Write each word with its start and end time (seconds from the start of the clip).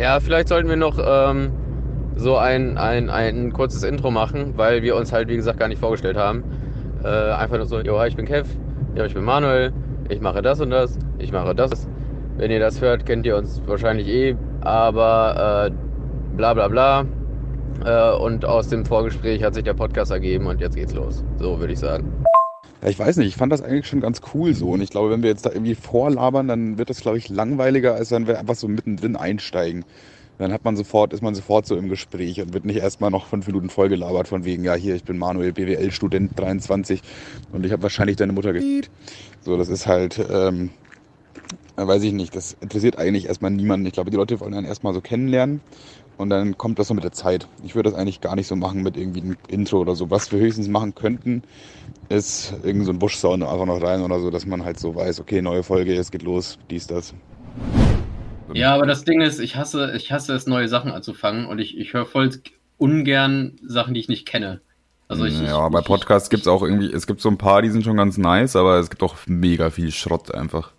Ja, 0.00 0.18
vielleicht 0.18 0.48
sollten 0.48 0.70
wir 0.70 0.76
noch 0.76 0.98
ähm, 0.98 1.52
so 2.16 2.38
ein, 2.38 2.78
ein, 2.78 3.10
ein 3.10 3.52
kurzes 3.52 3.82
Intro 3.82 4.10
machen, 4.10 4.54
weil 4.56 4.82
wir 4.82 4.96
uns 4.96 5.12
halt, 5.12 5.28
wie 5.28 5.36
gesagt, 5.36 5.58
gar 5.58 5.68
nicht 5.68 5.78
vorgestellt 5.78 6.16
haben. 6.16 6.42
Äh, 7.04 7.08
einfach 7.08 7.58
nur 7.58 7.66
so, 7.66 7.80
jo, 7.80 8.02
ich 8.04 8.16
bin 8.16 8.24
Kev, 8.24 8.48
ja, 8.94 9.04
ich 9.04 9.12
bin 9.12 9.24
Manuel, 9.24 9.74
ich 10.08 10.22
mache 10.22 10.40
das 10.40 10.58
und 10.62 10.70
das, 10.70 10.98
ich 11.18 11.32
mache 11.32 11.54
das. 11.54 11.86
Wenn 12.38 12.50
ihr 12.50 12.60
das 12.60 12.80
hört, 12.80 13.04
kennt 13.04 13.26
ihr 13.26 13.36
uns 13.36 13.60
wahrscheinlich 13.66 14.08
eh, 14.08 14.36
aber 14.62 15.68
äh, 15.68 15.70
bla 16.34 16.54
bla 16.54 16.68
bla. 16.68 17.04
Äh, 17.84 18.16
und 18.16 18.46
aus 18.46 18.68
dem 18.68 18.86
Vorgespräch 18.86 19.42
hat 19.42 19.52
sich 19.52 19.64
der 19.64 19.74
Podcast 19.74 20.12
ergeben 20.12 20.46
und 20.46 20.62
jetzt 20.62 20.76
geht's 20.76 20.94
los. 20.94 21.22
So 21.38 21.60
würde 21.60 21.74
ich 21.74 21.78
sagen. 21.78 22.10
Ja, 22.82 22.88
ich 22.88 22.98
weiß 22.98 23.16
nicht, 23.16 23.28
ich 23.28 23.36
fand 23.36 23.52
das 23.52 23.62
eigentlich 23.62 23.86
schon 23.86 24.00
ganz 24.00 24.20
cool 24.34 24.54
so. 24.54 24.70
Und 24.70 24.80
ich 24.80 24.90
glaube, 24.90 25.10
wenn 25.10 25.22
wir 25.22 25.30
jetzt 25.30 25.44
da 25.44 25.50
irgendwie 25.50 25.74
vorlabern, 25.74 26.48
dann 26.48 26.78
wird 26.78 26.88
das, 26.90 27.00
glaube 27.00 27.18
ich, 27.18 27.28
langweiliger, 27.28 27.94
als 27.94 28.10
wenn 28.10 28.26
wir 28.26 28.38
einfach 28.38 28.54
so 28.54 28.68
mittendrin 28.68 29.16
einsteigen. 29.16 29.84
Dann 30.38 30.52
hat 30.54 30.64
man 30.64 30.74
sofort, 30.74 31.12
ist 31.12 31.20
man 31.20 31.34
sofort 31.34 31.66
so 31.66 31.76
im 31.76 31.90
Gespräch 31.90 32.40
und 32.40 32.54
wird 32.54 32.64
nicht 32.64 32.78
erstmal 32.78 33.10
noch 33.10 33.26
fünf 33.26 33.46
Minuten 33.46 33.68
vollgelabert 33.68 34.26
von 34.26 34.46
wegen, 34.46 34.64
ja 34.64 34.72
hier, 34.72 34.94
ich 34.94 35.04
bin 35.04 35.18
Manuel, 35.18 35.52
BWL-Student 35.52 36.32
23 36.34 37.02
und 37.52 37.66
ich 37.66 37.72
habe 37.72 37.82
wahrscheinlich 37.82 38.16
deine 38.16 38.32
Mutter 38.32 38.54
ge 38.54 38.80
So, 39.42 39.58
das 39.58 39.68
ist 39.68 39.86
halt, 39.86 40.18
ähm, 40.30 40.70
weiß 41.76 42.02
ich 42.04 42.14
nicht, 42.14 42.34
das 42.34 42.56
interessiert 42.60 42.98
eigentlich 42.98 43.26
erstmal 43.26 43.50
niemanden. 43.50 43.84
Ich 43.84 43.92
glaube, 43.92 44.10
die 44.10 44.16
Leute 44.16 44.40
wollen 44.40 44.52
dann 44.52 44.64
erstmal 44.64 44.94
so 44.94 45.02
kennenlernen 45.02 45.60
und 46.20 46.28
dann 46.30 46.58
kommt 46.58 46.78
das 46.78 46.88
so 46.88 46.94
mit 46.94 47.02
der 47.02 47.12
Zeit. 47.12 47.48
Ich 47.64 47.74
würde 47.74 47.90
das 47.90 47.98
eigentlich 47.98 48.20
gar 48.20 48.36
nicht 48.36 48.46
so 48.46 48.54
machen 48.54 48.82
mit 48.82 48.96
irgendwie 48.96 49.22
einem 49.22 49.36
Intro 49.48 49.78
oder 49.78 49.96
so. 49.96 50.10
Was 50.10 50.30
wir 50.30 50.38
höchstens 50.38 50.68
machen 50.68 50.94
könnten, 50.94 51.42
ist 52.10 52.54
irgend 52.62 52.84
so 52.84 52.92
ein 52.92 52.98
Busch-Sound 52.98 53.42
einfach 53.42 53.64
noch 53.64 53.82
rein 53.82 54.02
oder 54.02 54.20
so, 54.20 54.30
dass 54.30 54.44
man 54.44 54.64
halt 54.64 54.78
so 54.78 54.94
weiß, 54.94 55.20
okay, 55.20 55.40
neue 55.40 55.62
Folge, 55.62 55.94
es 55.94 56.10
geht 56.10 56.22
los, 56.22 56.58
dies, 56.68 56.86
das. 56.86 57.14
Ja, 58.52 58.74
aber 58.74 58.86
das 58.86 59.04
Ding 59.04 59.20
ist, 59.22 59.38
ich 59.38 59.56
hasse, 59.56 59.92
ich 59.96 60.12
hasse 60.12 60.34
es, 60.34 60.46
neue 60.46 60.68
Sachen 60.68 60.90
anzufangen 60.90 61.46
und 61.46 61.58
ich, 61.58 61.78
ich 61.78 61.94
höre 61.94 62.04
voll 62.04 62.30
ungern 62.76 63.58
Sachen, 63.64 63.94
die 63.94 64.00
ich 64.00 64.08
nicht 64.08 64.26
kenne. 64.26 64.60
Also 65.08 65.24
ich, 65.24 65.40
ja, 65.40 65.66
ich, 65.66 65.72
bei 65.72 65.80
Podcasts 65.80 66.30
gibt 66.30 66.42
es 66.42 66.48
auch 66.48 66.62
irgendwie, 66.62 66.92
es 66.92 67.06
gibt 67.06 67.20
so 67.20 67.30
ein 67.30 67.38
paar, 67.38 67.62
die 67.62 67.70
sind 67.70 67.84
schon 67.84 67.96
ganz 67.96 68.18
nice, 68.18 68.56
aber 68.56 68.78
es 68.78 68.90
gibt 68.90 69.02
auch 69.02 69.16
mega 69.26 69.70
viel 69.70 69.90
Schrott 69.90 70.34
einfach. 70.34 70.72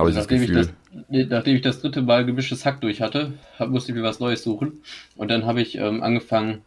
Habe 0.00 0.10
ich 0.10 0.16
das 0.16 0.28
Gefühl. 0.28 0.58
Ich 0.58 0.68
das, 1.08 1.28
nachdem 1.28 1.56
ich 1.56 1.62
das 1.62 1.80
dritte 1.80 2.02
Mal 2.02 2.24
gemischtes 2.24 2.64
Hack 2.64 2.80
durch 2.80 3.00
hatte, 3.00 3.34
hab, 3.58 3.68
musste 3.68 3.92
ich 3.92 3.96
mir 3.96 4.02
was 4.02 4.20
Neues 4.20 4.42
suchen. 4.42 4.80
Und 5.16 5.30
dann 5.30 5.46
habe 5.46 5.60
ich 5.60 5.76
ähm, 5.76 6.02
angefangen, 6.02 6.62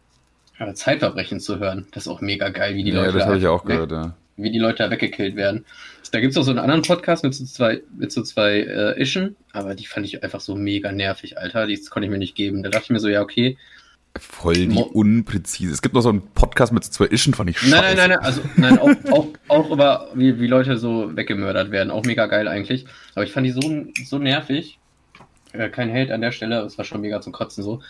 äh, 0.58 0.72
Zeitverbrechen 0.72 1.40
zu 1.40 1.58
hören. 1.58 1.86
Das 1.92 2.04
ist 2.04 2.08
auch 2.08 2.20
mega 2.20 2.48
geil, 2.48 2.74
wie 2.74 2.84
die 2.84 2.92
ja, 2.92 3.02
Leute. 3.04 3.18
das 3.18 3.26
habe 3.26 3.38
ich 3.38 3.46
auch 3.46 3.64
gehört, 3.64 3.90
ja. 3.90 4.14
Wie 4.36 4.50
die 4.50 4.58
Leute 4.58 4.82
da 4.82 4.90
weggekillt 4.90 5.36
werden. 5.36 5.64
Da 6.10 6.20
gibt 6.20 6.32
es 6.32 6.36
auch 6.36 6.42
so 6.42 6.50
einen 6.50 6.58
anderen 6.58 6.82
Podcast 6.82 7.22
mit 7.22 7.34
so 7.34 7.44
zwei, 7.44 7.82
mit 7.96 8.10
so 8.10 8.22
zwei 8.22 8.60
äh, 8.60 9.00
Ischen, 9.00 9.36
aber 9.52 9.76
die 9.76 9.86
fand 9.86 10.06
ich 10.06 10.24
einfach 10.24 10.40
so 10.40 10.56
mega 10.56 10.90
nervig, 10.90 11.38
Alter. 11.38 11.66
Die 11.66 11.80
konnte 11.84 12.06
ich 12.06 12.10
mir 12.10 12.18
nicht 12.18 12.34
geben. 12.34 12.62
Da 12.62 12.70
dachte 12.70 12.84
ich 12.84 12.90
mir 12.90 13.00
so, 13.00 13.08
ja, 13.08 13.20
okay. 13.22 13.56
Voll 14.18 14.54
die 14.54 14.68
Mo 14.68 14.82
unpräzise. 14.82 15.72
Es 15.72 15.82
gibt 15.82 15.94
noch 15.94 16.02
so 16.02 16.08
einen 16.08 16.22
Podcast 16.34 16.72
mit 16.72 16.84
zwei 16.84 17.06
Ischen, 17.06 17.34
fand 17.34 17.50
ich 17.50 17.58
scheiße. 17.58 17.74
Nein, 17.74 17.96
nein, 17.96 18.10
nein, 18.10 18.18
also 18.20 18.42
nein, 18.56 18.78
auch, 18.78 18.90
auch, 19.10 19.28
auch 19.48 19.70
über 19.70 20.08
wie, 20.14 20.38
wie 20.38 20.46
Leute 20.46 20.78
so 20.78 21.16
weggemördert 21.16 21.72
werden. 21.72 21.90
Auch 21.90 22.04
mega 22.04 22.26
geil 22.26 22.46
eigentlich. 22.46 22.86
Aber 23.14 23.24
ich 23.24 23.32
fand 23.32 23.46
die 23.46 23.50
so, 23.50 23.60
so 24.04 24.18
nervig. 24.18 24.78
Äh, 25.52 25.68
kein 25.68 25.88
Held 25.88 26.12
an 26.12 26.20
der 26.20 26.30
Stelle, 26.30 26.60
es 26.60 26.78
war 26.78 26.84
schon 26.84 27.00
mega 27.00 27.20
zum 27.20 27.32
Kotzen 27.32 27.64
so. 27.64 27.80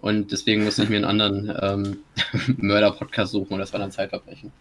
Und 0.00 0.30
deswegen 0.30 0.64
musste 0.64 0.84
ich 0.84 0.88
mir 0.88 0.96
einen 0.96 1.04
anderen 1.04 1.52
ähm, 1.60 1.98
Mörder-Podcast 2.58 3.32
suchen 3.32 3.54
und 3.54 3.58
das 3.58 3.72
war 3.72 3.80
dann 3.80 3.90
Zeitverbrechen. 3.90 4.52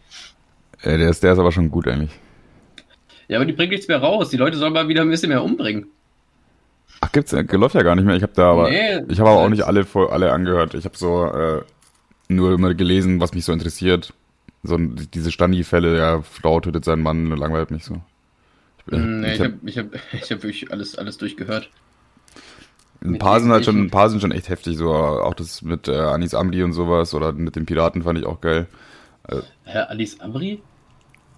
Äh, 0.82 0.98
der, 0.98 1.10
ist, 1.10 1.22
der 1.22 1.34
ist 1.34 1.40
aber 1.40 1.52
schon 1.52 1.70
gut 1.70 1.88
eigentlich. 1.88 2.12
Ja, 3.28 3.38
aber 3.38 3.46
die 3.46 3.54
bringt 3.54 3.72
nichts 3.72 3.88
mehr 3.88 4.00
raus. 4.00 4.30
Die 4.30 4.38
Leute 4.38 4.58
sollen 4.58 4.74
mal 4.74 4.88
wieder 4.88 5.02
ein 5.02 5.10
bisschen 5.10 5.30
mehr 5.30 5.44
umbringen. 5.44 5.88
Ach, 7.02 7.12
gibt's, 7.12 7.32
läuft 7.32 7.76
ja 7.76 7.82
gar 7.82 7.96
nicht 7.96 8.06
mehr. 8.06 8.16
Ich 8.16 8.24
habe 8.24 8.34
da 8.36 8.52
aber, 8.52 8.70
nee, 8.70 9.02
ich 9.10 9.20
habe 9.20 9.30
aber 9.30 9.42
auch 9.42 9.50
nicht 9.50 9.64
alle, 9.64 9.86
alle 10.10 10.32
angehört. 10.32 10.76
Ich 10.76 10.86
habe 10.86 10.96
so 10.96 11.26
äh, 11.26 11.62
nur 12.28 12.53
immer 12.53 12.74
gelesen, 12.74 13.20
was 13.20 13.34
mich 13.34 13.44
so 13.44 13.52
interessiert. 13.52 14.14
So 14.64 14.78
diese 14.78 15.31
Standi-Fälle, 15.31 15.98
ja, 15.98 16.22
Frau 16.22 16.59
tötet 16.59 16.86
seinen 16.86 17.02
Mann, 17.02 17.28
langweilt 17.31 17.72
mich 17.72 17.84
so. 17.84 17.96
Ich, 18.88 18.98
nee, 18.98 19.34
ich, 19.34 19.40
habe 19.40 19.53
ich 19.66 19.78
hab, 19.78 19.88
ich 20.14 20.31
hab 20.31 20.44
wirklich 20.44 20.72
alles, 20.72 20.96
alles 20.96 21.18
durchgehört. 21.18 21.70
Ein 23.04 23.18
paar 23.18 23.40
sind 23.40 23.52
halt 23.52 23.66
schon, 23.66 23.86
ein 23.86 23.90
paar 23.90 24.12
sind 24.12 24.22
schon 24.22 24.31
echt 24.31 24.50
heftig, 24.50 24.78
so 24.78 24.94
auch 24.94 25.34
das 25.34 25.64
mit 25.64 25.88
äh, 25.88 25.96
Anis 25.96 26.36
Amri 26.36 26.62
und 26.62 26.74
sowas 26.74 27.16
oder 27.16 27.31
mit 27.31 27.56
den 27.56 27.66
Piraten 27.66 28.04
fand 28.04 28.20
ich 28.20 28.28
auch 28.28 28.42
geil. 28.42 28.68
Also, 29.24 29.42
Herr 29.64 29.90
Anis 29.90 30.20
Amri? 30.20 30.62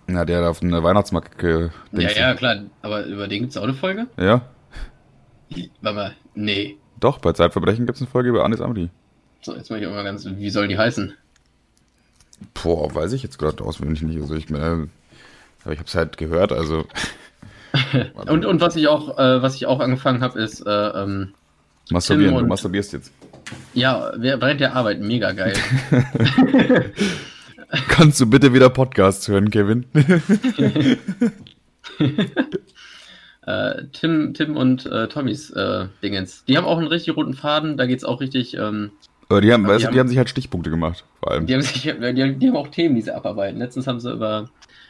Ja, 0.09 0.25
der 0.25 0.49
auf 0.49 0.59
den 0.59 0.71
Weihnachtsmarkt 0.71 1.41
äh, 1.41 1.69
Ja, 1.93 2.11
ja, 2.11 2.33
klar, 2.33 2.63
aber 2.81 3.05
über 3.05 3.29
den 3.29 3.43
gibt's 3.43 3.55
auch 3.55 3.63
eine 3.63 3.73
Folge? 3.73 4.07
Ja. 4.17 4.41
Warte 5.81 5.95
mal, 5.95 6.15
nee. 6.35 6.77
Doch, 6.99 7.19
bei 7.19 7.33
Zeitverbrechen 7.33 7.85
gibt's 7.85 8.01
eine 8.01 8.09
Folge 8.09 8.29
über 8.29 8.45
Anis 8.45 8.61
Amri. 8.61 8.89
So, 9.41 9.55
jetzt 9.55 9.69
mach 9.69 9.77
ich 9.77 9.87
auch 9.87 9.91
mal 9.91 10.03
ganz, 10.03 10.25
wie 10.25 10.49
sollen 10.49 10.69
die 10.69 10.77
heißen? 10.77 11.13
Boah, 12.53 12.93
weiß 12.93 13.13
ich 13.13 13.23
jetzt 13.23 13.37
gerade 13.37 13.63
auswendig 13.63 14.01
nicht. 14.01 14.21
Also 14.21 14.35
ich, 14.35 14.49
äh, 14.49 14.55
aber 15.63 15.73
ich 15.73 15.79
hab's 15.79 15.95
halt 15.95 16.17
gehört, 16.17 16.51
also. 16.51 16.85
und, 18.27 18.45
und 18.45 18.61
was 18.61 18.75
ich 18.75 18.87
auch, 18.87 19.17
äh, 19.17 19.41
was 19.41 19.55
ich 19.55 19.65
auch 19.65 19.79
angefangen 19.79 20.21
habe, 20.21 20.39
ist, 20.39 20.65
äh, 20.65 20.69
ähm, 20.69 21.33
Masturbieren, 21.89 22.37
du 22.37 22.45
masturbierst 22.45 22.93
jetzt. 22.93 23.11
Ja, 23.73 24.13
während 24.15 24.61
der 24.61 24.75
Arbeit, 24.75 25.01
mega 25.01 25.31
geil. 25.33 25.53
Kannst 27.89 28.21
du 28.21 28.27
bitte 28.27 28.53
wieder 28.53 28.69
Podcasts 28.69 29.27
hören, 29.27 29.49
Kevin? 29.49 29.85
äh, 33.45 33.83
Tim, 33.91 34.33
Tim 34.33 34.57
und 34.57 34.85
äh, 34.85 35.07
Tommys 35.07 35.49
äh, 35.51 35.87
Dingens. 36.01 36.45
Die 36.45 36.57
haben 36.57 36.65
auch 36.65 36.77
einen 36.77 36.87
richtig 36.87 37.15
roten 37.15 37.33
Faden, 37.33 37.77
da 37.77 37.85
geht's 37.85 38.03
auch 38.03 38.21
richtig. 38.21 38.55
Ähm, 38.55 38.91
die 39.31 39.51
haben, 39.51 39.65
weißt 39.67 39.81
die, 39.81 39.87
du, 39.87 39.93
die 39.93 39.99
haben 39.99 40.07
sich 40.09 40.17
halt 40.17 40.29
Stichpunkte 40.29 40.69
gemacht, 40.69 41.03
vor 41.19 41.31
allem. 41.31 41.47
Die 41.47 41.53
haben, 41.53 41.61
sich, 41.61 41.81
die, 41.81 41.91
haben, 41.91 42.39
die 42.39 42.47
haben 42.47 42.55
auch 42.55 42.67
Themen, 42.67 42.95
die 42.95 43.01
sie 43.01 43.15
abarbeiten. 43.15 43.57
Letztens 43.57 43.87
haben 43.87 43.99
sie 43.99 44.11
über, 44.11 44.49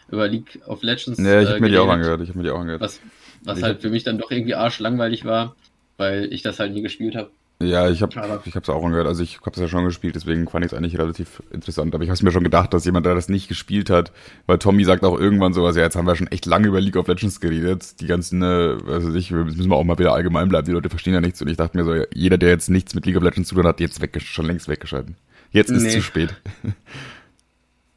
über 0.09 0.27
League 0.27 0.59
of 0.67 0.83
Legends. 0.83 1.17
Ja, 1.17 1.41
ich 1.41 1.49
habe 1.49 1.61
mir 1.61 1.69
die 1.69 1.77
auch 1.77 1.87
angehört. 1.87 2.21
Ich 2.21 2.29
habe 2.29 2.39
mir 2.39 2.43
die 2.43 2.49
auch 2.49 2.59
angehört. 2.59 2.81
Was, 2.81 2.99
was 3.43 3.63
halt 3.63 3.81
für 3.81 3.89
mich 3.89 4.03
dann 4.03 4.17
doch 4.17 4.31
irgendwie 4.31 4.55
arschlangweilig 4.55 5.23
war 5.23 5.55
weil 5.97 6.31
ich 6.33 6.41
das 6.41 6.59
halt 6.59 6.73
nie 6.73 6.81
gespielt 6.81 7.15
habe. 7.15 7.31
Ja, 7.61 7.89
ich 7.89 8.01
habe 8.01 8.41
ich 8.45 8.55
es 8.55 8.69
auch 8.69 8.83
angehört. 8.83 9.07
Also 9.07 9.23
ich 9.23 9.39
habe 9.39 9.51
es 9.51 9.59
ja 9.59 9.67
schon 9.67 9.85
gespielt, 9.85 10.15
deswegen 10.15 10.47
fand 10.47 10.65
ich 10.65 10.71
es 10.71 10.77
eigentlich 10.77 10.97
relativ 10.97 11.41
interessant. 11.51 11.95
Aber 11.95 12.03
ich 12.03 12.09
habe 12.09 12.23
mir 12.23 12.31
schon 12.31 12.43
gedacht, 12.43 12.73
dass 12.73 12.83
jemand, 12.85 13.05
der 13.05 13.15
das 13.15 13.29
nicht 13.29 13.47
gespielt 13.47 13.89
hat, 13.89 14.11
weil 14.47 14.57
Tommy 14.57 14.83
sagt 14.83 15.05
auch 15.05 15.17
irgendwann 15.17 15.53
sowas, 15.53 15.75
ja, 15.75 15.83
jetzt 15.83 15.95
haben 15.95 16.05
wir 16.05 16.15
schon 16.15 16.27
echt 16.27 16.45
lange 16.45 16.67
über 16.67 16.81
League 16.81 16.97
of 16.97 17.07
Legends 17.07 17.39
geredet. 17.39 18.01
Die 18.01 18.07
ganzen, 18.07 18.41
äh, 18.41 18.77
also 18.87 19.13
ich, 19.15 19.31
müssen 19.31 19.69
wir 19.69 19.75
auch 19.77 19.83
mal 19.83 19.97
wieder 19.97 20.13
allgemein 20.13 20.49
bleiben. 20.49 20.65
Die 20.65 20.73
Leute 20.73 20.89
verstehen 20.89 21.13
ja 21.13 21.21
nichts. 21.21 21.41
Und 21.41 21.47
ich 21.47 21.57
dachte 21.57 21.77
mir 21.77 21.85
so, 21.85 22.05
jeder, 22.13 22.37
der 22.37 22.49
jetzt 22.49 22.69
nichts 22.69 22.95
mit 22.95 23.05
League 23.05 23.17
of 23.17 23.23
Legends 23.23 23.49
zu 23.49 23.55
tun 23.55 23.65
hat, 23.65 23.79
jetzt 23.79 24.01
weg, 24.01 24.19
schon 24.21 24.45
längst 24.45 24.67
weggeschalten. 24.67 25.15
Jetzt 25.51 25.69
ist 25.69 25.83
nee. 25.83 25.91
zu 25.91 26.01
spät. 26.01 26.35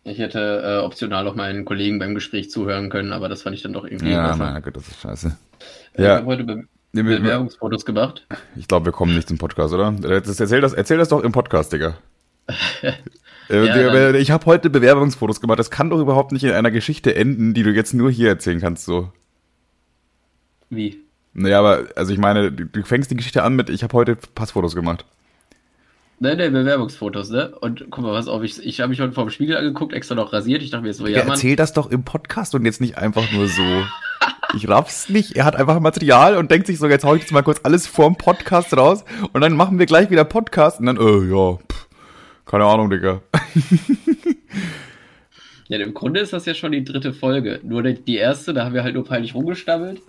Ich 0.09 0.21
hätte 0.21 0.63
äh, 0.65 0.85
optional 0.85 1.27
auch 1.27 1.35
meinen 1.35 1.65
Kollegen 1.65 1.99
beim 1.99 2.15
Gespräch 2.15 2.49
zuhören 2.49 2.91
können, 2.91 3.13
aber 3.13 3.29
das 3.29 3.43
fand 3.43 3.57
ich 3.57 3.63
dann 3.63 3.73
doch 3.73 3.85
irgendwie. 3.85 4.13
Ja, 4.13 4.37
na 4.37 4.61
gut, 4.61 4.77
das 4.77 4.87
ist 4.87 5.01
scheiße. 5.01 5.37
Äh, 5.95 6.03
ja. 6.03 6.13
Ich 6.13 6.17
habe 6.21 6.27
heute 6.27 6.69
Bewerbungsfotos 7.03 7.85
gemacht. 7.85 8.27
Ich 8.57 8.69
glaube, 8.69 8.87
wir 8.87 8.93
kommen 8.93 9.15
nicht 9.15 9.29
zum 9.29 9.39
Podcast, 9.39 9.75
oder? 9.75 9.95
Erzähl, 10.03 10.61
das, 10.61 10.73
erzähl 10.73 10.99
das 10.99 11.09
doch 11.09 11.23
im 11.23 11.33
Podcast, 11.33 11.73
Digga. 11.73 11.99
äh, 13.51 13.67
ja, 13.67 14.15
ich 14.15 14.31
habe 14.31 14.47
heute 14.47 14.71
Bewerbungsfotos 14.71 15.41
gemacht. 15.41 15.59
Das 15.59 15.71
kann 15.71 15.91
doch 15.91 16.01
überhaupt 16.01 16.33
nicht 16.33 16.45
in 16.45 16.53
einer 16.53 16.71
Geschichte 16.71 17.15
enden, 17.15 17.55
die 17.55 17.63
du 17.63 17.71
jetzt 17.71 17.95
nur 17.95 18.11
hier 18.11 18.29
erzählen 18.29 18.61
kannst, 18.61 18.85
so. 18.85 19.13
Wie? 20.71 21.01
Naja, 21.33 21.59
aber, 21.59 21.89
also 21.97 22.13
ich 22.13 22.19
meine, 22.19 22.51
du 22.51 22.83
fängst 22.83 23.11
die 23.11 23.17
Geschichte 23.17 23.43
an 23.43 23.57
mit, 23.57 23.69
ich 23.69 23.83
habe 23.83 23.93
heute 23.93 24.17
Passfotos 24.17 24.75
gemacht. 24.75 25.05
Nein, 26.19 26.39
nein, 26.39 26.53
Bewerbungsfotos, 26.53 27.29
ne? 27.29 27.55
Und 27.61 27.87
guck 27.91 28.03
mal, 28.03 28.15
was 28.15 28.27
auf, 28.27 28.43
ich, 28.43 28.65
ich 28.65 28.81
habe 28.81 28.89
mich 28.89 29.01
heute 29.01 29.13
vor 29.13 29.27
dem 29.27 29.31
Spiegel 29.31 29.57
angeguckt, 29.59 29.93
extra 29.93 30.15
noch 30.15 30.33
rasiert. 30.33 30.63
Ich 30.63 30.71
dachte 30.71 30.85
mir 30.85 30.95
so, 30.95 31.07
ja, 31.07 31.19
ja 31.19 31.25
Mann. 31.25 31.35
Erzähl 31.35 31.57
das 31.57 31.75
doch 31.75 31.91
im 31.91 32.05
Podcast 32.05 32.55
und 32.55 32.65
jetzt 32.65 32.81
nicht 32.81 32.97
einfach 32.97 33.31
nur 33.33 33.49
so. 33.49 33.85
Ich 34.57 34.67
raff's 34.71 35.11
nicht. 35.11 35.37
Er 35.37 35.45
hat 35.45 35.55
einfach 35.55 35.79
Material 35.81 36.39
und 36.39 36.51
denkt 36.51 36.67
sich 36.67 36.79
so, 36.79 36.89
jetzt 36.89 37.05
hau 37.05 37.15
ich 37.15 37.21
jetzt 37.21 37.33
mal 37.33 37.43
kurz 37.43 37.61
alles 37.63 37.87
vorm 37.87 38.17
Podcast 38.17 38.75
raus 38.75 39.05
und 39.35 39.43
dann 39.43 39.55
machen 39.55 39.79
wir 39.79 39.85
gleich 39.85 40.09
wieder 40.09 40.25
Podcast 40.25 40.81
und 40.81 40.87
dann, 40.87 40.97
äh, 40.97 41.31
ja, 41.31 41.57
pff, 41.57 41.89
keine 42.47 42.65
Ahnung, 42.65 42.89
Digga. 42.89 43.21
ja, 45.69 45.79
im 45.79 45.93
Grunde 45.93 46.21
ist 46.21 46.33
das 46.33 46.47
ja 46.47 46.55
schon 46.55 46.73
die 46.73 46.85
dritte 46.85 47.13
Folge. 47.13 47.61
Nur 47.65 47.83
die 47.83 48.17
erste, 48.17 48.55
da 48.55 48.65
haben 48.65 48.73
wir 48.73 48.83
halt 48.83 48.95
nur 48.95 49.05
peinlich 49.05 49.35
rumgestammelt. 49.35 50.01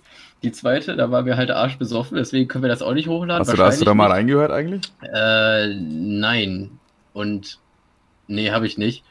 Die 0.42 0.52
zweite, 0.52 0.96
da 0.96 1.10
waren 1.10 1.26
wir 1.26 1.36
halt 1.36 1.50
arschbesoffen, 1.50 2.16
deswegen 2.16 2.48
können 2.48 2.64
wir 2.64 2.70
das 2.70 2.80
auch 2.80 2.94
nicht 2.94 3.08
hochladen. 3.08 3.40
Hast 3.40 3.52
du, 3.52 3.56
da, 3.56 3.66
hast 3.66 3.82
du 3.82 3.84
da 3.84 3.92
mal 3.92 4.10
reingehört 4.10 4.50
eigentlich? 4.50 4.80
Äh, 5.02 5.74
nein. 5.74 6.70
Und 7.12 7.58
nee, 8.28 8.50
habe 8.50 8.66
ich 8.66 8.78
nicht. 8.78 9.04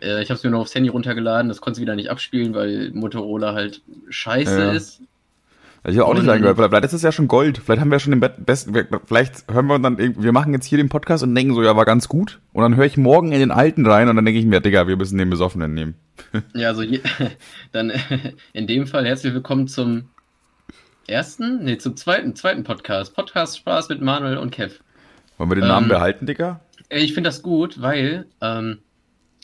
Äh, 0.00 0.22
ich 0.22 0.30
habe 0.30 0.38
es 0.38 0.44
mir 0.44 0.50
nur 0.50 0.60
aufs 0.60 0.74
Handy 0.74 0.88
runtergeladen, 0.88 1.48
das 1.48 1.60
konnte 1.60 1.78
es 1.78 1.80
wieder 1.80 1.96
nicht 1.96 2.10
abspielen, 2.10 2.54
weil 2.54 2.90
Motorola 2.92 3.54
halt 3.54 3.82
scheiße 4.08 4.58
ja. 4.58 4.72
ist. 4.72 5.00
Ich 5.86 5.98
habe 5.98 6.06
auch 6.06 6.14
nicht 6.14 6.26
reingehört. 6.26 6.56
Vielleicht 6.56 6.84
ist 6.84 6.94
es 6.94 7.02
ja 7.02 7.12
schon 7.12 7.28
Gold. 7.28 7.58
Vielleicht 7.58 7.82
haben 7.82 7.90
wir 7.90 7.98
schon 7.98 8.18
den 8.18 8.30
besten. 8.38 8.74
Vielleicht 9.04 9.52
hören 9.52 9.66
wir 9.66 9.78
dann, 9.78 9.98
wir 9.98 10.32
machen 10.32 10.54
jetzt 10.54 10.64
hier 10.64 10.78
den 10.78 10.88
Podcast 10.88 11.22
und 11.22 11.34
denken 11.34 11.54
so, 11.54 11.62
ja, 11.62 11.76
war 11.76 11.84
ganz 11.84 12.08
gut. 12.08 12.40
Und 12.54 12.62
dann 12.62 12.76
höre 12.76 12.86
ich 12.86 12.96
morgen 12.96 13.32
in 13.32 13.38
den 13.38 13.50
alten 13.50 13.84
rein 13.84 14.08
und 14.08 14.16
dann 14.16 14.24
denke 14.24 14.40
ich 14.40 14.46
mir, 14.46 14.60
Digga, 14.60 14.88
wir 14.88 14.96
müssen 14.96 15.18
den 15.18 15.28
Besoffenen 15.28 15.74
nehmen. 15.74 15.94
Ja, 16.54 16.68
also 16.68 16.82
je, 16.82 17.00
dann 17.72 17.92
in 18.54 18.66
dem 18.66 18.86
Fall 18.86 19.04
herzlich 19.04 19.34
willkommen 19.34 19.68
zum 19.68 20.08
ersten, 21.06 21.64
nee, 21.64 21.76
zum 21.76 21.96
zweiten, 21.96 22.34
zweiten 22.34 22.64
Podcast. 22.64 23.14
Podcast 23.14 23.58
Spaß 23.58 23.90
mit 23.90 24.00
Manuel 24.00 24.38
und 24.38 24.52
Kev. 24.52 24.76
Wollen 25.36 25.50
wir 25.50 25.56
den 25.56 25.68
Namen 25.68 25.84
ähm, 25.84 25.90
behalten, 25.90 26.24
Dicker? 26.24 26.60
Ich 26.88 27.12
finde 27.12 27.28
das 27.28 27.42
gut, 27.42 27.82
weil 27.82 28.26
ähm, 28.40 28.78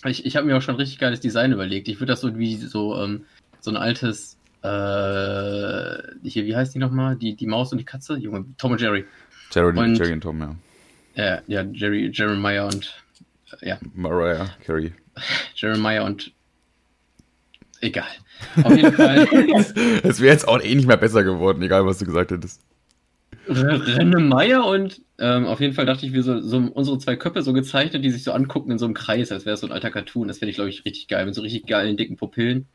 ich, 0.05 0.25
ich 0.25 0.37
habe 0.37 0.47
mir 0.47 0.57
auch 0.57 0.63
schon 0.63 0.77
richtig 0.77 0.99
geiles 0.99 1.21
Design 1.21 1.53
überlegt. 1.53 1.89
Ich 1.89 2.01
würde 2.01 2.13
das 2.13 2.21
so 2.21 2.39
wie 2.39 2.57
so, 2.57 2.97
ähm, 2.97 3.25
so 3.61 3.71
ein 3.71 3.77
altes, 3.77 4.39
äh, 4.63 6.29
hier, 6.29 6.47
wie 6.47 6.57
heißt 6.57 6.75
die 6.75 6.79
nochmal? 6.79 7.17
Die, 7.17 7.35
die 7.35 7.47
Maus 7.47 7.73
und 7.73 7.79
die 7.79 7.85
Katze? 7.85 8.17
Junge, 8.17 8.45
Tom 8.59 8.73
und 8.73 8.81
Jerry. 8.81 9.05
Jerry 9.53 9.79
und, 9.79 9.99
Jerry 9.99 10.13
und 10.13 10.21
Tom, 10.21 10.41
ja. 10.41 10.57
Ja, 11.15 11.43
ja, 11.47 11.63
Jerry, 11.63 12.11
Jeremiah 12.13 12.67
und 12.67 12.95
äh, 13.61 13.69
ja. 13.69 13.79
Mariah 13.95 14.49
Carey. 14.65 14.93
Jeremiah 15.55 16.05
und 16.05 16.33
egal. 17.81 18.07
Auf 18.63 18.77
jeden 18.77 18.93
Fall. 18.93 19.27
Es 20.03 20.21
wäre 20.21 20.33
jetzt 20.33 20.49
auch 20.49 20.61
eh 20.61 20.75
nicht 20.75 20.87
mehr 20.89 20.97
besser 20.97 21.25
geworden, 21.25 21.63
egal 21.63 21.85
was 21.85 21.99
du 21.99 22.07
gesagt 22.07 22.31
hättest. 22.31 22.63
Renne 23.51 24.21
Meier 24.21 24.65
und 24.65 25.03
ähm, 25.19 25.47
auf 25.47 25.61
jeden 25.61 25.75
Fall 25.75 25.87
dachte 25.87 26.07
ich, 26.07 26.13
wir 26.13 26.23
so, 26.23 26.41
so 26.41 26.57
unsere 26.59 26.99
zwei 26.99 27.17
Köpfe 27.17 27.43
so 27.43 27.53
gezeichnet, 27.53 28.05
die 28.05 28.11
sich 28.11 28.25
so 28.25 28.33
angucken 28.33 28.71
in 28.71 28.79
so 28.79 28.87
einem 28.87 28.95
Kreis, 28.95 29.33
als 29.33 29.45
wäre 29.45 29.55
es 29.55 29.61
so 29.61 29.67
ein 29.67 29.73
alter 29.73 29.91
Cartoon. 29.91 30.29
Das 30.29 30.39
fände 30.39 30.51
ich, 30.51 30.57
glaube 30.57 30.71
ich, 30.71 30.85
richtig 30.85 31.09
geil, 31.09 31.27
mit 31.27 31.35
so 31.35 31.43
richtig 31.43 31.67
geilen, 31.67 31.97
dicken 31.97 32.17
Pupillen. 32.17 32.67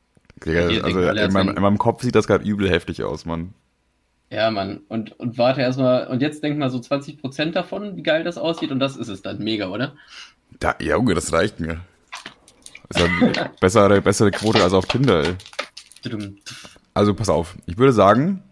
Ja, 0.45 0.68
also 0.68 1.00
in 1.00 1.33
meinem, 1.33 1.56
in 1.56 1.62
meinem, 1.62 1.77
Kopf 1.77 2.04
sieht 2.04 2.16
das 2.16 2.27
gerade 2.27 2.44
übel 2.44 2.69
heftig 2.69 3.04
aus, 3.04 3.25
Mann. 3.25 3.54
Ja, 4.30 4.51
Mann. 4.51 4.81
Und, 4.89 5.18
und 5.19 5.38
warte 5.38 5.62
erstmal, 5.62 6.07
und 6.07 6.22
jetzt 6.22 6.44
denk 6.44 6.57
mal 6.57 6.69
so 6.69 6.77
20% 6.77 7.51
davon, 7.51 7.95
wie 7.95 8.04
geil 8.04 8.24
das 8.24 8.38
aussieht, 8.38 8.72
und 8.72 8.80
das 8.80 8.98
ist 8.98 9.07
es 9.07 9.22
dann. 9.22 9.39
Mega, 9.39 9.69
oder? 9.69 9.95
Da, 10.60 10.75
ja, 10.81 10.98
Junge, 10.98 11.13
das 11.13 11.31
reicht 11.31 11.60
mir. 11.60 11.80
Das 12.89 13.01
ist 13.01 13.38
ja 13.38 13.50
bessere, 13.62 14.01
bessere 14.01 14.31
Quote 14.31 14.62
als 14.62 14.74
auf 14.74 14.86
Tinder, 14.86 15.24
ey. 15.24 15.36
Also 16.94 17.13
pass 17.13 17.30
auf, 17.30 17.56
ich 17.66 17.77
würde 17.77 17.94
sagen, 17.94 18.44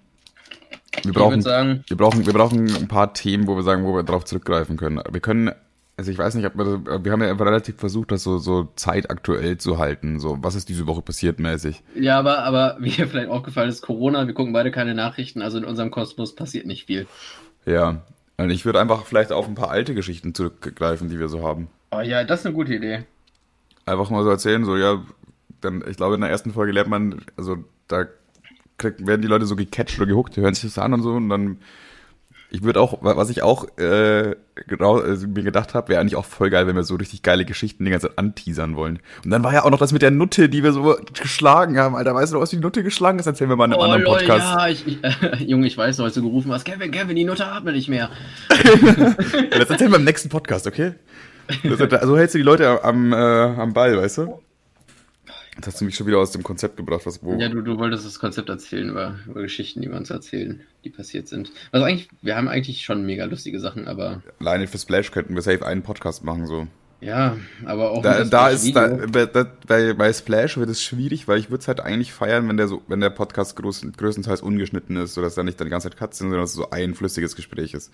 wir 1.04 1.14
brauchen, 1.14 1.42
sagen, 1.42 1.84
wir 1.88 1.98
brauchen, 1.98 2.26
wir 2.26 2.34
brauchen 2.34 2.76
ein 2.76 2.88
paar 2.88 3.14
Themen, 3.14 3.48
wo 3.48 3.56
wir 3.56 3.64
sagen, 3.64 3.84
wo 3.84 3.96
wir 3.96 4.04
darauf 4.04 4.26
zurückgreifen 4.26 4.78
können. 4.78 5.02
Wir 5.10 5.22
können, 5.22 5.52
also 5.98 6.12
ich 6.12 6.18
weiß 6.18 6.36
nicht, 6.36 6.46
ob 6.46 6.56
wir, 6.56 7.04
wir 7.04 7.12
haben 7.12 7.22
ja 7.22 7.30
einfach 7.30 7.46
relativ 7.46 7.78
versucht, 7.78 8.12
das 8.12 8.24
so, 8.24 8.38
so 8.38 8.70
zeitaktuell 8.76 9.58
zu 9.58 9.78
halten. 9.78 10.20
So, 10.20 10.38
was 10.42 10.56
ist 10.56 10.70
diese 10.70 10.88
Woche 10.88 11.02
passiert 11.02 11.40
mäßig? 11.40 11.82
Ja, 11.96 12.20
aber, 12.20 12.40
aber 12.44 12.78
wie 12.80 12.92
dir 12.92 13.08
vielleicht 13.08 13.30
aufgefallen 13.30 13.70
ist, 13.70 13.82
Corona, 13.82 14.28
wir 14.28 14.34
gucken 14.34 14.54
beide 14.54 14.72
keine 14.72 14.94
Nachrichten, 14.94 15.42
also 15.42 15.58
in 15.58 15.66
unserem 15.66 15.92
Kosmos 15.92 16.36
passiert 16.36 16.66
nicht 16.66 16.86
viel. 16.86 17.08
Ja, 17.66 18.02
und 18.38 18.50
ich 18.50 18.66
würde 18.66 18.80
einfach 18.80 19.06
vielleicht 19.06 19.32
auf 19.32 19.48
ein 19.48 19.56
paar 19.56 19.70
alte 19.70 19.96
Geschichten 19.96 20.34
zurückgreifen, 20.34 21.10
die 21.10 21.20
wir 21.20 21.30
so 21.30 21.48
haben. 21.48 21.70
Oh 21.92 22.02
ja, 22.02 22.24
das 22.24 22.42
ist 22.42 22.46
eine 22.46 22.56
gute 22.56 22.76
Idee. 22.76 23.04
Einfach 23.86 24.10
mal 24.10 24.24
so 24.24 24.30
erzählen, 24.30 24.66
so, 24.66 24.76
ja, 24.76 25.04
dann, 25.62 25.84
ich 25.88 25.98
glaube, 25.98 26.16
in 26.16 26.22
der 26.22 26.30
ersten 26.30 26.52
Folge 26.52 26.72
lernt 26.72 26.90
man, 26.90 27.22
also 27.38 27.58
da 27.88 28.06
krieg, 28.78 29.06
werden 29.06 29.22
die 29.22 29.28
Leute 29.28 29.46
so 29.46 29.56
gecatcht 29.56 29.98
oder 29.98 30.08
gehuckt, 30.08 30.36
die 30.36 30.42
hören 30.42 30.54
sich 30.54 30.64
das 30.64 30.78
an 30.78 30.94
und 30.94 31.02
so 31.02 31.12
und 31.14 31.30
dann 31.30 31.58
ich 32.54 32.62
würde 32.62 32.80
auch, 32.80 33.00
was 33.02 33.32
ich 33.32 33.42
auch 33.42 33.66
äh, 33.80 34.36
genau, 34.68 35.00
also 35.00 35.28
mir 35.28 35.42
gedacht 35.42 35.74
habe, 35.74 35.90
wäre 35.90 36.00
eigentlich 36.00 36.16
auch 36.16 36.26
voll 36.26 36.52
geil, 36.52 36.68
wenn 36.68 36.76
wir 36.76 36.84
so 36.84 36.94
richtig 36.94 37.24
geile 37.24 37.46
Geschichten 37.46 37.84
die 37.84 37.90
ganze 37.90 38.10
Zeit 38.10 38.20
anteasern 38.20 38.76
wollen. 38.76 39.00
Und 39.26 39.32
dann 39.32 39.44
war 39.44 39.54
ja 39.54 39.64
auch 39.64 39.72
noch 39.72 39.80
das 39.80 39.92
mit 39.92 40.04
der 40.04 40.12
Nutte, 40.12 40.50
die 40.50 40.62
wir 40.62 40.72
so 40.72 40.96
geschlagen 41.20 41.80
haben. 41.80 41.96
Alter, 41.96 42.14
weißt 42.14 42.32
du, 42.32 42.40
was 42.40 42.52
die 42.52 42.58
Nutte 42.58 42.84
geschlagen 42.84 43.18
ist? 43.18 43.26
Erzählen 43.26 43.50
wir 43.50 43.56
mal 43.56 43.66
in 43.66 43.74
einem 43.74 43.82
oh, 43.82 43.84
anderen 43.86 44.04
Podcast. 44.04 44.56
ja, 44.56 44.68
ich, 44.68 44.86
ich, 44.86 45.04
äh, 45.04 45.44
Junge, 45.44 45.66
ich 45.66 45.76
weiß, 45.76 46.00
als 46.00 46.14
du 46.14 46.22
gerufen 46.22 46.52
hast, 46.52 46.64
Kevin, 46.64 46.92
Kevin, 46.92 47.16
die 47.16 47.26
Nutte 47.26 47.48
atmet 47.48 47.74
nicht 47.74 47.90
mehr. 47.90 48.12
das 48.50 49.72
erzählen 49.72 49.92
wir 49.92 49.98
im 49.98 50.04
nächsten 50.04 50.30
Podcast, 50.30 50.68
okay? 50.68 50.94
Das, 51.64 51.82
also 51.82 52.16
hältst 52.16 52.36
du 52.36 52.38
die 52.38 52.44
Leute 52.44 52.84
am, 52.84 53.14
äh, 53.14 53.16
am 53.16 53.74
Ball, 53.74 53.98
weißt 53.98 54.20
du? 54.20 54.43
Jetzt 55.56 55.68
hast 55.68 55.82
du 55.82 55.86
mich 55.86 55.96
schon 55.96 56.08
wieder 56.08 56.18
aus 56.18 56.32
dem 56.32 56.44
Konzept 56.44 56.78
gebracht, 56.78 57.06
was 57.06 57.22
wo. 57.24 57.36
Ja, 57.36 57.48
du, 57.48 57.62
du 57.62 57.78
wolltest 57.78 58.06
das 58.06 58.20
Konzept 58.20 58.50
erzählen 58.50 58.90
über, 58.90 59.20
über 59.28 59.42
Geschichten, 59.42 59.82
die 59.82 59.90
wir 59.90 59.98
uns 59.98 60.10
erzählen, 60.10 60.62
die 60.84 60.90
passiert 60.90 61.28
sind. 61.28 61.52
Also 61.72 61.86
eigentlich, 61.86 62.10
wir 62.22 62.36
haben 62.36 62.48
eigentlich 62.48 62.84
schon 62.84 63.06
mega 63.06 63.26
lustige 63.26 63.60
Sachen, 63.60 63.88
aber. 63.88 64.24
Alleine 64.40 64.68
für 64.68 64.78
Splash 64.78 65.12
könnten 65.12 65.36
wir 65.36 65.42
safe 65.42 65.66
einen 65.66 65.84
Podcast 65.84 66.24
machen, 66.24 66.48
so. 66.48 66.68
Ja, 67.02 67.38
aber 67.66 67.92
auch. 67.92 68.02
Da, 68.02 68.24
da 68.24 68.50
ist, 68.50 68.74
da, 68.76 69.48
bei, 69.68 69.94
bei 69.94 70.14
Splash 70.14 70.58
wird 70.58 70.70
es 70.70 70.82
schwierig, 70.82 71.28
weil 71.28 71.38
ich 71.38 71.50
würde 71.50 71.62
es 71.62 71.68
halt 71.68 71.82
eigentlich 71.82 72.14
feiern, 72.14 72.48
wenn 72.48 72.58
der 72.58 72.68
so, 72.68 72.82
wenn 72.88 73.02
der 73.02 73.10
Podcast 73.10 73.56
groß, 73.58 73.86
größtenteils 73.98 74.42
ungeschnitten 74.42 74.96
ist, 74.96 75.14
sodass 75.14 75.36
da 75.36 75.44
nicht 75.44 75.60
dann 75.60 75.68
die 75.68 75.72
ganze 75.72 75.90
Zeit 75.90 75.98
Cuts 75.98 76.18
sind, 76.18 76.28
sondern 76.28 76.44
dass 76.44 76.52
es 76.52 76.56
so 76.56 76.70
ein 76.70 76.96
flüssiges 76.96 77.36
Gespräch 77.36 77.74
ist. 77.74 77.92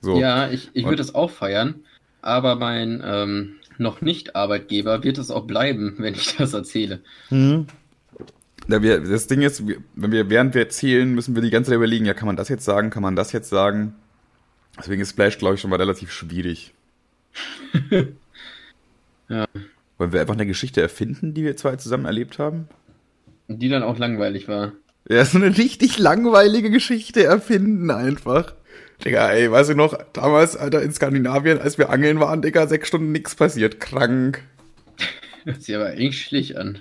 So. 0.00 0.18
Ja, 0.18 0.48
ich, 0.48 0.70
ich 0.74 0.84
würde 0.84 1.02
es 1.02 1.14
auch 1.14 1.30
feiern, 1.30 1.80
aber 2.20 2.54
mein, 2.54 3.02
ähm, 3.04 3.56
noch 3.82 4.00
nicht 4.00 4.34
Arbeitgeber 4.36 5.04
wird 5.04 5.18
es 5.18 5.30
auch 5.30 5.46
bleiben, 5.46 5.94
wenn 5.98 6.14
ich 6.14 6.36
das 6.36 6.54
erzähle. 6.54 7.00
Mhm. 7.30 7.66
Ja, 8.68 8.80
wir, 8.80 9.00
das 9.00 9.26
Ding 9.26 9.42
ist, 9.42 9.62
wenn 9.94 10.12
wir, 10.12 10.30
während 10.30 10.54
wir 10.54 10.62
erzählen, 10.62 11.12
müssen 11.12 11.34
wir 11.34 11.42
die 11.42 11.50
ganze 11.50 11.70
Zeit 11.70 11.76
überlegen, 11.76 12.06
ja, 12.06 12.14
kann 12.14 12.26
man 12.26 12.36
das 12.36 12.48
jetzt 12.48 12.64
sagen, 12.64 12.90
kann 12.90 13.02
man 13.02 13.16
das 13.16 13.32
jetzt 13.32 13.48
sagen? 13.48 13.94
Deswegen 14.78 15.02
ist 15.02 15.10
Splash, 15.10 15.38
glaube 15.38 15.56
ich, 15.56 15.60
schon 15.60 15.70
mal 15.70 15.80
relativ 15.80 16.12
schwierig. 16.12 16.72
ja. 19.28 19.46
Wollen 19.98 20.12
wir 20.12 20.20
einfach 20.20 20.34
eine 20.34 20.46
Geschichte 20.46 20.80
erfinden, 20.80 21.34
die 21.34 21.44
wir 21.44 21.56
zwei 21.56 21.76
zusammen 21.76 22.04
erlebt 22.04 22.38
haben? 22.38 22.68
Die 23.48 23.68
dann 23.68 23.82
auch 23.82 23.98
langweilig 23.98 24.48
war. 24.48 24.72
Ja, 25.08 25.24
so 25.24 25.38
eine 25.38 25.56
richtig 25.58 25.98
langweilige 25.98 26.70
Geschichte 26.70 27.24
erfinden 27.24 27.90
einfach. 27.90 28.54
Digga, 29.04 29.30
ey, 29.30 29.50
weißt 29.50 29.70
du 29.70 29.74
noch, 29.74 29.98
damals, 30.12 30.56
Alter, 30.56 30.82
in 30.82 30.92
Skandinavien, 30.92 31.58
als 31.58 31.76
wir 31.76 31.90
angeln 31.90 32.20
waren, 32.20 32.40
Digga, 32.42 32.66
sechs 32.66 32.88
Stunden 32.88 33.12
nichts 33.12 33.34
passiert. 33.34 33.80
Krank. 33.80 34.42
Sieht 35.58 35.74
aber 35.74 35.86
eigentlich 35.86 36.22
schlicht 36.22 36.56
an. 36.56 36.78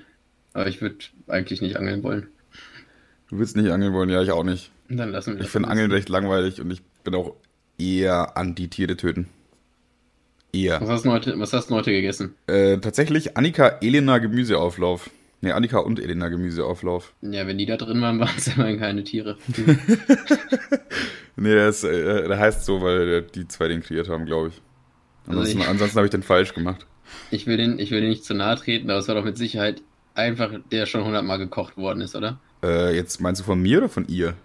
Aber 0.54 0.68
ich 0.68 0.82
würde 0.82 0.98
eigentlich 1.28 1.62
nicht 1.62 1.78
angeln 1.78 2.04
wollen. 2.04 2.28
Du 3.30 3.40
willst 3.40 3.56
nicht 3.56 3.72
angeln 3.72 3.94
wollen? 3.94 4.10
Ja, 4.10 4.22
ich 4.22 4.32
auch 4.32 4.44
nicht. 4.44 4.72
Dann 4.90 5.12
lassen 5.12 5.38
wir 5.38 5.44
Ich 5.44 5.50
finde 5.50 5.70
Angeln 5.70 5.92
recht 5.92 6.10
langweilig 6.10 6.60
und 6.60 6.70
ich 6.70 6.82
bin 7.04 7.16
auch 7.16 7.36
eher 7.78 8.38
anti-Tiere 8.38 8.98
töten. 8.98 9.28
Eher. 10.54 10.82
Was 10.82 10.90
hast, 10.90 11.06
du 11.06 11.12
heute, 11.12 11.40
was 11.40 11.54
hast 11.54 11.70
du 11.70 11.76
heute 11.76 11.92
gegessen? 11.92 12.36
Äh, 12.48 12.78
tatsächlich 12.80 13.38
Annika 13.38 13.78
Elena 13.82 14.18
Gemüseauflauf. 14.18 15.10
Ne, 15.42 15.56
Annika 15.56 15.80
und 15.80 16.00
Elena 16.00 16.30
Gemüseauflauf. 16.30 17.14
Ja, 17.22 17.48
wenn 17.48 17.58
die 17.58 17.66
da 17.66 17.76
drin 17.76 18.00
waren, 18.02 18.20
waren 18.22 18.38
es 18.38 18.48
immerhin 18.48 18.80
keine 18.80 19.04
Tiere. 19.04 19.38
nee, 21.36 21.56
das, 21.56 21.84
äh, 21.84 22.28
das 22.28 22.40
heißt 22.40 22.66
so, 22.66 22.82
weil 22.82 23.24
die 23.24 23.48
zwei 23.48 23.68
den 23.68 23.82
kreiert 23.82 24.08
haben, 24.08 24.26
glaube 24.26 24.50
ich. 24.50 24.62
Ansonsten, 25.28 25.60
also 25.60 25.72
ansonsten 25.72 25.98
habe 25.98 26.08
ich 26.08 26.12
den 26.12 26.24
falsch 26.24 26.54
gemacht. 26.54 26.86
Ich 27.32 27.48
will 27.48 27.58
den, 27.58 27.80
ich 27.80 27.92
will 27.92 28.02
den 28.02 28.10
nicht 28.10 28.24
zu 28.24 28.34
nahe 28.34 28.56
treten, 28.56 28.90
aber 28.90 29.00
es 29.00 29.08
war 29.08 29.16
doch 29.16 29.24
mit 29.24 29.38
Sicherheit 29.38 29.82
einfach, 30.14 30.52
der 30.72 30.86
schon 30.86 31.04
hundertmal 31.04 31.40
gekocht 31.40 31.78
worden 31.78 32.02
ist, 32.02 32.16
oder? 32.16 32.40
Äh, 32.64 32.96
jetzt 32.96 33.20
meinst 33.22 33.42
du 33.42 33.46
von 33.46 33.62
mir 33.62 33.80
oder 33.80 33.90
von 33.90 34.08
ihr? 34.08 34.36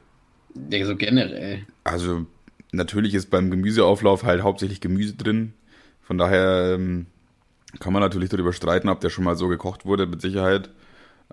Ja, 0.70 0.86
so 0.86 0.96
generell. 0.96 1.66
Also, 1.84 2.26
natürlich 2.72 3.14
ist 3.14 3.30
beim 3.30 3.50
Gemüseauflauf 3.50 4.24
halt 4.24 4.42
hauptsächlich 4.42 4.80
Gemüse 4.80 5.14
drin. 5.14 5.52
Von 6.00 6.18
daher 6.18 6.74
ähm, 6.74 7.06
kann 7.80 7.92
man 7.92 8.00
natürlich 8.00 8.30
darüber 8.30 8.52
streiten, 8.52 8.88
ob 8.88 9.00
der 9.00 9.10
schon 9.10 9.24
mal 9.24 9.36
so 9.36 9.48
gekocht 9.48 9.84
wurde, 9.84 10.06
mit 10.06 10.22
Sicherheit. 10.22 10.70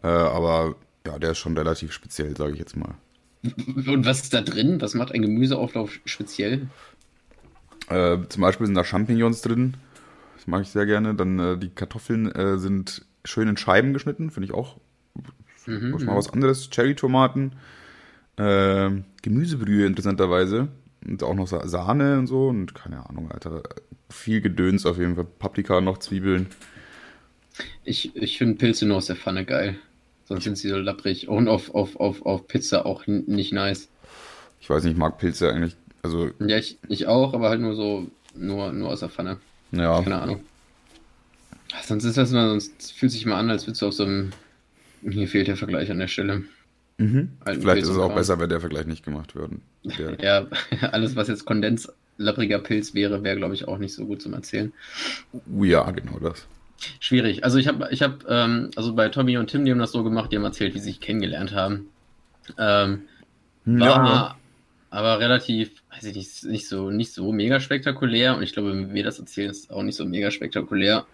Äh, 0.04 0.08
aber 0.08 0.76
ja, 1.06 1.18
der 1.18 1.32
ist 1.32 1.40
schon 1.40 1.58
relativ 1.58 1.92
speziell, 1.92 2.36
sage 2.36 2.54
ich 2.54 2.60
jetzt 2.60 2.76
mal. 2.76 2.96
Und 3.44 4.06
was 4.06 4.22
ist 4.22 4.34
da 4.34 4.42
drin? 4.42 4.80
Was 4.82 4.94
macht 4.94 5.14
ein 5.14 5.22
Gemüseauflauf 5.22 6.00
speziell? 6.06 6.68
Äh, 7.90 8.18
zum 8.30 8.42
Beispiel 8.42 8.66
sind 8.66 8.76
da 8.76 8.84
Champignons 8.84 9.42
drin. 9.42 9.76
Das 10.36 10.48
mag 10.48 10.62
ich 10.62 10.70
sehr 10.70 10.86
gerne. 10.86 11.14
Dann 11.14 11.40
äh, 11.40 11.58
die 11.58 11.70
Kartoffeln 11.70 12.32
äh, 12.32 12.58
sind 12.58 13.06
schön 13.26 13.48
in 13.48 13.58
Scheiben 13.58 13.94
geschnitten, 13.94 14.30
finde 14.32 14.48
ich 14.48 14.54
auch 14.54 14.78
mhm, 15.66 15.92
mal 16.06 16.16
was 16.16 16.32
anderes. 16.32 16.70
Cherry-Tomaten, 16.70 17.54
äh, 18.38 18.90
Gemüsebrühe 19.22 19.86
interessanterweise. 19.86 20.70
Und 21.06 21.22
auch 21.22 21.36
noch 21.36 21.48
Sahne 21.48 22.18
und 22.18 22.28
so. 22.28 22.48
Und 22.48 22.76
keine 22.76 23.10
Ahnung, 23.10 23.30
Alter. 23.30 23.64
Viel 24.10 24.42
Gedöns 24.42 24.86
auf 24.86 24.98
jeden 24.98 25.16
Fall. 25.16 25.26
Paprika, 25.26 25.82
noch 25.82 25.98
Zwiebeln. 25.98 26.48
Ich, 27.84 28.16
ich 28.16 28.38
finde 28.38 28.56
Pilze 28.56 28.86
nur 28.86 28.98
aus 28.98 29.08
der 29.08 29.16
Pfanne 29.16 29.44
geil. 29.44 29.76
Sonst 30.26 30.44
sind 30.44 30.58
sie 30.58 30.70
so 30.70 30.78
lapprig. 30.78 31.28
Und 31.28 31.48
auf, 31.48 31.74
auf, 31.76 31.96
auf, 31.98 32.26
auf 32.26 32.48
Pizza 32.48 32.86
auch 32.86 33.08
nicht 33.08 33.54
nice. 33.54 33.90
Ich 34.62 34.70
weiß 34.70 34.84
nicht, 34.84 34.94
ich 34.94 35.00
mag 35.00 35.18
Pilze 35.18 35.52
eigentlich. 35.52 35.76
Also. 36.02 36.32
Ja, 36.40 36.58
ich, 36.58 36.78
ich 36.88 37.08
auch, 37.08 37.34
aber 37.34 37.50
halt 37.50 37.62
nur 37.62 37.76
so, 37.76 38.08
nur, 38.36 38.72
nur 38.72 38.90
aus 38.90 39.02
der 39.02 39.10
Pfanne. 39.10 39.38
Ja. 39.72 40.02
Keine 40.02 40.22
Ahnung. 40.22 40.42
Sonst 41.84 42.04
ist 42.06 42.18
das 42.18 42.32
mal, 42.32 42.50
sonst 42.50 42.94
fühlt 42.94 43.12
sich 43.12 43.26
mal 43.26 43.40
an, 43.40 43.50
als 43.50 43.66
würdest 43.68 43.82
du 43.82 43.88
auf 43.88 43.94
so 43.94 44.04
einem. 44.04 44.32
Hier 45.02 45.28
fehlt 45.28 45.48
der 45.48 45.58
Vergleich 45.58 45.92
an 45.92 46.00
der 46.00 46.08
Stelle. 46.08 46.44
Mhm. 46.98 47.30
Vielleicht 47.44 47.64
Pilz 47.64 47.84
ist 47.88 47.90
es 47.90 47.98
auch 47.98 48.14
besser, 48.14 48.40
wenn 48.40 48.50
der 48.50 48.62
Vergleich 48.62 48.86
nicht 48.86 49.04
gemacht 49.04 49.36
wird. 49.36 49.52
ja, 50.22 50.48
alles, 50.92 51.16
was 51.16 51.28
jetzt 51.28 51.46
Kondens 51.46 51.90
lappriger 52.18 52.60
Pilz 52.60 52.94
wäre, 52.94 53.24
wäre, 53.24 53.38
glaube 53.38 53.56
ich, 53.56 53.68
auch 53.68 53.78
nicht 53.78 53.94
so 53.94 54.06
gut 54.06 54.22
zum 54.22 54.34
Erzählen. 54.34 54.72
Ja, 55.60 55.90
genau 55.92 56.20
das. 56.20 56.46
Schwierig. 57.00 57.44
Also 57.44 57.58
ich 57.58 57.68
habe, 57.68 57.88
ich 57.92 58.02
habe, 58.02 58.18
ähm, 58.28 58.72
also 58.76 58.94
bei 58.94 59.10
Tommy 59.10 59.38
und 59.38 59.48
Tim, 59.50 59.64
die 59.66 59.72
haben 59.72 59.80
das 59.80 59.92
so 59.92 60.04
gemacht, 60.04 60.32
die 60.32 60.36
haben 60.38 60.44
erzählt, 60.44 60.74
wie 60.74 60.80
sie 60.80 60.86
sich 60.86 61.00
kennengelernt 61.00 61.54
haben. 61.54 61.88
Ähm, 62.58 63.04
war 63.66 63.88
ja. 63.88 64.36
aber 64.90 65.20
relativ, 65.20 65.82
weiß 65.94 66.04
ich 66.06 66.16
nicht, 66.16 66.44
nicht 66.44 66.68
so, 66.68 66.90
nicht 66.90 67.14
so 67.14 67.32
mega 67.32 67.60
spektakulär. 67.62 68.36
Und 68.36 68.44
ich 68.44 68.54
glaube, 68.54 68.72
wenn 68.72 68.94
wir 68.94 69.04
das 69.04 69.20
erzählen, 69.20 69.50
ist 69.52 69.66
es 69.66 69.70
auch 69.70 69.84
nicht 69.84 69.96
so 69.96 70.06
mega 70.06 70.30
spektakulär. 70.32 71.06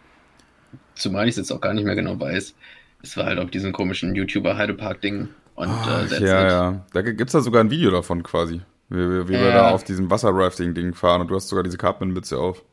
Zumal 0.96 1.25
ich 1.25 1.32
es 1.32 1.38
jetzt 1.38 1.51
auch 1.51 1.62
gar 1.62 1.74
nicht 1.74 1.86
mehr 1.86 1.96
genau 1.96 2.20
weiß. 2.20 2.56
Es 3.04 3.18
war 3.18 3.25
halt 3.25 3.39
auf 3.39 3.51
diesem 3.51 3.72
komischen 3.72 4.16
YouTuber 4.16 4.58
Heidepark-Ding 4.58 5.30
Und 5.56 5.68
Ah, 5.70 6.04
äh, 6.10 6.24
ja, 6.25 6.44
it. 6.46 6.51
ja. 6.51 6.86
Da 6.94 7.01
gibt's 7.01 7.34
da 7.34 7.42
sogar 7.42 7.63
ein 7.63 7.70
Video 7.72 7.92
davon 7.92 8.24
quasi. 8.24 8.62
Wie, 8.89 8.98
wie, 8.98 9.28
wie 9.28 9.34
wir 9.34 9.42
Ja. 9.50 9.51
da 9.54 9.70
auf 9.70 9.84
diesem 9.84 10.10
Wasserrafting-Ding 10.10 10.94
fahren 10.96 11.22
und 11.22 11.28
du 11.28 11.36
hast 11.36 11.48
sogar 11.50 11.63
diese 11.63 11.78
Cartman-Mütze 11.78 12.38
auf. 12.39 12.63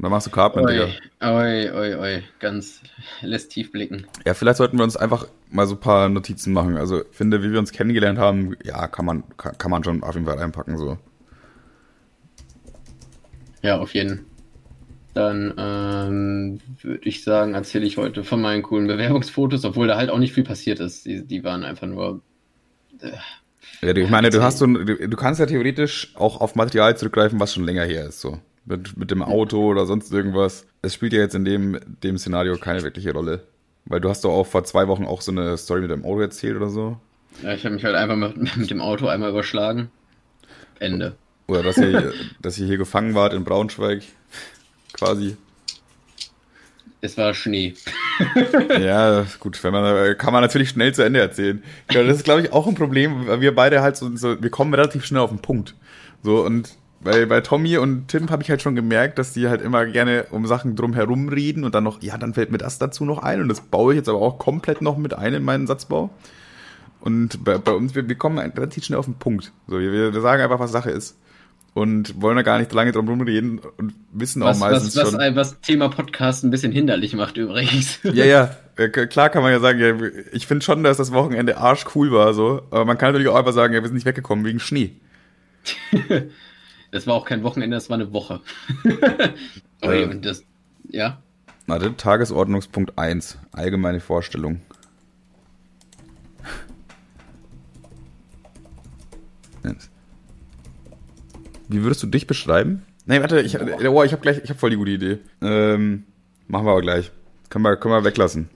Und 0.00 0.04
dann 0.04 0.12
machst 0.12 0.26
du 0.26 0.30
Cartman, 0.30 0.66
Digga. 0.66 0.94
Oi, 1.20 1.70
oi, 1.70 1.94
oi, 1.94 2.22
ganz 2.38 2.80
lässt 3.20 3.50
tief 3.50 3.70
blicken. 3.70 4.06
Ja, 4.24 4.32
vielleicht 4.32 4.56
sollten 4.56 4.78
wir 4.78 4.84
uns 4.84 4.96
einfach 4.96 5.26
mal 5.50 5.66
so 5.66 5.74
ein 5.74 5.80
paar 5.80 6.08
Notizen 6.08 6.54
machen. 6.54 6.78
Also, 6.78 7.02
ich 7.02 7.08
finde, 7.14 7.42
wie 7.42 7.52
wir 7.52 7.58
uns 7.58 7.70
kennengelernt 7.70 8.18
haben, 8.18 8.56
ja, 8.64 8.88
kann 8.88 9.04
man, 9.04 9.24
kann, 9.36 9.58
kann 9.58 9.70
man 9.70 9.84
schon 9.84 10.02
auf 10.02 10.14
jeden 10.14 10.24
Fall 10.24 10.38
einpacken, 10.38 10.78
so. 10.78 10.96
Ja, 13.62 13.78
auf 13.78 13.94
jeden. 13.94 14.26
Dann 15.14 15.54
ähm, 15.58 16.60
würde 16.82 17.08
ich 17.08 17.24
sagen, 17.24 17.54
erzähle 17.54 17.86
ich 17.86 17.96
heute 17.98 18.24
von 18.24 18.40
meinen 18.40 18.62
coolen 18.62 18.86
Bewerbungsfotos, 18.86 19.64
obwohl 19.64 19.88
da 19.88 19.96
halt 19.96 20.10
auch 20.10 20.18
nicht 20.18 20.34
viel 20.34 20.44
passiert 20.44 20.80
ist. 20.80 21.06
Die, 21.06 21.26
die 21.26 21.44
waren 21.44 21.64
einfach 21.64 21.86
nur. 21.88 22.22
Ja, 23.82 23.92
du- 23.94 24.02
ich 24.02 24.08
meine, 24.10 24.30
du 24.30 24.42
hast 24.42 24.58
so, 24.58 24.66
du, 24.66 24.84
du 25.08 25.16
kannst 25.16 25.40
ja 25.40 25.46
theoretisch 25.46 26.12
auch 26.16 26.40
auf 26.40 26.54
Material 26.54 26.96
zurückgreifen, 26.96 27.40
was 27.40 27.54
schon 27.54 27.64
länger 27.64 27.84
her 27.84 28.06
ist, 28.06 28.20
so. 28.20 28.38
Mit, 28.70 28.96
mit 28.96 29.10
dem 29.10 29.22
Auto 29.22 29.66
oder 29.66 29.84
sonst 29.84 30.12
irgendwas. 30.12 30.66
Es 30.80 30.94
spielt 30.94 31.12
ja 31.12 31.18
jetzt 31.18 31.34
in 31.34 31.44
dem, 31.44 31.78
dem 32.02 32.16
Szenario 32.16 32.56
keine 32.56 32.82
wirkliche 32.82 33.12
Rolle. 33.12 33.42
Weil 33.84 34.00
du 34.00 34.08
hast 34.08 34.24
doch 34.24 34.30
auch 34.30 34.46
vor 34.46 34.64
zwei 34.64 34.86
Wochen 34.88 35.04
auch 35.04 35.20
so 35.22 35.32
eine 35.32 35.56
Story 35.56 35.80
mit 35.80 35.90
dem 35.90 36.04
Auto 36.04 36.20
erzählt 36.20 36.56
oder 36.56 36.68
so. 36.68 36.96
Ja, 37.42 37.52
ich 37.52 37.64
habe 37.64 37.74
mich 37.74 37.84
halt 37.84 37.96
einfach 37.96 38.16
mit, 38.16 38.56
mit 38.56 38.70
dem 38.70 38.80
Auto 38.80 39.08
einmal 39.08 39.30
überschlagen. 39.30 39.90
Ende. 40.78 41.16
Oder 41.48 41.62
dass 41.62 41.78
ihr, 41.78 42.12
dass 42.40 42.58
ihr 42.58 42.66
hier 42.66 42.78
gefangen 42.78 43.14
wart 43.14 43.34
in 43.34 43.44
Braunschweig. 43.44 44.02
Quasi. 44.92 45.36
Es 47.00 47.16
war 47.16 47.34
Schnee. 47.34 47.74
Ja, 48.78 49.26
gut, 49.38 49.62
wenn 49.64 49.72
man, 49.72 50.16
kann 50.18 50.32
man 50.34 50.42
natürlich 50.42 50.68
schnell 50.68 50.92
zu 50.94 51.02
Ende 51.02 51.20
erzählen. 51.20 51.62
Ja, 51.90 52.02
das 52.02 52.18
ist, 52.18 52.24
glaube 52.24 52.42
ich, 52.42 52.52
auch 52.52 52.66
ein 52.66 52.74
Problem, 52.74 53.26
weil 53.26 53.40
wir 53.40 53.54
beide 53.54 53.80
halt 53.80 53.96
so, 53.96 54.14
so, 54.14 54.42
wir 54.42 54.50
kommen 54.50 54.74
relativ 54.74 55.06
schnell 55.06 55.22
auf 55.22 55.30
den 55.30 55.38
Punkt. 55.38 55.74
So, 56.22 56.44
und 56.44 56.76
bei, 57.02 57.24
bei 57.26 57.40
Tommy 57.40 57.78
und 57.78 58.08
Tim 58.08 58.30
habe 58.30 58.42
ich 58.42 58.50
halt 58.50 58.60
schon 58.62 58.74
gemerkt, 58.76 59.18
dass 59.18 59.32
die 59.32 59.48
halt 59.48 59.62
immer 59.62 59.86
gerne 59.86 60.26
um 60.30 60.46
Sachen 60.46 60.76
drumherum 60.76 61.28
reden 61.28 61.64
und 61.64 61.74
dann 61.74 61.84
noch, 61.84 62.02
ja, 62.02 62.18
dann 62.18 62.34
fällt 62.34 62.50
mir 62.52 62.58
das 62.58 62.78
dazu 62.78 63.04
noch 63.04 63.18
ein 63.22 63.40
und 63.40 63.48
das 63.48 63.60
baue 63.62 63.92
ich 63.94 63.98
jetzt 63.98 64.08
aber 64.08 64.20
auch 64.20 64.38
komplett 64.38 64.82
noch 64.82 64.96
mit 64.98 65.14
ein 65.14 65.34
in 65.34 65.42
meinen 65.42 65.66
Satzbau. 65.66 66.10
Und 67.00 67.42
bei, 67.44 67.56
bei 67.56 67.72
uns, 67.72 67.94
wir, 67.94 68.06
wir 68.06 68.14
kommen 68.16 68.38
relativ 68.38 68.84
schnell 68.84 68.98
auf 68.98 69.06
den 69.06 69.14
Punkt. 69.14 69.52
So, 69.66 69.78
wir, 69.80 70.12
wir 70.12 70.20
sagen 70.20 70.42
einfach, 70.42 70.60
was 70.60 70.70
Sache 70.70 70.90
ist. 70.90 71.16
Und 71.72 72.20
wollen 72.20 72.36
da 72.36 72.42
gar 72.42 72.58
nicht 72.58 72.72
lange 72.74 72.90
drum 72.92 73.08
rumreden 73.08 73.60
und 73.78 73.94
wissen 74.12 74.42
auch 74.42 74.48
Was, 74.48 74.58
meistens 74.58 74.96
was, 74.96 75.04
was, 75.04 75.10
schon. 75.12 75.20
ein- 75.20 75.36
was 75.36 75.60
Thema 75.60 75.88
Podcast 75.88 76.42
ein 76.44 76.50
bisschen 76.50 76.72
hinderlich 76.72 77.14
macht 77.14 77.36
übrigens. 77.38 78.00
Ja, 78.12 78.24
ja, 78.26 78.50
äh, 78.76 78.88
klar 78.88 79.30
kann 79.30 79.42
man 79.42 79.52
ja 79.52 79.60
sagen, 79.60 79.78
ja, 79.78 79.94
ich 80.32 80.46
finde 80.48 80.64
schon, 80.64 80.82
dass 80.82 80.96
das 80.98 81.12
Wochenende 81.12 81.56
arschcool 81.58 82.10
war, 82.12 82.34
so. 82.34 82.62
Aber 82.70 82.84
man 82.84 82.98
kann 82.98 83.10
natürlich 83.12 83.28
auch 83.28 83.36
einfach 83.36 83.52
sagen, 83.52 83.72
ja, 83.72 83.80
wir 83.80 83.86
sind 83.88 83.94
nicht 83.94 84.04
weggekommen 84.06 84.44
wegen 84.44 84.58
Schnee. 84.60 84.96
Das 86.90 87.06
war 87.06 87.14
auch 87.14 87.24
kein 87.24 87.42
Wochenende, 87.42 87.76
das 87.76 87.88
war 87.88 87.94
eine 87.94 88.12
Woche. 88.12 88.40
Ui, 89.84 90.02
Äh. 90.02 90.20
das, 90.20 90.44
ja. 90.88 91.22
Warte, 91.66 91.96
Tagesordnungspunkt 91.96 92.98
1, 92.98 93.38
allgemeine 93.52 94.00
Vorstellung. 94.00 94.60
Wie 101.70 101.84
würdest 101.84 102.02
du 102.02 102.08
dich 102.08 102.26
beschreiben? 102.26 102.82
Nee, 103.06 103.20
warte, 103.20 103.40
ich, 103.40 103.56
oh, 103.60 104.02
ich 104.02 104.12
habe 104.12 104.22
gleich, 104.22 104.40
ich 104.42 104.50
habe 104.50 104.58
voll 104.58 104.70
die 104.70 104.76
gute 104.76 104.90
Idee. 104.90 105.18
Ähm, 105.40 106.04
machen 106.48 106.66
wir 106.66 106.72
aber 106.72 106.80
gleich. 106.80 107.12
Können 107.48 107.64
wir, 107.64 107.76
können 107.76 107.94
wir 107.94 108.04
weglassen. 108.04 108.48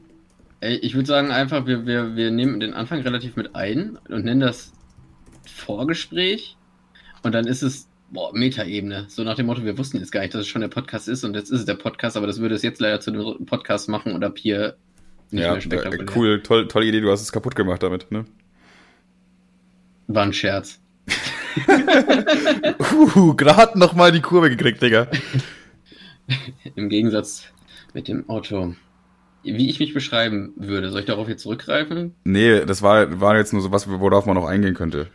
Ich 0.61 0.95
würde 0.95 1.07
sagen 1.07 1.31
einfach, 1.31 1.67
wir, 1.67 1.87
wir, 1.87 2.17
wir 2.17 2.33
nehmen 2.33 2.59
den 2.59 2.75
Anfang 2.75 3.01
relativ 3.03 3.37
mit 3.37 3.55
ein 3.55 3.99
und 4.09 4.25
nennen 4.25 4.41
das 4.41 4.73
Vorgespräch. 5.47 6.57
Und 7.23 7.33
dann 7.37 7.47
ist 7.47 7.63
es, 7.63 7.89
boah, 8.15 8.33
Metaebene. 8.33 9.07
So 9.09 9.25
nach 9.25 9.35
dem 9.35 9.47
Motto, 9.47 9.65
wir 9.65 9.77
wussten 9.77 9.99
jetzt 9.99 10.13
gar 10.13 10.21
nicht, 10.21 10.33
dass 10.33 10.43
es 10.43 10.47
schon 10.47 10.63
der 10.63 10.69
Podcast 10.69 11.09
ist 11.09 11.25
und 11.25 11.35
jetzt 11.35 11.51
ist 11.51 11.61
es 11.61 11.67
der 11.67 11.75
Podcast, 11.75 12.17
aber 12.17 12.27
das 12.27 12.41
würde 12.41 12.55
es 12.55 12.63
jetzt 12.63 12.81
leider 12.81 13.01
zu 13.01 13.13
einem 13.13 13.45
Podcast 13.45 13.89
machen 13.91 14.13
und 14.13 14.25
ab 14.25 14.39
hier 14.39 14.77
nicht 15.31 15.43
ja, 15.43 15.53
mehr 15.53 15.61
spektakulär. 15.61 16.09
äh, 16.09 16.13
cool, 16.17 16.43
toll, 16.43 16.69
tolle 16.69 16.87
Idee, 16.87 17.01
du 17.01 17.11
hast 17.11 17.21
es 17.21 17.33
kaputt 17.33 17.57
gemacht 17.57 17.83
damit, 17.83 18.11
ne? 18.11 18.25
War 20.07 20.23
ein 20.23 20.33
Scherz. 20.33 20.81
Uh, 23.17 23.35
gerade 23.35 23.79
noch 23.79 23.95
mal 23.95 24.11
die 24.11 24.21
Kurve 24.21 24.51
gekriegt, 24.51 24.83
Digga. 24.83 25.07
Im 26.75 26.89
Gegensatz 26.89 27.45
mit 27.93 28.09
dem 28.09 28.29
Auto. 28.29 28.75
Wie 29.45 29.71
ich 29.71 29.79
mich 29.79 29.95
beschreiben 29.95 30.53
würde, 30.57 30.91
soll 30.91 31.01
ich 31.01 31.07
darauf 31.07 31.29
jetzt 31.29 31.43
zurückgreifen? 31.43 32.15
Nee, 32.25 32.65
das 32.65 32.83
war, 32.83 33.21
war 33.21 33.37
jetzt 33.37 33.53
nur 33.53 33.63
so 33.63 33.71
was, 33.71 33.89
worauf 33.89 34.27
man 34.27 34.35
noch 34.35 34.47
eingehen 34.47 34.75
könnte. 34.75 35.09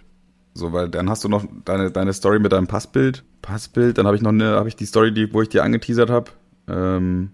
So, 0.54 0.74
weil 0.74 0.90
dann 0.90 1.10
hast 1.10 1.24
du 1.24 1.30
noch 1.30 1.46
deine, 1.66 1.92
deine 1.92 2.14
Story 2.14 2.40
mit 2.40 2.52
deinem 2.52 2.68
Passbild. 2.68 3.24
Passbild, 3.42 3.98
dann 3.98 4.06
habe 4.06 4.16
ich 4.16 4.22
noch 4.22 4.32
eine, 4.32 4.52
habe 4.52 4.68
ich 4.68 4.76
die 4.76 4.86
Story, 4.86 5.14
die, 5.14 5.34
wo 5.34 5.42
ich 5.42 5.50
dir 5.50 5.64
angeteasert 5.64 6.10
habe. 6.10 6.32
Ähm, 6.68 7.32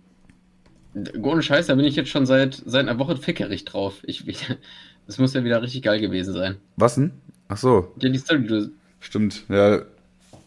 Ohne 1.22 1.41
Scheiß, 1.41 1.67
da 1.67 1.75
bin 1.75 1.86
ich 1.86 1.95
jetzt 1.95 2.10
schon 2.10 2.25
seit, 2.25 2.62
seit 2.65 2.88
einer 2.88 3.00
Woche 3.00 3.17
fickerig 3.17 3.65
drauf. 3.65 3.95
Ich, 4.03 4.25
das 5.07 5.17
muss 5.17 5.34
ja 5.34 5.43
wieder 5.43 5.62
richtig 5.62 5.84
geil 5.84 6.00
gewesen 6.00 6.34
sein. 6.34 6.57
was 6.75 6.95
denn? 6.95 7.12
Ach 7.48 7.57
so, 7.57 7.93
Ja, 8.00 8.10
die 8.10 8.17
Story, 8.17 8.45
du, 8.45 8.72
stimmt. 9.00 9.43
Ja, 9.50 9.81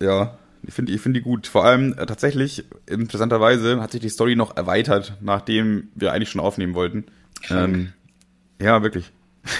ja. 0.00 0.38
Ich 0.62 0.75
finde 0.75 0.92
ich 0.92 1.00
finde 1.00 1.20
die 1.20 1.25
gut. 1.25 1.46
Vor 1.46 1.64
allem 1.64 1.92
äh, 1.92 2.04
tatsächlich, 2.04 2.64
interessanterweise, 2.87 3.80
hat 3.80 3.92
sich 3.92 4.00
die 4.00 4.08
Story 4.08 4.34
noch 4.34 4.56
erweitert, 4.56 5.14
nachdem 5.20 5.88
wir 5.94 6.12
eigentlich 6.12 6.30
schon 6.30 6.40
aufnehmen 6.40 6.75
wollten. 6.75 7.04
Ähm, 7.48 7.92
ja, 8.60 8.82
wirklich. 8.82 9.12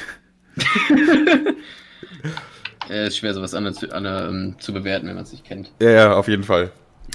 äh, 2.90 3.07
ist 3.09 3.18
schwer, 3.18 3.35
sowas 3.35 3.54
an, 3.54 3.73
zu, 3.75 3.92
an, 3.95 4.04
ähm, 4.07 4.57
zu 4.59 4.73
bewerten, 4.73 5.07
wenn 5.09 5.14
man 5.14 5.25
es 5.25 5.33
nicht 5.33 5.45
kennt. 5.45 5.73
Ja, 5.80 5.90
ja, 5.90 6.16
auf 6.16 6.28
jeden 6.28 6.45
Fall. 6.45 6.71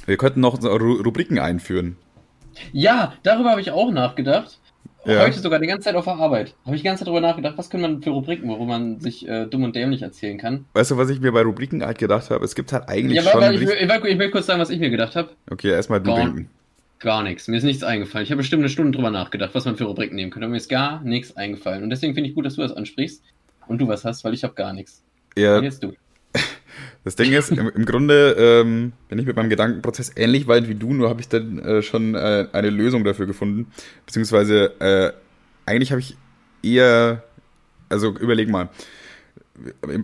Wir 0.06 0.18
könnten 0.18 0.40
noch 0.40 0.62
Ru 0.64 1.02
Rubriken 1.02 1.40
einführen. 1.40 1.98
Ja, 2.72 3.14
darüber 3.24 3.52
habe 3.52 3.62
ich 3.62 3.72
auch 3.72 3.92
nachgedacht. 3.92 4.60
Ja. 5.06 5.20
Heute 5.22 5.40
sogar 5.40 5.60
die 5.60 5.68
ganze 5.68 5.86
Zeit 5.86 5.96
auf 5.96 6.06
der 6.06 6.16
Arbeit. 6.16 6.56
Habe 6.66 6.76
ich 6.76 6.82
die 6.82 6.86
ganze 6.86 7.02
Zeit 7.02 7.08
darüber 7.08 7.20
nachgedacht, 7.20 7.58
was 7.58 7.70
können 7.70 7.82
man 7.82 8.02
für 8.02 8.12
Rubriken, 8.12 8.48
wo 8.48 8.64
man 8.64 9.02
sich 9.02 9.28
äh, 9.28 9.46
dumm 9.48 9.64
und 9.64 9.76
dämlich 9.76 10.02
erzählen 10.02 10.38
kann. 10.38 10.66
Weißt 10.74 10.92
du, 10.92 10.98
was 10.98 11.10
ich 11.10 11.20
mir 11.20 11.34
bei 11.34 11.42
Rubriken 11.42 11.84
halt 11.86 11.98
gedacht 11.98 12.30
habe? 12.30 12.46
Es 12.46 12.56
gibt 12.56 12.72
halt 12.72 12.88
eigentlich 12.88 13.22
Ja, 13.22 13.32
schon. 13.32 13.44
ich, 13.54 13.62
ich, 13.64 13.70
ich 13.70 14.20
will 14.20 14.32
kurz 14.32 14.46
sagen, 14.46 14.62
was 14.62 14.70
ich 14.70 14.80
mir 14.80 14.90
gedacht 14.90 15.16
habe. 15.18 15.32
okay, 15.52 15.72
erstmal 15.72 16.00
du 16.00 16.16
denken. 16.16 16.50
Gar 17.00 17.24
nichts. 17.24 17.50
Mir 17.50 17.58
ist 17.58 17.64
nichts 17.64 17.84
eingefallen. 17.84 18.24
Ich 18.24 18.32
habe 18.32 18.38
bestimmt 18.38 18.62
eine 18.62 18.70
Stunde 18.70 18.94
drüber 18.94 19.12
nachgedacht, 19.12 19.54
was 19.54 19.66
man 19.66 19.76
für 19.76 19.84
Rubriken 19.84 20.16
nehmen 20.16 20.32
könnte. 20.32 20.46
Aber 20.46 20.52
mir 20.52 20.58
ist 20.58 20.70
gar 20.70 21.02
nichts 21.02 21.36
eingefallen. 21.36 21.84
Und 21.84 21.90
deswegen 21.90 22.14
finde 22.14 22.30
ich 22.30 22.36
gut, 22.36 22.46
dass 22.46 22.56
du 22.56 22.62
das 22.62 22.72
ansprichst 22.72 23.22
und 23.68 23.80
du 23.80 23.90
was 23.90 24.06
hast, 24.06 24.24
weil 24.24 24.34
ich 24.34 24.46
habe 24.46 24.54
gar 24.54 24.72
nichts. 24.72 25.04
Ja, 25.38 25.60
jetzt 25.62 25.84
du. 25.84 25.94
das 27.04 27.16
Ding 27.16 27.32
ist, 27.34 27.52
im, 27.52 27.70
im 27.70 27.86
Grunde 27.86 28.36
ähm, 28.38 28.94
bin 29.10 29.20
ich 29.20 29.26
mit 29.26 29.36
meinem 29.36 29.50
Gedankenprozess 29.50 30.12
ähnlich 30.16 30.48
weit 30.48 30.68
wie 30.68 30.76
du, 30.76 30.94
nur 30.94 31.10
habe 31.10 31.22
ich 31.22 31.30
dann 31.30 31.60
äh, 31.60 31.82
schon 31.82 32.16
äh, 32.16 32.48
eine 32.52 32.70
Lösung 32.70 33.04
dafür 33.04 33.26
gefunden. 33.26 33.72
Beziehungsweise, 34.06 34.80
äh, 34.80 35.14
eigentlich 35.66 35.92
habe 35.92 36.02
ich 36.02 36.18
eher, 36.62 37.24
also 37.90 38.16
überleg 38.18 38.50
mal. 38.50 38.70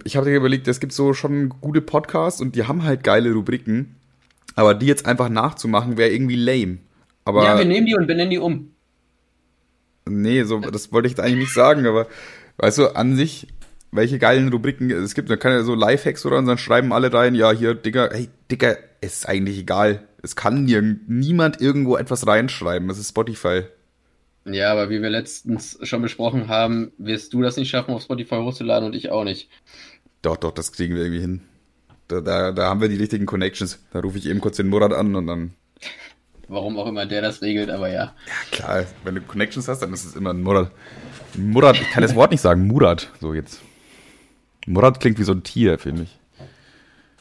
Ich 0.04 0.16
habe 0.16 0.30
dir 0.30 0.36
überlegt, 0.36 0.68
es 0.68 0.80
gibt 0.80 0.94
so 0.94 1.14
schon 1.14 1.50
gute 1.62 1.82
Podcasts 1.82 2.40
und 2.40 2.56
die 2.56 2.66
haben 2.66 2.84
halt 2.84 3.04
geile 3.04 3.32
Rubriken, 3.32 3.96
aber 4.56 4.76
die 4.76 4.86
jetzt 4.86 5.06
einfach 5.06 5.30
nachzumachen, 5.30 5.98
wäre 5.98 6.12
irgendwie 6.12 6.36
lame. 6.36 6.78
Aber 7.26 7.44
ja, 7.44 7.58
wir 7.58 7.66
nehmen 7.66 7.88
die 7.88 7.96
und 7.96 8.08
benennen 8.08 8.30
die 8.30 8.38
um. 8.38 8.72
Nee, 10.08 10.44
so, 10.44 10.60
das 10.60 10.92
wollte 10.92 11.08
ich 11.08 11.14
jetzt 11.14 11.20
eigentlich 11.20 11.40
nicht 11.40 11.54
sagen, 11.54 11.86
aber 11.86 12.08
weißt 12.58 12.78
du, 12.80 12.96
an 12.96 13.16
sich, 13.16 13.48
welche 13.92 14.20
geilen 14.20 14.50
Rubriken 14.50 14.92
es 14.92 15.16
gibt, 15.16 15.30
da 15.30 15.38
kann 15.38 15.52
ja 15.52 15.64
so 15.64 15.76
Lifehacks 15.76 16.26
oder 16.26 16.38
und 16.38 16.46
dann 16.46 16.58
schreiben 16.58 16.94
alle 16.94 17.12
rein, 17.12 17.36
ja, 17.36 17.52
hier, 17.52 17.74
Digga, 17.74 18.10
hey, 18.12 18.30
Digga, 18.52 18.76
es 19.02 19.18
ist 19.18 19.30
eigentlich 19.30 19.60
egal. 19.60 20.04
Es 20.22 20.36
kann 20.36 20.66
niemand 21.08 21.62
irgendwo 21.62 21.96
etwas 21.96 22.28
reinschreiben. 22.28 22.90
Es 22.90 22.98
ist 22.98 23.10
Spotify. 23.10 23.64
Ja, 24.46 24.72
aber 24.72 24.90
wie 24.90 25.02
wir 25.02 25.10
letztens 25.10 25.80
schon 25.84 26.02
besprochen 26.02 26.48
haben, 26.50 26.92
wirst 26.98 27.34
du 27.34 27.42
das 27.42 27.56
nicht 27.56 27.70
schaffen, 27.70 27.94
auf 27.94 28.04
Spotify 28.04 28.36
hochzuladen 28.36 28.88
und 28.88 28.96
ich 28.96 29.12
auch 29.12 29.24
nicht. 29.24 29.50
Doch, 30.22 30.38
doch, 30.38 30.52
das 30.52 30.74
kriegen 30.74 30.96
wir 30.96 31.04
irgendwie 31.04 31.22
hin. 31.22 31.42
Da, 32.10 32.20
da, 32.20 32.52
da 32.52 32.70
haben 32.70 32.82
wir 32.82 32.90
die 32.90 32.98
richtigen 32.98 33.26
Connections. 33.26 33.80
Da 33.94 34.00
rufe 34.00 34.18
ich 34.18 34.28
eben 34.28 34.42
kurz 34.42 34.58
den 34.58 34.68
Murat 34.68 34.92
an 34.92 35.16
und 35.16 35.28
dann, 35.28 35.54
Warum 36.50 36.80
auch 36.80 36.88
immer 36.88 37.06
der 37.06 37.22
das 37.22 37.44
regelt, 37.44 37.70
aber 37.70 37.90
ja. 37.90 38.16
ja 38.26 38.34
klar, 38.52 38.86
wenn 39.04 39.16
du 39.16 39.22
Connections 39.22 39.68
hast, 39.68 39.84
dann 39.84 39.94
ist 39.94 40.04
es 40.04 40.16
immer 40.16 40.32
ein 40.32 40.42
Murat. 40.42 40.72
Murat, 41.38 41.80
ich 41.80 41.90
kann 41.92 42.02
das 42.02 42.16
Wort 42.16 42.32
nicht 42.32 42.42
sagen, 42.42 42.66
Murat, 42.66 43.12
so 43.22 43.36
jetzt. 43.36 43.62
Murat 44.70 45.00
klingt 45.00 45.18
wie 45.18 45.24
so 45.24 45.32
ein 45.32 45.44
Tier, 45.44 45.80
finde 45.80 46.04
ich. 46.04 46.18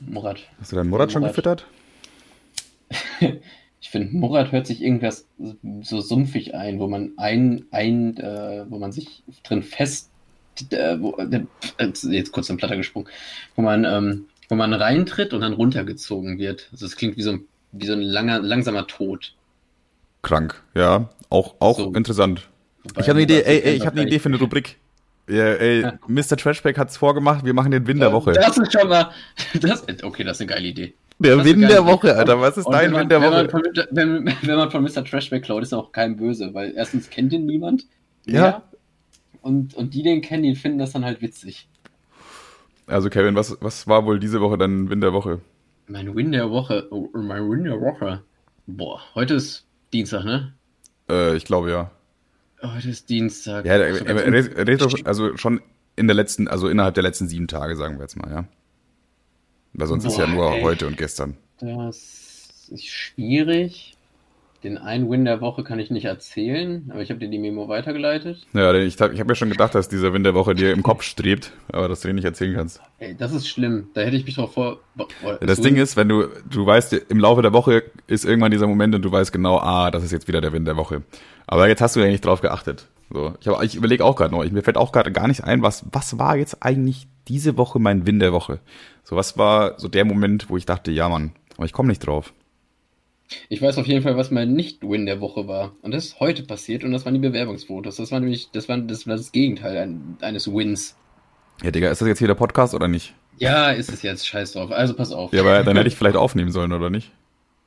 Murat. 0.01 0.39
Hast 0.61 0.71
du 0.71 0.77
deinen 0.77 0.91
Murat 0.91 1.11
schon 1.11 1.23
Murat. 1.23 1.35
gefüttert? 1.35 1.67
Ich 3.81 3.91
finde, 3.91 4.15
Murat 4.15 4.51
hört 4.53 4.67
sich 4.67 4.83
irgendwas 4.83 5.25
so 5.83 6.01
sumpfig 6.01 6.55
ein, 6.55 6.79
wo 6.81 6.89
man 6.89 7.13
ein, 7.17 7.65
ein, 7.71 8.17
äh, 8.19 8.65
wo 8.69 8.79
man 8.79 8.91
sich 8.93 9.23
drin 9.45 9.63
fest, 9.63 10.11
äh, 10.73 10.97
wo, 11.01 11.17
äh, 11.17 11.45
jetzt 12.11 12.33
kurz 12.33 12.51
in 12.51 12.57
Platter 12.59 12.77
gesprungen, 12.77 13.09
wo 13.55 13.63
man, 13.63 13.85
ähm, 13.85 14.27
wo 14.49 14.57
man 14.57 14.75
reintritt 14.75 15.33
und 15.33 15.41
dann 15.43 15.53
runtergezogen 15.55 16.39
wird. 16.39 16.69
Also 16.73 16.85
es 16.87 16.97
klingt 16.97 17.17
wie 17.17 17.23
so 17.23 17.31
ein, 17.31 17.45
wie 17.73 17.87
so 17.87 17.93
ein 17.95 18.03
langer, 18.03 18.41
langsamer 18.41 18.87
Tod. 18.89 19.33
Krank, 20.23 20.61
ja. 20.75 21.09
Auch, 21.31 21.55
auch 21.61 21.79
So. 21.79 21.93
interessant. 21.93 22.49
Wobei 22.83 23.01
Ich 23.01 23.09
habe 23.09 23.19
eine 23.19 23.23
Idee, 23.23 23.43
ey, 23.43 23.61
ey, 23.61 23.75
ich 23.77 23.87
habe 23.87 23.93
eine 23.93 24.03
gar 24.03 24.07
Idee 24.09 24.19
für 24.19 24.29
eine 24.29 24.39
Rubrik. 24.39 24.77
Ja, 25.29 25.45
ey, 25.55 25.83
Ja. 25.83 25.99
Mr. 26.07 26.37
Trashback 26.37 26.79
hat's 26.79 26.97
vorgemacht, 26.97 27.45
wir 27.45 27.55
machen 27.55 27.71
den 27.71 27.87
Win 27.87 27.99
der 28.01 28.13
Woche. 28.13 28.33
Das 28.33 28.57
ist 28.57 28.73
schon 28.73 28.89
mal. 28.89 29.11
Das, 29.61 29.85
okay, 30.03 30.25
das 30.25 30.39
ist 30.39 30.41
eine 30.43 30.49
geile 30.55 30.69
Idee. 30.69 30.95
Der 31.19 31.37
das 31.37 31.45
Win 31.47 31.61
der 31.61 31.85
Woche, 31.85 32.15
Alter. 32.17 32.41
Was 32.41 32.57
ist 32.57 32.67
Und 32.67 32.73
dein 32.73 32.93
wenn 32.93 32.93
Win 32.93 32.99
man, 33.01 33.09
der 33.09 33.21
wenn, 33.23 33.31
man 33.31 33.47
Woche? 33.47 33.51
von, 33.51 33.63
wenn, 33.91 34.35
wenn 34.43 34.57
man 34.57 34.71
von 34.71 34.83
Mr. 34.83 35.05
Trashback 35.05 35.43
klaut, 35.45 35.63
ist 35.63 35.73
auch 35.75 35.93
kein 35.93 36.17
böse, 36.17 36.55
weil 36.55 36.73
erstens 36.77 37.11
kennt 37.11 37.33
ihn 37.33 37.45
niemand. 37.47 37.87
Ja. 38.27 38.41
mehr. 38.41 38.63
Und, 39.43 39.75
und 39.75 39.95
die, 39.95 40.03
den 40.03 40.21
kennen, 40.23 40.43
die 40.45 40.55
finden 40.55 40.79
das 40.79 40.93
dann 40.93 41.05
halt 41.05 41.21
witzig. 41.23 41.69
Also, 42.87 43.11
Kevin, 43.11 43.35
was, 43.35 43.57
was 43.61 43.87
war 43.87 44.07
wohl 44.07 44.19
diese 44.19 44.41
Woche 44.41 44.57
dein 44.59 44.89
Win 44.91 45.01
der 45.01 45.13
Woche? 45.13 45.41
Mein 45.89 46.15
Win 46.15 46.33
der 46.33 46.51
Woche. 46.51 46.87
Oh, 46.91 47.09
mein 47.15 47.49
Win 47.51 47.65
der 47.65 47.81
Woche. 47.81 48.23
Boah, 48.67 49.01
heute 49.15 49.35
ist 49.35 49.67
Dienstag, 49.93 50.25
ne? 50.25 50.55
Äh, 51.11 51.37
ich 51.37 51.45
glaube 51.45 51.71
ja. 51.71 51.91
Heute 52.63 52.89
ist 52.91 53.09
Dienstag. 53.09 53.65
Ja, 53.65 53.77
red 53.77 54.81
doch- 54.81 55.05
also 55.05 55.37
schon 55.37 55.61
in 55.97 56.07
der 56.07 56.15
letzten, 56.15 56.49
also 56.49 56.69
innerhalb 56.69 56.95
der 56.95 57.03
letzten 57.03 57.29
sieben 57.29 57.49
Tage, 57.49 57.77
sagen 57.77 57.97
wir 57.97 58.03
jetzt 58.03 58.17
mal, 58.17 58.31
ja. 58.31 58.45
Weil 59.75 59.87
sonst 59.87 60.05
ist 60.05 60.19
ja 60.19 60.27
Boah, 60.27 60.33
nur 60.33 60.53
ey. 60.55 60.63
heute 60.63 60.87
und 60.87 60.97
gestern. 60.97 61.37
Das 61.61 62.69
ist 62.71 62.87
schwierig. 62.87 63.97
Den 64.65 64.77
einen 64.77 65.09
Win 65.09 65.25
der 65.25 65.41
Woche 65.41 65.63
kann 65.63 65.79
ich 65.79 65.91
nicht 65.91 66.07
erzählen, 66.07 66.91
aber 66.93 67.01
ich 67.01 67.11
habe 67.11 67.21
dir 67.21 67.29
die 67.29 67.39
Memo 67.39 67.69
weitergeleitet. 67.69 68.45
Ja, 68.55 68.75
ich 68.75 69.01
habe 69.01 69.15
ich 69.15 69.21
hab 69.21 69.29
mir 69.29 69.37
schon 69.37 69.51
gedacht, 69.51 69.75
dass 69.77 69.89
dieser 69.89 70.13
Win 70.13 70.25
der 70.25 70.35
Woche 70.35 70.57
dir 70.57 70.73
im 70.73 70.83
Kopf 70.83 71.03
strebt, 71.05 71.53
aber 71.71 71.87
dass 71.87 72.01
du 72.01 72.09
den 72.09 72.17
nicht 72.17 72.25
erzählen 72.25 72.57
kannst. 72.57 72.81
Ey, 72.99 73.15
das 73.17 73.33
ist 73.33 73.47
schlimm. 73.49 73.89
Da 73.95 74.01
hätte 74.01 74.17
ich 74.17 74.25
mich 74.27 74.35
drauf 74.35 74.55
vor. 74.55 74.79
Boah, 74.97 75.39
Das 75.41 75.61
Ding 75.61 75.77
ist, 75.77 75.97
wenn 75.97 76.09
du, 76.09 76.27
du 76.51 76.67
weißt, 76.67 76.93
im 76.93 77.21
Laufe 77.21 77.43
der 77.43 77.53
Woche 77.53 77.85
ist 78.09 78.25
irgendwann 78.25 78.51
dieser 78.51 78.67
Moment 78.67 78.97
und 78.97 79.03
du 79.03 79.13
weißt 79.13 79.33
genau, 79.33 79.59
ah, 79.59 79.93
das 79.93 80.03
ist 80.03 80.11
jetzt 80.11 80.27
wieder 80.27 80.41
der 80.41 80.53
Win 80.53 80.65
der 80.65 80.77
Woche. 80.77 81.03
Aber 81.47 81.69
jetzt 81.69 81.81
hast 81.81 81.95
du 81.95 82.01
ja 82.01 82.07
nicht 82.09 82.25
drauf 82.25 82.41
geachtet. 82.41 82.89
So, 83.11 83.35
ich, 83.41 83.47
hab- 83.47 83.63
ich 83.63 83.77
überlege 83.77 84.05
auch 84.05 84.17
gerade 84.17 84.35
noch, 84.35 84.43
ich, 84.45 84.51
mir 84.53 84.63
fällt 84.63 84.77
auch 84.77 84.91
gerade 84.91 85.13
gar 85.13 85.29
nicht 85.29 85.45
ein, 85.45 85.63
was, 85.63 85.85
was 85.93 86.19
war 86.19 86.37
jetzt 86.37 86.63
eigentlich 86.65 87.07
diese 87.29 87.57
Woche 87.57 87.79
mein 87.79 88.07
Win 88.09 88.19
der 88.19 88.33
Woche? 88.33 88.59
So, 89.05 89.15
was 89.15 89.39
war 89.39 89.79
so 89.79 89.87
der 89.89 90.05
Moment, 90.05 90.51
wo 90.51 90.57
ich 90.57 90.67
dachte, 90.67 90.91
ja 90.91 91.09
Mann, 91.09 91.31
aber 91.57 91.65
ich 91.65 91.73
komme 91.73 91.89
nicht 91.91 92.01
drauf. 92.01 92.33
Ich 93.49 93.61
weiß 93.61 93.79
auf 93.79 93.87
jeden 93.87 94.03
Fall, 94.03 94.17
was 94.17 94.31
mein 94.31 94.53
Nicht-Win 94.53 95.07
der 95.07 95.21
Woche 95.21 95.47
war. 95.47 95.73
Und 95.83 95.93
das 95.93 96.07
ist 96.07 96.21
heute 96.21 96.43
passiert 96.43 96.85
und 96.85 96.93
das 96.93 97.05
waren 97.05 97.15
die 97.15 97.21
Bewerbungsfotos. 97.21 97.97
Das 97.97 98.11
war 98.11 98.21
nämlich, 98.21 98.51
das 98.53 98.69
war 98.69 98.79
das, 98.79 99.07
war 99.07 99.17
das 99.17 99.33
Gegenteil 99.33 99.77
ein, 99.77 100.17
eines 100.21 100.53
Wins. 100.53 100.97
Ja, 101.63 101.71
Digga, 101.71 101.91
ist 101.91 102.01
das 102.01 102.09
jetzt 102.09 102.19
hier 102.19 102.29
der 102.29 102.35
Podcast 102.35 102.75
oder 102.75 102.89
nicht? 102.89 103.15
Ja, 103.39 103.71
ist 103.71 103.93
es 103.93 104.03
jetzt. 104.03 104.27
Scheiß 104.27 104.53
drauf. 104.53 104.71
Also 104.71 104.95
pass 104.95 105.13
auf. 105.13 105.33
Ja, 105.33 105.41
aber 105.43 105.63
dann 105.63 105.77
hätte 105.77 105.89
ich 105.89 105.97
vielleicht 105.97 106.17
aufnehmen 106.17 106.51
sollen, 106.51 106.73
oder 106.73 106.91
nicht? 106.91 107.13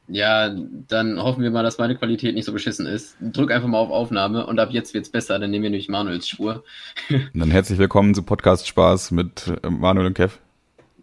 Ja, 0.08 0.50
dann 0.50 1.22
hoffen 1.22 1.44
wir 1.44 1.52
mal, 1.52 1.64
dass 1.64 1.78
meine 1.78 1.96
Qualität 1.96 2.36
nicht 2.36 2.46
so 2.46 2.52
beschissen 2.52 2.86
ist. 2.86 3.16
Drück 3.22 3.52
einfach 3.52 3.70
mal 3.70 3.78
auf 3.78 3.92
Aufnahme 3.92 4.46
und 4.46 4.60
ab 4.60 4.72
jetzt 4.72 4.94
wird's 4.94 5.10
besser, 5.10 5.40
dann 5.40 5.52
nehmen 5.52 5.64
wir 5.64 5.70
nämlich 5.70 5.88
Manuels 5.88 6.28
Spur. 6.28 6.64
Und 7.10 7.30
dann 7.34 7.52
herzlich 7.52 7.80
willkommen 7.80 8.14
zu 8.14 8.24
Podcast 8.24 8.68
Spaß 8.68 9.12
mit 9.12 9.54
äh, 9.64 9.70
Manuel 9.70 10.08
und 10.08 10.14
Kev. 10.16 10.40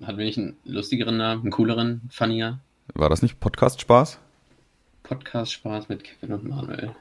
Hat 0.05 0.19
wenig 0.19 0.37
einen 0.37 0.57
lustigeren 0.65 1.17
Namen, 1.17 1.43
einen 1.43 1.51
cooleren, 1.51 2.03
funnier. 2.11 2.59
War 2.95 3.09
das 3.09 3.23
nicht 3.23 3.41
Podcast 3.41 3.81
Spaß? 3.81 4.19
Podcast 5.09 5.55
Spaß 5.55 5.89
mit 5.89 6.05
Kevin 6.05 6.35
und 6.35 6.45
Manuel. 6.47 6.95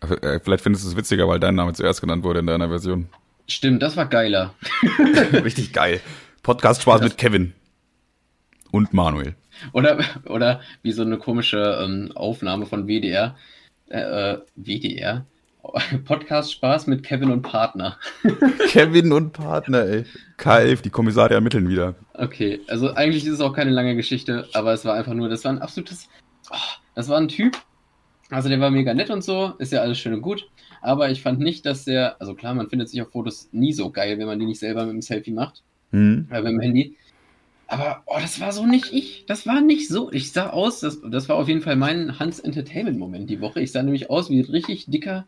Äh, 0.00 0.38
Vielleicht 0.38 0.62
findest 0.62 0.84
du 0.84 0.90
es 0.90 0.96
witziger, 0.96 1.26
weil 1.26 1.40
dein 1.40 1.56
Name 1.56 1.72
zuerst 1.72 2.00
genannt 2.00 2.22
wurde 2.22 2.38
in 2.38 2.46
deiner 2.46 2.68
Version. 2.68 3.08
Stimmt, 3.48 3.82
das 3.82 3.96
war 3.96 4.06
geiler. 4.06 4.54
Richtig 5.32 5.72
geil. 5.72 6.00
Podcast 6.44 6.82
Spaß 6.82 7.00
mit 7.00 7.18
Kevin. 7.18 7.52
Und 8.70 8.94
Manuel. 8.94 9.34
Oder, 9.72 9.98
oder 10.26 10.60
wie 10.82 10.92
so 10.92 11.02
eine 11.02 11.18
komische 11.18 11.80
ähm, 11.82 12.12
Aufnahme 12.14 12.66
von 12.66 12.86
WDR. 12.86 13.36
Äh, 13.88 14.00
äh, 14.00 14.38
WDR? 14.54 15.26
Podcast 16.04 16.52
Spaß 16.52 16.86
mit 16.86 17.02
Kevin 17.02 17.30
und 17.30 17.42
Partner. 17.42 17.98
Kevin 18.68 19.12
und 19.12 19.32
Partner, 19.32 19.84
ey. 19.84 20.04
K11, 20.38 20.82
die 20.82 20.90
Kommissare 20.90 21.34
ermitteln 21.34 21.68
wieder. 21.68 21.96
Okay, 22.14 22.60
also 22.68 22.94
eigentlich 22.94 23.24
ist 23.26 23.34
es 23.34 23.40
auch 23.40 23.52
keine 23.52 23.70
lange 23.70 23.96
Geschichte, 23.96 24.48
aber 24.54 24.72
es 24.72 24.84
war 24.84 24.94
einfach 24.94 25.14
nur, 25.14 25.28
das 25.28 25.44
war 25.44 25.52
ein 25.52 25.60
absolutes, 25.60 26.08
oh, 26.50 26.81
das 26.94 27.08
war 27.08 27.18
ein 27.18 27.28
Typ, 27.28 27.56
also 28.30 28.48
der 28.48 28.60
war 28.60 28.70
mega 28.70 28.94
nett 28.94 29.10
und 29.10 29.22
so, 29.22 29.54
ist 29.58 29.72
ja 29.72 29.80
alles 29.80 29.98
schön 29.98 30.14
und 30.14 30.22
gut, 30.22 30.48
aber 30.80 31.10
ich 31.10 31.22
fand 31.22 31.40
nicht, 31.40 31.66
dass 31.66 31.84
der, 31.84 32.20
also 32.20 32.34
klar, 32.34 32.54
man 32.54 32.68
findet 32.68 32.88
sich 32.88 33.02
auf 33.02 33.10
Fotos 33.10 33.48
nie 33.52 33.72
so 33.72 33.90
geil, 33.90 34.18
wenn 34.18 34.26
man 34.26 34.38
die 34.38 34.46
nicht 34.46 34.60
selber 34.60 34.84
mit 34.84 34.94
dem 34.94 35.02
Selfie 35.02 35.32
macht, 35.32 35.62
Hm. 35.90 36.26
äh, 36.30 36.40
mit 36.40 36.52
dem 36.52 36.60
Handy, 36.60 36.96
aber 37.66 38.02
oh, 38.06 38.18
das 38.20 38.40
war 38.40 38.52
so 38.52 38.66
nicht 38.66 38.92
ich, 38.92 39.24
das 39.26 39.46
war 39.46 39.60
nicht 39.60 39.88
so, 39.88 40.12
ich 40.12 40.32
sah 40.32 40.50
aus, 40.50 40.80
das, 40.80 41.00
das 41.02 41.28
war 41.28 41.36
auf 41.36 41.48
jeden 41.48 41.62
Fall 41.62 41.76
mein 41.76 42.18
Hans 42.18 42.38
Entertainment 42.40 42.98
Moment 42.98 43.30
die 43.30 43.40
Woche, 43.40 43.60
ich 43.60 43.72
sah 43.72 43.82
nämlich 43.82 44.10
aus 44.10 44.30
wie 44.30 44.40
ein 44.40 44.44
richtig 44.46 44.86
dicker, 44.86 45.26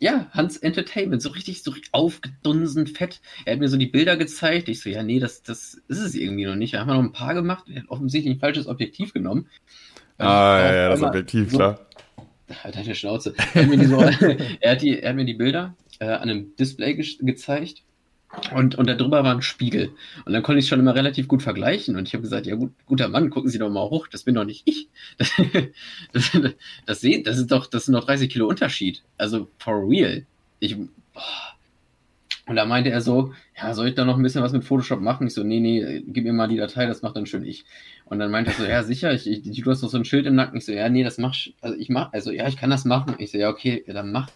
ja, 0.00 0.28
Hans 0.30 0.56
Entertainment, 0.56 1.22
so 1.22 1.30
richtig 1.30 1.62
so 1.62 1.74
aufgedunsen, 1.92 2.86
fett. 2.86 3.20
Er 3.44 3.54
hat 3.54 3.60
mir 3.60 3.68
so 3.68 3.76
die 3.76 3.86
Bilder 3.86 4.16
gezeigt. 4.16 4.68
Ich 4.68 4.80
so, 4.80 4.88
ja, 4.90 5.02
nee, 5.02 5.18
das, 5.18 5.42
das 5.42 5.74
ist 5.88 5.98
es 5.98 6.14
irgendwie 6.14 6.46
noch 6.46 6.54
nicht. 6.54 6.74
Da 6.74 6.80
haben 6.80 6.88
wir 6.88 6.94
noch 6.94 7.02
ein 7.02 7.12
paar 7.12 7.34
gemacht. 7.34 7.64
Er 7.68 7.82
hat 7.82 7.88
offensichtlich 7.88 8.36
ein 8.36 8.40
falsches 8.40 8.68
Objektiv 8.68 9.12
genommen. 9.12 9.48
Ah, 10.18 10.54
Weil 10.58 10.74
ja, 10.74 10.74
ja, 10.82 10.88
das 10.90 11.02
Objektiv, 11.02 11.50
so- 11.50 11.56
klar. 11.56 11.80
Halt 12.64 12.76
deine 12.76 12.94
Schnauze. 12.94 13.34
Er 13.54 13.62
hat 13.62 13.68
mir 13.68 13.76
die, 13.76 13.84
so, 13.84 14.00
er 14.60 14.70
hat 14.72 14.82
die, 14.82 14.98
er 15.00 15.10
hat 15.10 15.16
mir 15.16 15.26
die 15.26 15.34
Bilder 15.34 15.74
äh, 15.98 16.06
an 16.06 16.22
einem 16.30 16.56
Display 16.56 16.94
ge 16.94 17.06
gezeigt. 17.20 17.82
Und, 18.54 18.74
und 18.74 18.86
da 18.86 18.94
drüber 18.94 19.24
war 19.24 19.34
ein 19.34 19.42
Spiegel. 19.42 19.90
Und 20.26 20.32
dann 20.32 20.42
konnte 20.42 20.58
ich 20.58 20.64
es 20.66 20.68
schon 20.68 20.80
immer 20.80 20.94
relativ 20.94 21.28
gut 21.28 21.42
vergleichen. 21.42 21.96
Und 21.96 22.08
ich 22.08 22.14
habe 22.14 22.22
gesagt, 22.22 22.46
ja 22.46 22.56
gut, 22.56 22.72
guter 22.86 23.08
Mann, 23.08 23.30
gucken 23.30 23.50
Sie 23.50 23.58
doch 23.58 23.70
mal 23.70 23.88
hoch, 23.88 24.06
das 24.08 24.24
bin 24.24 24.34
doch 24.34 24.44
nicht 24.44 24.62
ich. 24.66 24.88
Das, 26.12 26.30
das, 26.32 26.52
das, 26.86 27.00
sehen, 27.00 27.24
das 27.24 27.38
ist 27.38 27.50
doch, 27.50 27.66
das 27.66 27.86
sind 27.86 27.94
doch 27.94 28.04
30 28.04 28.30
Kilo 28.30 28.46
Unterschied. 28.48 29.02
Also 29.16 29.48
for 29.58 29.88
real. 29.88 30.24
Ich, 30.60 30.76
boah. 30.76 31.22
Und 32.48 32.56
da 32.56 32.64
meinte 32.64 32.90
er 32.90 33.00
so, 33.02 33.34
ja, 33.56 33.74
soll 33.74 33.88
ich 33.88 33.94
da 33.94 34.04
noch 34.04 34.16
ein 34.16 34.22
bisschen 34.22 34.42
was 34.42 34.52
mit 34.52 34.64
Photoshop 34.64 35.00
machen? 35.00 35.26
Ich 35.26 35.34
so, 35.34 35.44
nee, 35.44 35.60
nee, 35.60 36.02
gib 36.06 36.24
mir 36.24 36.32
mal 36.32 36.48
die 36.48 36.56
Datei, 36.56 36.86
das 36.86 37.02
macht 37.02 37.14
dann 37.16 37.26
schön 37.26 37.44
ich. 37.44 37.64
Und 38.06 38.18
dann 38.18 38.30
meinte 38.30 38.50
er 38.50 38.56
so, 38.56 38.64
ja, 38.64 38.82
sicher, 38.82 39.12
ich, 39.12 39.26
ich, 39.30 39.42
du 39.62 39.70
hast 39.70 39.82
doch 39.82 39.90
so 39.90 39.98
ein 39.98 40.04
Schild 40.06 40.26
im 40.26 40.34
Nacken. 40.34 40.56
Ich 40.58 40.64
so, 40.64 40.72
ja, 40.72 40.88
nee, 40.88 41.04
das 41.04 41.18
mach, 41.18 41.34
ich- 41.34 41.54
also 41.60 41.76
ich 41.76 41.90
mach, 41.90 42.12
also 42.12 42.30
ja, 42.30 42.48
ich 42.48 42.56
kann 42.56 42.70
das 42.70 42.84
machen. 42.86 43.14
Ich 43.18 43.30
so, 43.32 43.38
ja, 43.38 43.50
okay, 43.50 43.84
ja, 43.86 43.92
dann 43.92 44.10
mach. 44.12 44.30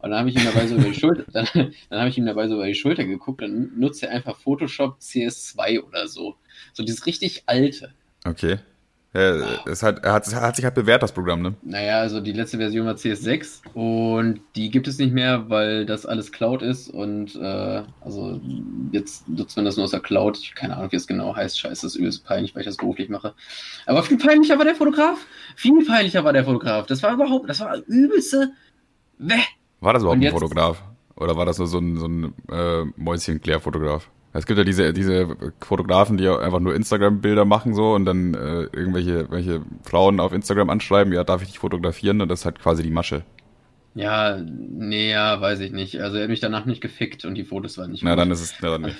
Und 0.00 0.10
dann 0.10 0.20
habe 0.20 0.30
ich 0.30 0.36
ihm 0.36 0.44
dabei 0.44 0.66
so 0.66 0.76
über 0.76 0.84
die 0.84 0.94
Schulter, 0.98 1.24
dann, 1.32 1.46
dann 1.90 1.98
habe 1.98 2.08
ich 2.08 2.16
ihm 2.16 2.24
dabei 2.26 2.48
so 2.48 2.54
über 2.54 2.66
die 2.66 2.74
Schulter 2.74 3.04
geguckt, 3.04 3.42
dann 3.42 3.72
nutzt 3.76 4.02
er 4.02 4.10
einfach 4.12 4.36
Photoshop 4.36 4.98
CS2 5.00 5.80
oder 5.82 6.06
so. 6.08 6.36
So 6.72 6.82
dieses 6.84 7.04
richtig 7.04 7.42
alte. 7.46 7.92
Okay. 8.24 8.58
Ja, 9.18 9.58
es 9.66 9.82
hat, 9.82 10.04
hat, 10.04 10.32
hat 10.32 10.56
sich 10.56 10.64
halt 10.64 10.74
bewährt, 10.74 11.02
das 11.02 11.12
Programm, 11.12 11.42
ne? 11.42 11.54
Naja, 11.62 11.98
also 11.98 12.20
die 12.20 12.32
letzte 12.32 12.58
Version 12.58 12.86
war 12.86 12.94
CS6 12.94 13.60
und 13.74 14.40
die 14.54 14.70
gibt 14.70 14.86
es 14.86 14.98
nicht 14.98 15.12
mehr, 15.12 15.50
weil 15.50 15.86
das 15.86 16.06
alles 16.06 16.30
Cloud 16.30 16.62
ist 16.62 16.88
und 16.88 17.34
äh, 17.34 17.82
also 18.00 18.40
jetzt 18.92 19.28
nutzt 19.28 19.56
man 19.56 19.64
das 19.64 19.76
nur 19.76 19.84
aus 19.84 19.90
der 19.90 20.00
Cloud. 20.00 20.38
Ich 20.38 20.54
keine 20.54 20.76
Ahnung, 20.76 20.92
wie 20.92 20.96
es 20.96 21.06
genau 21.06 21.34
heißt. 21.34 21.58
Scheiße, 21.58 21.86
das 21.86 21.94
ist 21.94 21.96
übelst 21.96 22.24
peinlich, 22.24 22.54
weil 22.54 22.60
ich 22.60 22.66
das 22.66 22.76
beruflich 22.76 23.08
mache. 23.08 23.34
Aber 23.86 24.02
viel 24.02 24.18
peinlicher 24.18 24.58
war 24.58 24.64
der 24.64 24.74
Fotograf. 24.74 25.18
Viel 25.56 25.84
peinlicher 25.84 26.22
war 26.22 26.32
der 26.32 26.44
Fotograf. 26.44 26.86
Das 26.86 27.02
war 27.02 27.12
überhaupt, 27.12 27.48
das 27.48 27.60
war 27.60 27.76
übelste. 27.86 28.52
Bäh. 29.18 29.34
War 29.80 29.94
das 29.94 30.02
überhaupt 30.02 30.20
Und 30.20 30.26
ein 30.26 30.32
Fotograf? 30.32 30.82
Oder 31.16 31.36
war 31.36 31.46
das 31.46 31.58
nur 31.58 31.66
so 31.66 31.78
ein, 31.78 31.96
so 31.96 32.06
ein 32.06 32.34
äh, 32.50 32.84
Mäuschen-Klär-Fotograf? 32.96 34.08
Es 34.32 34.46
gibt 34.46 34.58
ja 34.58 34.64
diese, 34.64 34.92
diese 34.92 35.36
Fotografen, 35.60 36.16
die 36.18 36.28
einfach 36.28 36.60
nur 36.60 36.74
Instagram-Bilder 36.74 37.44
machen 37.44 37.74
so 37.74 37.94
und 37.94 38.04
dann 38.04 38.34
äh, 38.34 38.64
irgendwelche 38.72 39.30
welche 39.30 39.62
Frauen 39.82 40.20
auf 40.20 40.32
Instagram 40.32 40.70
anschreiben, 40.70 41.12
ja, 41.12 41.24
darf 41.24 41.42
ich 41.42 41.48
dich 41.48 41.58
fotografieren? 41.58 42.20
Und 42.20 42.28
das 42.28 42.40
ist 42.40 42.44
halt 42.44 42.58
quasi 42.60 42.82
die 42.82 42.90
Masche. 42.90 43.22
Ja, 43.94 44.38
nee, 44.38 45.10
ja, 45.10 45.40
weiß 45.40 45.60
ich 45.60 45.72
nicht. 45.72 46.00
Also 46.00 46.18
er 46.18 46.24
hat 46.24 46.30
mich 46.30 46.40
danach 46.40 46.66
nicht 46.66 46.80
gefickt 46.80 47.24
und 47.24 47.34
die 47.34 47.44
Fotos 47.44 47.78
waren 47.78 47.90
nicht 47.90 48.04
Na, 48.04 48.10
gut. 48.10 48.20
dann 48.20 48.30
ist 48.30 48.40
es, 48.42 48.54
na, 48.60 48.70
dann 48.70 48.82
nicht. 48.82 48.98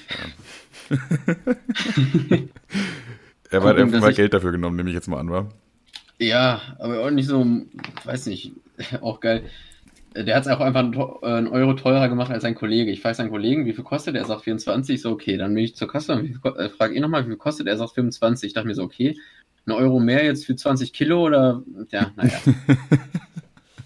Er 3.51 3.61
Gucken, 3.61 3.81
einfach 3.81 4.01
mal 4.01 4.13
Geld 4.13 4.35
dafür 4.35 4.53
genommen, 4.53 4.77
nehme 4.77 4.91
ich 4.91 4.95
jetzt 4.95 5.09
mal 5.09 5.19
an, 5.19 5.31
wa? 5.31 5.49
Ja, 6.19 6.61
aber 6.79 7.01
auch 7.01 7.11
nicht 7.11 7.29
so, 7.29 7.47
weiß 8.05 8.27
nicht, 8.27 8.53
auch 9.01 9.21
geil. 9.21 9.45
Der 10.15 10.35
hat 10.37 10.47
es 10.47 10.49
auch 10.49 10.61
einfach 10.61 10.81
einen 10.81 10.95
äh, 10.95 11.27
einen 11.27 11.49
Euro 11.49 11.75
teurer 11.75 12.09
gemacht 12.09 12.31
als 12.31 12.43
sein 12.43 12.55
Kollege. 12.55 12.91
Ich 12.91 13.01
frage 13.03 13.15
seinen 13.15 13.31
Kollegen, 13.31 13.67
wie 13.67 13.73
viel 13.73 13.85
kostet 13.85 14.15
der? 14.15 14.23
Er 14.23 14.27
sagt 14.27 14.45
24. 14.45 15.01
So, 15.01 15.11
okay, 15.11 15.37
dann 15.37 15.55
bin 15.55 15.65
ich 15.65 15.77
zur 15.77 15.89
Kasse. 15.89 16.15
und 16.15 16.45
Äh, 16.57 16.71
frage 16.71 16.95
ihn 16.95 17.03
nochmal, 17.03 17.25
wie 17.25 17.29
viel 17.29 17.37
kostet 17.37 17.67
der? 17.67 17.75
Er 17.75 17.79
sagt 17.79 17.95
25. 17.95 18.49
Ich 18.49 18.55
dachte 18.55 18.67
mir 18.67 18.75
so, 18.75 18.83
okay, 18.83 19.17
ein 19.67 19.73
Euro 19.73 20.01
mehr 20.01 20.25
jetzt 20.25 20.47
für 20.47 20.57
20 20.57 20.93
Kilo 20.93 21.25
oder, 21.27 21.63
ja, 21.91 22.11
naja. 22.17 22.39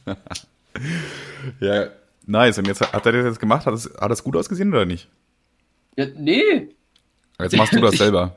Ja, 1.61 1.89
nice. 2.27 2.59
Und 2.59 2.67
jetzt 2.67 2.81
hat 2.81 3.07
er 3.07 3.13
das 3.13 3.25
jetzt 3.25 3.41
gemacht? 3.41 3.67
Hat 3.67 3.75
es, 3.75 3.93
hat 4.01 4.11
es 4.11 4.25
gut 4.25 4.37
ausgesehen 4.37 4.71
oder 4.73 4.87
nicht? 4.87 5.09
ja, 5.97 6.07
nee. 6.17 6.69
Jetzt 7.41 7.57
machst 7.57 7.75
du 7.75 7.81
das 7.83 7.97
selber. 7.97 8.37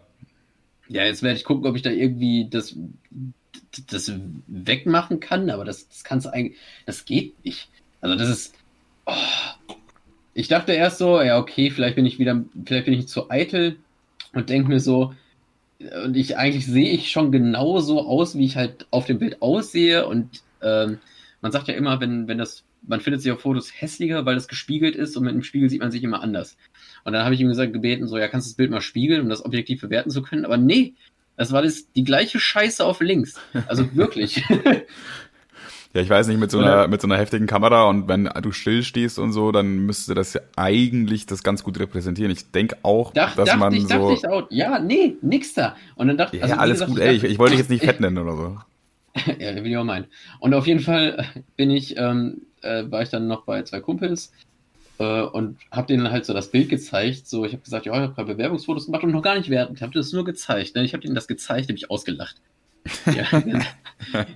Ja, 0.88 1.04
jetzt 1.04 1.24
werde 1.24 1.38
ich 1.38 1.44
gucken, 1.44 1.66
ob 1.68 1.76
ich 1.76 1.82
da 1.82 1.90
irgendwie 1.90 2.48
das, 2.50 2.76
das 3.88 4.12
wegmachen 4.48 5.20
kann, 5.20 5.50
aber 5.50 5.66
das, 5.66 5.88
das 5.88 6.04
kannst 6.04 6.28
du 6.28 6.34
eigentlich, 6.34 6.58
das 6.86 7.06
geht 7.06 7.44
nicht. 7.44 7.70
Also 8.06 8.16
das 8.16 8.30
ist, 8.30 8.56
oh. 9.06 9.14
ich 10.34 10.48
dachte 10.48 10.74
erst 10.74 10.98
so, 10.98 11.22
ja 11.22 11.40
okay, 11.40 11.72
vielleicht 11.72 11.96
bin 11.96 12.06
ich 12.06 12.20
wieder, 12.20 12.44
vielleicht 12.66 12.86
bin 12.86 12.94
ich 12.94 13.08
zu 13.08 13.30
eitel 13.30 13.78
und 14.34 14.50
denke 14.50 14.70
mir 14.70 14.80
so, 14.80 15.14
und 16.04 16.16
ich 16.16 16.38
eigentlich 16.38 16.66
sehe 16.66 16.90
ich 16.90 17.12
schon 17.12 17.32
genau 17.32 17.80
so 17.80 18.02
aus, 18.02 18.38
wie 18.38 18.46
ich 18.46 18.56
halt 18.56 18.88
auf 18.92 19.06
dem 19.06 19.20
Bild 19.20 19.42
aussehe 19.42 20.08
und 20.08 20.42
ähm, 20.62 21.00
man 21.42 21.52
sagt 21.52 21.68
ja 21.68 21.76
immer, 21.76 22.00
wenn, 22.00 22.28
wenn 22.28 22.38
das, 22.38 22.64
man 22.82 23.02
findet 23.02 23.22
sich 23.22 23.32
auf 23.32 23.42
Fotos 23.42 23.72
hässlicher, 23.80 24.26
weil 24.26 24.36
das 24.36 24.48
gespiegelt 24.48 24.96
ist 24.96 25.16
und 25.16 25.26
mit 25.26 25.36
dem 25.36 25.44
Spiegel 25.44 25.70
sieht 25.70 25.82
man 25.82 25.92
sich 25.92 26.04
immer 26.04 26.24
anders. 26.24 26.58
Und 27.04 27.14
dann 27.14 27.24
habe 27.24 27.36
ich 27.36 27.42
ihm 27.42 27.48
gesagt, 27.50 27.74
gebeten, 27.74 28.08
so, 28.08 28.18
ja, 28.18 28.28
kannst 28.28 28.48
du 28.48 28.52
das 28.52 28.58
Bild 28.58 28.72
mal 28.72 28.82
spiegeln, 28.82 29.22
um 29.22 29.30
das 29.30 29.46
objektiv 29.46 29.82
bewerten 29.82 30.10
zu 30.10 30.24
können. 30.24 30.46
Aber 30.46 30.58
nee, 30.58 30.94
das 31.38 31.52
war 31.52 31.62
das, 31.62 31.92
die 31.92 32.04
gleiche 32.04 32.40
Scheiße 32.40 32.84
auf 32.84 33.02
links. 33.02 33.40
Also 33.68 33.96
wirklich. 33.96 34.44
Ja, 35.96 36.02
ich 36.02 36.10
weiß 36.10 36.28
nicht, 36.28 36.42
mit 36.42 36.52
so 36.52 36.60
einer, 36.60 36.90
mit 36.90 37.00
so 37.00 37.08
einer 37.08 37.18
heftigen 37.18 37.48
Kamera 37.48 37.86
und 37.86 38.10
wenn 38.10 38.26
du 38.26 38.52
still 38.52 38.84
stehst 38.84 39.18
und 39.18 39.32
so, 39.32 39.54
dann 39.54 39.86
müsste 39.86 40.14
das 40.14 40.34
ja 40.34 40.42
eigentlich 40.58 41.26
das 41.26 41.42
ganz 41.42 41.64
gut 41.64 41.80
repräsentieren. 41.80 42.34
Ich 42.34 42.52
denke 42.52 42.76
auch, 42.82 43.14
Dach, 43.14 43.34
dass 43.34 43.46
dachte 43.46 43.60
man 43.60 43.74
ich, 43.74 43.88
dachte 43.88 44.02
so. 44.02 44.12
ich 44.12 44.28
auch, 44.28 44.46
ja, 44.50 44.78
nee, 44.78 45.16
nix 45.22 45.54
da. 45.54 45.78
Und 45.96 46.10
dann 46.10 46.18
dachte 46.18 46.36
ja, 46.36 46.44
also, 46.44 46.56
alles 46.56 46.80
gesagt, 46.80 46.92
gut, 46.92 47.00
ich 47.00 47.06
ey. 47.06 47.16
Ich, 47.16 47.24
ich 47.24 47.40
wollte 47.40 47.52
dich 47.52 47.60
jetzt 47.60 47.70
nicht 47.70 47.86
fett 47.86 48.02
nennen 48.02 48.18
oder 48.18 48.36
so. 48.36 48.58
ja, 49.40 49.56
will 49.56 49.68
ich 49.68 49.78
auch 49.78 49.86
meinen. 49.86 50.08
Und 50.42 50.54
auf 50.54 50.68
jeden 50.68 50.82
Fall 50.82 51.28
bin 51.56 51.72
ich, 51.72 51.96
ähm, 51.96 52.42
äh, 52.62 52.84
war 52.92 53.02
ich 53.02 53.08
dann 53.08 53.28
noch 53.28 53.46
bei 53.46 53.64
zwei 53.64 53.80
Kumpels 53.80 54.34
äh, 54.98 55.22
und 55.22 55.60
habe 55.72 55.88
denen 55.88 56.12
halt 56.12 56.26
so 56.26 56.34
das 56.34 56.52
Bild 56.52 56.68
gezeigt. 56.68 57.26
So, 57.26 57.46
ich 57.46 57.54
habe 57.54 57.64
gesagt, 57.64 57.86
ja, 57.86 57.94
ich 58.04 58.18
habe 58.18 58.34
Bewerbungsfotos 58.34 58.88
gemacht 58.88 59.06
und 59.06 59.12
noch 59.12 59.22
gar 59.22 59.38
nicht 59.38 59.50
wertend. 59.50 59.78
Ich 59.78 59.82
habe 59.82 59.94
das 59.94 60.12
nur 60.12 60.26
gezeigt. 60.26 60.76
Ne? 60.76 60.84
Ich 60.84 60.92
habe 60.92 61.04
denen 61.04 61.16
das 61.16 61.30
gezeigt, 61.30 61.70
habe 61.70 61.78
ich 61.78 61.90
ausgelacht. 61.90 62.36
Ja, 63.06 63.40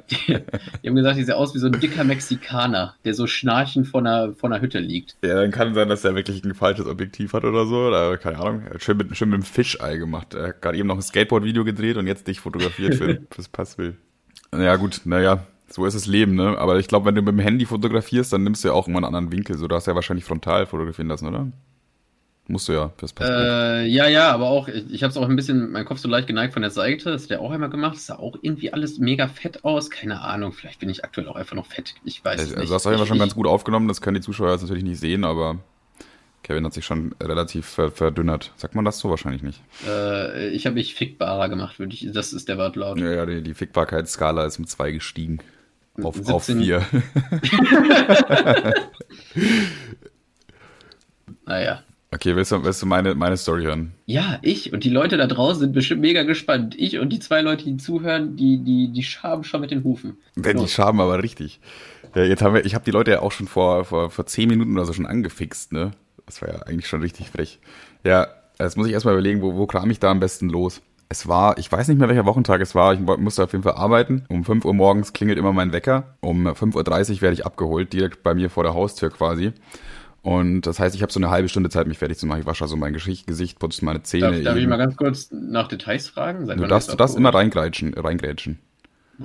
die, 0.09 0.37
die 0.83 0.87
haben 0.87 0.95
gesagt, 0.95 1.17
ich 1.17 1.25
sehe 1.25 1.35
aus 1.35 1.53
wie 1.53 1.59
so 1.59 1.67
ein 1.67 1.79
dicker 1.79 2.03
Mexikaner, 2.03 2.95
der 3.05 3.13
so 3.13 3.27
schnarchend 3.27 3.87
vor 3.87 3.99
einer, 3.99 4.33
vor 4.33 4.49
einer 4.49 4.61
Hütte 4.61 4.79
liegt. 4.79 5.15
Ja, 5.21 5.35
dann 5.35 5.51
kann 5.51 5.73
sein, 5.73 5.89
dass 5.89 6.03
er 6.03 6.15
wirklich 6.15 6.43
ein 6.43 6.55
falsches 6.55 6.87
Objektiv 6.87 7.33
hat 7.33 7.43
oder 7.43 7.65
so. 7.65 7.87
Oder 7.87 8.17
keine 8.17 8.39
Ahnung. 8.39 8.63
Er 8.67 8.75
hat 8.75 8.83
schön 8.83 8.97
mit, 8.97 9.15
schön 9.15 9.29
mit 9.29 9.41
dem 9.41 9.43
Fischei 9.43 9.97
gemacht. 9.97 10.33
Er 10.33 10.49
hat 10.49 10.61
gerade 10.61 10.77
eben 10.77 10.87
noch 10.87 10.95
ein 10.95 11.01
Skateboard-Video 11.01 11.63
gedreht 11.63 11.97
und 11.97 12.07
jetzt 12.07 12.27
dich 12.27 12.39
fotografiert 12.39 12.95
für 12.95 13.19
fürs 13.31 13.49
Passbild. 13.49 13.95
Ja, 14.53 14.75
gut, 14.77 15.01
naja, 15.05 15.45
so 15.67 15.85
ist 15.85 15.93
das 15.93 16.07
Leben, 16.07 16.35
ne? 16.35 16.57
Aber 16.57 16.79
ich 16.79 16.87
glaube, 16.87 17.05
wenn 17.05 17.15
du 17.15 17.21
mit 17.21 17.33
dem 17.33 17.39
Handy 17.39 17.65
fotografierst, 17.65 18.33
dann 18.33 18.43
nimmst 18.43 18.63
du 18.63 18.69
ja 18.69 18.73
auch 18.73 18.87
immer 18.87 18.97
einen 18.97 19.05
anderen 19.05 19.31
Winkel. 19.31 19.57
So, 19.57 19.67
du 19.67 19.75
hast 19.75 19.85
ja 19.85 19.93
wahrscheinlich 19.93 20.25
frontal 20.25 20.65
fotografieren 20.65 21.07
lassen, 21.07 21.27
oder? 21.27 21.47
Musst 22.51 22.67
du 22.67 22.71
ja 22.73 22.91
fürs 22.97 23.13
Passbild. 23.13 23.39
Äh, 23.39 23.85
ja, 23.85 24.07
ja, 24.07 24.31
aber 24.31 24.47
auch, 24.49 24.67
ich, 24.67 24.91
ich 24.91 25.03
habe 25.03 25.11
es 25.11 25.17
auch 25.17 25.29
ein 25.29 25.35
bisschen, 25.35 25.71
mein 25.71 25.85
Kopf 25.85 25.99
so 25.99 26.09
leicht 26.09 26.27
geneigt 26.27 26.53
von 26.53 26.63
der 26.63 26.71
Seite. 26.71 27.11
Das 27.11 27.23
hat 27.25 27.31
er 27.31 27.41
auch 27.41 27.51
einmal 27.51 27.69
gemacht. 27.69 27.95
Das 27.95 28.07
sah 28.07 28.15
auch 28.15 28.37
irgendwie 28.41 28.73
alles 28.73 28.97
mega 28.97 29.27
fett 29.27 29.63
aus. 29.63 29.91
Keine 29.91 30.21
Ahnung, 30.21 30.51
vielleicht 30.51 30.79
bin 30.79 30.89
ich 30.89 31.05
aktuell 31.05 31.27
auch 31.27 31.35
einfach 31.35 31.55
noch 31.55 31.67
fett. 31.67 31.93
Ich 32.03 32.25
weiß 32.25 32.39
Also, 32.41 32.51
nicht. 32.53 32.59
also 32.61 32.73
hast 32.73 32.85
du 32.85 32.89
auf 32.89 32.93
jeden 32.93 32.99
Fall 32.99 33.07
schon 33.07 33.17
ich, 33.17 33.21
ganz 33.21 33.35
gut 33.35 33.45
aufgenommen, 33.45 33.87
das 33.87 34.01
können 34.01 34.15
die 34.15 34.21
Zuschauer 34.21 34.51
jetzt 34.51 34.61
natürlich 34.63 34.83
nicht 34.83 34.99
sehen, 34.99 35.23
aber 35.25 35.59
Kevin 36.41 36.65
hat 36.65 36.73
sich 36.73 36.85
schon 36.85 37.13
relativ 37.21 37.67
ver 37.67 37.91
verdünnert. 37.91 38.51
Sagt 38.55 38.73
man 38.73 38.83
das 38.83 38.97
so? 38.97 39.11
Wahrscheinlich 39.11 39.43
nicht. 39.43 39.61
Äh, 39.87 40.49
ich 40.49 40.65
habe 40.65 40.73
mich 40.73 40.95
fickbarer 40.95 41.49
gemacht, 41.49 41.77
würde 41.77 41.93
ich. 41.93 42.09
Das 42.11 42.33
ist 42.33 42.49
der 42.49 42.57
Wortlaut. 42.57 42.97
Ja, 42.99 43.11
ja, 43.11 43.25
die, 43.27 43.43
die 43.43 43.53
Fickbarkeitsskala 43.53 44.43
ist 44.45 44.57
mit 44.57 44.69
zwei 44.69 44.91
gestiegen. 44.91 45.37
Auf, 46.01 46.17
auf 46.31 46.45
17. 46.45 46.63
vier. 46.63 46.83
Naja. 51.45 51.83
Okay, 52.11 52.35
willst 52.35 52.51
du, 52.51 52.63
willst 52.63 52.81
du 52.81 52.87
meine, 52.87 53.13
meine 53.13 53.37
Story 53.37 53.63
hören? 53.63 53.93
Ja, 54.05 54.39
ich 54.41 54.73
und 54.73 54.83
die 54.83 54.89
Leute 54.89 55.15
da 55.17 55.27
draußen 55.27 55.59
sind 55.59 55.73
bestimmt 55.73 56.01
mega 56.01 56.23
gespannt. 56.23 56.73
Ich 56.77 56.97
und 56.97 57.09
die 57.09 57.19
zwei 57.19 57.41
Leute, 57.41 57.65
die 57.65 57.77
zuhören, 57.77 58.35
die, 58.35 58.63
die, 58.63 58.91
die 58.91 59.03
schaben 59.03 59.43
schon 59.43 59.61
mit 59.61 59.69
den 59.69 59.83
Hufen. 59.83 60.17
Wenn 60.35 60.57
die 60.57 60.67
schaben 60.67 61.01
aber 61.01 61.21
richtig. 61.21 61.59
Ja, 62.15 62.23
jetzt 62.23 62.41
haben 62.41 62.55
wir, 62.55 62.65
ich 62.65 62.73
habe 62.73 62.83
die 62.83 62.91
Leute 62.91 63.11
ja 63.11 63.21
auch 63.21 63.31
schon 63.31 63.47
vor, 63.47 63.85
vor, 63.85 64.09
vor 64.09 64.25
zehn 64.25 64.49
Minuten 64.49 64.73
oder 64.73 64.85
so 64.85 64.93
schon 64.93 65.05
angefixt, 65.05 65.71
ne? 65.71 65.91
Das 66.25 66.41
war 66.41 66.49
ja 66.49 66.59
eigentlich 66.63 66.87
schon 66.87 67.01
richtig 67.01 67.29
frech. 67.29 67.59
Ja, 68.03 68.27
jetzt 68.59 68.75
muss 68.75 68.87
ich 68.87 68.93
erstmal 68.93 69.13
überlegen, 69.13 69.41
wo, 69.43 69.55
wo 69.55 69.67
kram 69.67 69.91
ich 69.91 69.99
da 69.99 70.09
am 70.09 70.19
besten 70.19 70.49
los? 70.49 70.81
Es 71.09 71.27
war, 71.27 71.57
ich 71.57 71.71
weiß 71.71 71.87
nicht 71.87 71.97
mehr, 71.99 72.07
welcher 72.07 72.25
Wochentag 72.25 72.61
es 72.61 72.75
war. 72.75 72.93
Ich 72.93 72.99
musste 72.99 73.43
auf 73.43 73.51
jeden 73.51 73.63
Fall 73.63 73.73
arbeiten. 73.73 74.25
Um 74.29 74.43
5 74.43 74.65
Uhr 74.65 74.73
morgens 74.73 75.13
klingelt 75.13 75.39
immer 75.39 75.53
mein 75.53 75.73
Wecker. 75.73 76.15
Um 76.21 76.47
5.30 76.47 77.15
Uhr 77.15 77.21
werde 77.21 77.33
ich 77.33 77.45
abgeholt, 77.45 77.93
direkt 77.93 78.21
bei 78.21 78.35
mir 78.35 78.49
vor 78.49 78.63
der 78.63 78.75
Haustür 78.75 79.09
quasi. 79.09 79.53
Und 80.21 80.61
das 80.61 80.79
heißt, 80.79 80.95
ich 80.95 81.01
habe 81.01 81.11
so 81.11 81.19
eine 81.19 81.29
halbe 81.29 81.49
Stunde 81.49 81.69
Zeit, 81.69 81.87
mich 81.87 81.97
fertig 81.97 82.17
zu 82.17 82.25
machen. 82.25 82.41
Ich 82.41 82.45
wasche 82.45 82.63
also 82.63 82.75
mein 82.75 82.93
Gesicht, 82.93 83.59
putze 83.59 83.85
meine 83.85 84.03
Zähne. 84.03 84.31
Darf, 84.31 84.43
darf 84.43 84.57
ich 84.57 84.67
mal 84.67 84.77
ganz 84.77 84.97
kurz 84.97 85.29
nach 85.31 85.67
Details 85.67 86.09
fragen? 86.09 86.45
Seit 86.45 86.59
du 86.59 86.67
darfst, 86.67 86.91
du 86.91 86.95
darfst 86.95 87.15
immer 87.15 87.33
reingrätschen, 87.33 87.93
reingrätschen. 87.93 88.59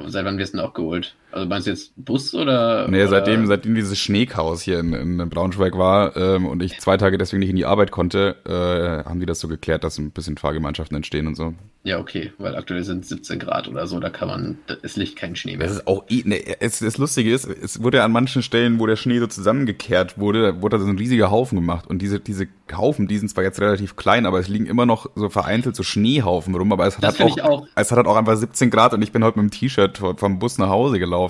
Seit 0.07 0.25
wann 0.25 0.39
wirst 0.39 0.55
du 0.55 0.59
denn 0.59 0.67
abgeholt? 0.67 1.15
Also 1.35 1.49
meinst 1.49 1.67
du 1.67 1.73
jetzt 1.73 1.93
Bus 1.97 2.33
oder? 2.33 2.87
Nee, 2.89 3.07
seitdem, 3.07 3.47
seitdem 3.47 3.75
dieses 3.75 3.99
Schneechaos 3.99 4.63
hier 4.63 4.79
in, 4.79 4.93
in 4.93 5.29
Braunschweig 5.29 5.77
war 5.77 6.17
ähm, 6.17 6.47
und 6.47 6.63
ich 6.63 6.79
zwei 6.79 6.97
Tage 6.97 7.19
deswegen 7.19 7.41
nicht 7.41 7.51
in 7.51 7.57
die 7.57 7.65
Arbeit 7.65 7.91
konnte, 7.91 8.37
äh, 8.47 9.09
haben 9.09 9.19
die 9.19 9.27
das 9.27 9.41
so 9.41 9.49
geklärt, 9.49 9.83
dass 9.83 9.99
ein 9.99 10.13
bisschen 10.13 10.37
Fahrgemeinschaften 10.37 10.97
entstehen 10.97 11.27
und 11.27 11.35
so. 11.35 11.53
Ja, 11.83 11.99
okay, 11.99 12.33
weil 12.39 12.57
aktuell 12.57 12.85
sind 12.85 13.05
17 13.05 13.41
Grad 13.41 13.67
oder 13.69 13.87
so, 13.89 13.99
da 13.99 14.11
kann 14.11 14.29
man, 14.29 14.59
es 14.83 14.97
liegt 14.97 15.17
kein 15.17 15.35
Schnee 15.35 15.57
mehr. 15.57 15.67
Das 15.67 15.77
ist 15.77 15.87
auch, 15.87 16.05
ne, 16.09 16.41
es, 16.61 16.79
das 16.79 16.99
Lustige 16.99 17.35
ist, 17.35 17.47
es 17.47 17.83
wurde 17.83 17.99
ja 17.99 18.05
an 18.05 18.13
manchen 18.13 18.43
Stellen, 18.43 18.79
wo 18.79 18.87
der 18.87 18.97
Schnee 18.97 19.19
so 19.19 19.27
zusammengekehrt 19.27 20.19
wurde, 20.19 20.53
da 20.53 20.63
wurde 20.63 20.79
da 20.79 20.85
so 20.85 20.89
ein 20.89 20.97
riesiger 20.97 21.31
Haufen 21.33 21.57
gemacht 21.57 21.87
und 21.89 22.01
diese, 22.01 22.21
diese 22.21 22.47
Haufen, 22.75 23.07
die 23.07 23.19
sind 23.19 23.29
zwar 23.29 23.45
jetzt 23.45 23.61
relativ 23.61 23.97
klein, 23.97 24.25
aber 24.25 24.39
es 24.39 24.49
liegen 24.49 24.67
immer 24.67 24.87
noch 24.87 25.11
so 25.15 25.29
vereinzelt 25.29 25.77
so 25.77 25.83
Schneehaufen 25.83 26.55
rum, 26.55 26.73
aber 26.73 26.87
es 26.87 26.97
hat, 26.97 27.19
halt 27.19 27.43
auch, 27.43 27.51
auch. 27.51 27.67
es 27.75 27.91
hat 27.91 27.99
halt 27.99 28.07
auch 28.07 28.17
einfach 28.17 28.37
17 28.37 28.71
Grad 28.71 28.95
und 28.95 29.03
ich 29.03 29.13
bin 29.13 29.25
heute 29.25 29.39
mit 29.39 29.53
dem 29.53 29.59
T-Shirt 29.59 29.99
vom 30.17 30.39
Bus 30.39 30.57
nach 30.57 30.71
Hause 30.71 30.99
gelaufen. 30.99 31.24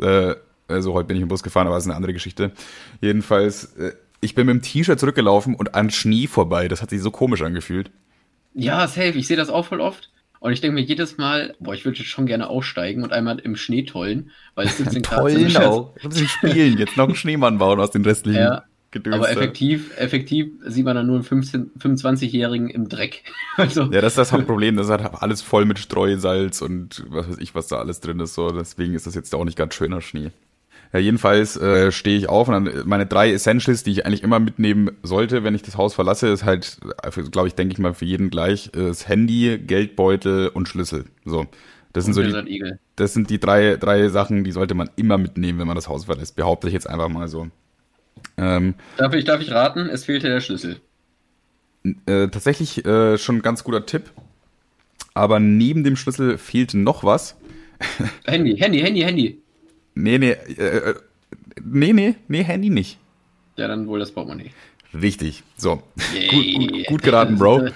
Äh, 0.00 0.34
also 0.68 0.94
heute 0.94 1.06
bin 1.06 1.16
ich 1.16 1.22
im 1.22 1.28
Bus 1.28 1.42
gefahren, 1.42 1.66
aber 1.66 1.76
das 1.76 1.84
ist 1.84 1.90
eine 1.90 1.96
andere 1.96 2.12
Geschichte. 2.12 2.52
Jedenfalls, 3.00 3.76
äh, 3.76 3.92
ich 4.20 4.34
bin 4.34 4.46
mit 4.46 4.54
dem 4.54 4.62
T-Shirt 4.62 4.98
zurückgelaufen 4.98 5.54
und 5.54 5.74
an 5.74 5.90
Schnee 5.90 6.26
vorbei. 6.26 6.68
Das 6.68 6.82
hat 6.82 6.90
sich 6.90 7.02
so 7.02 7.10
komisch 7.10 7.42
angefühlt. 7.42 7.90
Ja, 8.54 8.86
safe, 8.86 9.18
ich 9.18 9.26
sehe 9.26 9.36
das 9.36 9.48
auch 9.48 9.66
voll 9.66 9.80
oft. 9.80 10.10
Und 10.40 10.52
ich 10.52 10.60
denke 10.60 10.74
mir 10.74 10.80
jedes 10.80 11.18
Mal, 11.18 11.54
boah, 11.60 11.72
ich 11.72 11.84
würde 11.84 11.98
jetzt 11.98 12.08
schon 12.08 12.26
gerne 12.26 12.48
aussteigen 12.48 13.04
und 13.04 13.12
einmal 13.12 13.38
im 13.38 13.54
Schnee 13.54 13.84
tollen, 13.84 14.32
weil 14.56 14.66
es 14.66 14.76
17 14.78 15.02
Grad 15.02 15.30
sind. 15.30 15.56
Ein 15.56 15.86
bisschen 16.02 16.28
spielen, 16.28 16.78
jetzt 16.78 16.96
noch 16.96 17.04
einen 17.04 17.14
Schneemann 17.14 17.58
bauen 17.58 17.78
aus 17.78 17.92
den 17.92 18.02
restlichen 18.02 18.40
Ja, 18.40 18.64
Gedöns. 18.92 19.16
Aber 19.16 19.30
effektiv, 19.30 19.90
effektiv 19.96 20.52
sieht 20.66 20.84
man 20.84 20.94
dann 20.94 21.06
nur 21.06 21.16
einen 21.16 21.24
15 21.24 21.72
25-Jährigen 21.78 22.70
im 22.70 22.88
Dreck. 22.88 23.24
Also, 23.56 23.82
Ja, 23.84 24.00
das 24.00 24.12
ist 24.12 24.18
das 24.18 24.32
Hauptproblem. 24.32 24.76
Das 24.76 24.86
ist 24.86 24.92
halt 24.92 25.22
alles 25.22 25.42
voll 25.42 25.64
mit 25.64 25.78
Streusalz 25.78 26.62
und 26.62 27.04
was 27.08 27.28
weiß 27.28 27.38
ich, 27.38 27.54
was 27.54 27.66
da 27.66 27.78
alles 27.78 28.00
drin 28.00 28.20
ist. 28.20 28.34
So, 28.34 28.50
deswegen 28.50 28.94
ist 28.94 29.06
das 29.06 29.14
jetzt 29.14 29.34
auch 29.34 29.44
nicht 29.44 29.58
ganz 29.58 29.74
schöner 29.74 30.00
Schnee. 30.00 30.30
Ja, 30.92 30.98
jedenfalls 30.98 31.56
äh, 31.56 31.90
stehe 31.90 32.18
ich 32.18 32.28
auf 32.28 32.48
und 32.48 32.66
dann 32.66 32.86
meine 32.86 33.06
drei 33.06 33.32
Essentials, 33.32 33.82
die 33.82 33.92
ich 33.92 34.06
eigentlich 34.06 34.22
immer 34.22 34.38
mitnehmen 34.40 34.90
sollte, 35.02 35.42
wenn 35.42 35.54
ich 35.54 35.62
das 35.62 35.78
Haus 35.78 35.94
verlasse, 35.94 36.28
ist 36.28 36.44
halt, 36.44 36.78
glaube 37.30 37.48
ich, 37.48 37.54
denke 37.54 37.72
ich 37.72 37.78
mal 37.78 37.94
für 37.94 38.04
jeden 38.04 38.28
gleich, 38.28 38.66
äh, 38.74 38.88
das 38.88 39.08
Handy, 39.08 39.58
Geldbeutel 39.58 40.48
und 40.48 40.68
Schlüssel. 40.68 41.06
So, 41.24 41.46
das 41.94 42.04
sind 42.04 42.14
so 42.14 42.22
die, 42.22 42.74
das 42.96 43.14
sind 43.14 43.30
die 43.30 43.40
drei 43.40 43.76
drei 43.76 44.08
Sachen, 44.08 44.44
die 44.44 44.52
sollte 44.52 44.74
man 44.74 44.90
immer 44.96 45.16
mitnehmen, 45.16 45.58
wenn 45.58 45.66
man 45.66 45.76
das 45.76 45.88
Haus 45.88 46.04
verlässt. 46.04 46.36
Behaupte 46.36 46.66
ich 46.68 46.74
jetzt 46.74 46.88
einfach 46.88 47.08
mal 47.08 47.28
so. 47.28 47.48
Ähm, 48.36 48.74
Darf 48.96 49.14
ich, 49.14 49.24
darf 49.24 49.40
ich 49.40 49.50
raten? 49.50 49.88
Es 49.88 50.04
fehlte 50.04 50.28
der 50.28 50.40
Schlüssel. 50.40 50.80
Äh, 51.84 52.28
tatsächlich 52.28 52.84
äh, 52.84 53.18
schon 53.18 53.36
ein 53.36 53.42
ganz 53.42 53.64
guter 53.64 53.86
Tipp. 53.86 54.10
Aber 55.14 55.40
neben 55.40 55.84
dem 55.84 55.96
Schlüssel 55.96 56.38
fehlt 56.38 56.74
noch 56.74 57.04
was. 57.04 57.36
Handy, 58.24 58.56
Handy, 58.56 58.80
Handy, 58.80 59.00
Handy. 59.00 59.42
Nee, 59.94 60.18
nee, 60.18 60.30
äh, 60.30 60.90
äh, 60.90 60.94
nee, 61.62 61.92
nee, 61.92 62.14
nee, 62.28 62.44
Handy 62.44 62.70
nicht. 62.70 62.98
Ja, 63.56 63.68
dann 63.68 63.86
wohl 63.86 63.98
das 63.98 64.12
Portemonnaie. 64.12 64.50
Richtig. 64.94 65.42
So. 65.56 65.82
Yay. 66.14 66.28
Gut, 66.28 66.70
gut, 66.70 66.86
gut 66.86 67.02
geraten, 67.02 67.36
Bro. 67.38 67.68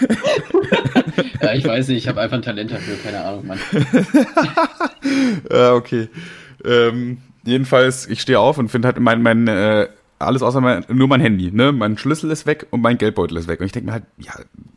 ja, 1.42 1.54
ich 1.54 1.64
weiß 1.64 1.88
nicht, 1.88 1.98
ich 1.98 2.08
habe 2.08 2.20
einfach 2.20 2.36
ein 2.36 2.42
Talent 2.42 2.70
dafür, 2.70 2.96
keine 3.02 3.24
Ahnung, 3.24 3.46
Mann. 3.46 3.58
äh, 5.50 5.68
okay. 5.70 6.08
Ähm, 6.64 7.18
jedenfalls, 7.44 8.06
ich 8.06 8.20
stehe 8.20 8.38
auf 8.38 8.58
und 8.58 8.68
finde 8.68 8.88
halt 8.88 9.00
mein, 9.00 9.22
mein, 9.22 9.48
äh, 9.48 9.88
alles 10.18 10.42
außer 10.42 10.60
mein, 10.60 10.84
nur 10.88 11.08
mein 11.08 11.20
Handy, 11.20 11.50
ne? 11.50 11.72
Mein 11.72 11.96
Schlüssel 11.96 12.30
ist 12.30 12.46
weg 12.46 12.66
und 12.70 12.82
mein 12.82 12.98
Geldbeutel 12.98 13.36
ist 13.38 13.48
weg. 13.48 13.60
Und 13.60 13.66
ich 13.66 13.72
denke 13.72 13.86
mir 13.86 13.92
halt, 13.92 14.04
ja, 14.18 14.34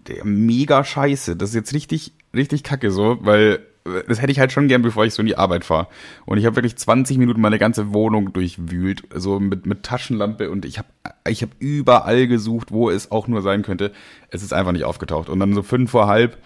der 0.08 0.24
mega 0.26 0.84
scheiße. 0.84 1.36
Das 1.36 1.50
ist 1.50 1.56
jetzt 1.56 1.74
richtig, 1.74 2.14
richtig 2.34 2.64
kacke 2.64 2.92
so, 2.92 3.18
weil 3.22 3.60
äh, 3.86 4.04
das 4.08 4.22
hätte 4.22 4.32
ich 4.32 4.40
halt 4.40 4.52
schon 4.52 4.68
gern, 4.68 4.82
bevor 4.82 5.06
ich 5.06 5.14
so 5.14 5.22
in 5.22 5.28
die 5.28 5.38
Arbeit 5.38 5.66
fahre. 5.66 5.88
Und 6.26 6.38
ich 6.38 6.46
habe 6.46 6.56
wirklich 6.56 6.78
20 6.78 7.18
Minuten 7.18 7.42
meine 7.42 7.60
ganze 7.60 7.94
Wohnung 7.94 8.34
durchwühlt, 8.34 9.04
so 9.14 9.40
mit, 9.40 9.66
mit 9.66 9.84
Taschenlampe 9.84 10.50
und 10.50 10.66
ich 10.66 10.78
habe 10.78 10.88
ich 11.28 11.42
hab 11.42 11.50
überall 11.60 12.28
gesucht, 12.28 12.72
wo 12.72 12.90
es 12.90 13.12
auch 13.12 13.28
nur 13.28 13.42
sein 13.42 13.64
könnte. 13.64 13.92
Es 14.30 14.44
ist 14.44 14.54
einfach 14.54 14.72
nicht 14.72 14.86
aufgetaucht. 14.86 15.30
Und 15.30 15.40
dann 15.40 15.54
so 15.54 15.64
fünf 15.64 15.92
vor 15.92 16.08
halb, 16.08 16.38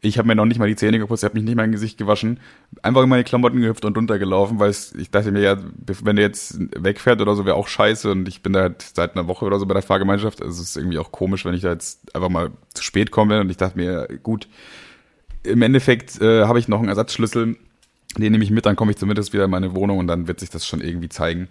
ich 0.00 0.18
habe 0.18 0.28
mir 0.28 0.34
noch 0.34 0.44
nicht 0.44 0.58
mal 0.58 0.68
die 0.68 0.76
Zähne 0.76 0.98
geputzt, 0.98 1.22
ich 1.22 1.28
habe 1.28 1.36
mich 1.36 1.44
nicht 1.44 1.56
mal 1.56 1.62
ein 1.62 1.72
Gesicht 1.72 1.98
gewaschen, 1.98 2.40
einfach 2.82 3.02
in 3.02 3.08
meine 3.08 3.24
Klamotten 3.24 3.60
gehüpft 3.60 3.84
und 3.84 3.96
runtergelaufen, 3.96 4.58
weil 4.58 4.70
ich 4.70 5.10
dachte 5.10 5.32
mir 5.32 5.40
ja, 5.40 5.56
wenn 6.02 6.16
der 6.16 6.24
jetzt 6.24 6.58
wegfährt 6.76 7.20
oder 7.20 7.34
so, 7.34 7.44
wäre 7.44 7.56
auch 7.56 7.68
scheiße 7.68 8.10
und 8.10 8.28
ich 8.28 8.42
bin 8.42 8.52
da 8.52 8.60
halt 8.60 8.82
seit 8.94 9.16
einer 9.16 9.26
Woche 9.26 9.44
oder 9.44 9.58
so 9.58 9.66
bei 9.66 9.74
der 9.74 9.82
Fahrgemeinschaft. 9.82 10.42
Also 10.42 10.62
es 10.62 10.70
ist 10.70 10.76
irgendwie 10.76 10.98
auch 10.98 11.12
komisch, 11.12 11.44
wenn 11.44 11.54
ich 11.54 11.62
da 11.62 11.72
jetzt 11.72 12.14
einfach 12.14 12.28
mal 12.28 12.50
zu 12.74 12.82
spät 12.82 13.10
komme 13.10 13.40
und 13.40 13.50
ich 13.50 13.56
dachte 13.56 13.78
mir, 13.78 14.08
gut, 14.22 14.48
im 15.42 15.62
Endeffekt 15.62 16.20
äh, 16.20 16.44
habe 16.44 16.58
ich 16.58 16.68
noch 16.68 16.80
einen 16.80 16.88
Ersatzschlüssel, 16.88 17.56
den 18.16 18.32
nehme 18.32 18.44
ich 18.44 18.50
mit, 18.50 18.66
dann 18.66 18.76
komme 18.76 18.90
ich 18.90 18.98
zumindest 18.98 19.32
wieder 19.32 19.44
in 19.44 19.50
meine 19.50 19.74
Wohnung 19.74 19.98
und 19.98 20.06
dann 20.06 20.28
wird 20.28 20.40
sich 20.40 20.50
das 20.50 20.66
schon 20.66 20.80
irgendwie 20.80 21.08
zeigen. 21.08 21.48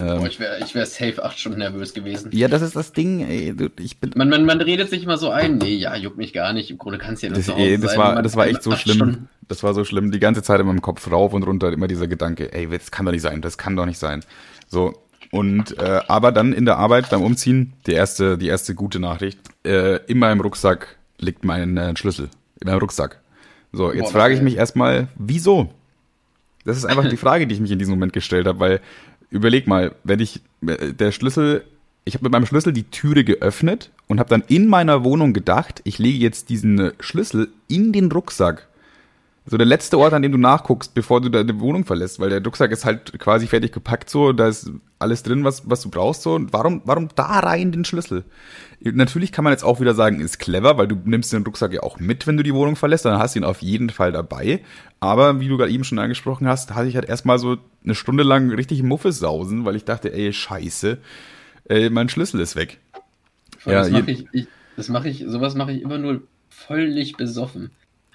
Ähm, 0.00 0.18
Boah, 0.18 0.26
ich 0.26 0.40
wäre 0.40 0.58
ich 0.64 0.74
wär 0.74 0.86
safe 0.86 1.22
acht 1.24 1.38
Stunden 1.38 1.58
nervös 1.60 1.94
gewesen. 1.94 2.30
ja, 2.32 2.48
das 2.48 2.62
ist 2.62 2.74
das 2.74 2.92
Ding, 2.92 3.20
ey, 3.20 3.54
ich 3.78 3.98
bin 4.00 4.10
Man, 4.16 4.28
man, 4.28 4.44
man 4.44 4.60
redet 4.60 4.90
sich 4.90 5.04
immer 5.04 5.18
so 5.18 5.30
ein, 5.30 5.58
nee, 5.58 5.74
ja, 5.76 5.94
juckt 5.94 6.16
mich 6.16 6.32
gar 6.32 6.52
nicht. 6.52 6.70
Im 6.70 6.78
Grunde 6.78 6.98
kannst 6.98 7.22
du 7.22 7.26
ja 7.26 7.30
nur 7.30 7.36
Das, 7.38 7.46
zu 7.46 7.54
Hause 7.54 7.62
ey, 7.64 7.78
das 7.78 7.92
sein. 7.92 8.00
war, 8.00 8.22
das 8.22 8.34
war 8.36 8.46
echt 8.48 8.62
so 8.62 8.72
schlimm. 8.72 8.96
Stunden. 8.96 9.28
Das 9.46 9.62
war 9.62 9.72
so 9.74 9.84
schlimm. 9.84 10.10
Die 10.10 10.18
ganze 10.20 10.42
Zeit 10.42 10.58
in 10.60 10.66
meinem 10.66 10.82
Kopf 10.82 11.10
rauf 11.12 11.32
und 11.32 11.42
runter 11.44 11.72
immer 11.72 11.86
dieser 11.86 12.08
Gedanke, 12.08 12.52
ey, 12.52 12.68
das 12.68 12.90
kann 12.90 13.06
doch 13.06 13.12
nicht 13.12 13.22
sein, 13.22 13.40
das 13.40 13.56
kann 13.58 13.76
doch 13.76 13.86
nicht 13.86 13.98
sein. 13.98 14.24
So, 14.66 14.94
Und 15.30 15.78
äh, 15.78 16.00
aber 16.08 16.32
dann 16.32 16.52
in 16.52 16.64
der 16.64 16.78
Arbeit 16.78 17.10
beim 17.10 17.22
Umziehen, 17.22 17.74
die 17.86 17.92
erste, 17.92 18.36
die 18.38 18.48
erste 18.48 18.74
gute 18.74 18.98
Nachricht, 18.98 19.38
äh, 19.64 19.96
in 20.06 20.18
meinem 20.18 20.40
Rucksack 20.40 20.96
liegt 21.18 21.44
mein 21.44 21.76
äh, 21.76 21.96
Schlüssel. 21.96 22.30
In 22.60 22.68
meinem 22.68 22.78
Rucksack. 22.80 23.20
So, 23.72 23.92
jetzt 23.92 24.12
frage 24.12 24.34
ich 24.34 24.40
mich 24.40 24.56
erstmal, 24.56 25.08
wieso? 25.16 25.72
Das 26.64 26.76
ist 26.78 26.86
einfach 26.86 27.06
die 27.08 27.16
Frage, 27.18 27.46
die 27.46 27.54
ich 27.54 27.60
mich 27.60 27.72
in 27.72 27.78
diesem 27.78 27.92
Moment 27.94 28.12
gestellt 28.14 28.46
habe, 28.46 28.58
weil 28.58 28.80
überleg 29.34 29.66
mal, 29.66 29.94
wenn 30.04 30.20
ich 30.20 30.40
äh, 30.66 30.92
der 30.92 31.12
Schlüssel, 31.12 31.64
ich 32.04 32.14
habe 32.14 32.24
mit 32.24 32.32
meinem 32.32 32.46
Schlüssel 32.46 32.72
die 32.72 32.84
Türe 32.84 33.24
geöffnet 33.24 33.90
und 34.06 34.20
habe 34.20 34.30
dann 34.30 34.44
in 34.48 34.68
meiner 34.68 35.04
Wohnung 35.04 35.32
gedacht, 35.32 35.82
ich 35.84 35.98
lege 35.98 36.18
jetzt 36.18 36.48
diesen 36.48 36.92
Schlüssel 37.00 37.48
in 37.68 37.92
den 37.92 38.10
Rucksack. 38.10 38.68
So 39.46 39.58
der 39.58 39.66
letzte 39.66 39.98
Ort, 39.98 40.14
an 40.14 40.22
dem 40.22 40.32
du 40.32 40.38
nachguckst, 40.38 40.94
bevor 40.94 41.20
du 41.20 41.28
deine 41.28 41.60
Wohnung 41.60 41.84
verlässt, 41.84 42.18
weil 42.18 42.30
der 42.30 42.42
Rucksack 42.42 42.70
ist 42.70 42.86
halt 42.86 43.18
quasi 43.18 43.46
fertig 43.46 43.72
gepackt 43.72 44.08
so, 44.08 44.32
da 44.32 44.48
ist 44.48 44.70
alles 44.98 45.22
drin, 45.22 45.44
was, 45.44 45.68
was 45.68 45.82
du 45.82 45.90
brauchst 45.90 46.22
so. 46.22 46.34
Und 46.34 46.54
warum, 46.54 46.80
warum 46.86 47.08
da 47.14 47.40
rein 47.40 47.70
den 47.70 47.84
Schlüssel? 47.84 48.24
Natürlich 48.80 49.32
kann 49.32 49.44
man 49.44 49.52
jetzt 49.52 49.62
auch 49.62 49.80
wieder 49.80 49.94
sagen, 49.94 50.20
ist 50.20 50.38
clever, 50.38 50.78
weil 50.78 50.88
du 50.88 50.96
nimmst 51.04 51.30
den 51.34 51.42
Rucksack 51.42 51.74
ja 51.74 51.82
auch 51.82 52.00
mit, 52.00 52.26
wenn 52.26 52.38
du 52.38 52.42
die 52.42 52.54
Wohnung 52.54 52.74
verlässt, 52.74 53.04
dann 53.04 53.18
hast 53.18 53.34
du 53.34 53.40
ihn 53.40 53.44
auf 53.44 53.60
jeden 53.60 53.90
Fall 53.90 54.12
dabei. 54.12 54.62
Aber 55.00 55.40
wie 55.40 55.48
du 55.48 55.58
gerade 55.58 55.72
eben 55.72 55.84
schon 55.84 55.98
angesprochen 55.98 56.48
hast, 56.48 56.74
hatte 56.74 56.88
ich 56.88 56.94
halt 56.96 57.06
erstmal 57.06 57.38
so 57.38 57.58
eine 57.84 57.94
Stunde 57.94 58.24
lang 58.24 58.50
richtig 58.50 58.82
Muffesausen, 58.82 59.66
weil 59.66 59.76
ich 59.76 59.84
dachte, 59.84 60.10
ey, 60.10 60.32
scheiße, 60.32 60.96
äh, 61.68 61.90
mein 61.90 62.08
Schlüssel 62.08 62.40
ist 62.40 62.56
weg. 62.56 62.78
Ja, 63.66 63.80
das 63.82 63.90
mache 63.90 64.10
ich, 64.10 64.26
ich, 64.32 64.46
das 64.76 64.88
mache 64.88 65.08
ich, 65.10 65.24
sowas 65.26 65.54
mache 65.54 65.72
ich 65.72 65.82
immer 65.82 65.98
nur 65.98 66.22
völlig 66.48 67.16
besoffen. 67.18 67.70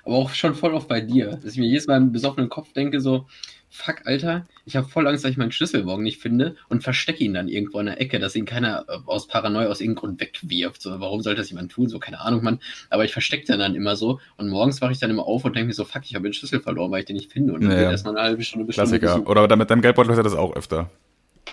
Aber 0.06 0.16
auch 0.16 0.30
schon 0.32 0.56
voll 0.56 0.74
oft 0.74 0.88
bei 0.88 1.02
dir. 1.02 1.40
Dass 1.42 1.54
ich 1.54 1.58
mir 1.58 1.68
jedes 1.68 1.88
Mal 1.88 1.98
im 1.98 2.12
besoffenen 2.12 2.50
Kopf 2.50 2.74
denke, 2.74 3.00
so, 3.02 3.28
fuck, 3.70 4.02
Alter, 4.06 4.46
ich 4.66 4.76
habe 4.76 4.88
voll 4.88 5.08
Angst, 5.08 5.24
dass 5.24 5.32
ich 5.32 5.38
meinen 5.38 5.52
Schlüssel 5.52 5.84
morgen 5.84 6.04
nicht 6.04 6.20
finde 6.20 6.56
und 6.70 6.84
verstecke 6.84 7.24
ihn 7.24 7.34
dann 7.34 7.48
irgendwo 7.48 7.80
in 7.80 7.86
der 7.86 8.02
Ecke, 8.02 8.20
dass 8.20 8.36
ihn 8.36 8.46
keiner 8.46 8.86
äh, 8.88 8.98
aus 9.06 9.28
Paranoia 9.28 9.68
aus 9.68 9.80
irgendeinem 9.80 10.00
Grund 10.02 10.22
wegwirft. 10.22 10.82
So, 10.82 11.00
warum 11.00 11.22
sollte 11.22 11.42
das 11.42 11.50
jemand 11.50 11.72
tun? 11.72 11.88
So, 11.88 12.00
keine 12.00 12.20
Ahnung, 12.22 12.44
Mann. 12.44 12.60
Aber 12.90 13.06
ich 13.06 13.14
verstecke 13.14 13.46
den 13.46 13.60
dann 13.60 13.76
immer 13.76 13.96
so 13.96 14.20
und 14.38 14.50
morgens 14.50 14.82
wache 14.82 14.92
ich 14.92 15.00
dann 15.00 15.12
immer 15.12 15.26
auf 15.26 15.46
und 15.46 15.56
denke 15.56 15.68
mir 15.68 15.74
so, 15.74 15.86
fuck, 15.86 16.02
ich 16.06 16.16
habe 16.16 16.24
den 16.24 16.34
Schlüssel 16.34 16.60
verloren, 16.60 16.92
weil 16.92 17.02
ich 17.02 17.06
den 17.06 17.16
nicht 17.16 17.32
finde. 17.32 17.54
Und 17.54 17.62
dann 17.62 17.72
Ja, 17.72 17.78
wird 17.78 17.92
erstmal 17.92 18.18
eine 18.18 18.28
halbe 18.28 18.44
Stunde, 18.44 18.72
Stunde 18.74 19.00
Klassiker. 19.00 19.30
Oder 19.30 19.56
mit 19.56 19.70
deinem 19.70 19.82
Geldbeutel 19.82 20.12
hast 20.12 20.18
du 20.18 20.24
das 20.24 20.36
auch 20.36 20.56
öfter. 20.56 20.90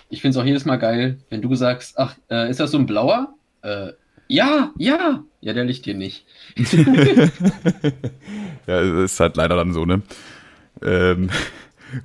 Ich 0.09 0.21
finde 0.21 0.37
es 0.37 0.43
auch 0.43 0.45
jedes 0.47 0.65
Mal 0.65 0.77
geil, 0.77 1.19
wenn 1.29 1.41
du 1.41 1.53
sagst, 1.55 1.99
ach, 1.99 2.15
äh, 2.29 2.49
ist 2.49 2.59
das 2.59 2.71
so 2.71 2.77
ein 2.77 2.85
blauer? 2.85 3.33
Äh, 3.61 3.91
ja, 4.27 4.71
ja. 4.77 5.23
Ja, 5.41 5.53
der 5.53 5.65
liegt 5.65 5.85
hier 5.85 5.95
nicht. 5.95 6.25
Ja, 8.67 8.81
ist 9.03 9.19
halt 9.21 9.37
leider 9.37 9.55
dann 9.55 9.71
so, 9.71 9.85
ne? 9.85 10.01
Ähm, 10.83 11.29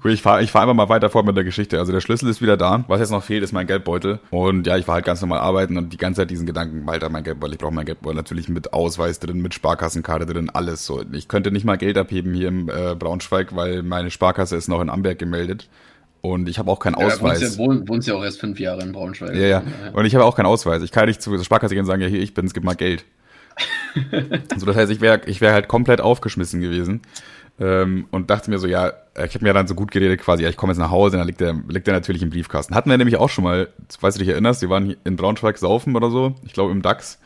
gut, 0.00 0.12
ich 0.12 0.22
fahre 0.22 0.44
ich 0.44 0.52
fahr 0.52 0.62
einfach 0.62 0.74
mal 0.74 0.88
weiter 0.88 1.10
fort 1.10 1.26
mit 1.26 1.36
der 1.36 1.42
Geschichte. 1.42 1.80
Also 1.80 1.90
der 1.90 2.00
Schlüssel 2.00 2.28
ist 2.28 2.40
wieder 2.40 2.56
da. 2.56 2.84
Was 2.86 3.00
jetzt 3.00 3.10
noch 3.10 3.24
fehlt, 3.24 3.42
ist 3.42 3.52
mein 3.52 3.66
Geldbeutel. 3.66 4.20
Und 4.30 4.68
ja, 4.68 4.76
ich 4.76 4.86
war 4.86 4.94
halt 4.94 5.04
ganz 5.04 5.20
normal 5.20 5.40
arbeiten 5.40 5.76
und 5.76 5.92
die 5.92 5.96
ganze 5.96 6.20
Zeit 6.20 6.30
diesen 6.30 6.46
Gedanken, 6.46 6.88
Alter, 6.88 7.08
mein 7.08 7.24
Geldbeutel, 7.24 7.54
ich 7.54 7.58
brauche 7.58 7.74
mein 7.74 7.84
Geldbeutel 7.84 8.14
natürlich 8.16 8.48
mit 8.48 8.72
Ausweis 8.72 9.18
drin, 9.18 9.42
mit 9.42 9.54
Sparkassenkarte 9.54 10.24
drin, 10.26 10.50
alles 10.50 10.86
so. 10.86 11.02
Ich 11.12 11.26
könnte 11.26 11.50
nicht 11.50 11.64
mal 11.64 11.76
Geld 11.78 11.98
abheben 11.98 12.32
hier 12.32 12.46
im 12.48 12.68
äh, 12.68 12.94
Braunschweig, 12.94 13.56
weil 13.56 13.82
meine 13.82 14.12
Sparkasse 14.12 14.54
ist 14.56 14.68
noch 14.68 14.80
in 14.80 14.88
Amberg 14.88 15.18
gemeldet. 15.18 15.68
Und 16.22 16.48
ich 16.48 16.58
habe 16.58 16.70
auch 16.70 16.78
keinen 16.78 16.98
Ja, 16.98 17.06
Ausweis. 17.06 17.40
wohnst, 17.42 17.58
ja, 17.58 17.58
wohn, 17.58 17.88
wohnst 17.88 18.08
ja 18.08 18.14
auch 18.14 18.22
erst 18.22 18.40
fünf 18.40 18.58
Jahre 18.60 18.82
in 18.82 18.92
Braunschweig. 18.92 19.34
Ja, 19.34 19.46
ja. 19.46 19.62
Und 19.92 20.06
ich 20.06 20.14
habe 20.14 20.24
auch 20.24 20.36
keinen 20.36 20.46
Ausweis. 20.46 20.82
Ich 20.82 20.92
kann 20.92 21.06
nicht 21.06 21.20
zur 21.20 21.42
Sparkasse 21.42 21.74
gehen 21.74 21.80
und 21.82 21.86
sagen, 21.86 22.00
ja, 22.00 22.08
hier, 22.08 22.20
ich 22.20 22.32
bin's, 22.32 22.54
gib 22.54 22.62
mal 22.62 22.74
Geld. 22.74 23.04
so, 24.56 24.64
das 24.64 24.76
heißt, 24.76 24.92
ich 24.92 25.00
wäre 25.00 25.20
ich 25.26 25.40
wär 25.40 25.52
halt 25.52 25.68
komplett 25.68 26.00
aufgeschmissen 26.00 26.60
gewesen. 26.60 27.02
Ähm, 27.60 28.06
und 28.10 28.30
dachte 28.30 28.50
mir 28.50 28.58
so, 28.58 28.66
ja, 28.66 28.92
ich 29.24 29.34
habe 29.34 29.44
mir 29.44 29.52
dann 29.52 29.66
so 29.66 29.74
gut 29.74 29.90
geredet 29.90 30.20
quasi, 30.20 30.42
ja, 30.42 30.48
ich 30.48 30.56
komme 30.56 30.72
jetzt 30.72 30.78
nach 30.78 30.90
Hause, 30.90 31.18
dann 31.18 31.26
liegt 31.26 31.40
der, 31.40 31.54
liegt 31.68 31.86
der 31.86 31.94
natürlich 31.94 32.22
im 32.22 32.30
Briefkasten. 32.30 32.74
Hatten 32.74 32.88
wir 32.88 32.96
nämlich 32.96 33.16
auch 33.18 33.28
schon 33.28 33.44
mal, 33.44 33.68
falls 33.98 34.14
du 34.14 34.20
dich 34.20 34.28
erinnerst, 34.28 34.62
wir 34.62 34.70
waren 34.70 34.96
in 35.04 35.16
Braunschweig 35.16 35.58
saufen 35.58 35.94
oder 35.94 36.10
so, 36.10 36.34
ich 36.46 36.54
glaube 36.54 36.72
im 36.72 36.82
DAX. 36.82 37.18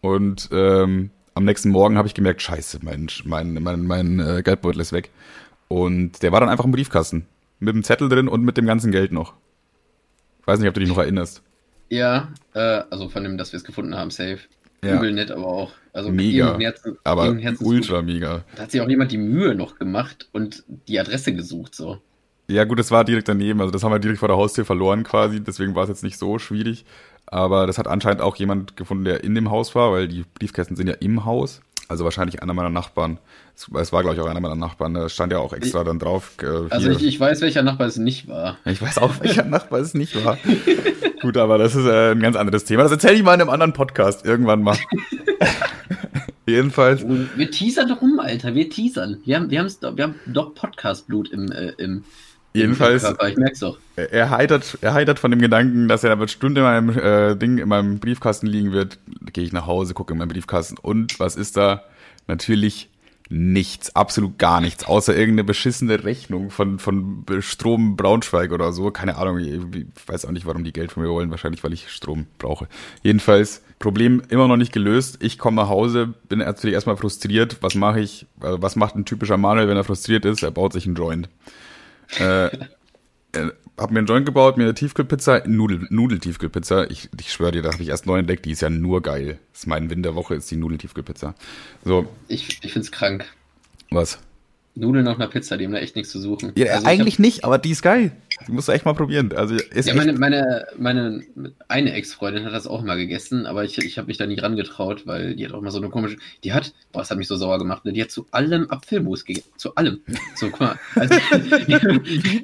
Und 0.00 0.48
ähm, 0.52 1.10
am 1.34 1.44
nächsten 1.44 1.70
Morgen 1.70 1.98
habe 1.98 2.08
ich 2.08 2.14
gemerkt, 2.14 2.40
scheiße, 2.40 2.78
mein, 2.82 3.08
mein, 3.24 3.54
mein, 3.62 3.84
mein 3.84 4.20
äh, 4.20 4.42
Geldbeutel 4.42 4.80
ist 4.80 4.92
weg. 4.92 5.10
Und 5.68 6.22
der 6.22 6.32
war 6.32 6.40
dann 6.40 6.48
einfach 6.48 6.64
im 6.64 6.72
Briefkasten. 6.72 7.26
Mit 7.64 7.74
dem 7.74 7.82
Zettel 7.82 8.08
drin 8.08 8.28
und 8.28 8.42
mit 8.42 8.56
dem 8.56 8.66
ganzen 8.66 8.92
Geld 8.92 9.12
noch. 9.12 9.34
Ich 10.40 10.46
weiß 10.46 10.58
nicht, 10.58 10.68
ob 10.68 10.74
du 10.74 10.80
dich 10.80 10.88
noch 10.88 10.98
erinnerst. 10.98 11.42
Ja, 11.88 12.28
äh, 12.54 12.82
also 12.90 13.08
von 13.08 13.24
dem, 13.24 13.38
dass 13.38 13.52
wir 13.52 13.56
es 13.56 13.64
gefunden 13.64 13.94
haben, 13.94 14.10
safe. 14.10 14.40
Ja. 14.84 14.96
Übel 14.96 15.12
nett, 15.12 15.30
aber 15.30 15.46
auch. 15.46 15.72
Also 15.92 16.10
Mega. 16.10 16.58
Herzen, 16.58 16.98
Aber 17.04 17.34
ultra 17.60 18.02
mega. 18.02 18.44
Da 18.56 18.64
hat 18.64 18.70
sich 18.72 18.80
auch 18.80 18.88
jemand 18.88 19.12
die 19.12 19.18
Mühe 19.18 19.54
noch 19.54 19.78
gemacht 19.78 20.28
und 20.32 20.64
die 20.88 20.98
Adresse 20.98 21.32
gesucht, 21.32 21.74
so. 21.74 21.98
Ja, 22.48 22.64
gut, 22.64 22.78
es 22.78 22.90
war 22.90 23.04
direkt 23.04 23.28
daneben. 23.28 23.60
Also, 23.60 23.70
das 23.70 23.82
haben 23.82 23.92
wir 23.92 23.98
direkt 23.98 24.18
vor 24.18 24.28
der 24.28 24.36
Haustür 24.36 24.66
verloren 24.66 25.02
quasi. 25.02 25.40
Deswegen 25.40 25.74
war 25.74 25.84
es 25.84 25.88
jetzt 25.88 26.02
nicht 26.02 26.18
so 26.18 26.38
schwierig. 26.38 26.84
Aber 27.26 27.66
das 27.66 27.78
hat 27.78 27.88
anscheinend 27.88 28.20
auch 28.20 28.36
jemand 28.36 28.76
gefunden, 28.76 29.04
der 29.04 29.24
in 29.24 29.34
dem 29.34 29.50
Haus 29.50 29.74
war, 29.74 29.92
weil 29.92 30.08
die 30.08 30.24
Briefkästen 30.38 30.76
sind 30.76 30.88
ja 30.88 30.94
im 30.94 31.24
Haus. 31.24 31.62
Also 31.88 32.04
wahrscheinlich 32.04 32.42
einer 32.42 32.54
meiner 32.54 32.70
Nachbarn. 32.70 33.18
Es, 33.54 33.92
war, 33.92 34.02
glaube 34.02 34.14
ich, 34.16 34.20
auch 34.20 34.26
einer 34.26 34.40
meiner 34.40 34.54
Nachbarn. 34.56 34.94
Da 34.94 35.08
stand 35.08 35.32
ja 35.32 35.38
auch 35.38 35.52
extra 35.52 35.84
dann 35.84 35.98
drauf. 35.98 36.32
Äh, 36.42 36.46
Also 36.70 36.90
ich, 36.90 37.04
ich 37.04 37.20
weiß, 37.20 37.40
welcher 37.40 37.62
Nachbar 37.62 37.86
es 37.86 37.96
nicht 37.96 38.26
war. 38.28 38.58
ich 38.64 38.80
weiß 38.80 38.98
auch, 38.98 39.20
welcher 39.20 39.44
Nachbar 39.46 39.80
es 39.80 39.94
nicht 39.94 40.24
war. 40.24 40.38
gut, 41.20 41.36
aber 41.36 41.58
das 41.58 41.74
ist 41.74 41.86
äh, 41.86 42.12
ein 42.12 42.20
ganz 42.20 42.36
anderes 42.36 42.64
Thema. 42.64 42.84
Das 42.84 42.92
erzähle 42.92 43.14
ich 43.14 43.22
mal 43.22 43.34
in 43.34 43.42
einem 43.42 43.50
anderen 43.50 43.72
Podcast 43.72 44.24
irgendwann 44.24 44.62
mal. 44.62 44.76
Jedenfalls. 46.46 47.04
Wir 47.36 47.50
teasern 47.50 47.88
doch 47.88 48.02
rum, 48.02 48.18
Alter. 48.20 48.54
Wir 48.54 48.68
teasern. 48.68 49.18
Wir 49.24 49.36
haben, 49.36 49.50
wir 49.50 49.64
wir 49.64 50.04
haben 50.04 50.14
doch 50.26 50.54
Podcast-Blut 50.54 51.30
im, 51.30 51.50
äh, 51.50 51.70
im, 51.78 52.04
Jedenfalls. 52.54 53.02
Körper. 53.02 53.28
Ich 53.28 53.36
merk's 53.36 53.58
doch. 53.58 53.78
Er 53.96 54.12
er 54.12 54.30
heitert, 54.30 54.78
er 54.80 54.94
heitert 54.94 55.18
von 55.18 55.30
dem 55.30 55.40
Gedanken, 55.40 55.88
dass 55.88 56.04
er 56.04 56.10
da 56.10 56.16
bestimmt 56.16 56.56
in 56.56 56.62
meinem 56.62 56.90
äh, 56.90 57.34
Ding, 57.36 57.58
in 57.58 57.68
meinem 57.68 57.98
Briefkasten 57.98 58.46
liegen 58.46 58.72
wird. 58.72 58.98
Gehe 59.32 59.44
ich 59.44 59.52
nach 59.52 59.66
Hause, 59.66 59.92
gucke 59.94 60.12
in 60.12 60.18
meinen 60.18 60.28
Briefkasten 60.28 60.78
und 60.78 61.18
was 61.18 61.36
ist 61.36 61.56
da? 61.56 61.82
Natürlich 62.26 62.88
nichts, 63.30 63.96
absolut 63.96 64.38
gar 64.38 64.60
nichts, 64.60 64.84
außer 64.84 65.14
irgendeine 65.14 65.44
beschissene 65.44 66.04
Rechnung 66.04 66.50
von, 66.50 66.78
von 66.78 67.24
Strom 67.40 67.96
Braunschweig 67.96 68.52
oder 68.52 68.72
so. 68.72 68.90
Keine 68.90 69.16
Ahnung, 69.16 69.38
ich, 69.38 69.86
weiß 70.06 70.26
auch 70.26 70.30
nicht, 70.30 70.46
warum 70.46 70.62
die 70.62 70.72
Geld 70.72 70.92
von 70.92 71.02
mir 71.02 71.08
wollen. 71.08 71.30
Wahrscheinlich, 71.30 71.64
weil 71.64 71.72
ich 71.72 71.90
Strom 71.90 72.26
brauche. 72.38 72.68
Jedenfalls, 73.02 73.62
Problem 73.78 74.22
immer 74.28 74.46
noch 74.46 74.56
nicht 74.56 74.72
gelöst. 74.72 75.18
Ich 75.20 75.38
komme 75.38 75.56
nach 75.56 75.68
Hause, 75.68 76.14
bin 76.28 76.38
natürlich 76.38 76.74
erstmal 76.74 76.96
frustriert. 76.96 77.58
Was 77.60 77.74
mache 77.74 78.00
ich? 78.00 78.26
Also, 78.40 78.62
was 78.62 78.76
macht 78.76 78.94
ein 78.94 79.04
typischer 79.04 79.38
Manuel, 79.38 79.68
wenn 79.68 79.76
er 79.76 79.84
frustriert 79.84 80.24
ist? 80.24 80.42
Er 80.42 80.50
baut 80.50 80.72
sich 80.72 80.86
einen 80.86 80.94
Joint. 80.94 81.28
Äh, 82.18 82.46
äh, 82.46 83.50
hab 83.76 83.90
mir 83.90 83.98
einen 83.98 84.06
Joint 84.06 84.24
gebaut, 84.26 84.56
mir 84.56 84.64
eine 84.64 84.74
Tiefkühlpizza, 84.74 85.42
Nudel, 85.46 85.86
Nudeltiefkühlpizza. 85.90 86.84
Ich, 86.90 87.08
ich 87.18 87.32
schwöre 87.32 87.52
dir, 87.52 87.62
da 87.62 87.72
habe 87.72 87.82
ich 87.82 87.88
erst 87.88 88.06
neu 88.06 88.18
entdeckt, 88.18 88.44
die 88.44 88.52
ist 88.52 88.62
ja 88.62 88.70
nur 88.70 89.02
geil. 89.02 89.38
Das 89.52 89.62
ist 89.62 89.66
mein 89.66 89.90
Win 89.90 90.02
der 90.02 90.14
Woche, 90.14 90.34
ist 90.36 90.50
die 90.50 90.56
Nudeltiefkühlpizza. 90.56 91.34
So, 91.84 92.06
Ich, 92.28 92.62
ich 92.62 92.72
find's 92.72 92.92
krank. 92.92 93.24
was? 93.90 94.18
Nudeln 94.76 95.06
auf 95.06 95.16
einer 95.16 95.28
Pizza, 95.28 95.56
die 95.56 95.64
haben 95.64 95.72
da 95.72 95.78
echt 95.78 95.94
nichts 95.94 96.10
zu 96.10 96.20
suchen. 96.20 96.52
Ja, 96.56 96.72
Also 96.72 96.82
ich 96.82 96.88
eigentlich 96.88 97.18
nicht, 97.20 97.44
aber 97.44 97.58
die 97.58 97.70
ist 97.70 97.82
geil. 97.82 98.12
Die 98.48 98.52
musst 98.52 98.66
du 98.66 98.72
echt 98.72 98.84
mal 98.84 98.94
probieren. 98.94 99.32
Also 99.32 99.54
ist 99.54 99.86
Ja, 99.86 99.94
meine, 99.94 100.12
meine, 100.14 100.66
meine 100.76 101.22
eine 101.68 101.92
Ex-Freundin 101.92 102.44
hat 102.44 102.52
das 102.52 102.66
auch 102.66 102.82
mal 102.82 102.96
gegessen, 102.96 103.46
aber 103.46 103.64
ich, 103.64 103.78
ich 103.78 103.98
habe 103.98 104.08
mich 104.08 104.16
da 104.16 104.26
nie 104.26 104.38
rangetraut, 104.38 105.06
weil 105.06 105.36
die 105.36 105.46
hat 105.46 105.52
auch 105.52 105.60
mal 105.60 105.70
so 105.70 105.78
eine 105.78 105.90
komische. 105.90 106.16
Die 106.42 106.52
hat, 106.52 106.74
boah, 106.92 107.00
das 107.00 107.10
hat 107.10 107.18
mich 107.18 107.28
so 107.28 107.36
sauer 107.36 107.58
gemacht, 107.58 107.84
ne? 107.84 107.92
Die 107.92 108.02
hat 108.02 108.10
zu 108.10 108.26
allem 108.32 108.68
Apfelmus 108.68 109.24
gegessen. 109.24 109.50
Zu 109.56 109.76
allem. 109.76 110.00
So, 110.34 110.50
guck 110.50 110.60
mal. 110.60 110.78
Also, 110.96 111.14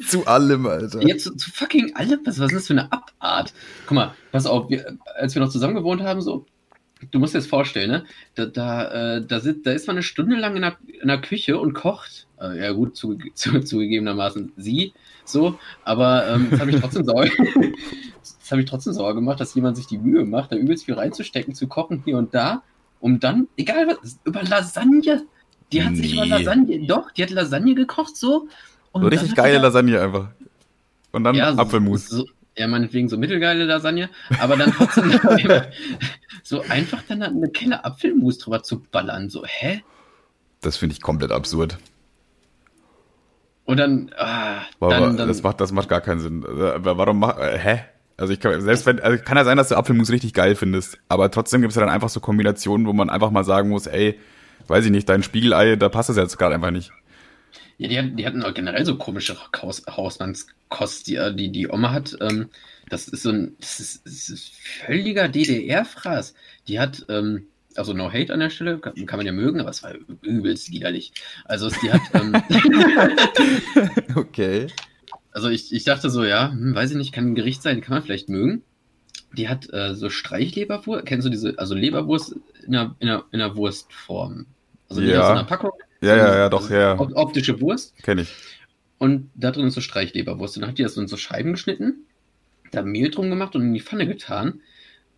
zu 0.09 0.27
allem, 0.27 0.67
Alter. 0.67 1.03
Jetzt 1.03 1.25
zu, 1.25 1.35
zu 1.35 1.51
fucking 1.51 1.97
allem. 1.97 2.21
Was, 2.25 2.39
was 2.39 2.53
ist 2.53 2.59
das 2.59 2.67
für 2.69 2.75
eine 2.75 2.93
Abart? 2.93 3.53
Guck 3.87 3.95
mal, 3.97 4.15
pass 4.31 4.47
auf, 4.47 4.71
wir, 4.71 4.97
als 5.17 5.35
wir 5.35 5.43
noch 5.43 5.51
zusammen 5.51 5.75
gewohnt 5.75 6.03
haben, 6.03 6.21
so, 6.21 6.47
du 7.11 7.19
musst 7.19 7.35
dir 7.35 7.39
das 7.39 7.47
vorstellen, 7.47 7.91
ne? 7.91 8.05
Da, 8.35 8.47
da, 8.47 9.17
äh, 9.17 9.27
da, 9.27 9.41
sit, 9.41 9.67
da 9.67 9.73
ist 9.73 9.87
man 9.87 9.97
eine 9.97 10.03
Stunde 10.03 10.37
lang 10.37 10.57
in 10.57 10.63
der, 10.63 10.77
in 11.01 11.09
der 11.09 11.21
Küche 11.21 11.59
und 11.59 11.73
kocht. 11.75 12.27
Äh, 12.41 12.63
ja, 12.63 12.73
gut, 12.73 12.97
zu, 12.97 13.19
zu, 13.35 13.61
zugegebenermaßen 13.61 14.53
sie, 14.57 14.93
so, 15.25 15.59
aber 15.85 16.27
ähm, 16.29 16.49
das 16.51 16.61
habe 16.61 16.71
ich 16.73 16.81
trotzdem 16.81 17.05
sauer. 17.05 17.27
das 18.21 18.51
habe 18.51 18.63
ich 18.63 18.69
trotzdem 18.69 18.93
sauer 18.93 19.15
gemacht, 19.15 19.41
dass 19.41 19.55
jemand 19.55 19.77
sich 19.77 19.87
die 19.87 19.99
Mühe 19.99 20.25
macht, 20.25 20.53
da 20.53 20.57
übelst 20.57 20.85
viel 20.87 20.95
reinzustecken, 20.95 21.55
zu 21.55 21.67
kochen 21.69 22.03
hier 22.05 22.17
und 22.19 22.35
da, 22.35 22.63
um 23.01 23.21
dann, 23.21 23.47
egal 23.57 23.87
was, 24.03 24.19
über 24.25 24.43
Lasagne. 24.43 25.23
Die 25.73 25.85
hat 25.85 25.95
sich 25.97 26.15
über 26.15 26.25
Nee. 26.25 26.31
Lasagne, 26.31 26.87
doch, 26.87 27.13
die 27.13 27.23
hat 27.23 27.31
Lasagne 27.31 27.75
gekocht, 27.77 28.17
so. 28.17 28.49
Und 28.93 29.03
So 29.03 29.09
dann 29.09 29.19
richtig 29.21 29.37
geile 29.37 29.57
da- 29.57 29.63
Lasagne 29.63 30.01
einfach. 30.01 30.29
Und 31.13 31.23
dann 31.25 31.35
ja, 31.37 31.53
so- 31.53 31.59
Apfelmus. 31.61 32.09
So, 32.09 32.27
ja, 32.57 32.67
meinetwegen 32.67 33.09
so 33.09 33.17
mittelgeile 33.17 33.65
Lasagne, 33.65 34.11
aber 34.39 34.57
dann 34.57 34.73
trotzdem 34.73 35.11
so 36.43 36.63
einfach 36.69 37.03
dann 37.09 37.23
eine 37.23 37.51
Kelle 37.51 37.85
Apfelmus 37.85 38.39
drüber 38.39 38.63
zu 38.63 38.81
ballern. 38.81 39.31
So, 39.31 39.45
hä? 39.47 39.83
Das 40.61 40.77
finde 40.77 40.95
ich 40.95 41.01
komplett 41.01 41.33
absurd. 41.33 41.79
Und 43.65 43.77
dann, 43.77 44.11
ah, 44.17 44.63
Aber 44.81 44.91
dann, 44.91 45.17
dann 45.17 45.29
das, 45.29 45.43
macht, 45.43 45.61
das 45.61 45.71
macht 45.71 45.89
gar 45.89 46.01
keinen 46.01 46.21
Sinn. 46.21 46.43
Äh, 46.43 46.85
Warum 46.85 47.21
mach, 47.21 47.39
äh, 47.39 47.59
hä? 47.59 47.85
Also 48.17 48.33
ich 48.33 48.41
kann, 48.41 48.61
selbst 48.61 48.85
wenn, 48.85 49.01
also 49.01 49.23
kann 49.23 49.39
ja 49.39 49.45
sein, 49.45 49.57
dass 49.57 49.69
du 49.69 49.77
Apfelmus 49.77 50.11
richtig 50.11 50.35
geil 50.35 50.55
findest, 50.55 50.99
aber 51.09 51.31
trotzdem 51.31 51.63
gibt 51.63 51.71
es 51.71 51.77
ja 51.77 51.81
dann 51.81 51.89
einfach 51.89 52.11
so 52.11 52.21
Kombinationen, 52.21 52.87
wo 52.87 52.93
man 52.93 53.09
einfach 53.09 53.31
mal 53.31 53.45
sagen 53.45 53.71
muss, 53.71 53.87
ey, 53.87 54.19
weiß 54.67 54.85
ich 54.85 54.91
nicht, 54.91 55.09
dein 55.09 55.23
Spiegelei, 55.23 55.77
da 55.77 55.89
passt 55.89 56.11
es 56.11 56.17
jetzt 56.17 56.37
gerade 56.37 56.55
einfach 56.55 56.71
nicht. 56.71 56.93
Ja, 57.79 57.89
die, 57.89 57.99
hatten- 57.99 58.17
die 58.17 58.27
hatten 58.27 58.43
auch 58.43 58.55
generell 58.55 58.85
so 58.87 58.97
komische 58.97 59.37
Haus, 59.63 59.83
Hausmannskost. 59.89 61.07
Die, 61.07 61.17
äh, 61.17 61.35
die, 61.35 61.51
die 61.51 61.69
Oma 61.69 61.93
hat, 61.93 62.17
ähm, 62.21 62.49
Das 62.89 63.07
ist 63.09 63.23
so 63.23 63.31
ein, 63.31 63.57
das 63.61 63.79
ist, 63.81 64.05
das 64.07 64.29
ist 64.29 64.51
völliger 64.87 65.29
DDR-Fraß. 65.29 66.35
Die 66.69 66.81
hat, 66.81 67.07
ähm, 67.09 67.47
also 67.77 67.93
no 67.93 68.13
hate 68.13 68.33
an 68.35 68.41
der 68.41 68.51
Stelle, 68.51 68.79
kann, 68.81 68.95
kann, 69.07 69.17
man 69.19 69.27
ja 69.27 69.33
mögen, 69.33 69.61
aber 69.61 69.71
es 69.71 69.83
war 69.85 69.95
übelst 70.23 70.71
widerlich. 70.73 71.13
Also 71.45 71.71
die 71.71 71.93
hat. 71.93 72.01
Ähm, 72.15 72.35
okay. 74.17 74.67
Also 75.33 75.49
ich, 75.49 75.73
ich 75.73 75.85
dachte 75.85 76.11
so, 76.11 76.25
ja, 76.25 76.51
hm, 76.51 76.75
weiß 76.75 76.91
ich 76.91 76.97
nicht, 76.97 77.13
kann 77.13 77.29
ein 77.29 77.35
Gericht 77.37 77.63
sein, 77.63 77.81
kann 77.81 77.95
man 77.95 78.03
vielleicht 78.03 78.29
mögen. 78.29 78.63
Die 79.37 79.49
hat 79.49 79.73
äh, 79.73 79.95
so 79.95 80.11
Streichleberwurst. 80.11 81.07
Kennst 81.07 81.27
du 81.27 81.31
diese, 81.31 81.57
also 81.59 81.75
Leberwurst 81.77 82.35
in 82.67 82.75
einer, 82.75 82.97
in 82.99 83.09
einer, 83.09 83.25
in 83.31 83.41
einer 83.41 83.55
Wurstform? 83.57 84.47
Also 84.89 85.03
Ja. 85.03 85.21
aus 85.23 85.29
einer 85.31 85.45
Packung. 85.45 85.71
Ja, 86.01 86.17
ja, 86.17 86.35
ja, 86.37 86.49
doch, 86.49 86.71
ja. 86.71 86.99
op- 86.99 87.13
Optische 87.15 87.61
Wurst. 87.61 87.95
Kenn 88.03 88.19
ich. 88.19 88.35
Und 88.99 89.31
da 89.35 89.51
drin 89.51 89.67
ist 89.67 89.75
so 89.75 89.81
Streichleberwurst. 89.81 90.57
Und 90.57 90.63
dann 90.63 90.71
hat 90.71 90.79
die 90.79 90.83
das 90.83 90.95
so 90.95 91.01
in 91.01 91.09
so 91.09 91.17
Scheiben 91.17 91.53
geschnitten, 91.53 92.07
da 92.71 92.83
Mehl 92.83 93.11
drum 93.11 93.31
gemacht 93.31 93.55
und 93.57 93.63
in 93.63 93.75
die 93.75 93.81
Pfanne 93.81 94.07
getan. 94.07 94.61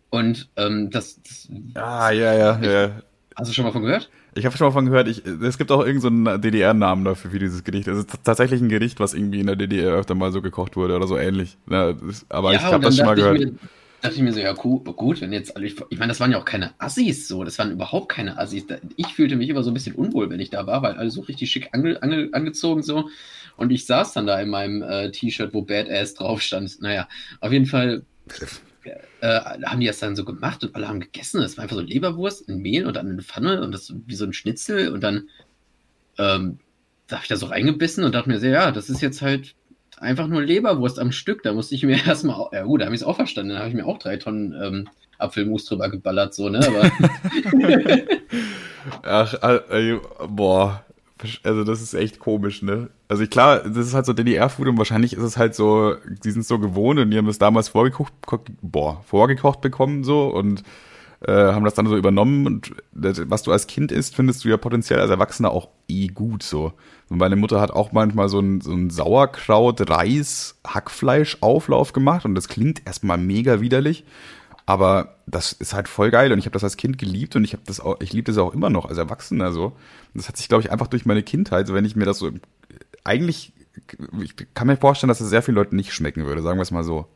Und 0.09 0.49
ähm, 0.57 0.89
das, 0.91 1.19
das 1.23 1.49
Ah, 1.75 2.11
ja, 2.11 2.33
ja, 2.33 2.59
ja. 2.61 3.01
hast 3.35 3.49
du 3.49 3.53
schon 3.53 3.65
mal 3.65 3.71
von 3.71 3.81
gehört? 3.81 4.09
Ich 4.35 4.45
habe 4.45 4.57
schon 4.57 4.67
mal 4.67 4.71
von 4.71 4.85
gehört, 4.85 5.07
ich, 5.07 5.25
es 5.25 5.57
gibt 5.57 5.71
auch 5.71 5.85
irgendeinen 5.85 6.25
so 6.25 6.37
DDR-Namen 6.37 7.05
dafür 7.05 7.31
für 7.31 7.39
dieses 7.39 7.63
Gericht. 7.63 7.87
Es 7.87 7.99
ist 7.99 8.09
tatsächlich 8.23 8.61
ein 8.61 8.69
Gericht, 8.69 8.99
was 8.99 9.13
irgendwie 9.13 9.39
in 9.39 9.47
der 9.47 9.55
DDR 9.55 9.93
öfter 9.93 10.15
mal 10.15 10.31
so 10.31 10.41
gekocht 10.41 10.75
wurde 10.75 10.95
oder 10.95 11.07
so 11.07 11.17
ähnlich. 11.17 11.57
Ja, 11.69 11.93
das, 11.93 12.25
aber 12.29 12.53
ich 12.53 12.61
habe 12.61 12.83
das 12.83 12.97
schon 12.97 13.05
mal 13.05 13.15
gehört. 13.15 13.39
Ich 13.39 13.45
mir, 13.51 13.59
dachte 14.03 14.17
ich 14.17 14.21
mir 14.21 14.33
so, 14.33 14.39
ja, 14.41 14.51
gut, 14.51 14.85
gut 14.97 15.21
wenn 15.21 15.31
jetzt 15.31 15.55
alle, 15.55 15.65
ich, 15.65 15.75
ich 15.89 15.97
meine, 15.97 16.11
das 16.11 16.19
waren 16.19 16.31
ja 16.31 16.37
auch 16.37 16.45
keine 16.45 16.73
Assis 16.77 17.27
so, 17.27 17.45
das 17.45 17.57
waren 17.57 17.71
überhaupt 17.71 18.09
keine 18.09 18.37
Assis. 18.37 18.65
Ich 18.97 19.07
fühlte 19.07 19.37
mich 19.37 19.49
immer 19.49 19.63
so 19.63 19.71
ein 19.71 19.73
bisschen 19.73 19.95
unwohl, 19.95 20.29
wenn 20.29 20.41
ich 20.41 20.49
da 20.49 20.67
war, 20.67 20.81
weil 20.83 20.95
alle 20.95 21.09
so 21.09 21.21
richtig 21.21 21.49
schick 21.49 21.69
ange, 21.71 22.03
ange, 22.03 22.29
angezogen 22.33 22.83
so. 22.83 23.09
Und 23.55 23.71
ich 23.71 23.85
saß 23.85 24.13
dann 24.13 24.27
da 24.27 24.39
in 24.41 24.49
meinem 24.49 24.81
äh, 24.81 25.09
T-Shirt, 25.11 25.53
wo 25.53 25.61
Badass 25.61 26.15
drauf 26.15 26.41
stand. 26.41 26.81
Naja, 26.81 27.07
auf 27.39 27.53
jeden 27.53 27.65
Fall 27.65 28.03
äh, 29.21 29.39
haben 29.39 29.79
die 29.79 29.87
das 29.87 29.99
dann 29.99 30.17
so 30.17 30.25
gemacht 30.25 30.65
und 30.65 30.75
alle 30.75 30.89
haben 30.89 30.99
gegessen. 30.99 31.39
Das 31.39 31.55
war 31.55 31.63
einfach 31.63 31.77
so 31.77 31.81
Leberwurst 31.81 32.49
in 32.49 32.57
Mehl 32.57 32.85
und 32.85 32.97
dann 32.97 33.07
in 33.07 33.13
eine 33.13 33.21
Pfanne 33.21 33.61
und 33.61 33.71
das 33.71 33.93
wie 34.05 34.15
so 34.15 34.25
ein 34.25 34.33
Schnitzel 34.33 34.89
und 34.89 35.01
dann 35.01 35.29
ähm, 36.17 36.59
da 37.07 37.17
habe 37.17 37.23
ich 37.23 37.29
da 37.29 37.37
so 37.37 37.45
reingebissen 37.45 38.03
und 38.03 38.15
dachte 38.15 38.29
mir 38.29 38.39
so, 38.39 38.47
ja, 38.47 38.71
das 38.71 38.89
ist 38.89 39.01
jetzt 39.01 39.21
halt 39.21 39.55
einfach 40.03 40.27
nur 40.27 40.41
Leberwurst 40.43 40.99
am 40.99 41.11
Stück. 41.11 41.41
Da 41.43 41.53
musste 41.53 41.75
ich 41.75 41.83
mir 41.83 41.97
erstmal, 42.05 42.47
ja 42.51 42.63
gut, 42.63 42.81
da 42.81 42.85
habe 42.85 42.95
ich 42.95 43.01
es 43.01 43.07
auch 43.07 43.15
verstanden. 43.15 43.51
Da 43.53 43.59
habe 43.59 43.69
ich 43.69 43.75
mir 43.75 43.85
auch 43.85 43.97
drei 43.97 44.17
Tonnen 44.17 44.53
ähm, 44.61 44.87
Apfelmus 45.17 45.65
drüber 45.65 45.89
geballert, 45.89 46.33
so, 46.33 46.49
ne? 46.49 46.59
Ach, 49.03 49.33
äh, 49.69 49.97
boah. 50.27 50.83
Also 51.43 51.63
das 51.63 51.81
ist 51.81 51.93
echt 51.93 52.19
komisch, 52.19 52.61
ne? 52.63 52.89
Also 53.07 53.23
ich, 53.23 53.29
klar, 53.29 53.59
das 53.59 53.87
ist 53.87 53.93
halt 53.93 54.05
so 54.05 54.11
DDR-Food 54.11 54.67
und 54.67 54.77
wahrscheinlich 54.77 55.13
ist 55.13 55.23
es 55.23 55.37
halt 55.37 55.55
so, 55.55 55.95
die 56.25 56.31
sind 56.31 56.45
so 56.45 56.59
gewohnt 56.59 56.99
und 56.99 57.11
die 57.11 57.17
haben 57.17 57.27
das 57.27 57.37
damals 57.39 57.69
vorgekocht, 57.69 58.11
ko- 58.25 58.43
boah, 58.61 59.01
vorgekocht 59.05 59.61
bekommen 59.61 60.03
so 60.03 60.27
und 60.27 60.63
äh, 61.27 61.53
haben 61.53 61.63
das 61.63 61.73
dann 61.73 61.87
so 61.87 61.95
übernommen 61.95 62.45
und 62.45 62.73
das, 62.91 63.21
was 63.29 63.43
du 63.43 63.51
als 63.51 63.67
Kind 63.67 63.91
isst, 63.91 64.15
findest 64.15 64.43
du 64.43 64.49
ja 64.49 64.57
potenziell 64.57 64.99
als 64.99 65.09
Erwachsener 65.09 65.51
auch 65.51 65.69
eh 65.87 66.07
gut 66.07 66.43
so. 66.43 66.73
Und 67.09 67.17
meine 67.17 67.35
Mutter 67.35 67.61
hat 67.61 67.71
auch 67.71 67.91
manchmal 67.91 68.29
so 68.29 68.39
ein, 68.39 68.61
so 68.61 68.71
ein 68.73 68.89
Sauerkraut, 68.89 69.89
Reis, 69.89 70.59
Hackfleisch-Auflauf 70.65 71.93
gemacht 71.93 72.25
und 72.25 72.35
das 72.35 72.47
klingt 72.47 72.85
erstmal 72.85 73.17
mega 73.17 73.61
widerlich. 73.61 74.05
Aber 74.65 75.17
das 75.25 75.51
ist 75.51 75.73
halt 75.73 75.89
voll 75.89 76.09
geil 76.09 76.31
und 76.31 76.39
ich 76.39 76.45
habe 76.45 76.53
das 76.53 76.63
als 76.63 76.77
Kind 76.77 76.97
geliebt 76.97 77.35
und 77.35 77.43
ich 77.43 77.53
habe 77.53 77.63
das 77.65 77.79
auch, 77.79 77.99
ich 77.99 78.13
liebe 78.13 78.31
das 78.31 78.37
auch 78.37 78.53
immer 78.53 78.69
noch 78.69 78.85
als 78.85 78.97
Erwachsener 78.97 79.51
so. 79.51 79.65
Und 79.65 79.75
das 80.13 80.27
hat 80.27 80.37
sich, 80.37 80.47
glaube 80.47 80.63
ich, 80.63 80.71
einfach 80.71 80.87
durch 80.87 81.05
meine 81.05 81.23
Kindheit, 81.23 81.67
so 81.67 81.73
wenn 81.73 81.85
ich 81.85 81.95
mir 81.95 82.05
das 82.05 82.19
so 82.19 82.31
eigentlich, 83.03 83.51
ich 84.21 84.35
kann 84.53 84.67
mir 84.67 84.77
vorstellen, 84.77 85.09
dass 85.09 85.19
es 85.19 85.29
sehr 85.29 85.41
vielen 85.41 85.55
Leuten 85.55 85.75
nicht 85.75 85.93
schmecken 85.93 86.25
würde, 86.25 86.41
sagen 86.41 86.57
wir 86.57 86.63
es 86.63 86.71
mal 86.71 86.83
so. 86.83 87.07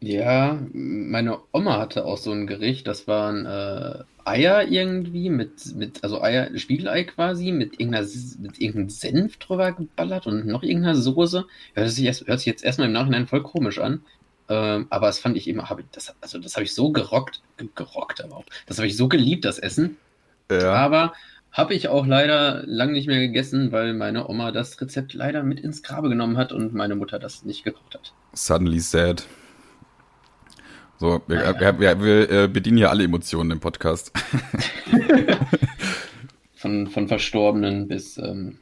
Ja, 0.00 0.58
meine 0.72 1.38
Oma 1.52 1.78
hatte 1.78 2.04
auch 2.04 2.18
so 2.18 2.30
ein 2.32 2.46
Gericht, 2.46 2.86
das 2.86 3.08
waren 3.08 3.46
äh, 3.46 4.04
Eier 4.24 4.68
irgendwie 4.68 5.30
mit, 5.30 5.74
mit, 5.74 6.04
also 6.04 6.20
Eier, 6.20 6.56
Spiegelei 6.58 7.04
quasi, 7.04 7.52
mit 7.52 7.80
irgendeiner, 7.80 8.06
mit 8.40 8.60
irgendeinem 8.60 8.90
Senf 8.90 9.36
drüber 9.38 9.72
geballert 9.72 10.26
und 10.26 10.46
noch 10.46 10.62
irgendeiner 10.62 10.96
Soße. 10.96 11.46
Hört 11.74 11.90
sich, 11.90 12.04
erst, 12.04 12.26
hört 12.26 12.40
sich 12.40 12.46
jetzt 12.46 12.64
erstmal 12.64 12.88
im 12.88 12.92
Nachhinein 12.92 13.26
voll 13.26 13.42
komisch 13.42 13.78
an. 13.78 14.02
Ähm, 14.48 14.86
aber 14.90 15.06
das 15.06 15.18
fand 15.18 15.36
ich 15.36 15.48
immer, 15.48 15.70
hab 15.70 15.80
ich, 15.80 15.86
das, 15.92 16.14
also 16.20 16.38
das 16.38 16.54
habe 16.54 16.64
ich 16.64 16.74
so 16.74 16.90
gerockt, 16.90 17.40
ge- 17.56 17.68
gerockt 17.74 18.22
aber 18.22 18.36
auch. 18.36 18.44
Das 18.66 18.78
habe 18.78 18.86
ich 18.86 18.96
so 18.96 19.08
geliebt, 19.08 19.44
das 19.44 19.58
Essen. 19.58 19.96
Ja. 20.50 20.72
Aber 20.72 21.14
habe 21.50 21.74
ich 21.74 21.88
auch 21.88 22.06
leider 22.06 22.62
lang 22.66 22.92
nicht 22.92 23.06
mehr 23.06 23.18
gegessen, 23.18 23.72
weil 23.72 23.94
meine 23.94 24.28
Oma 24.28 24.52
das 24.52 24.80
Rezept 24.80 25.14
leider 25.14 25.42
mit 25.42 25.58
ins 25.58 25.82
Grabe 25.82 26.08
genommen 26.08 26.36
hat 26.36 26.52
und 26.52 26.74
meine 26.74 26.94
Mutter 26.96 27.18
das 27.18 27.44
nicht 27.44 27.64
gekocht 27.64 27.94
hat. 27.94 28.12
Suddenly 28.34 28.80
sad. 28.80 29.24
So, 30.98 31.20
wir, 31.26 31.46
Ah, 31.46 31.60
wir, 31.60 31.78
wir, 31.78 32.02
wir 32.02 32.30
äh, 32.30 32.48
bedienen 32.48 32.78
hier 32.78 32.90
alle 32.90 33.04
Emotionen 33.04 33.50
im 33.50 33.60
Podcast. 33.60 34.12
Von, 36.58 36.86
von 36.86 37.06
Verstorbenen 37.06 37.86
bis, 37.86 38.16
ähm, 38.16 38.56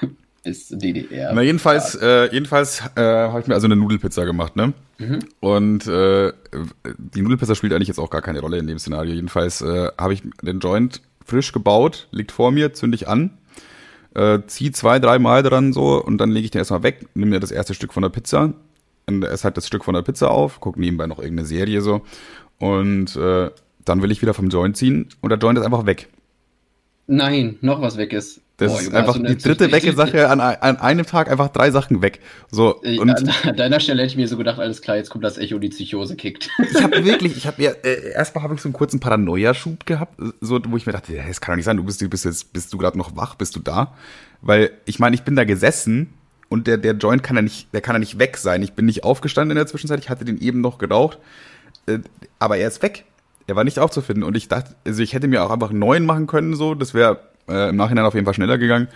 bis 0.44 0.68
DDR. 0.68 1.32
Na, 1.34 1.42
jedenfalls, 1.42 1.96
äh, 1.96 2.32
jedenfalls 2.32 2.80
äh, 2.94 3.00
habe 3.02 3.40
ich 3.40 3.48
mir 3.48 3.54
also 3.54 3.66
eine 3.66 3.74
Nudelpizza 3.74 4.24
gemacht, 4.24 4.54
ne? 4.54 4.72
Mhm. 4.98 5.18
Und 5.40 5.88
äh, 5.88 6.32
die 6.98 7.20
Nudelpizza 7.20 7.56
spielt 7.56 7.72
eigentlich 7.72 7.88
jetzt 7.88 7.98
auch 7.98 8.10
gar 8.10 8.22
keine 8.22 8.40
Rolle 8.40 8.58
in 8.58 8.68
dem 8.68 8.78
Szenario. 8.78 9.12
Jedenfalls 9.12 9.60
äh, 9.60 9.88
habe 9.98 10.14
ich 10.14 10.22
den 10.40 10.60
Joint 10.60 11.02
frisch 11.26 11.50
gebaut, 11.50 12.06
liegt 12.12 12.30
vor 12.30 12.52
mir, 12.52 12.72
zünde 12.74 12.94
ich 12.94 13.08
an, 13.08 13.36
äh, 14.14 14.38
zieh 14.46 14.70
zwei, 14.70 15.00
dreimal 15.00 15.42
dran 15.42 15.72
so 15.72 16.02
und 16.02 16.18
dann 16.18 16.30
lege 16.30 16.44
ich 16.44 16.52
den 16.52 16.60
erstmal 16.60 16.84
weg, 16.84 17.08
nimm 17.14 17.30
mir 17.30 17.40
das 17.40 17.50
erste 17.50 17.74
Stück 17.74 17.92
von 17.92 18.02
der 18.04 18.10
Pizza 18.10 18.54
und 19.16 19.24
esse 19.24 19.44
halt 19.44 19.56
das 19.56 19.66
Stück 19.66 19.84
von 19.84 19.94
der 19.94 20.02
Pizza 20.02 20.30
auf, 20.30 20.60
guck 20.60 20.76
nebenbei 20.76 21.06
noch 21.06 21.18
irgendeine 21.18 21.46
Serie 21.46 21.80
so 21.80 22.02
und 22.58 23.16
äh, 23.16 23.50
dann 23.84 24.02
will 24.02 24.10
ich 24.10 24.22
wieder 24.22 24.34
vom 24.34 24.48
Joint 24.48 24.76
ziehen 24.76 25.08
und 25.20 25.30
der 25.30 25.38
Joint 25.38 25.58
ist 25.58 25.64
einfach 25.64 25.86
weg. 25.86 26.08
Nein, 27.06 27.58
noch 27.60 27.80
was 27.80 27.96
weg 27.96 28.12
ist. 28.12 28.40
Das 28.58 28.72
Boah, 28.72 28.80
ist 28.80 28.94
einfach 28.94 29.14
du 29.14 29.24
die 29.24 29.36
dritte 29.36 29.72
wecke 29.72 29.92
Sache 29.92 30.28
an, 30.28 30.40
an 30.40 30.76
einem 30.76 31.04
Tag, 31.04 31.28
einfach 31.28 31.48
drei 31.48 31.70
Sachen 31.72 32.00
weg. 32.00 32.20
So, 32.50 32.80
Äh, 32.84 32.98
und 32.98 33.10
an, 33.10 33.28
an 33.44 33.56
deiner 33.56 33.80
Stelle 33.80 34.02
hätte 34.02 34.12
ich 34.12 34.16
mir 34.16 34.28
so 34.28 34.36
gedacht, 34.36 34.60
alles 34.60 34.82
klar, 34.82 34.96
jetzt 34.96 35.10
kommt 35.10 35.24
das 35.24 35.36
Echo, 35.36 35.58
die 35.58 35.70
Psychose 35.70 36.14
kickt. 36.14 36.48
ich 36.70 36.82
habe 36.82 37.04
wirklich, 37.04 37.36
ich 37.36 37.46
habe 37.46 37.60
ja, 37.60 37.72
äh, 37.82 38.12
erstmal 38.12 38.44
habe 38.44 38.54
ich 38.54 38.60
so 38.60 38.68
einen 38.68 38.74
kurzen 38.74 39.00
Paranoia-Schub 39.00 39.84
gehabt, 39.84 40.16
so, 40.40 40.60
wo 40.68 40.76
ich 40.76 40.86
mir 40.86 40.92
dachte, 40.92 41.14
ja, 41.14 41.26
das 41.26 41.40
kann 41.40 41.54
doch 41.54 41.56
nicht 41.56 41.64
sein, 41.64 41.76
du 41.76 41.82
bist, 41.82 42.00
du 42.00 42.08
bist 42.08 42.24
jetzt, 42.24 42.52
bist 42.52 42.72
du 42.72 42.78
gerade 42.78 42.96
noch 42.96 43.16
wach, 43.16 43.34
bist 43.34 43.56
du 43.56 43.60
da? 43.60 43.94
Weil, 44.42 44.70
ich 44.84 44.98
meine, 45.00 45.16
ich 45.16 45.22
bin 45.22 45.34
da 45.34 45.44
gesessen 45.44 46.14
und 46.52 46.66
der, 46.66 46.76
der 46.76 46.92
Joint 46.94 47.22
kann 47.22 47.36
ja 47.36 47.42
nicht, 47.42 47.72
der 47.72 47.80
kann 47.80 47.94
ja 47.94 47.98
nicht 47.98 48.18
weg 48.18 48.36
sein. 48.36 48.62
Ich 48.62 48.74
bin 48.74 48.86
nicht 48.86 49.04
aufgestanden 49.04 49.52
in 49.52 49.56
der 49.56 49.66
Zwischenzeit, 49.66 50.00
ich 50.00 50.10
hatte 50.10 50.24
den 50.24 50.38
eben 50.38 50.60
noch 50.60 50.78
geraucht, 50.78 51.18
äh, 51.86 51.98
aber 52.38 52.58
er 52.58 52.68
ist 52.68 52.82
weg. 52.82 53.04
Er 53.46 53.56
war 53.56 53.64
nicht 53.64 53.78
aufzufinden 53.78 54.22
und 54.22 54.36
ich 54.36 54.48
dachte, 54.48 54.76
also 54.86 55.02
ich 55.02 55.14
hätte 55.14 55.26
mir 55.26 55.42
auch 55.42 55.50
einfach 55.50 55.70
einen 55.70 55.80
neuen 55.80 56.06
machen 56.06 56.26
können, 56.26 56.54
so, 56.54 56.74
das 56.74 56.94
wäre 56.94 57.20
äh, 57.48 57.70
im 57.70 57.76
Nachhinein 57.76 58.04
auf 58.04 58.14
jeden 58.14 58.24
Fall 58.24 58.34
schneller 58.34 58.58
gegangen. 58.58 58.88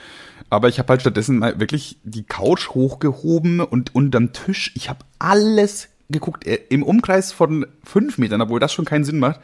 Aber 0.51 0.69
ich 0.69 0.79
habe 0.79 0.89
halt 0.91 1.01
stattdessen 1.01 1.39
mal 1.39 1.59
wirklich 1.59 1.99
die 2.05 2.23
Couch 2.23 2.69
hochgehoben 2.69 3.61
und 3.61 3.95
unterm 3.95 4.33
Tisch, 4.33 4.73
ich 4.77 4.89
habe 4.89 5.01
alles 5.19 5.89
geguckt. 6.11 6.47
Äh, 6.47 6.61
Im 6.69 6.83
Umkreis 6.83 7.33
von 7.33 7.67
fünf 7.83 8.19
Metern, 8.19 8.41
obwohl 8.41 8.61
das 8.61 8.73
schon 8.73 8.85
keinen 8.85 9.05
Sinn 9.05 9.19
macht, 9.19 9.41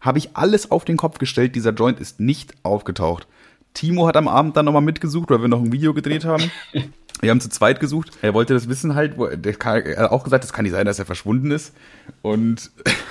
habe 0.00 0.18
ich 0.18 0.36
alles 0.36 0.70
auf 0.70 0.84
den 0.84 0.96
Kopf 0.96 1.18
gestellt. 1.18 1.54
Dieser 1.54 1.72
Joint 1.72 2.00
ist 2.00 2.20
nicht 2.20 2.54
aufgetaucht. 2.62 3.26
Timo 3.74 4.06
hat 4.06 4.16
am 4.16 4.28
Abend 4.28 4.56
dann 4.56 4.64
nochmal 4.64 4.82
mitgesucht, 4.82 5.30
weil 5.30 5.42
wir 5.42 5.48
noch 5.48 5.60
ein 5.60 5.72
Video 5.72 5.92
gedreht 5.92 6.24
haben. 6.24 6.50
Wir 7.20 7.30
haben 7.30 7.40
zu 7.40 7.48
zweit 7.48 7.80
gesucht. 7.80 8.10
Er 8.22 8.34
wollte 8.34 8.52
das 8.54 8.68
wissen 8.68 8.94
halt. 8.94 9.16
wo- 9.16 9.28
Der 9.28 9.54
kann, 9.54 9.82
er 9.82 10.04
hat 10.04 10.10
auch 10.10 10.22
gesagt, 10.24 10.44
es 10.44 10.52
kann 10.52 10.64
nicht 10.64 10.72
sein, 10.72 10.84
dass 10.86 10.98
er 10.98 11.06
verschwunden 11.06 11.50
ist. 11.50 11.74
Und 12.22 12.70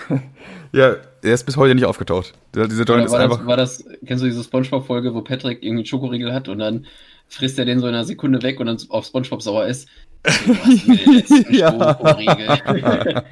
ja, 0.72 0.96
er 1.24 1.34
ist 1.34 1.46
bis 1.46 1.58
heute 1.58 1.74
nicht 1.76 1.86
aufgetaucht. 1.86 2.34
Dieser 2.54 2.84
Joint 2.84 3.06
ist 3.06 3.12
war, 3.12 3.20
einfach. 3.20 3.38
das, 3.40 3.48
war 3.48 3.58
das, 3.58 3.84
kennst 4.06 4.24
du 4.24 4.28
diese 4.28 4.44
Spongebob-Folge, 4.44 5.14
wo 5.14 5.22
Patrick 5.22 5.64
irgendwie 5.64 5.80
einen 5.82 5.86
Schokoriegel 5.88 6.34
hat 6.34 6.48
und 6.50 6.60
dann 6.60 6.86
frisst 7.28 7.58
er 7.58 7.66
den 7.66 7.80
so 7.80 7.88
in 7.88 7.96
einer 7.96 8.06
Sekunde 8.06 8.44
weg 8.44 8.60
und 8.60 8.68
dann 8.68 8.78
auf 8.90 9.06
Spongebob 9.06 9.42
sauer 9.42 9.66
ist? 9.66 9.88
Ja. 11.50 11.98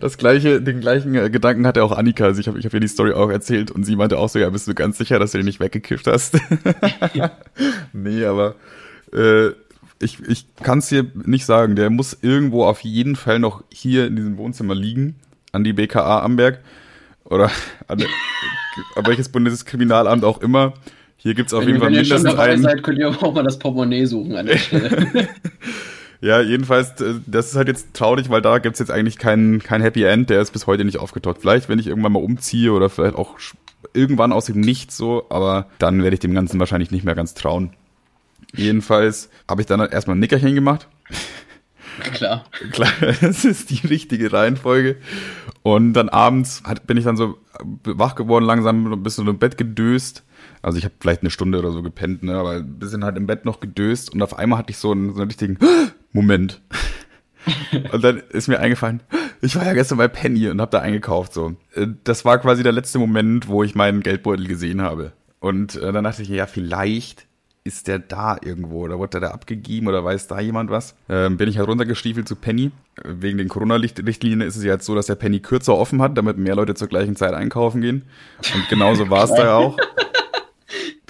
Das 0.00 0.16
gleiche, 0.18 0.62
den 0.62 0.80
gleichen 0.80 1.14
äh, 1.14 1.30
Gedanken 1.30 1.66
hatte 1.66 1.82
auch 1.84 1.92
Annika. 1.92 2.24
Also 2.24 2.40
ich 2.40 2.48
habe 2.48 2.58
ich 2.58 2.64
hab 2.64 2.72
ihr 2.74 2.80
die 2.80 2.88
Story 2.88 3.12
auch 3.12 3.30
erzählt 3.30 3.70
und 3.70 3.84
sie 3.84 3.96
meinte 3.96 4.18
auch 4.18 4.28
so, 4.28 4.38
ja, 4.38 4.48
bist 4.50 4.66
du 4.68 4.74
ganz 4.74 4.96
sicher, 4.98 5.18
dass 5.18 5.32
du 5.32 5.38
den 5.38 5.44
nicht 5.46 5.60
weggekifft 5.60 6.06
hast? 6.06 6.38
nee, 7.92 8.24
aber 8.24 8.54
äh, 9.12 9.50
ich, 10.00 10.20
ich 10.26 10.46
kann 10.56 10.78
es 10.78 10.88
dir 10.88 11.06
nicht 11.14 11.46
sagen. 11.46 11.76
Der 11.76 11.90
muss 11.90 12.16
irgendwo 12.20 12.64
auf 12.64 12.80
jeden 12.80 13.16
Fall 13.16 13.38
noch 13.38 13.62
hier 13.72 14.06
in 14.06 14.16
diesem 14.16 14.36
Wohnzimmer 14.38 14.74
liegen, 14.74 15.16
an 15.52 15.64
die 15.64 15.72
BKA 15.72 16.22
Amberg 16.22 16.60
oder 17.24 17.50
an, 17.86 18.00
an 18.96 19.06
welches 19.06 19.28
Bundeskriminalamt 19.28 20.24
auch 20.24 20.40
immer. 20.40 20.74
Hier 21.16 21.34
gibt's 21.34 21.52
auf 21.52 21.60
Wenn, 21.60 21.68
jeden 21.68 21.80
Fall 21.80 21.88
wenn 21.88 21.98
ihr 21.98 22.04
schon 22.04 22.16
mindestens 22.16 22.36
dabei 22.36 22.52
einen. 22.52 22.62
seid, 22.62 22.82
könnt 22.82 22.98
ihr 22.98 23.08
auch 23.08 23.34
mal 23.34 23.42
das 23.42 23.58
Portemonnaie 23.58 24.06
suchen 24.06 24.36
an 24.36 24.46
der 24.46 24.56
Stelle. 24.58 25.28
Ja, 26.22 26.40
jedenfalls, 26.40 27.00
äh, 27.00 27.14
das 27.26 27.50
ist 27.50 27.56
halt 27.56 27.68
jetzt 27.68 27.94
traurig, 27.94 28.30
weil 28.30 28.42
da 28.42 28.58
gibt's 28.58 28.78
jetzt 28.78 28.90
eigentlich 28.90 29.18
kein, 29.18 29.62
kein 29.62 29.82
Happy 29.82 30.04
End, 30.04 30.30
der 30.30 30.40
ist 30.40 30.52
bis 30.52 30.66
heute 30.66 30.84
nicht 30.84 30.98
aufgetaucht. 30.98 31.38
Vielleicht, 31.40 31.68
wenn 31.68 31.78
ich 31.78 31.86
irgendwann 31.86 32.12
mal 32.12 32.22
umziehe 32.22 32.72
oder 32.72 32.88
vielleicht 32.88 33.16
auch 33.16 33.36
irgendwann 33.94 34.32
aus 34.32 34.46
dem 34.46 34.60
Nichts 34.60 34.96
so, 34.96 35.26
aber 35.30 35.66
dann 35.78 36.02
werde 36.02 36.14
ich 36.14 36.20
dem 36.20 36.34
Ganzen 36.34 36.58
wahrscheinlich 36.60 36.90
nicht 36.90 37.04
mehr 37.04 37.14
ganz 37.14 37.34
trauen. 37.34 37.72
Jedenfalls 38.54 39.30
habe 39.48 39.62
ich 39.62 39.66
dann 39.66 39.80
halt 39.80 39.92
erstmal 39.92 40.16
ein 40.16 40.20
Nickerchen 40.20 40.54
gemacht 40.54 40.88
Klar. 42.00 42.44
Klar, 42.72 42.90
das 43.20 43.44
ist 43.44 43.70
die 43.70 43.86
richtige 43.86 44.32
Reihenfolge. 44.32 44.96
Und 45.62 45.92
dann 45.92 46.08
abends 46.08 46.62
hat, 46.64 46.86
bin 46.86 46.96
ich 46.96 47.04
dann 47.04 47.16
so 47.16 47.38
wach 47.84 48.14
geworden, 48.14 48.44
langsam 48.44 48.92
ein 48.92 49.02
bisschen 49.02 49.28
im 49.28 49.38
Bett 49.38 49.58
gedöst. 49.58 50.24
Also 50.62 50.78
ich 50.78 50.84
habe 50.84 50.94
vielleicht 51.00 51.22
eine 51.22 51.30
Stunde 51.30 51.58
oder 51.58 51.70
so 51.70 51.82
gepennt, 51.82 52.22
ne, 52.22 52.34
aber 52.34 52.52
ein 52.52 52.78
bisschen 52.78 53.04
halt 53.04 53.16
im 53.16 53.26
Bett 53.26 53.44
noch 53.44 53.60
gedöst 53.60 54.12
und 54.12 54.22
auf 54.22 54.38
einmal 54.38 54.58
hatte 54.58 54.70
ich 54.70 54.78
so 54.78 54.92
einen, 54.92 55.14
so 55.14 55.20
einen 55.20 55.30
richtigen 55.30 55.58
Moment. 56.12 56.60
und 57.92 58.04
dann 58.04 58.18
ist 58.30 58.48
mir 58.48 58.60
eingefallen, 58.60 59.02
ich 59.40 59.56
war 59.56 59.64
ja 59.64 59.72
gestern 59.72 59.98
bei 59.98 60.08
Penny 60.08 60.48
und 60.48 60.60
habe 60.60 60.70
da 60.70 60.80
eingekauft 60.80 61.32
so. 61.32 61.56
Äh, 61.74 61.88
das 62.04 62.24
war 62.24 62.38
quasi 62.38 62.62
der 62.62 62.72
letzte 62.72 62.98
Moment, 62.98 63.48
wo 63.48 63.62
ich 63.62 63.74
meinen 63.74 64.02
Geldbeutel 64.02 64.46
gesehen 64.46 64.82
habe. 64.82 65.12
Und 65.40 65.76
äh, 65.76 65.92
dann 65.92 66.04
dachte 66.04 66.22
ich, 66.22 66.28
ja, 66.28 66.46
vielleicht 66.46 67.26
ist 67.62 67.88
der 67.88 67.98
da 67.98 68.38
irgendwo 68.42 68.80
oder 68.84 68.98
wurde 68.98 69.20
der 69.20 69.20
da 69.20 69.30
abgegeben 69.32 69.86
oder 69.88 70.04
weiß 70.04 70.26
da 70.28 70.40
jemand 70.40 70.70
was? 70.70 70.94
Ähm, 71.08 71.36
bin 71.36 71.48
ich 71.48 71.58
halt 71.58 71.68
runtergestiefelt 71.68 72.26
zu 72.26 72.36
Penny. 72.36 72.70
Wegen 73.04 73.38
den 73.38 73.48
Corona-Richtlinien 73.48 74.40
ist 74.40 74.56
es 74.56 74.64
ja 74.64 74.72
jetzt 74.72 74.86
so, 74.86 74.94
dass 74.94 75.06
der 75.06 75.14
Penny 75.14 75.40
kürzer 75.40 75.76
offen 75.76 76.00
hat, 76.00 76.16
damit 76.16 76.38
mehr 76.38 76.54
Leute 76.54 76.74
zur 76.74 76.88
gleichen 76.88 77.16
Zeit 77.16 77.34
einkaufen 77.34 77.80
gehen. 77.80 78.02
Und 78.54 78.68
genauso 78.68 79.10
war 79.10 79.24
es 79.24 79.34
da 79.34 79.56
auch 79.56 79.76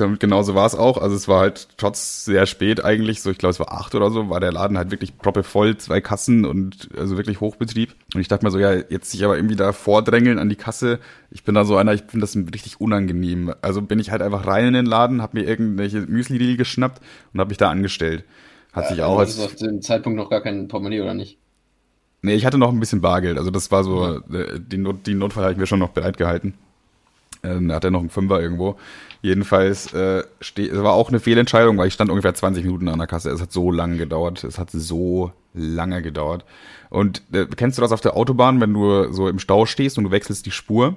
damit 0.01 0.20
genauso 0.20 0.55
war 0.55 0.66
es 0.66 0.74
auch. 0.74 0.98
Also 0.98 1.16
es 1.16 1.28
war 1.28 1.40
halt 1.40 1.68
trotz 1.76 2.24
sehr 2.24 2.46
spät 2.46 2.84
eigentlich, 2.84 3.22
so 3.22 3.30
ich 3.30 3.38
glaube 3.38 3.51
es 3.51 3.61
war 3.61 3.72
acht 3.72 3.94
oder 3.94 4.11
so, 4.11 4.28
war 4.30 4.40
der 4.40 4.53
Laden 4.53 4.78
halt 4.78 4.90
wirklich 4.90 5.18
proppevoll, 5.18 5.76
zwei 5.76 6.01
Kassen 6.01 6.44
und 6.44 6.88
also 6.96 7.16
wirklich 7.16 7.40
Hochbetrieb. 7.40 7.94
Und 8.14 8.20
ich 8.20 8.28
dachte 8.28 8.44
mir 8.44 8.51
so, 8.51 8.59
ja, 8.59 8.72
jetzt 8.74 9.11
sich 9.11 9.24
aber 9.24 9.36
irgendwie 9.36 9.57
da 9.57 9.72
vordrängeln 9.72 10.38
an 10.38 10.48
die 10.48 10.57
Kasse. 10.57 10.98
Ich 11.30 11.44
bin 11.44 11.55
da 11.55 11.64
so 11.64 11.76
einer, 11.76 11.92
ich 11.92 12.03
finde 12.03 12.26
das 12.26 12.36
richtig 12.36 12.80
unangenehm. 12.80 13.55
Also 13.62 13.82
bin 13.82 13.98
ich 13.98 14.11
halt 14.11 14.22
einfach 14.22 14.46
rein 14.46 14.66
in 14.66 14.74
den 14.74 14.86
Laden, 14.86 15.22
habe 15.22 15.38
mir 15.38 15.46
irgendwelche 15.46 16.01
Müsli-Riegel 16.01 16.57
geschnappt 16.57 17.01
und 17.32 17.40
habe 17.40 17.48
mich 17.48 17.59
da 17.59 17.70
angestellt. 17.70 18.24
Hat 18.72 18.84
ja, 18.84 18.90
sich 18.90 19.03
auch 19.03 19.18
als... 19.18 19.38
auf 19.38 19.57
dem 19.57 19.82
Zeitpunkt 19.82 20.16
noch 20.16 20.30
gar 20.30 20.40
kein 20.40 20.68
Portemonnaie, 20.68 21.01
oder 21.01 21.14
nicht? 21.14 21.38
Nee, 22.22 22.34
ich 22.34 22.44
hatte 22.44 22.59
noch 22.59 22.70
ein 22.70 22.80
bisschen 22.80 23.01
Bargeld. 23.01 23.38
Also 23.38 23.51
das 23.51 23.70
war 23.70 23.82
so. 23.82 24.20
Äh, 24.32 24.61
die, 24.61 24.76
Not, 24.76 25.07
die 25.07 25.14
Notfall 25.14 25.44
habe 25.44 25.53
ich 25.53 25.59
mir 25.59 25.66
schon 25.66 25.78
noch 25.78 25.90
bereit 25.90 26.16
gehalten. 26.18 26.55
Äh, 27.43 27.61
da 27.61 27.74
hat 27.74 27.84
er 27.84 27.91
noch 27.91 28.01
einen 28.01 28.11
Fünfer 28.11 28.41
irgendwo. 28.41 28.76
Jedenfalls, 29.22 29.93
äh, 29.93 30.22
es 30.41 30.82
war 30.82 30.95
auch 30.95 31.11
eine 31.11 31.20
Fehlentscheidung, 31.20 31.76
weil 31.76 31.88
ich 31.88 31.95
stand 31.95 32.11
ungefähr 32.11 32.34
20 32.34 32.64
Minuten 32.64 32.88
an 32.88 32.99
der 32.99 33.07
Kasse. 33.07 33.30
Es 33.30 33.41
hat 33.41 33.53
so 33.53 33.70
lange 33.70 33.97
gedauert. 33.97 34.45
Es 34.45 34.59
hat 34.59 34.70
so 34.70 35.32
lange 35.53 36.01
gedauert. 36.01 36.45
Und 36.88 37.22
äh, 37.32 37.47
kennst 37.57 37.78
du 37.78 37.82
das 37.82 37.93
auf 37.93 38.01
der 38.01 38.16
Autobahn, 38.16 38.61
wenn 38.61 38.72
du 38.72 39.12
so 39.12 39.28
im 39.28 39.38
Stau 39.38 39.66
stehst 39.66 39.99
und 39.99 40.05
du 40.05 40.11
wechselst 40.11 40.47
die 40.47 40.51
Spur? 40.51 40.97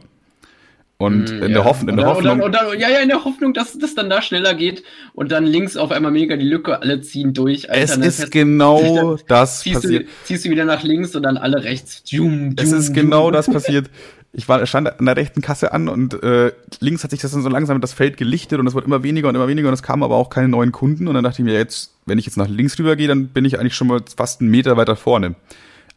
Und 0.98 1.32
mm, 1.32 1.34
in, 1.34 1.42
ja. 1.42 1.48
der 1.50 1.66
Hoff 1.66 1.82
in 1.82 1.98
der 1.98 2.06
Hoffnung. 2.06 2.42
Und 2.42 2.54
dann, 2.54 2.66
und 2.68 2.72
dann, 2.72 2.80
ja, 2.80 2.90
ja, 2.90 3.00
in 3.00 3.10
der 3.10 3.26
Hoffnung, 3.26 3.54
dass 3.54 3.78
das 3.78 3.94
dann 3.94 4.10
da 4.10 4.22
schneller 4.22 4.54
geht 4.54 4.84
und 5.14 5.32
dann 5.32 5.46
links 5.46 5.76
auf 5.76 5.92
einmal 5.92 6.12
mega 6.12 6.38
die 6.38 6.46
Lücke, 6.46 6.82
alle 6.82 7.02
ziehen 7.02 7.34
durch. 7.34 7.70
Alter, 7.70 8.00
es 8.02 8.20
ist 8.20 8.32
genau 8.32 9.18
das 9.28 9.62
ziehst 9.62 9.82
passiert. 9.82 10.04
Du, 10.04 10.08
ziehst 10.24 10.46
du 10.46 10.50
wieder 10.50 10.66
nach 10.66 10.84
links 10.84 11.16
und 11.16 11.24
dann 11.24 11.38
alle 11.38 11.64
rechts. 11.64 12.04
Dschum, 12.04 12.56
dschum, 12.56 12.66
es 12.66 12.72
ist 12.72 12.94
genau 12.94 13.32
das 13.32 13.48
passiert. 13.48 13.90
Ich 14.36 14.50
war, 14.50 14.66
stand 14.66 15.00
an 15.00 15.06
der 15.06 15.16
rechten 15.16 15.42
Kasse 15.42 15.74
an 15.74 15.88
und 15.88 16.22
äh, 16.24 16.52
links 16.80 17.04
hat 17.04 17.12
sich 17.12 17.22
das 17.22 17.32
dann 17.32 17.44
so 17.44 17.50
langsam 17.50 17.80
das 17.82 17.94
Feld 17.94 18.18
gelichtet 18.18 18.60
und 18.60 18.66
es 18.66 18.74
wurde 18.74 18.88
immer 18.88 19.04
weniger 19.04 19.30
und 19.30 19.36
immer 19.36 19.48
weniger 19.48 19.68
und 19.68 19.76
es 19.76 19.84
kamen 19.84 20.02
aber 20.02 20.16
auch 20.16 20.32
keine 20.32 20.48
neuen 20.48 20.72
Kunden 20.72 21.08
und 21.08 21.14
dann 21.14 21.24
dachte 21.24 21.44
ich 21.44 21.46
mir 21.46 21.54
jetzt, 21.54 21.94
wenn 22.08 22.18
ich 22.18 22.26
jetzt 22.26 22.38
nach 22.38 22.48
links 22.48 22.80
rüber 22.80 22.96
gehe, 22.96 23.08
dann 23.08 23.28
bin 23.28 23.46
ich 23.46 23.60
eigentlich 23.60 23.76
schon 23.76 23.88
mal 23.88 24.02
fast 24.18 24.42
einen 24.42 24.50
Meter 24.50 24.76
weiter 24.76 24.96
vorne. 24.96 25.36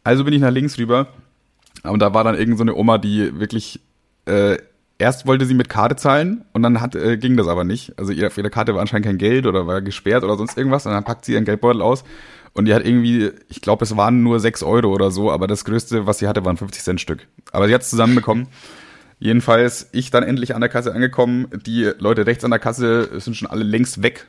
Also 0.03 0.23
bin 0.23 0.33
ich 0.33 0.39
nach 0.39 0.51
links 0.51 0.77
rüber 0.77 1.07
und 1.83 1.99
da 1.99 2.13
war 2.13 2.23
dann 2.23 2.35
irgend 2.35 2.59
so 2.59 2.65
Oma, 2.75 2.99
die 2.99 3.39
wirklich 3.39 3.79
äh, 4.25 4.57
erst 4.99 5.27
wollte 5.27 5.45
sie 5.45 5.53
mit 5.53 5.69
Karte 5.69 5.95
zahlen 5.95 6.45
und 6.53 6.63
dann 6.63 6.81
hat, 6.81 6.95
äh, 6.95 7.17
ging 7.17 7.37
das 7.37 7.47
aber 7.47 7.63
nicht. 7.63 7.97
Also 7.97 8.11
ihre, 8.11 8.31
ihre 8.35 8.49
Karte 8.49 8.73
war 8.73 8.81
anscheinend 8.81 9.05
kein 9.05 9.17
Geld 9.17 9.45
oder 9.45 9.67
war 9.67 9.81
gesperrt 9.81 10.23
oder 10.23 10.37
sonst 10.37 10.57
irgendwas 10.57 10.85
und 10.85 10.91
dann 10.91 11.03
packt 11.03 11.25
sie 11.25 11.33
ihren 11.33 11.45
Geldbeutel 11.45 11.81
aus 11.81 12.03
und 12.57 12.65
die 12.65 12.73
hat 12.73 12.85
irgendwie, 12.85 13.31
ich 13.49 13.61
glaube, 13.61 13.85
es 13.85 13.95
waren 13.95 14.23
nur 14.23 14.39
6 14.39 14.63
Euro 14.63 14.91
oder 14.91 15.11
so, 15.11 15.31
aber 15.31 15.45
das 15.45 15.63
Größte, 15.63 16.07
was 16.07 16.19
sie 16.19 16.27
hatte, 16.27 16.43
waren 16.43 16.57
50 16.57 16.83
Cent 16.83 17.01
Stück. 17.01 17.27
Aber 17.51 17.67
sie 17.67 17.73
hat 17.73 17.83
es 17.83 17.89
zusammenbekommen. 17.89 18.47
Jedenfalls, 19.19 19.89
ich 19.93 20.11
dann 20.11 20.23
endlich 20.23 20.53
an 20.55 20.61
der 20.61 20.69
Kasse 20.69 20.93
angekommen. 20.93 21.47
Die 21.65 21.91
Leute 21.99 22.25
rechts 22.25 22.43
an 22.43 22.51
der 22.51 22.59
Kasse 22.59 23.19
sind 23.19 23.35
schon 23.35 23.47
alle 23.47 23.63
längst 23.63 24.01
weg. 24.03 24.25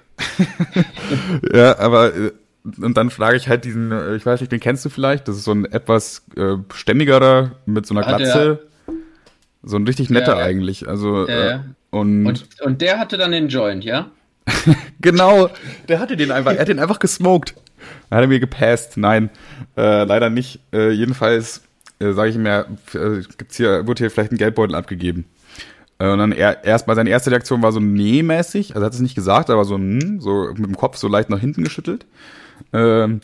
ja, 1.55 1.79
aber 1.79 2.15
äh, 2.15 2.33
und 2.81 2.97
dann 2.97 3.11
frage 3.11 3.37
ich 3.37 3.49
halt 3.49 3.65
diesen, 3.65 3.93
äh, 3.93 4.17
ich 4.17 4.27
weiß 4.27 4.41
nicht, 4.41 4.53
den 4.53 4.61
kennst 4.61 4.85
du 4.85 4.91
vielleicht? 4.91 5.29
Das 5.29 5.37
ist 5.37 5.45
so 5.45 5.53
ein 5.53 5.65
etwas 5.65 6.27
äh, 6.37 6.57
stämmigerer 6.75 7.53
mit 7.65 7.87
so 7.87 7.95
einer 7.95 8.07
Glatze. 8.07 8.61
Ah, 8.87 8.93
so 9.63 9.77
ein 9.77 9.87
richtig 9.87 10.11
netter 10.11 10.39
ja, 10.39 10.45
eigentlich. 10.45 10.87
Also 10.89 11.27
äh, 11.27 11.61
und, 11.91 12.27
und 12.27 12.47
und 12.61 12.81
der 12.81 12.99
hatte 12.99 13.17
dann 13.17 13.33
den 13.33 13.49
Joint, 13.49 13.85
ja? 13.85 14.11
genau, 15.01 15.51
der 15.89 15.99
hatte 15.99 16.17
den 16.17 16.31
einfach, 16.31 16.53
er 16.53 16.61
hat 16.61 16.69
den 16.69 16.79
einfach 16.79 16.99
gesmoked. 16.99 17.55
Hat 18.11 18.21
er 18.23 18.27
mir 18.27 18.41
gepasst? 18.41 18.97
Nein, 18.97 19.31
äh, 19.77 20.05
leider 20.05 20.31
nicht. 20.31 20.61
Äh, 20.73 20.91
jedenfalls 20.91 21.63
äh, 22.01 22.13
sage 22.13 22.31
ich 22.31 22.37
mir, 22.37 22.67
äh, 22.95 23.23
gibt's 23.37 23.57
hier, 23.57 23.87
wurde 23.87 24.05
hier 24.05 24.11
vielleicht 24.11 24.33
ein 24.33 24.39
Geldbeutel 24.39 24.75
abgegeben. 24.75 25.25
Äh, 25.99 26.11
und 26.11 26.19
dann 26.19 26.33
er, 26.33 26.65
erstmal 26.65 26.97
seine 26.97 27.11
erste 27.11 27.31
Reaktion 27.31 27.63
war 27.63 27.73
so 27.73 27.81
nee-mäßig, 27.81 28.75
also 28.75 28.87
hat 28.87 28.95
es 28.95 29.01
nicht 29.01 29.15
gesagt, 29.15 29.51
aber 29.51 29.65
so, 29.65 29.75
hm, 29.75 30.21
so 30.21 30.49
mit 30.55 30.67
dem 30.67 30.77
Kopf 30.77 30.97
so 30.97 31.09
leicht 31.09 31.31
nach 31.31 31.41
hinten 31.41 31.65
geschüttelt. 31.65 32.07
Ähm, 32.73 33.21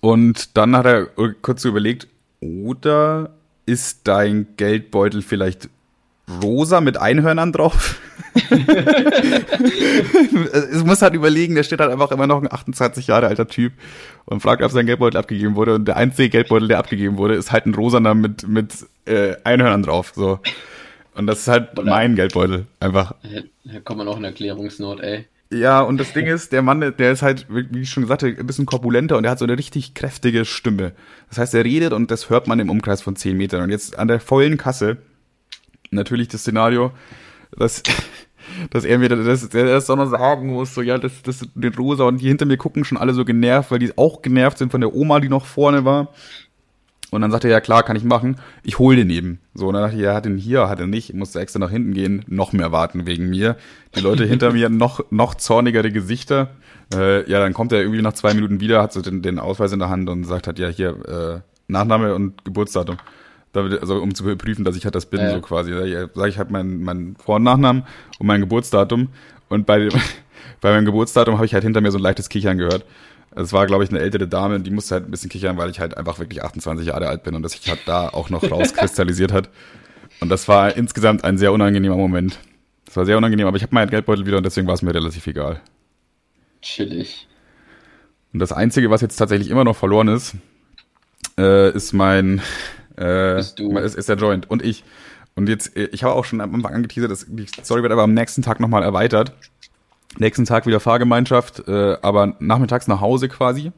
und 0.00 0.56
dann 0.56 0.76
hat 0.76 0.86
er 0.86 1.06
kurz 1.06 1.62
so 1.62 1.68
überlegt, 1.68 2.08
oder 2.40 3.30
ist 3.66 4.00
dein 4.04 4.48
Geldbeutel 4.56 5.22
vielleicht 5.22 5.68
rosa 6.42 6.80
mit 6.80 6.96
Einhörnern 6.96 7.52
drauf? 7.52 8.00
es 10.52 10.84
muss 10.84 11.02
halt 11.02 11.14
überlegen, 11.14 11.54
der 11.54 11.64
steht 11.64 11.80
halt 11.80 11.90
einfach 11.90 12.10
immer 12.12 12.26
noch 12.26 12.40
ein 12.40 12.50
28 12.50 13.06
Jahre 13.08 13.26
alter 13.26 13.46
Typ 13.46 13.72
und 14.24 14.40
fragt, 14.40 14.62
ob 14.62 14.70
sein 14.70 14.86
Geldbeutel 14.86 15.18
abgegeben 15.18 15.54
wurde. 15.54 15.74
Und 15.74 15.86
der 15.86 15.96
einzige 15.96 16.30
Geldbeutel, 16.30 16.68
der 16.68 16.78
abgegeben 16.78 17.18
wurde, 17.18 17.34
ist 17.34 17.52
halt 17.52 17.66
ein 17.66 17.74
rosaner 17.74 18.14
mit, 18.14 18.48
mit 18.48 18.72
äh, 19.04 19.34
Einhörnern 19.44 19.82
drauf. 19.82 20.12
So. 20.14 20.38
Und 21.14 21.26
das 21.26 21.40
ist 21.40 21.48
halt 21.48 21.78
Oder 21.78 21.90
mein 21.90 22.16
Geldbeutel. 22.16 22.66
Einfach. 22.80 23.14
Da 23.64 23.80
kommt 23.80 23.98
man 23.98 24.08
auch 24.08 24.16
in 24.16 24.24
Erklärungsnot, 24.24 25.00
ey. 25.00 25.26
Ja, 25.52 25.82
und 25.82 25.98
das 25.98 26.14
Ding 26.14 26.26
ist, 26.26 26.52
der 26.52 26.62
Mann, 26.62 26.80
der 26.80 27.12
ist 27.12 27.20
halt, 27.20 27.46
wie 27.50 27.80
ich 27.80 27.90
schon 27.90 28.04
gesagt 28.04 28.22
habe, 28.22 28.34
ein 28.38 28.46
bisschen 28.46 28.64
korpulenter 28.64 29.18
und 29.18 29.24
der 29.24 29.32
hat 29.32 29.38
so 29.38 29.44
eine 29.44 29.58
richtig 29.58 29.92
kräftige 29.92 30.46
Stimme. 30.46 30.92
Das 31.28 31.36
heißt, 31.36 31.54
er 31.54 31.64
redet 31.64 31.92
und 31.92 32.10
das 32.10 32.30
hört 32.30 32.46
man 32.46 32.58
im 32.58 32.70
Umkreis 32.70 33.02
von 33.02 33.16
10 33.16 33.36
Metern. 33.36 33.62
Und 33.62 33.68
jetzt 33.68 33.98
an 33.98 34.08
der 34.08 34.18
vollen 34.18 34.56
Kasse, 34.56 34.96
natürlich 35.92 36.28
das 36.28 36.42
Szenario, 36.42 36.92
dass 37.56 37.82
dass 38.70 38.84
er 38.84 38.98
mir 38.98 39.08
das, 39.08 39.48
das 39.48 39.90
auch 39.90 39.96
noch 39.96 40.10
sagen 40.10 40.52
muss, 40.52 40.74
so, 40.74 40.82
ja, 40.82 40.98
das, 40.98 41.22
das, 41.22 41.46
den 41.54 41.74
Rosa 41.74 42.04
und 42.04 42.20
die 42.20 42.28
hinter 42.28 42.44
mir 42.44 42.56
gucken 42.56 42.84
schon 42.84 42.98
alle 42.98 43.14
so 43.14 43.24
genervt, 43.24 43.70
weil 43.70 43.78
die 43.78 43.96
auch 43.96 44.22
genervt 44.22 44.58
sind 44.58 44.70
von 44.70 44.80
der 44.80 44.94
Oma, 44.94 45.20
die 45.20 45.28
noch 45.28 45.46
vorne 45.46 45.84
war. 45.84 46.08
Und 47.10 47.20
dann 47.20 47.30
sagte 47.30 47.48
er, 47.48 47.52
ja 47.52 47.60
klar, 47.60 47.82
kann 47.82 47.96
ich 47.96 48.04
machen. 48.04 48.36
Ich 48.62 48.78
hol 48.78 48.96
den 48.96 49.10
eben. 49.10 49.38
So, 49.52 49.68
und 49.68 49.74
dann 49.74 49.82
dachte 49.82 49.96
ich, 49.96 50.02
er 50.02 50.14
hat 50.14 50.24
den 50.24 50.38
hier, 50.38 50.70
hat 50.70 50.80
er 50.80 50.86
nicht. 50.86 51.10
Ich 51.10 51.14
musste 51.14 51.40
extra 51.40 51.58
nach 51.58 51.70
hinten 51.70 51.92
gehen, 51.92 52.24
noch 52.26 52.54
mehr 52.54 52.72
warten 52.72 53.06
wegen 53.06 53.28
mir. 53.28 53.56
Die 53.94 54.00
Leute 54.00 54.24
hinter 54.24 54.52
mir 54.52 54.70
noch, 54.70 55.04
noch 55.10 55.34
zornigere 55.34 55.92
Gesichter. 55.92 56.52
Äh, 56.94 57.30
ja, 57.30 57.38
dann 57.38 57.52
kommt 57.52 57.72
er 57.72 57.80
irgendwie 57.80 58.00
nach 58.00 58.14
zwei 58.14 58.32
Minuten 58.32 58.60
wieder, 58.60 58.80
hat 58.80 58.94
so 58.94 59.02
den, 59.02 59.20
den 59.20 59.38
Ausweis 59.38 59.72
in 59.72 59.78
der 59.78 59.90
Hand 59.90 60.08
und 60.08 60.24
sagt 60.24 60.46
halt, 60.46 60.58
ja, 60.58 60.68
hier, 60.68 60.96
äh, 61.06 61.40
Nachname 61.70 62.14
und 62.14 62.44
Geburtsdatum 62.46 62.96
also 63.54 64.00
um 64.02 64.14
zu 64.14 64.24
überprüfen, 64.24 64.64
dass 64.64 64.76
ich 64.76 64.84
halt 64.84 64.94
das 64.94 65.06
bin, 65.06 65.20
ja. 65.20 65.32
so 65.32 65.40
quasi. 65.40 65.70
Da 65.70 66.08
sage 66.14 66.28
ich 66.28 66.38
halt 66.38 66.50
meinen 66.50 66.82
mein 66.82 67.16
Vor- 67.22 67.36
und 67.36 67.42
Nachnamen 67.42 67.84
und 68.18 68.26
mein 68.26 68.40
Geburtsdatum. 68.40 69.08
Und 69.48 69.66
bei, 69.66 69.88
bei 70.60 70.72
meinem 70.72 70.84
Geburtsdatum 70.84 71.36
habe 71.36 71.46
ich 71.46 71.54
halt 71.54 71.64
hinter 71.64 71.80
mir 71.80 71.90
so 71.90 71.98
ein 71.98 72.02
leichtes 72.02 72.28
Kichern 72.28 72.58
gehört. 72.58 72.84
Es 73.34 73.52
war, 73.52 73.66
glaube 73.66 73.84
ich, 73.84 73.90
eine 73.90 74.00
ältere 74.00 74.28
Dame, 74.28 74.60
die 74.60 74.70
musste 74.70 74.94
halt 74.94 75.08
ein 75.08 75.10
bisschen 75.10 75.30
kichern, 75.30 75.56
weil 75.56 75.70
ich 75.70 75.80
halt 75.80 75.96
einfach 75.96 76.18
wirklich 76.18 76.42
28 76.42 76.86
Jahre 76.86 77.08
alt 77.08 77.22
bin 77.22 77.34
und 77.34 77.42
das 77.42 77.52
sich 77.52 77.68
halt 77.68 77.80
da 77.86 78.08
auch 78.08 78.28
noch 78.28 78.42
rauskristallisiert 78.50 79.32
hat. 79.32 79.48
Und 80.20 80.28
das 80.28 80.48
war 80.48 80.76
insgesamt 80.76 81.24
ein 81.24 81.38
sehr 81.38 81.52
unangenehmer 81.52 81.96
Moment. 81.96 82.38
Das 82.84 82.96
war 82.96 83.06
sehr 83.06 83.16
unangenehm, 83.16 83.46
aber 83.46 83.56
ich 83.56 83.62
habe 83.62 83.74
meinen 83.74 83.88
Geldbeutel 83.88 84.26
wieder 84.26 84.36
und 84.36 84.44
deswegen 84.44 84.66
war 84.66 84.74
es 84.74 84.82
mir 84.82 84.94
relativ 84.94 85.26
egal. 85.26 85.60
Chillig. 86.60 87.26
Und 88.32 88.38
das 88.38 88.52
Einzige, 88.52 88.90
was 88.90 89.00
jetzt 89.00 89.16
tatsächlich 89.16 89.50
immer 89.50 89.64
noch 89.64 89.76
verloren 89.76 90.08
ist, 90.08 90.34
äh, 91.38 91.70
ist 91.72 91.92
mein 91.92 92.42
äh, 92.96 93.36
Bist 93.36 93.58
du. 93.58 93.76
Ist, 93.78 93.94
ist 93.94 94.08
der 94.08 94.16
Joint. 94.16 94.50
Und 94.50 94.62
ich. 94.62 94.84
Und 95.34 95.48
jetzt, 95.48 95.76
äh, 95.76 95.88
ich 95.92 96.04
habe 96.04 96.14
auch 96.14 96.24
schon 96.24 96.40
am 96.40 96.54
Anfang 96.54 96.74
angeteasert, 96.74 97.10
dass 97.10 97.26
die 97.28 97.46
Story 97.64 97.82
wird 97.82 97.92
aber 97.92 98.02
am 98.02 98.14
nächsten 98.14 98.42
Tag 98.42 98.60
nochmal 98.60 98.82
erweitert. 98.82 99.32
Nächsten 100.18 100.44
Tag 100.44 100.66
wieder 100.66 100.78
Fahrgemeinschaft, 100.78 101.66
äh, 101.66 101.96
aber 102.02 102.36
nachmittags 102.38 102.86
nach 102.86 103.00
Hause 103.00 103.28
quasi. 103.28 103.72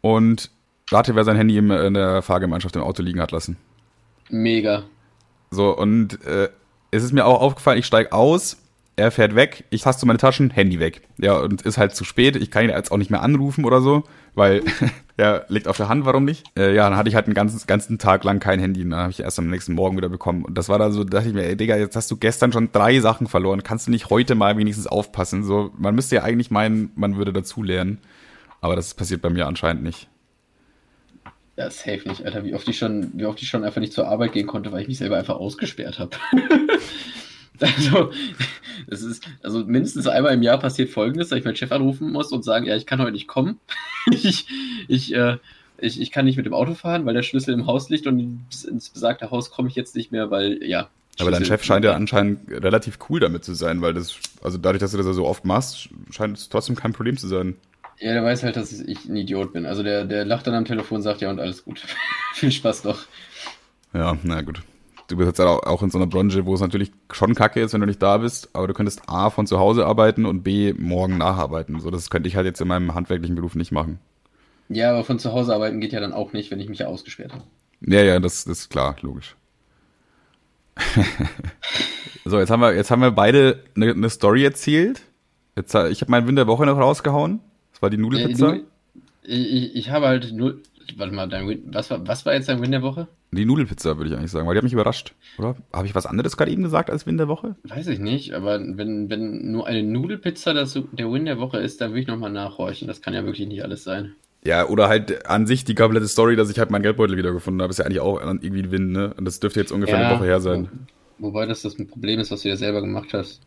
Und 0.00 0.50
rate, 0.90 1.14
wer 1.14 1.24
sein 1.24 1.36
Handy 1.36 1.58
in 1.58 1.94
der 1.94 2.22
Fahrgemeinschaft 2.22 2.76
im 2.76 2.82
Auto 2.82 3.02
liegen 3.02 3.20
hat 3.20 3.32
lassen. 3.32 3.56
Mega. 4.30 4.84
So, 5.50 5.76
und 5.76 6.24
äh, 6.24 6.48
es 6.92 7.02
ist 7.02 7.12
mir 7.12 7.26
auch 7.26 7.40
aufgefallen, 7.40 7.78
ich 7.78 7.86
steige 7.86 8.12
aus, 8.12 8.58
er 8.96 9.10
fährt 9.10 9.34
weg, 9.34 9.64
ich 9.70 9.82
taste 9.82 10.06
meine 10.06 10.18
Taschen, 10.18 10.50
Handy 10.50 10.78
weg. 10.78 11.02
Ja, 11.18 11.38
und 11.38 11.62
ist 11.62 11.78
halt 11.78 11.94
zu 11.94 12.04
spät, 12.04 12.36
ich 12.36 12.50
kann 12.50 12.64
ihn 12.64 12.70
jetzt 12.70 12.92
auch 12.92 12.98
nicht 12.98 13.10
mehr 13.10 13.22
anrufen 13.22 13.64
oder 13.64 13.80
so 13.80 14.04
weil 14.34 14.62
ja, 15.18 15.42
liegt 15.48 15.68
auf 15.68 15.76
der 15.76 15.88
Hand, 15.88 16.04
warum 16.04 16.24
nicht? 16.24 16.44
Äh, 16.56 16.74
ja, 16.74 16.88
dann 16.88 16.98
hatte 16.98 17.08
ich 17.08 17.14
halt 17.14 17.26
einen 17.26 17.34
ganzen, 17.34 17.64
ganzen 17.66 17.98
Tag 17.98 18.24
lang 18.24 18.40
kein 18.40 18.58
Handy. 18.60 18.82
Dann 18.82 18.94
habe 18.94 19.10
ich 19.10 19.20
erst 19.20 19.38
am 19.38 19.48
nächsten 19.48 19.74
Morgen 19.74 19.96
wieder 19.96 20.08
bekommen. 20.08 20.44
Und 20.44 20.56
das 20.56 20.68
war 20.68 20.78
da 20.78 20.90
so, 20.90 21.04
da 21.04 21.18
dachte 21.18 21.28
ich 21.28 21.34
mir, 21.34 21.44
ey 21.44 21.56
Digga, 21.56 21.76
jetzt 21.76 21.96
hast 21.96 22.10
du 22.10 22.16
gestern 22.16 22.52
schon 22.52 22.72
drei 22.72 23.00
Sachen 23.00 23.26
verloren. 23.26 23.62
Kannst 23.62 23.86
du 23.86 23.90
nicht 23.90 24.10
heute 24.10 24.34
mal 24.34 24.56
wenigstens 24.56 24.86
aufpassen? 24.86 25.44
So, 25.44 25.70
man 25.76 25.94
müsste 25.94 26.16
ja 26.16 26.22
eigentlich 26.22 26.50
meinen, 26.50 26.90
man 26.94 27.16
würde 27.16 27.32
dazu 27.32 27.62
lernen. 27.62 27.98
Aber 28.60 28.76
das 28.76 28.94
passiert 28.94 29.22
bei 29.22 29.30
mir 29.30 29.46
anscheinend 29.46 29.82
nicht. 29.82 30.08
Ja, 31.56 31.68
safe 31.68 32.08
nicht, 32.08 32.24
Alter. 32.24 32.44
Wie 32.44 32.54
oft 32.54 32.66
ich 32.66 32.78
schon, 32.78 33.12
wie 33.14 33.26
oft 33.26 33.42
ich 33.42 33.48
schon 33.48 33.64
einfach 33.64 33.80
nicht 33.80 33.92
zur 33.92 34.08
Arbeit 34.08 34.32
gehen 34.32 34.46
konnte, 34.46 34.72
weil 34.72 34.82
ich 34.82 34.88
mich 34.88 34.98
selber 34.98 35.18
einfach 35.18 35.36
ausgesperrt 35.36 35.98
habe. 35.98 36.16
also, 37.62 38.12
das 38.86 39.02
ist, 39.02 39.24
also 39.42 39.64
mindestens 39.64 40.06
einmal 40.06 40.34
im 40.34 40.42
Jahr 40.42 40.58
passiert 40.58 40.90
folgendes, 40.90 41.28
dass 41.28 41.38
ich 41.38 41.44
meinen 41.44 41.56
Chef 41.56 41.72
anrufen 41.72 42.12
muss 42.12 42.32
und 42.32 42.44
sagen, 42.44 42.66
ja, 42.66 42.76
ich 42.76 42.86
kann 42.86 43.00
heute 43.00 43.12
nicht 43.12 43.28
kommen. 43.28 43.60
ich, 44.10 44.46
ich, 44.88 45.14
äh, 45.14 45.38
ich, 45.78 46.00
ich 46.00 46.10
kann 46.10 46.24
nicht 46.24 46.36
mit 46.36 46.46
dem 46.46 46.54
Auto 46.54 46.74
fahren, 46.74 47.06
weil 47.06 47.14
der 47.14 47.22
Schlüssel 47.22 47.54
im 47.54 47.66
Haus 47.66 47.88
liegt 47.90 48.06
und 48.06 48.40
ins 48.68 48.90
besagte 48.90 49.30
Haus 49.30 49.50
komme 49.50 49.68
ich 49.68 49.74
jetzt 49.74 49.96
nicht 49.96 50.12
mehr, 50.12 50.30
weil, 50.30 50.62
ja. 50.62 50.88
Aber 51.18 51.30
dein 51.30 51.44
Chef 51.44 51.62
scheint 51.62 51.84
ja 51.84 51.92
anscheinend 51.92 52.50
relativ 52.50 52.98
cool 53.08 53.20
damit 53.20 53.44
zu 53.44 53.54
sein, 53.54 53.82
weil 53.82 53.92
das, 53.92 54.18
also 54.42 54.56
dadurch, 54.56 54.80
dass 54.80 54.92
du 54.92 54.96
das 54.96 55.06
so 55.14 55.26
oft 55.26 55.44
machst, 55.44 55.90
scheint 56.10 56.38
es 56.38 56.48
trotzdem 56.48 56.74
kein 56.74 56.92
Problem 56.92 57.18
zu 57.18 57.28
sein. 57.28 57.56
Ja, 57.98 58.14
der 58.14 58.24
weiß 58.24 58.42
halt, 58.42 58.56
dass 58.56 58.72
ich 58.72 59.04
ein 59.04 59.16
Idiot 59.16 59.52
bin. 59.52 59.66
Also 59.66 59.82
der, 59.82 60.04
der 60.04 60.24
lacht 60.24 60.46
dann 60.46 60.54
am 60.54 60.64
Telefon, 60.64 60.96
und 60.96 61.02
sagt 61.02 61.20
ja 61.20 61.30
und 61.30 61.38
alles 61.38 61.64
gut. 61.64 61.82
Viel 62.34 62.50
Spaß 62.50 62.82
doch. 62.82 63.04
Ja, 63.92 64.16
na 64.22 64.40
gut. 64.40 64.62
Du 65.12 65.18
bist 65.18 65.28
jetzt 65.28 65.40
auch 65.40 65.82
in 65.82 65.90
so 65.90 65.98
einer 65.98 66.06
Branche, 66.06 66.46
wo 66.46 66.54
es 66.54 66.60
natürlich 66.60 66.90
schon 67.12 67.34
kacke 67.34 67.60
ist, 67.60 67.72
wenn 67.72 67.80
du 67.80 67.86
nicht 67.86 68.02
da 68.02 68.18
bist, 68.18 68.50
aber 68.54 68.66
du 68.66 68.74
könntest 68.74 69.02
A 69.08 69.30
von 69.30 69.46
zu 69.46 69.58
Hause 69.58 69.86
arbeiten 69.86 70.26
und 70.26 70.42
B 70.42 70.72
morgen 70.72 71.18
nacharbeiten. 71.18 71.80
So, 71.80 71.90
das 71.90 72.10
könnte 72.10 72.28
ich 72.28 72.36
halt 72.36 72.46
jetzt 72.46 72.60
in 72.60 72.68
meinem 72.68 72.94
handwerklichen 72.94 73.36
Beruf 73.36 73.54
nicht 73.54 73.72
machen. 73.72 73.98
Ja, 74.68 74.90
aber 74.90 75.04
von 75.04 75.18
zu 75.18 75.32
Hause 75.32 75.54
arbeiten 75.54 75.80
geht 75.80 75.92
ja 75.92 76.00
dann 76.00 76.12
auch 76.12 76.32
nicht, 76.32 76.50
wenn 76.50 76.60
ich 76.60 76.68
mich 76.68 76.78
ja 76.78 76.86
ausgesperrt 76.86 77.32
habe. 77.32 77.44
Ja, 77.80 78.02
ja, 78.02 78.18
das, 78.20 78.44
das 78.44 78.60
ist 78.60 78.70
klar, 78.70 78.96
logisch. 79.02 79.36
so, 82.24 82.38
jetzt 82.38 82.50
haben 82.50 82.60
wir, 82.60 82.74
jetzt 82.74 82.90
haben 82.90 83.02
wir 83.02 83.10
beide 83.10 83.62
eine, 83.76 83.90
eine 83.90 84.08
Story 84.10 84.44
erzählt. 84.44 85.02
Jetzt, 85.56 85.74
ich 85.74 86.00
habe 86.00 86.10
meinen 86.10 86.26
Win 86.26 86.36
der 86.36 86.46
Woche 86.46 86.64
noch 86.64 86.78
rausgehauen 86.78 87.40
war 87.82 87.90
die 87.90 87.98
Nudelpizza? 87.98 88.54
Äh, 88.54 88.60
ich, 89.24 89.74
ich, 89.74 89.90
habe 89.90 90.06
halt 90.06 90.32
nur. 90.32 90.60
Warte 90.96 91.14
mal, 91.14 91.28
dein 91.28 91.48
Win, 91.48 91.62
was, 91.66 91.90
war, 91.90 92.06
was 92.06 92.24
war 92.26 92.34
jetzt 92.34 92.48
dein 92.48 92.60
Win 92.60 92.70
der 92.70 92.82
Woche? 92.82 93.08
Die 93.30 93.44
Nudelpizza, 93.44 93.96
würde 93.96 94.10
ich 94.10 94.16
eigentlich 94.16 94.30
sagen, 94.30 94.46
weil 94.46 94.54
die 94.54 94.58
hat 94.58 94.64
mich 94.64 94.72
überrascht, 94.72 95.14
oder? 95.38 95.56
Habe 95.72 95.86
ich 95.86 95.94
was 95.94 96.06
anderes 96.06 96.36
gerade 96.36 96.50
eben 96.50 96.62
gesagt 96.62 96.90
als 96.90 97.06
Win 97.06 97.16
der 97.16 97.28
Woche? 97.28 97.56
Weiß 97.64 97.86
ich 97.86 97.98
nicht, 97.98 98.34
aber 98.34 98.60
wenn, 98.60 99.08
wenn 99.08 99.50
nur 99.50 99.66
eine 99.66 99.82
Nudelpizza 99.82 100.52
das, 100.52 100.78
der 100.92 101.10
Win 101.10 101.24
der 101.24 101.38
Woche 101.38 101.58
ist, 101.58 101.80
dann 101.80 101.90
würde 101.90 102.00
ich 102.00 102.06
nochmal 102.06 102.32
nachhorchen. 102.32 102.88
Das 102.88 103.00
kann 103.00 103.14
ja 103.14 103.24
wirklich 103.24 103.48
nicht 103.48 103.62
alles 103.62 103.84
sein. 103.84 104.14
Ja, 104.44 104.66
oder 104.66 104.88
halt 104.88 105.26
an 105.26 105.46
sich 105.46 105.64
die 105.64 105.74
komplette 105.74 106.08
Story, 106.08 106.34
dass 106.34 106.50
ich 106.50 106.58
halt 106.58 106.70
meinen 106.70 106.82
Geldbeutel 106.82 107.16
wiedergefunden 107.16 107.62
habe, 107.62 107.70
ist 107.70 107.78
ja 107.78 107.84
eigentlich 107.84 108.00
auch 108.00 108.20
irgendwie 108.20 108.62
ein 108.62 108.70
Win, 108.72 108.92
ne? 108.92 109.14
Und 109.16 109.24
das 109.24 109.38
dürfte 109.38 109.60
jetzt 109.60 109.70
ungefähr 109.70 110.00
ja, 110.00 110.08
eine 110.08 110.18
Woche 110.18 110.26
her 110.26 110.40
sein. 110.40 110.68
Wo, 111.18 111.28
wobei 111.28 111.46
das 111.46 111.62
das 111.62 111.78
ein 111.78 111.86
Problem 111.86 112.18
ist, 112.18 112.32
was 112.32 112.42
du 112.42 112.48
ja 112.48 112.56
selber 112.56 112.80
gemacht 112.80 113.14
hast. 113.14 113.40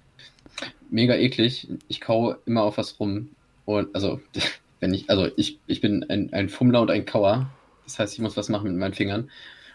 Mega 0.90 1.16
eklig. 1.16 1.68
Ich 1.90 2.00
kaue 2.00 2.38
immer 2.46 2.64
auf 2.64 2.78
was 2.78 3.00
rum. 3.00 3.30
Und 3.66 3.94
also 3.94 4.22
wenn 4.80 4.94
ich, 4.94 5.10
also 5.10 5.30
ich, 5.36 5.60
ich 5.68 5.82
bin 5.82 6.06
ein, 6.10 6.34
ein 6.34 6.50
Fummler 6.50 6.82
und 6.82 6.92
ein 6.92 7.06
Kauer. 7.06 7.50
Das 7.84 8.00
heißt, 8.00 8.14
ich 8.14 8.20
muss 8.20 8.38
was 8.38 8.50
machen 8.50 8.70
mit 8.70 8.80
meinen 8.80 8.94
Fingern. 8.94 9.30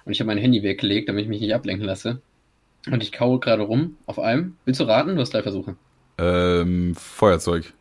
Und 0.05 0.13
ich 0.13 0.21
habe 0.21 0.29
mein 0.29 0.39
Handy 0.39 0.63
weggelegt, 0.63 1.09
damit 1.09 1.23
ich 1.23 1.29
mich 1.29 1.41
nicht 1.41 1.55
ablenken 1.55 1.87
lasse. 1.87 2.21
Und 2.91 3.03
ich 3.03 3.13
kaue 3.13 3.39
gerade 3.41 3.63
rum 3.63 3.97
auf 4.07 4.19
einem. 4.19 4.57
Willst 4.65 4.81
du 4.81 4.85
raten? 4.85 5.15
Du 5.15 5.21
hast 5.21 5.35
drei 5.35 5.43
Versuche. 5.43 5.77
Ähm, 6.19 6.95
Feuerzeug. 6.95 7.73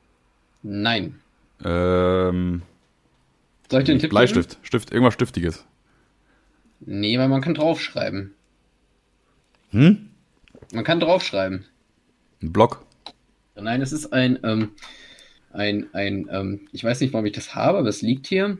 Nein. 0.62 1.20
Ähm. 1.64 2.62
Soll 3.70 3.82
ich 3.82 3.86
dir 3.86 3.92
einen 3.94 4.02
Tipp 4.02 4.10
Bleistift. 4.10 4.50
Geben? 4.52 4.66
Stift, 4.66 4.92
irgendwas 4.92 5.14
Stiftiges. 5.14 5.66
Nee, 6.82 7.18
weil 7.20 7.28
man 7.28 7.42
kann 7.42 7.54
draufschreiben. 7.54 8.34
Hm? 9.72 10.10
Man 10.74 10.84
kann 10.84 11.00
draufschreiben. 11.00 11.66
Ein 12.42 12.54
Block? 12.54 12.86
Nein, 13.56 13.82
es 13.82 13.92
ist 13.92 14.14
ein, 14.14 14.40
ähm, 14.44 14.72
ein, 15.52 15.88
ein 15.94 16.28
ähm, 16.32 16.68
ich 16.72 16.84
weiß 16.84 17.02
nicht, 17.02 17.14
warum 17.14 17.26
ich 17.26 17.34
das 17.34 17.56
habe, 17.56 17.80
aber 17.80 17.90
es 17.90 18.02
liegt 18.02 18.28
hier. 18.28 18.58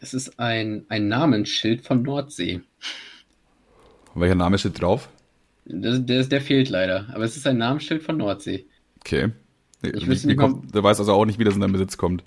Es 0.00 0.14
ist 0.14 0.38
ein, 0.38 0.84
ein 0.88 1.08
Namensschild 1.08 1.82
von 1.82 2.02
Nordsee. 2.02 2.60
Welcher 4.14 4.34
Name 4.34 4.58
steht 4.58 4.80
drauf? 4.80 5.08
Das, 5.64 6.04
der, 6.04 6.24
der 6.24 6.40
fehlt 6.40 6.68
leider, 6.68 7.08
aber 7.14 7.24
es 7.24 7.36
ist 7.36 7.46
ein 7.46 7.58
Namensschild 7.58 8.02
von 8.02 8.16
Nordsee. 8.16 8.66
Okay. 9.00 9.30
Ich 9.82 10.08
wie, 10.08 10.28
wie 10.28 10.36
kommt, 10.36 10.74
der 10.74 10.82
weiß 10.82 11.00
also 11.00 11.12
auch 11.12 11.24
nicht, 11.24 11.38
wie 11.38 11.44
das 11.44 11.54
in 11.54 11.60
deinem 11.60 11.72
Besitz 11.72 11.96
kommt. 11.96 12.24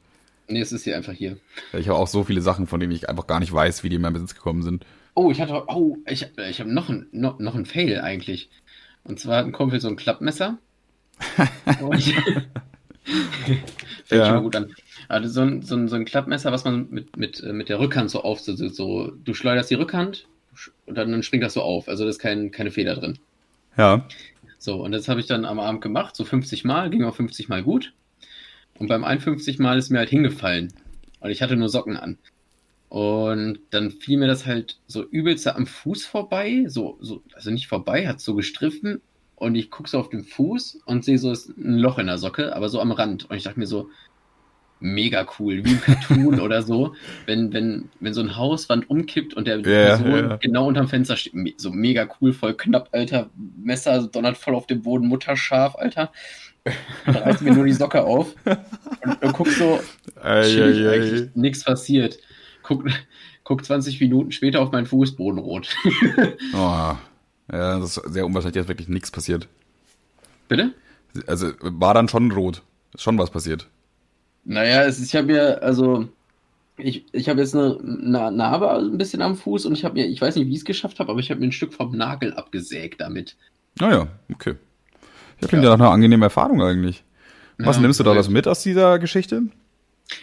Nee, 0.48 0.60
es 0.60 0.72
ist 0.72 0.84
hier 0.84 0.96
einfach 0.96 1.14
hier. 1.14 1.38
Ich 1.74 1.88
habe 1.88 1.98
auch 1.98 2.08
so 2.08 2.24
viele 2.24 2.42
Sachen, 2.42 2.68
von 2.68 2.80
denen 2.80 2.92
ich 2.92 3.10
einfach 3.10 3.28
gar 3.28 3.40
nicht 3.40 3.52
weiß, 3.52 3.84
wie 3.84 3.90
die 3.90 3.96
in 3.96 4.02
meinen 4.02 4.14
Besitz 4.14 4.36
gekommen 4.36 4.62
sind. 4.62 4.86
Oh, 5.16 5.32
ich 5.32 5.42
hatte, 5.42 5.64
oh, 5.68 5.98
ich, 6.06 6.28
ich 6.50 6.60
habe 6.60 6.72
noch 6.72 6.90
ein, 6.90 7.08
noch, 7.12 7.40
noch 7.40 7.56
ein 7.56 7.66
Fail 7.66 8.02
eigentlich. 8.02 8.50
Und 9.04 9.20
zwar 9.20 9.38
hat 9.38 9.46
ein 9.46 9.54
Kumpel 9.54 9.80
so 9.80 9.88
ein 9.88 9.96
Klappmesser. 9.96 10.58
und, 11.82 12.14
Fängt 13.06 14.22
ja. 14.22 14.30
schon 14.30 14.44
gut 14.44 14.56
an. 14.56 14.74
Also 15.08 15.30
so 15.30 15.42
ein, 15.42 15.62
so, 15.62 15.76
ein, 15.76 15.88
so 15.88 15.96
ein 15.96 16.06
Klappmesser, 16.06 16.52
was 16.52 16.64
man 16.66 16.90
mit, 16.90 17.18
mit, 17.18 17.42
äh, 17.42 17.54
mit 17.54 17.70
der 17.70 17.80
Rückhand 17.80 18.10
so 18.10 18.24
auf, 18.24 18.40
so, 18.40 18.56
so, 18.56 19.12
du 19.12 19.34
schleuderst 19.34 19.70
die 19.70 19.76
Rückhand 19.76 20.28
und 20.86 20.98
dann, 20.98 21.12
dann 21.12 21.24
springt 21.24 21.44
das 21.44 21.54
so 21.54 21.62
auf. 21.62 21.88
Also 21.88 22.04
da 22.04 22.10
ist 22.10 22.20
kein, 22.20 22.52
keine 22.52 22.72
Feder 22.72 22.96
drin. 22.96 23.20
Ja. 23.78 24.08
So, 24.58 24.84
und 24.84 24.92
das 24.92 25.08
habe 25.08 25.20
ich 25.20 25.28
dann 25.28 25.46
am 25.46 25.60
Abend 25.60 25.82
gemacht, 25.82 26.16
so 26.16 26.24
50 26.24 26.64
Mal, 26.66 26.90
ging 26.90 27.04
auch 27.04 27.16
50 27.16 27.50
Mal 27.50 27.62
gut. 27.62 27.94
Und 28.78 28.88
beim 28.88 29.04
51 29.04 29.60
Mal 29.60 29.78
ist 29.78 29.90
mir 29.90 30.00
halt 30.00 30.10
hingefallen. 30.10 30.74
Und 31.20 31.30
ich 31.30 31.42
hatte 31.42 31.56
nur 31.56 31.70
Socken 31.70 31.98
an. 31.98 32.18
Und 32.90 33.60
dann 33.72 33.92
fiel 33.92 34.18
mir 34.18 34.28
das 34.28 34.46
halt 34.46 34.78
so 34.88 35.04
übelst 35.04 35.48
am 35.48 35.68
Fuß 35.68 36.06
vorbei, 36.06 36.66
so, 36.68 36.98
so, 37.02 37.22
also 37.34 37.52
nicht 37.52 37.68
vorbei, 37.68 38.08
hat 38.08 38.22
so 38.22 38.36
gestriffen 38.36 39.02
und 39.36 39.56
ich 39.56 39.72
gucke 39.72 39.90
so 39.90 40.00
auf 40.00 40.10
den 40.10 40.24
Fuß 40.24 40.82
und 40.86 41.04
sehe 41.04 41.18
so 41.18 41.32
ein 41.32 41.78
Loch 41.78 42.00
in 42.00 42.08
der 42.08 42.18
Socke, 42.18 42.56
aber 42.56 42.70
so 42.70 42.80
am 42.80 42.92
Rand. 42.92 43.30
Und 43.30 43.36
ich 43.36 43.44
dachte 43.44 43.60
mir 43.60 43.68
so, 43.68 43.90
mega 44.80 45.26
cool, 45.40 45.64
wie 45.64 45.72
ein 45.72 45.82
Cartoon 45.82 46.40
oder 46.42 46.62
so, 46.62 46.96
wenn, 47.26 47.54
wenn, 47.54 47.90
wenn 48.00 48.14
so 48.14 48.22
ein 48.22 48.36
Hauswand 48.36 48.90
umkippt 48.90 49.34
und 49.34 49.48
der 49.48 49.58
yeah, 49.66 49.98
Person 49.98 50.12
yeah. 50.12 50.38
genau 50.38 50.68
unterm 50.68 50.88
Fenster 50.88 51.18
steht. 51.18 51.34
So 51.60 51.72
mega 51.72 52.08
cool, 52.20 52.34
voll 52.34 52.54
knapp, 52.54 52.90
Alter. 52.92 53.30
Messer 53.58 54.08
donnert 54.08 54.38
voll 54.38 54.56
auf 54.56 54.68
dem 54.68 54.82
Boden, 54.82 55.08
Mutterscharf, 55.08 55.76
Alter. 55.76 56.12
Da 57.06 57.20
reißt 57.20 57.42
mir 57.42 57.54
nur 57.54 57.66
die 57.66 57.74
Socke 57.74 58.04
auf 58.04 58.34
und, 58.46 59.24
und 59.24 59.34
guck 59.34 59.48
so, 59.50 59.80
ei, 60.22 61.30
nichts 61.36 61.64
passiert. 61.64 62.18
Guck, 62.64 62.86
guck 63.44 63.64
20 63.64 64.02
Minuten 64.02 64.32
später 64.32 64.62
auf 64.62 64.72
meinen 64.72 64.88
Fußboden 64.88 65.40
rot. 65.40 65.76
oh. 66.56 66.96
Ja, 67.52 67.80
das 67.80 67.98
ist 67.98 68.14
sehr 68.14 68.26
unwahrscheinlich, 68.26 68.62
dass 68.62 68.68
wirklich 68.68 68.88
nichts 68.88 69.12
passiert. 69.12 69.48
Bitte? 70.48 70.74
Also 71.28 71.52
war 71.62 71.94
dann 71.94 72.10
schon 72.10 72.32
rot. 72.32 72.62
Ist 72.94 73.04
schon 73.04 73.18
was 73.18 73.30
passiert. 73.30 73.68
Naja, 74.44 74.84
es, 74.84 75.02
ich 75.02 75.16
habe 75.16 75.28
mir, 75.28 75.64
also, 75.64 76.08
ich, 76.78 77.06
ich 77.12 77.30
habe 77.30 77.42
jetzt 77.42 77.56
eine, 77.56 77.78
eine, 77.80 78.32
Narbe 78.32 78.72
ein 78.72 78.98
bisschen 78.98 79.22
am 79.22 79.36
Fuß 79.36 79.66
und 79.66 79.74
ich 79.74 79.84
habe 79.84 79.96
mir, 79.96 80.06
ich 80.06 80.22
weiß 80.22 80.36
nicht, 80.36 80.48
wie 80.48 80.52
ich 80.52 80.60
es 80.60 80.66
geschafft 80.66 81.00
habe, 81.00 81.12
aber 81.12 81.20
ich 81.20 81.32
habe 81.32 81.40
mir 81.40 81.48
ein 81.48 81.52
Stück 81.52 81.74
vom 81.74 81.96
Nagel 81.96 82.34
abgesägt 82.34 83.02
damit. 83.02 83.36
Naja, 83.80 84.02
ah 84.02 84.34
okay. 84.34 84.56
Ich 85.42 85.48
klingt 85.48 85.64
ja. 85.64 85.72
ja 85.72 85.78
nach 85.78 85.86
einer 85.86 85.94
angenehmen 85.94 86.24
Erfahrung 86.24 86.62
eigentlich. 86.62 87.04
Was 87.58 87.78
ja, 87.78 87.82
nimmst 87.82 88.00
du 88.00 88.04
da 88.04 88.14
das 88.14 88.30
mit 88.30 88.48
aus 88.48 88.64
dieser 88.64 89.00
Geschichte? 89.00 89.44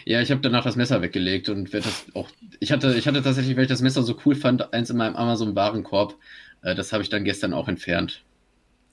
Ja, 0.05 0.21
ich 0.21 0.31
habe 0.31 0.41
danach 0.41 0.65
das 0.65 0.77
Messer 0.77 1.03
weggelegt 1.03 1.49
und 1.49 1.73
werde 1.73 1.87
das 1.87 2.05
auch. 2.15 2.29
Ich 2.61 2.71
hatte, 2.71 2.95
ich 2.95 3.07
hatte 3.09 3.23
tatsächlich, 3.23 3.57
weil 3.57 3.65
ich 3.65 3.69
das 3.69 3.83
Messer 3.83 4.03
so 4.03 4.17
cool 4.25 4.35
fand, 4.35 4.73
eins 4.73 4.91
in 4.91 4.97
meinem 4.97 5.17
Amazon-Warenkorb 5.17 6.15
das 6.63 6.93
habe 6.93 7.03
ich 7.03 7.09
dann 7.09 7.25
gestern 7.25 7.53
auch 7.53 7.69
entfernt. 7.69 8.23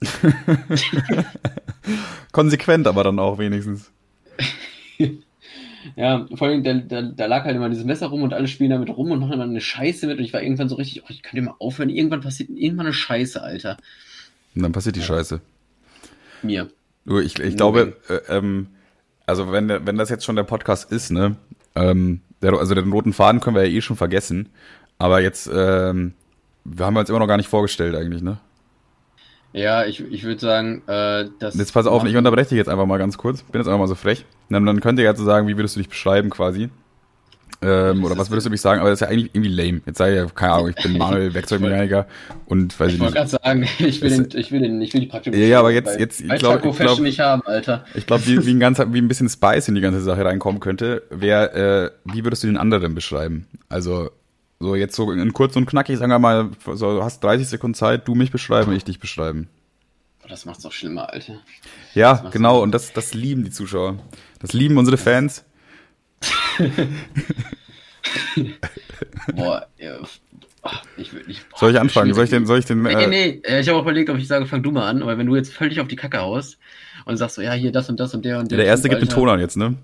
Konsequent 2.32 2.88
aber 2.88 3.04
dann 3.04 3.20
auch 3.20 3.38
wenigstens. 3.38 3.92
ja, 5.96 6.28
vor 6.34 6.48
allem, 6.48 6.64
da, 6.64 6.74
da, 6.74 7.02
da, 7.02 7.26
lag 7.26 7.44
halt 7.46 7.56
immer 7.56 7.70
dieses 7.70 7.86
Messer 7.86 8.08
rum 8.08 8.24
und 8.24 8.34
alle 8.34 8.48
spielen 8.48 8.72
damit 8.72 8.90
rum 8.90 9.12
und 9.12 9.20
machen 9.20 9.34
immer 9.34 9.44
eine 9.44 9.62
Scheiße 9.62 10.08
mit 10.08 10.18
und 10.18 10.24
ich 10.24 10.34
war 10.34 10.42
irgendwann 10.42 10.70
so 10.70 10.76
richtig, 10.76 11.04
oh, 11.04 11.08
ich 11.10 11.22
kann 11.22 11.36
dir 11.36 11.44
mal 11.44 11.56
aufhören, 11.60 11.90
irgendwann 11.90 12.22
passiert 12.22 12.50
irgendwann 12.50 12.88
eine 12.88 12.94
Scheiße, 12.94 13.42
Alter. 13.42 13.78
Und 14.56 14.64
dann 14.64 14.72
passiert 14.72 14.96
die 14.96 15.02
Scheiße. 15.02 15.42
Mir. 16.42 16.70
Ich, 17.06 17.40
ich 17.40 17.58
glaube, 17.58 17.98
äh, 18.08 18.38
ähm, 18.38 18.68
also 19.26 19.52
wenn, 19.52 19.70
wenn 19.70 19.98
das 19.98 20.10
jetzt 20.10 20.26
schon 20.26 20.36
der 20.36 20.44
Podcast 20.44 20.92
ist, 20.92 21.12
ne, 21.12 21.36
ähm, 21.76 22.22
der, 22.42 22.54
also 22.54 22.76
den 22.76 22.92
roten 22.92 23.14
Faden 23.14 23.42
können 23.42 23.56
wir 23.56 23.66
ja 23.66 23.74
eh 23.74 23.82
schon 23.82 23.98
vergessen, 23.98 24.50
aber 24.98 25.22
jetzt 25.22 25.50
ähm, 25.54 26.14
wir 26.66 26.86
haben 26.86 26.96
uns 26.98 27.10
immer 27.10 27.20
noch 27.20 27.28
gar 27.28 27.38
nicht 27.38 27.50
vorgestellt 27.50 27.96
eigentlich, 27.96 28.22
ne? 28.22 28.38
Ja, 29.52 29.86
ich, 29.86 30.00
ich 30.00 30.24
würde 30.24 30.40
sagen, 30.40 30.84
äh, 30.88 31.26
das. 31.40 31.56
Jetzt 31.56 31.74
pass 31.74 31.88
auf, 31.88 32.06
ich 32.06 32.16
unterbreche 32.16 32.50
dich 32.50 32.58
jetzt 32.58 32.70
einfach 32.70 32.86
mal 32.86 33.00
ganz 33.00 33.18
kurz. 33.18 33.42
Bin 33.42 33.60
jetzt 33.60 33.68
einfach 33.68 33.80
mal 33.80 33.88
so 33.88 33.96
frech. 33.96 34.26
Dann, 34.50 34.66
dann 34.66 34.80
könnt 34.80 35.00
ihr 35.00 35.06
jetzt 35.06 35.18
so 35.18 35.26
sagen, 35.26 35.48
wie 35.48 35.58
würdest 35.58 35.76
du 35.76 35.80
dich 35.80 35.90
beschreiben 35.90 36.30
quasi? 36.30 36.70
Ähm, 37.62 38.06
oder 38.06 38.18
was 38.18 38.30
würdest 38.30 38.48
du 38.48 38.52
mich 38.52 38.62
sagen? 38.62 38.80
Aber 38.80 38.90
das 38.90 39.02
ist 39.02 39.08
ja 39.08 39.12
eigentlich 39.12 39.32
irgendwie 39.34 39.50
lame. 39.50 39.82
Jetzt 39.86 39.98
sei 39.98 40.14
ja, 40.14 40.26
keine 40.28 40.54
Ahnung, 40.54 40.70
ich 40.70 40.82
bin 40.82 40.98
Manuel, 40.98 41.34
Werkzeugmechaniker 41.34 42.08
und 42.46 42.80
weiß 42.80 42.90
ich, 42.90 42.94
ich 42.96 43.00
wollte 43.02 43.16
gerade 43.16 43.30
sagen, 43.30 43.68
ich 43.80 44.02
will, 44.02 44.10
den, 44.10 44.40
ich 44.40 44.52
will 44.52 44.62
den, 44.62 44.82
ich 44.82 44.94
will 44.94 45.02
die 45.02 45.08
Praktik. 45.08 45.36
Ja, 45.36 45.46
ja, 45.46 45.60
aber 45.60 45.72
jetzt, 45.72 46.00
jetzt, 46.00 46.22
ich 46.22 46.34
glaube, 46.36 46.70
ich 46.70 46.78
glaube, 46.78 47.02
nicht 47.02 47.20
haben, 47.20 47.42
Alter. 47.46 47.86
Ich 47.96 48.06
glaube, 48.06 48.26
wie, 48.28 48.46
wie 48.46 48.64
ein 48.64 48.94
wie 48.94 49.02
ein 49.02 49.08
bisschen 49.10 49.28
Spice 49.28 49.68
in 49.68 49.76
die 49.76 49.82
ganze 49.82 50.00
Sache 50.00 50.24
reinkommen 50.24 50.62
könnte, 50.62 51.04
wäre, 51.10 51.92
äh, 52.06 52.14
wie 52.14 52.24
würdest 52.24 52.44
du 52.44 52.48
den 52.48 52.58
anderen 52.58 52.96
beschreiben? 52.96 53.48
Also, 53.68 54.10
so, 54.60 54.76
jetzt 54.76 54.96
so 54.96 55.12
in 55.12 55.34
kurz 55.34 55.56
und 55.56 55.66
knackig, 55.66 55.98
sagen 55.98 56.12
wir 56.12 56.20
mal, 56.20 56.50
so, 56.74 56.98
du 56.98 57.04
hast 57.04 57.24
30 57.24 57.48
Sekunden 57.48 57.76
Zeit, 57.76 58.08
du 58.08 58.16
mich 58.16 58.32
beschreiben, 58.32 58.74
ich 58.74 58.84
dich 58.84 59.00
beschreiben. 59.00 59.48
Das 60.28 60.46
macht's 60.46 60.66
auch 60.66 60.72
schlimmer, 60.72 61.12
Alter. 61.12 61.40
Ja, 61.96 62.30
genau, 62.32 62.62
und 62.62 62.72
das, 62.72 62.94
das 62.94 63.14
lieben 63.14 63.44
die 63.44 63.52
Zuschauer. 63.52 63.98
Das 64.40 64.54
lieben 64.54 64.78
unsere 64.78 64.98
Fans. 64.98 65.44
Boah, 69.34 69.68
ja, 69.78 69.98
ich 70.98 71.14
will 71.14 71.24
nicht. 71.26 71.46
Soll 71.56 71.72
ich 71.72 71.80
anfangen? 71.80 72.14
Soll 72.14 72.26
ich 72.26 72.30
den, 72.30 72.46
soll 72.46 72.60
ich 72.60 72.66
den, 72.66 72.84
Nee, 72.84 72.92
äh, 72.92 73.08
nee, 73.08 73.42
nee. 73.48 73.60
Ich 73.60 73.70
habe 73.70 73.80
auch 73.80 73.84
überlegt, 73.84 74.10
ob 74.10 74.18
ich 74.18 74.28
sage, 74.28 74.46
fang 74.46 74.62
du 74.62 74.72
mal 74.72 74.88
an, 74.88 75.02
aber 75.02 75.18
wenn 75.18 75.26
du 75.26 75.36
jetzt 75.36 75.54
völlig 75.54 75.80
auf 75.80 75.88
die 75.88 75.96
Kacke 75.96 76.20
haust 76.20 76.60
und 77.06 77.18
sagst 77.18 77.38
so, 77.38 77.42
ja, 77.42 77.54
hier 77.54 77.72
das 77.72 77.90
und 77.90 78.00
das 78.00 78.14
und 78.14 78.26
der 78.26 78.40
und 78.40 78.52
der. 78.52 78.58
der 78.58 78.68
erste 78.68 78.90
Typ, 78.90 79.00
gibt 79.00 79.04
den 79.04 79.10
Alter, 79.10 79.22
Ton 79.22 79.30
an 79.30 79.40
jetzt, 79.40 79.58
ne? 79.58 79.78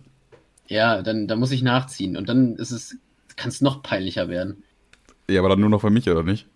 Ja, 0.67 1.01
dann, 1.01 1.27
dann 1.27 1.39
muss 1.39 1.51
ich 1.51 1.63
nachziehen 1.63 2.17
und 2.17 2.27
dann 2.27 2.55
ist 2.55 2.71
es, 2.71 2.97
kann 3.35 3.49
es 3.49 3.61
noch 3.61 3.83
peinlicher 3.83 4.29
werden. 4.29 4.63
Ja, 5.29 5.39
aber 5.39 5.49
dann 5.49 5.59
nur 5.59 5.69
noch 5.69 5.81
für 5.81 5.89
mich, 5.89 6.09
oder 6.09 6.23
nicht? 6.23 6.47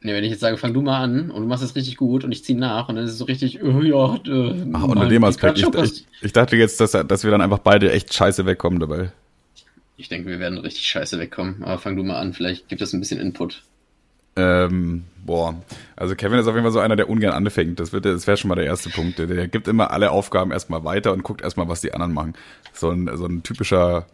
Nee, 0.00 0.14
wenn 0.14 0.22
ich 0.24 0.30
jetzt 0.30 0.40
sage, 0.40 0.56
fang 0.56 0.72
du 0.72 0.80
mal 0.80 1.02
an 1.02 1.30
und 1.30 1.42
du 1.42 1.48
machst 1.48 1.64
es 1.64 1.74
richtig 1.74 1.96
gut 1.96 2.22
und 2.22 2.30
ich 2.30 2.44
ziehe 2.44 2.58
nach 2.58 2.88
und 2.88 2.94
dann 2.94 3.04
ist 3.04 3.10
es 3.12 3.18
so 3.18 3.24
richtig, 3.24 3.62
oh, 3.62 3.80
ja, 3.80 4.14
äh, 4.14 4.64
Ach, 4.72 4.84
unter 4.84 5.08
dem 5.08 5.24
Aspekt. 5.24 5.58
Ich, 5.58 5.64
Klatschuk- 5.64 5.84
ich, 5.84 6.06
ich 6.22 6.32
dachte 6.32 6.56
jetzt, 6.56 6.80
dass, 6.80 6.92
dass 6.92 7.24
wir 7.24 7.30
dann 7.32 7.40
einfach 7.40 7.58
beide 7.58 7.90
echt 7.90 8.14
scheiße 8.14 8.46
wegkommen 8.46 8.78
dabei. 8.78 9.10
Ich 9.96 10.08
denke, 10.08 10.28
wir 10.28 10.38
werden 10.38 10.58
richtig 10.58 10.86
scheiße 10.86 11.18
wegkommen, 11.18 11.64
aber 11.64 11.78
fang 11.78 11.96
du 11.96 12.04
mal 12.04 12.20
an, 12.20 12.32
vielleicht 12.32 12.68
gibt 12.68 12.80
es 12.80 12.92
ein 12.92 13.00
bisschen 13.00 13.20
Input. 13.20 13.64
Ähm, 14.36 15.02
boah. 15.26 15.60
Also 15.96 16.14
Kevin 16.14 16.38
ist 16.38 16.46
auf 16.46 16.54
jeden 16.54 16.62
Fall 16.62 16.70
so 16.72 16.78
einer, 16.78 16.94
der 16.94 17.10
ungern 17.10 17.32
anfängt. 17.32 17.80
Das, 17.80 17.92
wird, 17.92 18.04
das 18.04 18.28
wäre 18.28 18.36
schon 18.36 18.48
mal 18.48 18.54
der 18.54 18.66
erste 18.66 18.88
Punkt. 18.90 19.18
Der, 19.18 19.26
der 19.26 19.48
gibt 19.48 19.66
immer 19.66 19.90
alle 19.90 20.12
Aufgaben 20.12 20.52
erstmal 20.52 20.84
weiter 20.84 21.12
und 21.12 21.24
guckt 21.24 21.42
erstmal, 21.42 21.66
was 21.68 21.80
die 21.80 21.92
anderen 21.92 22.12
machen. 22.12 22.34
So 22.72 22.90
ein, 22.90 23.10
so 23.16 23.26
ein 23.26 23.42
typischer, 23.42 24.06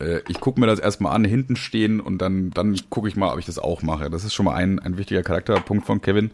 äh, 0.00 0.22
ich 0.28 0.40
gucke 0.40 0.60
mir 0.60 0.66
das 0.66 0.78
erstmal 0.78 1.14
an, 1.14 1.24
hinten 1.24 1.56
stehen 1.56 2.00
und 2.00 2.18
dann, 2.18 2.50
dann 2.50 2.78
gucke 2.90 3.08
ich 3.08 3.16
mal, 3.16 3.32
ob 3.32 3.38
ich 3.38 3.46
das 3.46 3.58
auch 3.58 3.82
mache. 3.82 4.10
Das 4.10 4.24
ist 4.24 4.34
schon 4.34 4.46
mal 4.46 4.54
ein, 4.54 4.78
ein 4.78 4.96
wichtiger 4.96 5.22
Charakterpunkt 5.22 5.86
von 5.86 6.00
Kevin. 6.00 6.30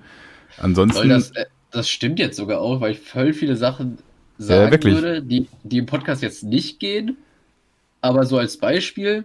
Ansonsten. 0.58 1.08
Das, 1.08 1.30
äh, 1.32 1.46
das 1.70 1.88
stimmt 1.88 2.18
jetzt 2.18 2.36
sogar 2.36 2.60
auch, 2.60 2.80
weil 2.80 2.92
ich 2.92 3.00
voll 3.00 3.32
viele 3.32 3.56
Sachen 3.56 3.98
sagen 4.38 4.70
wirklich. 4.70 4.94
würde, 4.94 5.22
die, 5.22 5.48
die 5.62 5.78
im 5.78 5.86
Podcast 5.86 6.22
jetzt 6.22 6.44
nicht 6.44 6.80
gehen. 6.80 7.16
Aber 8.00 8.24
so 8.24 8.38
als 8.38 8.56
Beispiel, 8.58 9.24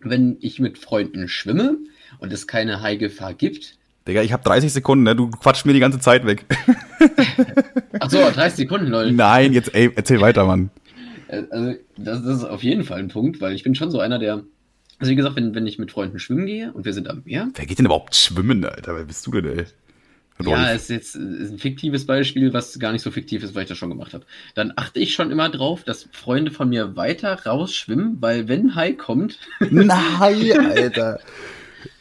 wenn 0.00 0.36
ich 0.40 0.58
mit 0.58 0.78
Freunden 0.78 1.28
schwimme 1.28 1.78
und 2.18 2.32
es 2.32 2.46
keine 2.46 2.82
High-Gefahr 2.82 3.34
gibt. 3.34 3.78
Digga, 4.06 4.22
ich 4.22 4.32
habe 4.32 4.42
30 4.42 4.72
Sekunden, 4.72 5.04
ne? 5.04 5.14
Du 5.14 5.30
quatschst 5.30 5.64
mir 5.64 5.72
die 5.72 5.80
ganze 5.80 6.00
Zeit 6.00 6.26
weg. 6.26 6.44
Achso, 8.00 8.18
30 8.18 8.56
Sekunden, 8.56 8.88
Leute. 8.88 9.12
Nein, 9.12 9.52
jetzt, 9.52 9.74
ey, 9.74 9.92
erzähl 9.94 10.20
weiter, 10.20 10.44
Mann. 10.44 10.70
Äh, 11.32 11.44
Also, 11.50 11.74
das, 11.96 12.22
das 12.22 12.36
ist 12.38 12.44
auf 12.44 12.62
jeden 12.62 12.84
Fall 12.84 12.98
ein 12.98 13.08
Punkt, 13.08 13.40
weil 13.40 13.54
ich 13.54 13.62
bin 13.62 13.74
schon 13.74 13.90
so 13.90 13.98
einer, 14.00 14.18
der. 14.18 14.44
Also, 14.98 15.10
wie 15.10 15.16
gesagt, 15.16 15.34
wenn, 15.36 15.54
wenn 15.54 15.66
ich 15.66 15.78
mit 15.78 15.90
Freunden 15.90 16.18
schwimmen 16.18 16.46
gehe 16.46 16.72
und 16.72 16.84
wir 16.84 16.92
sind 16.92 17.08
am 17.08 17.22
Meer. 17.24 17.48
Wer 17.54 17.66
geht 17.66 17.78
denn 17.78 17.86
überhaupt 17.86 18.14
schwimmen, 18.14 18.64
Alter? 18.64 18.94
Wer 18.94 19.04
bist 19.04 19.26
du 19.26 19.32
denn, 19.32 19.58
ey? 19.58 19.64
Ja, 20.44 20.72
ist 20.72 20.90
jetzt 20.90 21.14
ist 21.14 21.52
ein 21.52 21.58
fiktives 21.58 22.06
Beispiel, 22.06 22.52
was 22.52 22.78
gar 22.78 22.92
nicht 22.92 23.02
so 23.02 23.10
fiktiv 23.10 23.44
ist, 23.44 23.54
weil 23.54 23.62
ich 23.62 23.68
das 23.68 23.78
schon 23.78 23.90
gemacht 23.90 24.12
habe. 24.14 24.24
Dann 24.54 24.72
achte 24.76 24.98
ich 24.98 25.14
schon 25.14 25.30
immer 25.30 25.48
drauf, 25.50 25.84
dass 25.84 26.08
Freunde 26.10 26.50
von 26.50 26.68
mir 26.68 26.96
weiter 26.96 27.44
rausschwimmen, 27.44 28.16
weil 28.20 28.48
wenn 28.48 28.74
Hai 28.74 28.92
kommt, 28.92 29.38
Nein, 29.70 30.58
Alter. 30.58 31.20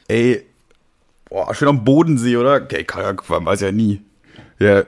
Ey, 0.08 0.44
boah, 1.30 1.54
schön 1.54 1.68
am 1.68 1.84
Bodensee, 1.84 2.38
oder? 2.38 2.56
Okay, 2.64 2.84
Kajak, 2.84 3.30
man 3.30 3.46
weiß 3.46 3.62
ja 3.62 3.72
nie. 3.72 4.02
Ja, 4.60 4.86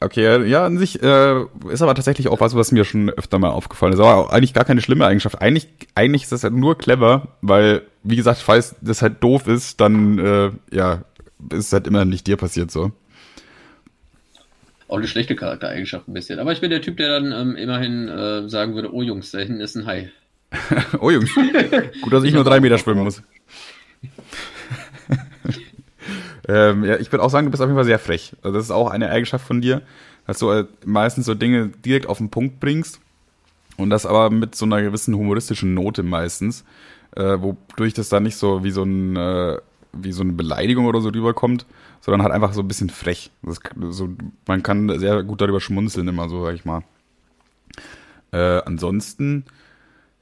okay, 0.00 0.46
ja, 0.48 0.64
an 0.64 0.78
sich 0.78 1.02
äh, 1.02 1.42
ist 1.70 1.82
aber 1.82 1.94
tatsächlich 1.94 2.28
auch 2.28 2.40
was, 2.40 2.54
was 2.54 2.72
mir 2.72 2.84
schon 2.84 3.10
öfter 3.10 3.38
mal 3.38 3.50
aufgefallen 3.50 3.92
ist. 3.92 4.00
Aber 4.00 4.32
eigentlich 4.32 4.54
gar 4.54 4.64
keine 4.64 4.80
schlimme 4.80 5.06
Eigenschaft. 5.06 5.40
Eigentlich, 5.40 5.68
eigentlich 5.94 6.22
ist 6.24 6.32
das 6.32 6.44
halt 6.44 6.54
nur 6.54 6.76
clever, 6.78 7.28
weil, 7.42 7.82
wie 8.02 8.16
gesagt, 8.16 8.38
falls 8.38 8.74
das 8.80 9.02
halt 9.02 9.22
doof 9.22 9.46
ist, 9.46 9.80
dann, 9.80 10.18
äh, 10.18 10.50
ja, 10.74 11.04
ist 11.52 11.66
es 11.66 11.72
halt 11.72 11.86
immer 11.86 12.04
nicht 12.04 12.26
dir 12.26 12.36
passiert 12.36 12.70
so. 12.70 12.92
auch 14.88 14.96
eine 14.96 15.06
schlechte 15.06 15.36
Charaktereigenschaft 15.36 16.08
ein 16.08 16.14
bisschen. 16.14 16.38
Aber 16.38 16.52
ich 16.52 16.60
bin 16.60 16.70
der 16.70 16.82
Typ, 16.82 16.96
der 16.96 17.08
dann 17.08 17.32
ähm, 17.32 17.56
immerhin 17.56 18.08
äh, 18.08 18.48
sagen 18.48 18.74
würde, 18.74 18.92
oh 18.92 19.02
Jungs, 19.02 19.30
da 19.30 19.38
hinten 19.38 19.60
ist 19.60 19.76
ein 19.76 19.86
Hai. 19.86 20.10
Oh 21.00 21.10
Jungs, 21.10 21.32
gut, 22.02 22.12
dass 22.12 22.24
ich 22.24 22.34
nur 22.34 22.44
drei 22.44 22.60
Meter 22.60 22.76
schwimmen 22.78 23.04
muss. 23.04 23.22
Ähm, 26.50 26.84
ja, 26.84 26.96
ich 26.96 27.12
würde 27.12 27.22
auch 27.22 27.30
sagen, 27.30 27.46
du 27.46 27.52
bist 27.52 27.62
auf 27.62 27.68
jeden 27.68 27.76
Fall 27.76 27.84
sehr 27.84 28.00
frech. 28.00 28.34
Also 28.42 28.56
das 28.56 28.64
ist 28.64 28.70
auch 28.72 28.90
eine 28.90 29.08
Eigenschaft 29.08 29.46
von 29.46 29.60
dir, 29.60 29.82
dass 30.26 30.40
du 30.40 30.50
äh, 30.50 30.64
meistens 30.84 31.26
so 31.26 31.34
Dinge 31.34 31.68
direkt 31.68 32.06
auf 32.06 32.18
den 32.18 32.30
Punkt 32.30 32.58
bringst 32.58 33.00
und 33.76 33.90
das 33.90 34.04
aber 34.04 34.30
mit 34.30 34.56
so 34.56 34.64
einer 34.64 34.82
gewissen 34.82 35.14
humoristischen 35.14 35.74
Note 35.74 36.02
meistens, 36.02 36.64
äh, 37.14 37.38
wodurch 37.40 37.94
das 37.94 38.08
dann 38.08 38.24
nicht 38.24 38.36
so 38.36 38.64
wie 38.64 38.72
so 38.72 38.82
ein 38.82 39.16
äh, 39.16 39.58
wie 39.92 40.12
so 40.12 40.22
eine 40.22 40.32
Beleidigung 40.32 40.86
oder 40.86 41.00
so 41.00 41.08
rüberkommt, 41.10 41.66
sondern 42.00 42.22
halt 42.22 42.32
einfach 42.32 42.52
so 42.52 42.62
ein 42.62 42.68
bisschen 42.68 42.90
frech. 42.90 43.30
Das, 43.42 43.60
so, 43.90 44.08
man 44.46 44.62
kann 44.62 44.98
sehr 44.98 45.22
gut 45.22 45.40
darüber 45.40 45.60
schmunzeln 45.60 46.08
immer 46.08 46.28
so, 46.28 46.44
sag 46.44 46.54
ich 46.54 46.64
mal. 46.64 46.82
Äh, 48.32 48.62
ansonsten, 48.64 49.44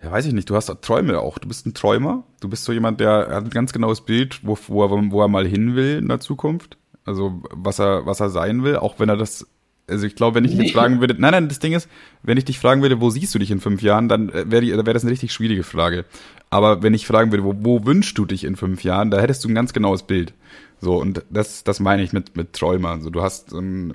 ja, 0.02 0.12
weiß 0.12 0.26
ich 0.26 0.32
nicht, 0.32 0.48
du 0.48 0.54
hast 0.54 0.72
Träume 0.82 1.18
auch. 1.18 1.38
Du 1.38 1.48
bist 1.48 1.66
ein 1.66 1.74
Träumer. 1.74 2.24
Du 2.40 2.48
bist 2.48 2.64
so 2.64 2.72
jemand, 2.72 3.00
der 3.00 3.28
hat 3.30 3.44
ein 3.44 3.50
ganz 3.50 3.72
genaues 3.72 4.00
Bild, 4.02 4.40
wo, 4.42 4.56
wo, 4.68 4.84
er, 4.84 4.90
wo 5.10 5.20
er 5.20 5.28
mal 5.28 5.46
hin 5.46 5.74
will 5.74 5.98
in 5.98 6.08
der 6.08 6.20
Zukunft. 6.20 6.78
Also, 7.04 7.42
was 7.50 7.78
er, 7.78 8.06
was 8.06 8.20
er 8.20 8.30
sein 8.30 8.62
will, 8.62 8.76
auch 8.76 9.00
wenn 9.00 9.08
er 9.08 9.16
das. 9.16 9.46
Also, 9.88 10.06
ich 10.06 10.14
glaube, 10.14 10.36
wenn 10.36 10.44
ich 10.44 10.52
dich 10.52 10.60
jetzt 10.60 10.72
fragen 10.74 11.00
würde, 11.00 11.16
nein, 11.18 11.32
nein, 11.32 11.48
das 11.48 11.58
Ding 11.58 11.72
ist, 11.72 11.88
wenn 12.22 12.36
ich 12.36 12.44
dich 12.44 12.58
fragen 12.58 12.82
würde, 12.82 13.00
wo 13.00 13.10
siehst 13.10 13.34
du 13.34 13.38
dich 13.38 13.50
in 13.50 13.60
fünf 13.60 13.82
Jahren, 13.82 14.08
dann 14.08 14.28
äh, 14.28 14.50
wäre 14.50 14.86
wär 14.86 14.94
das 14.94 15.02
eine 15.02 15.10
richtig 15.10 15.32
schwierige 15.32 15.64
Frage. 15.64 16.04
Aber 16.50 16.82
wenn 16.82 16.94
ich 16.94 17.06
fragen 17.06 17.32
würde, 17.32 17.44
wo, 17.44 17.54
wo 17.58 17.86
wünschst 17.86 18.16
du 18.18 18.26
dich 18.26 18.44
in 18.44 18.54
fünf 18.54 18.84
Jahren, 18.84 19.10
da 19.10 19.18
hättest 19.18 19.44
du 19.44 19.48
ein 19.48 19.54
ganz 19.54 19.72
genaues 19.72 20.02
Bild. 20.02 20.34
So, 20.80 21.00
und 21.00 21.24
das, 21.30 21.64
das 21.64 21.80
meine 21.80 22.02
ich 22.02 22.12
mit, 22.12 22.36
mit 22.36 22.52
Träumer. 22.52 22.90
Also, 22.90 23.10
du 23.10 23.22
hast 23.22 23.52
ein 23.52 23.94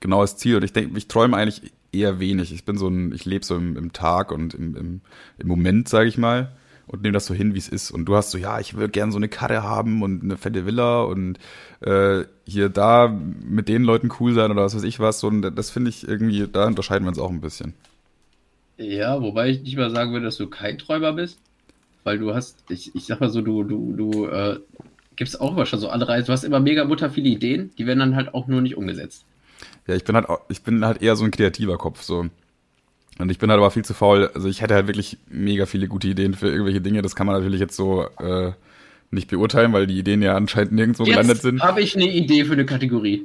genaues 0.00 0.36
Ziel 0.36 0.56
und 0.56 0.64
ich 0.64 0.72
denke, 0.72 0.96
ich 0.98 1.06
träume 1.06 1.36
eigentlich 1.36 1.72
eher 1.96 2.20
wenig. 2.20 2.52
Ich 2.52 2.64
bin 2.64 2.76
so 2.78 2.88
ein, 2.88 3.12
ich 3.12 3.24
lebe 3.24 3.44
so 3.44 3.56
im, 3.56 3.76
im 3.76 3.92
Tag 3.92 4.32
und 4.32 4.54
im, 4.54 4.76
im, 4.76 5.00
im 5.38 5.48
Moment, 5.48 5.88
sage 5.88 6.08
ich 6.08 6.18
mal, 6.18 6.52
und 6.86 7.02
nehme 7.02 7.12
das 7.12 7.26
so 7.26 7.34
hin, 7.34 7.54
wie 7.54 7.58
es 7.58 7.68
ist. 7.68 7.90
Und 7.90 8.04
du 8.06 8.14
hast 8.16 8.30
so, 8.30 8.38
ja, 8.38 8.60
ich 8.60 8.76
will 8.76 8.88
gern 8.88 9.10
so 9.10 9.18
eine 9.18 9.28
Karre 9.28 9.62
haben 9.62 10.02
und 10.02 10.22
eine 10.22 10.36
fette 10.36 10.66
Villa 10.66 11.02
und 11.02 11.38
äh, 11.80 12.24
hier 12.46 12.68
da 12.68 13.08
mit 13.08 13.68
den 13.68 13.82
Leuten 13.82 14.10
cool 14.20 14.34
sein 14.34 14.50
oder 14.50 14.62
was 14.62 14.76
weiß 14.76 14.84
ich 14.84 15.00
was. 15.00 15.22
Und 15.24 15.42
das 15.42 15.70
finde 15.70 15.90
ich 15.90 16.06
irgendwie, 16.06 16.46
da 16.50 16.66
unterscheiden 16.66 17.04
wir 17.04 17.08
uns 17.08 17.18
auch 17.18 17.30
ein 17.30 17.40
bisschen. 17.40 17.74
Ja, 18.78 19.20
wobei 19.20 19.50
ich 19.50 19.62
nicht 19.62 19.76
mal 19.76 19.90
sagen 19.90 20.12
würde, 20.12 20.26
dass 20.26 20.36
du 20.36 20.48
kein 20.48 20.78
Träumer 20.78 21.12
bist, 21.14 21.38
weil 22.04 22.18
du 22.18 22.34
hast, 22.34 22.58
ich, 22.68 22.94
ich 22.94 23.06
sag 23.06 23.20
mal 23.20 23.30
so, 23.30 23.40
du, 23.40 23.64
du, 23.64 23.94
du 23.96 24.26
äh, 24.26 24.60
gibst 25.16 25.40
auch 25.40 25.52
immer 25.52 25.66
schon 25.66 25.80
so 25.80 25.88
andere, 25.88 26.22
du 26.22 26.32
hast 26.32 26.44
immer 26.44 26.60
mega 26.60 26.84
mutter 26.84 27.10
viele 27.10 27.30
Ideen, 27.30 27.70
die 27.78 27.86
werden 27.86 28.00
dann 28.00 28.16
halt 28.16 28.34
auch 28.34 28.46
nur 28.46 28.60
nicht 28.60 28.76
umgesetzt. 28.76 29.24
Ja, 29.86 29.94
ich 29.94 30.04
bin 30.04 30.16
halt, 30.16 30.26
ich 30.48 30.62
bin 30.62 30.84
halt 30.84 31.02
eher 31.02 31.16
so 31.16 31.24
ein 31.24 31.30
kreativer 31.30 31.78
Kopf, 31.78 32.02
so. 32.02 32.26
Und 33.18 33.30
ich 33.30 33.38
bin 33.38 33.50
halt 33.50 33.58
aber 33.58 33.70
viel 33.70 33.84
zu 33.84 33.94
faul. 33.94 34.28
Also 34.34 34.48
ich 34.48 34.60
hätte 34.60 34.74
halt 34.74 34.88
wirklich 34.88 35.16
mega 35.28 35.64
viele 35.66 35.88
gute 35.88 36.08
Ideen 36.08 36.34
für 36.34 36.48
irgendwelche 36.48 36.80
Dinge. 36.82 37.00
Das 37.02 37.16
kann 37.16 37.26
man 37.26 37.36
natürlich 37.36 37.60
jetzt 37.60 37.76
so 37.76 38.06
äh, 38.18 38.52
nicht 39.10 39.28
beurteilen, 39.28 39.72
weil 39.72 39.86
die 39.86 39.98
Ideen 39.98 40.20
ja 40.20 40.36
anscheinend 40.36 40.72
nirgendwo 40.72 41.04
gelandet 41.04 41.36
Jetzt 41.36 41.42
sind. 41.42 41.62
habe 41.62 41.80
ich 41.80 41.96
eine 41.96 42.12
Idee 42.12 42.44
für 42.44 42.52
eine 42.52 42.66
Kategorie. 42.66 43.24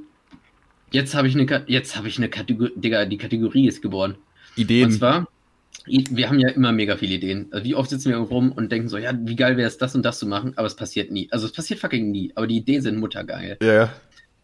Jetzt 0.92 1.14
habe 1.16 1.28
ich 1.28 1.36
eine, 1.36 1.46
Ka- 1.46 1.64
jetzt 1.68 1.98
habe 1.98 2.08
ich 2.08 2.18
eine 2.18 2.30
Kategorie, 2.30 2.72
Digga, 2.76 3.06
die 3.06 3.18
Kategorie 3.18 3.68
ist 3.68 3.82
geboren. 3.82 4.12
Und 4.56 4.62
Ideen. 4.62 4.92
zwar, 4.92 5.28
i- 5.88 6.06
wir 6.12 6.30
haben 6.30 6.40
ja 6.40 6.50
immer 6.50 6.72
mega 6.72 6.96
viele 6.96 7.16
Ideen. 7.16 7.48
Also 7.52 7.66
wie 7.66 7.76
oft 7.76 7.90
sitzen 7.90 8.10
wir 8.12 8.18
rum 8.18 8.52
und 8.54 8.72
denken 8.72 8.88
so, 8.88 8.98
ja, 8.98 9.12
wie 9.24 9.36
geil 9.36 9.58
wäre 9.58 9.68
es, 9.68 9.78
das 9.78 9.96
und 9.96 10.04
das 10.04 10.20
zu 10.20 10.26
machen, 10.26 10.54
aber 10.58 10.68
es 10.68 10.76
passiert 10.76 11.12
nie. 11.12 11.28
Also 11.32 11.46
es 11.48 11.52
passiert 11.54 11.80
fucking 11.80 12.12
nie, 12.12 12.32
aber 12.36 12.48
die 12.48 12.58
Ideen 12.58 12.82
sind 12.82 12.98
muttergeil. 12.98 13.58
Ja, 13.62 13.74
ja. 13.74 13.94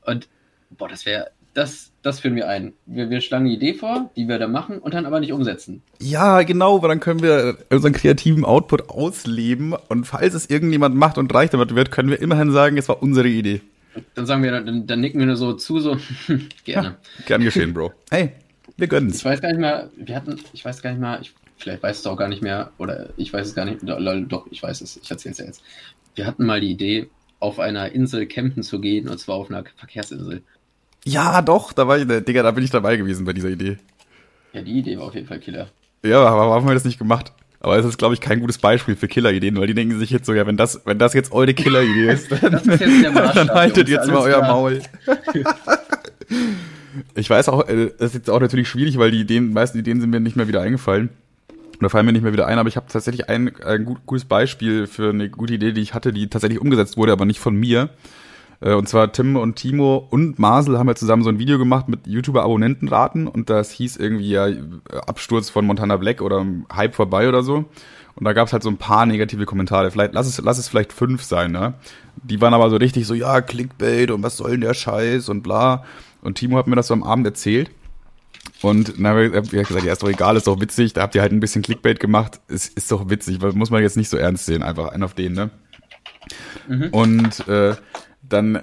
Und 0.06 0.28
boah, 0.72 0.88
das 0.90 1.06
wäre, 1.06 1.32
das, 1.58 1.92
das 2.04 2.20
führen 2.20 2.36
wir 2.36 2.48
ein. 2.48 2.74
Wir, 2.86 3.10
wir 3.10 3.20
schlagen 3.20 3.46
eine 3.46 3.56
Idee 3.56 3.74
vor, 3.74 4.12
die 4.16 4.28
wir 4.28 4.38
da 4.38 4.48
machen 4.48 4.78
und 4.78 4.94
dann 4.94 5.08
aber 5.08 5.20
nicht 5.20 5.34
umsetzen. 5.34 5.82
Ja, 6.00 6.44
genau, 6.44 6.84
weil 6.84 6.90
dann 6.90 7.00
können 7.00 7.24
wir 7.24 7.58
unseren 7.72 7.94
kreativen 7.94 8.46
Output 8.46 8.90
ausleben 8.90 9.74
und 9.74 10.06
falls 10.06 10.36
es 10.36 10.52
irgendjemand 10.52 10.96
macht 10.96 11.18
und 11.18 11.34
reich 11.34 11.50
damit 11.50 11.74
wird, 11.74 11.90
können 11.90 12.12
wir 12.12 12.22
immerhin 12.22 12.52
sagen, 12.52 12.78
es 12.78 12.88
war 12.88 13.02
unsere 13.02 13.28
Idee. 13.28 13.62
Dann 14.14 14.28
sagen 14.28 14.44
wir, 14.44 14.52
dann, 14.52 14.86
dann 14.86 15.02
nicken 15.02 15.18
wir 15.20 15.26
nur 15.26 15.36
so 15.36 15.54
zu, 15.54 15.80
so, 15.80 15.98
gerne. 16.64 16.98
Gern 17.26 17.44
geschehen, 17.44 17.74
Bro. 17.74 17.92
Hey, 18.12 18.34
wir 18.78 18.88
gönnen's. 18.88 19.18
Ich 19.18 19.26
weiß 19.26 19.42
gar 19.42 19.50
nicht 19.50 19.60
mehr, 19.60 19.90
wir 19.96 20.16
hatten, 20.16 20.40
ich 20.54 20.64
weiß 20.64 20.84
gar 20.84 20.92
nicht 20.92 21.00
mehr, 21.00 21.18
ich, 21.20 21.34
vielleicht 21.58 21.82
weißt 21.82 22.06
du 22.06 22.12
auch 22.12 22.18
gar 22.18 22.28
nicht 22.28 22.44
mehr, 22.44 22.70
oder 22.78 23.10
ich 23.18 23.34
weiß 23.34 23.48
es 23.48 23.56
gar 23.56 23.66
nicht, 23.66 23.80
doch, 23.84 24.46
ich 24.52 24.62
weiß 24.62 24.82
es, 24.82 24.98
ich 24.98 25.10
erzähl's 25.10 25.40
ja 25.40 25.46
jetzt. 25.46 25.64
Wir 26.14 26.28
hatten 26.28 26.46
mal 26.46 26.62
die 26.62 26.70
Idee, 26.70 27.10
auf 27.40 27.60
einer 27.60 27.92
Insel 27.92 28.28
campen 28.28 28.64
zu 28.64 28.80
gehen, 28.80 29.10
und 29.10 29.18
zwar 29.20 29.36
auf 29.36 29.50
einer 29.50 29.64
Verkehrsinsel. 29.78 30.44
Ja, 31.08 31.42
doch, 31.42 31.72
da 31.72 31.88
war 31.88 31.98
ich, 31.98 32.06
Digga, 32.06 32.44
da 32.44 32.52
bin 32.52 32.66
ich 32.66 32.70
dabei 32.70 32.98
gewesen 32.98 33.26
bei 33.26 33.32
dieser 33.32 33.48
Idee. 33.48 33.78
Ja, 34.52 34.62
die 34.62 34.80
Idee 34.80 34.98
war 34.98 35.06
auf 35.06 35.16
jeden 35.16 35.26
Fall 35.26 35.40
Killer. 35.40 35.70
Ja, 36.04 36.20
aber 36.20 36.50
warum 36.50 36.64
haben 36.64 36.68
wir 36.68 36.74
das 36.74 36.84
nicht 36.84 37.00
gemacht? 37.00 37.32
Aber 37.62 37.78
es 37.78 37.86
ist, 37.86 37.98
glaube 37.98 38.14
ich, 38.14 38.20
kein 38.20 38.42
gutes 38.42 38.58
Beispiel 38.58 38.98
für 38.98 39.08
Killer-Ideen, 39.08 39.58
weil 39.58 39.68
die 39.68 39.74
denken 39.74 39.98
sich 39.98 40.10
jetzt 40.10 40.26
so, 40.26 40.34
ja, 40.34 40.46
wenn 40.46 40.58
das, 40.58 40.82
wenn 40.86 41.00
das 41.00 41.14
jetzt 41.14 41.32
eure 41.32 41.54
Killer-Idee 41.54 42.08
ist, 42.12 42.32
dann, 42.32 42.54
ist 42.54 42.68
jetzt 42.68 43.16
dann 43.16 43.50
haltet 43.50 43.88
jetzt 43.88 44.08
mal 44.08 44.18
euer 44.18 44.40
klar. 44.40 44.52
Maul. 44.52 44.82
ich 47.16 47.30
weiß 47.30 47.50
auch, 47.50 47.68
äh, 47.70 47.92
das 47.98 48.10
ist 48.10 48.16
jetzt 48.16 48.30
auch 48.30 48.42
natürlich 48.42 48.68
schwierig, 48.68 48.98
weil 48.98 49.12
die 49.12 49.22
Ideen, 49.22 49.54
meisten 49.54 49.80
Ideen 49.80 50.02
sind 50.02 50.10
mir 50.10 50.20
nicht 50.20 50.36
mehr 50.36 50.50
wieder 50.50 50.62
eingefallen. 50.62 51.10
Oder 51.80 51.90
fallen 51.90 52.06
mir 52.06 52.12
nicht 52.12 52.24
mehr 52.24 52.34
wieder 52.34 52.48
ein, 52.48 52.60
aber 52.60 52.70
ich 52.70 52.76
habe 52.76 52.88
tatsächlich 52.92 53.30
ein, 53.30 53.56
ein 53.64 53.86
gut, 53.86 54.00
gutes 54.06 54.26
Beispiel 54.26 54.88
für 54.88 55.12
eine 55.12 55.30
gute 55.30 55.54
Idee, 55.54 55.72
die 55.72 55.82
ich 55.82 55.94
hatte, 55.94 56.12
die 56.12 56.28
tatsächlich 56.28 56.60
umgesetzt 56.60 56.98
wurde, 56.98 57.14
aber 57.14 57.26
nicht 57.26 57.40
von 57.40 57.56
mir. 57.56 57.92
Äh, 58.60 58.74
und 58.74 58.90
zwar 58.90 59.12
Tim 59.12 59.36
und 59.36 59.56
Timo 59.56 60.08
und 60.10 60.40
Marcel 60.40 60.78
haben 60.78 60.88
ja 60.88 60.96
zusammen 60.96 61.24
so 61.24 61.30
ein 61.30 61.40
Video 61.40 61.58
gemacht 61.58 61.88
mit 61.88 62.08
YouTuber-Abonnentenraten 62.08 63.28
und 63.28 63.50
das 63.50 63.72
hieß 63.72 63.98
irgendwie 63.98 64.30
ja 64.30 64.48
Absturz 65.06 65.50
von 65.50 65.66
Montana 65.66 65.98
Black 65.98 66.22
oder 66.22 66.46
Hype 66.74 66.96
vorbei 66.96 67.28
oder 67.28 67.44
so. 67.44 67.66
Und 68.16 68.24
da 68.24 68.34
gab 68.34 68.48
es 68.48 68.54
halt 68.54 68.64
so 68.64 68.70
ein 68.70 68.78
paar 68.78 69.06
negative 69.06 69.46
Kommentare. 69.46 69.92
Vielleicht, 69.92 70.16
lass 70.16 70.26
es, 70.26 70.40
lass 70.40 70.58
es 70.58 70.68
vielleicht 70.68 70.92
fünf 70.92 71.22
sein, 71.22 71.52
ne? 71.52 71.76
Die 72.16 72.42
waren 72.42 72.56
aber 72.56 72.72
so 72.72 72.78
richtig 72.78 73.06
so, 73.06 73.14
ja, 73.14 73.42
Clickbait 73.42 74.10
und 74.10 74.24
was 74.24 74.38
soll 74.38 74.52
denn 74.52 74.62
der 74.62 74.74
Scheiß 74.74 75.30
und 75.30 75.44
bla. 75.44 75.86
Und 76.22 76.36
Timo 76.36 76.58
hat 76.58 76.66
mir 76.66 76.76
das 76.76 76.88
so 76.88 76.96
am 76.96 77.04
Abend 77.04 77.28
erzählt. 77.28 77.70
Und 78.64 78.98
dann 78.98 79.06
habe 79.06 79.26
ich 79.28 79.52
gesagt, 79.52 79.86
ja, 79.86 79.94
ist 79.94 80.02
doch 80.02 80.10
egal, 80.10 80.36
ist 80.36 80.48
doch 80.48 80.60
witzig. 80.60 80.94
Da 80.94 81.02
habt 81.02 81.14
ihr 81.14 81.22
halt 81.22 81.32
ein 81.32 81.40
bisschen 81.40 81.62
Clickbait 81.62 82.00
gemacht. 82.00 82.40
Ist, 82.48 82.76
ist 82.76 82.92
doch 82.92 83.08
witzig, 83.08 83.40
weil 83.42 83.54
muss 83.54 83.70
man 83.70 83.84
jetzt 83.84 83.98
nicht 83.98 84.10
so 84.10 84.18
ernst 84.18 84.48
sehen, 84.48 84.64
einfach 84.64 84.90
einen 84.90 85.04
auf 85.04 85.14
den, 85.14 85.34
ne? 85.34 85.52
Mhm. 86.68 86.90
Und 86.90 87.48
äh, 87.48 87.76
dann 88.30 88.60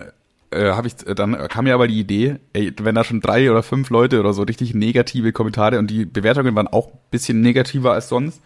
äh, 0.51 0.71
habe 0.71 0.87
ich, 0.87 0.97
dann 0.97 1.37
kam 1.49 1.65
mir 1.65 1.75
aber 1.75 1.89
die 1.89 1.99
Idee, 1.99 2.37
ey, 2.53 2.73
wenn 2.81 2.95
da 2.95 3.05
schon 3.05 3.21
drei 3.21 3.51
oder 3.51 3.63
fünf 3.63 3.91
Leute 3.91 4.21
oder 4.21 4.33
so 4.33 4.43
richtig 4.43 4.75
negative 4.75 5.33
Kommentare 5.33 5.79
und 5.79 5.91
die 5.91 6.05
Bewertungen 6.05 6.55
waren 6.55 6.69
auch 6.69 6.91
bisschen 7.11 7.41
negativer 7.41 7.93
als 7.93 8.09
sonst, 8.09 8.41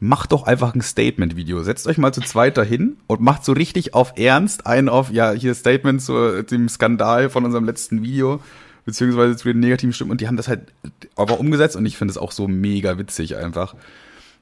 macht 0.00 0.32
doch 0.32 0.42
einfach 0.42 0.74
ein 0.74 0.82
Statement-Video. 0.82 1.62
Setzt 1.62 1.86
euch 1.86 1.96
mal 1.96 2.12
zu 2.12 2.20
zweit 2.22 2.56
dahin 2.56 2.96
und 3.06 3.20
macht 3.20 3.44
so 3.44 3.52
richtig 3.52 3.94
auf 3.94 4.14
Ernst 4.16 4.66
einen 4.66 4.88
auf, 4.88 5.12
ja, 5.12 5.30
hier 5.30 5.54
Statement 5.54 6.02
zu 6.02 6.42
dem 6.42 6.68
Skandal 6.68 7.30
von 7.30 7.44
unserem 7.44 7.64
letzten 7.64 8.02
Video, 8.02 8.40
beziehungsweise 8.84 9.36
zu 9.36 9.46
den 9.46 9.60
negativen 9.60 9.92
Stimmen. 9.92 10.10
Und 10.10 10.20
die 10.20 10.26
haben 10.26 10.36
das 10.36 10.48
halt 10.48 10.72
aber 11.14 11.38
umgesetzt 11.38 11.76
und 11.76 11.86
ich 11.86 11.96
finde 11.96 12.10
es 12.10 12.18
auch 12.18 12.32
so 12.32 12.48
mega 12.48 12.98
witzig 12.98 13.36
einfach. 13.36 13.76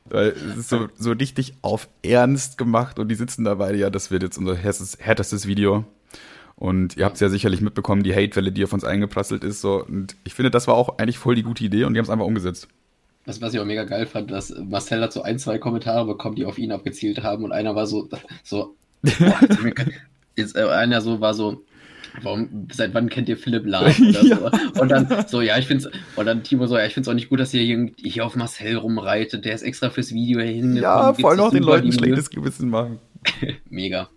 Weil 0.06 0.28
es 0.28 0.56
ist 0.56 0.68
so, 0.70 0.88
so 0.98 1.12
richtig 1.12 1.52
auf 1.60 1.88
Ernst 2.02 2.56
gemacht 2.56 2.98
und 2.98 3.08
die 3.08 3.14
sitzen 3.14 3.44
dabei, 3.44 3.74
ja, 3.74 3.90
das 3.90 4.10
wird 4.10 4.22
jetzt 4.22 4.38
unser 4.38 4.56
härtestes 4.56 5.46
Video. 5.46 5.84
Und 6.60 6.98
ihr 6.98 7.06
habt 7.06 7.14
es 7.14 7.20
ja 7.20 7.30
sicherlich 7.30 7.62
mitbekommen, 7.62 8.02
die 8.02 8.14
Hatewelle, 8.14 8.52
die 8.52 8.62
auf 8.62 8.74
uns 8.74 8.84
eingeprasselt 8.84 9.44
ist. 9.44 9.62
So. 9.62 9.82
Und 9.82 10.14
ich 10.24 10.34
finde, 10.34 10.50
das 10.50 10.68
war 10.68 10.74
auch 10.74 10.98
eigentlich 10.98 11.16
voll 11.16 11.34
die 11.34 11.42
gute 11.42 11.64
Idee 11.64 11.84
und 11.84 11.94
die 11.94 11.98
haben 11.98 12.04
es 12.04 12.10
einfach 12.10 12.26
umgesetzt. 12.26 12.68
Was, 13.24 13.40
was 13.40 13.54
ich 13.54 13.60
auch 13.60 13.64
mega 13.64 13.84
geil 13.84 14.04
fand, 14.04 14.30
dass 14.30 14.54
Marcel 14.68 15.00
hat 15.00 15.12
so 15.12 15.22
ein, 15.22 15.38
zwei 15.38 15.56
Kommentare 15.56 16.06
bekommen, 16.06 16.36
die 16.36 16.44
auf 16.44 16.58
ihn 16.58 16.70
abgezielt 16.70 17.22
haben 17.22 17.44
und 17.44 17.52
einer 17.52 17.74
war 17.74 17.86
so, 17.86 18.10
so, 18.44 18.76
jetzt, 20.36 20.54
äh, 20.54 20.64
einer 20.64 21.00
so 21.00 21.22
war 21.22 21.32
so, 21.32 21.64
warum, 22.20 22.68
seit 22.70 22.92
wann 22.92 23.08
kennt 23.08 23.30
ihr 23.30 23.38
Philipp 23.38 23.64
Lahm 23.64 23.86
oder 23.86 24.22
ja. 24.24 24.36
so? 24.36 24.80
Und 24.80 24.90
dann 24.90 25.24
so, 25.28 25.40
ja, 25.40 25.56
ich 25.56 25.66
find's, 25.66 25.88
und 26.16 26.26
dann 26.26 26.42
Timo 26.42 26.66
so, 26.66 26.76
ja, 26.76 26.84
ich 26.84 26.92
find's 26.92 27.08
auch 27.08 27.14
nicht 27.14 27.30
gut, 27.30 27.40
dass 27.40 27.54
ihr 27.54 27.62
hier, 27.62 27.90
hier 27.96 28.26
auf 28.26 28.36
Marcel 28.36 28.76
rumreitet, 28.76 29.46
der 29.46 29.54
ist 29.54 29.62
extra 29.62 29.88
fürs 29.88 30.12
Video 30.12 30.40
hingekommen. 30.40 30.82
Ja, 30.82 31.14
vor 31.14 31.30
allem 31.30 31.40
auch 31.40 31.52
den 31.52 31.62
Leuten 31.62 31.90
schlechtes 31.90 32.28
Gewissen 32.28 32.68
machen. 32.68 32.98
Mega. 33.70 34.10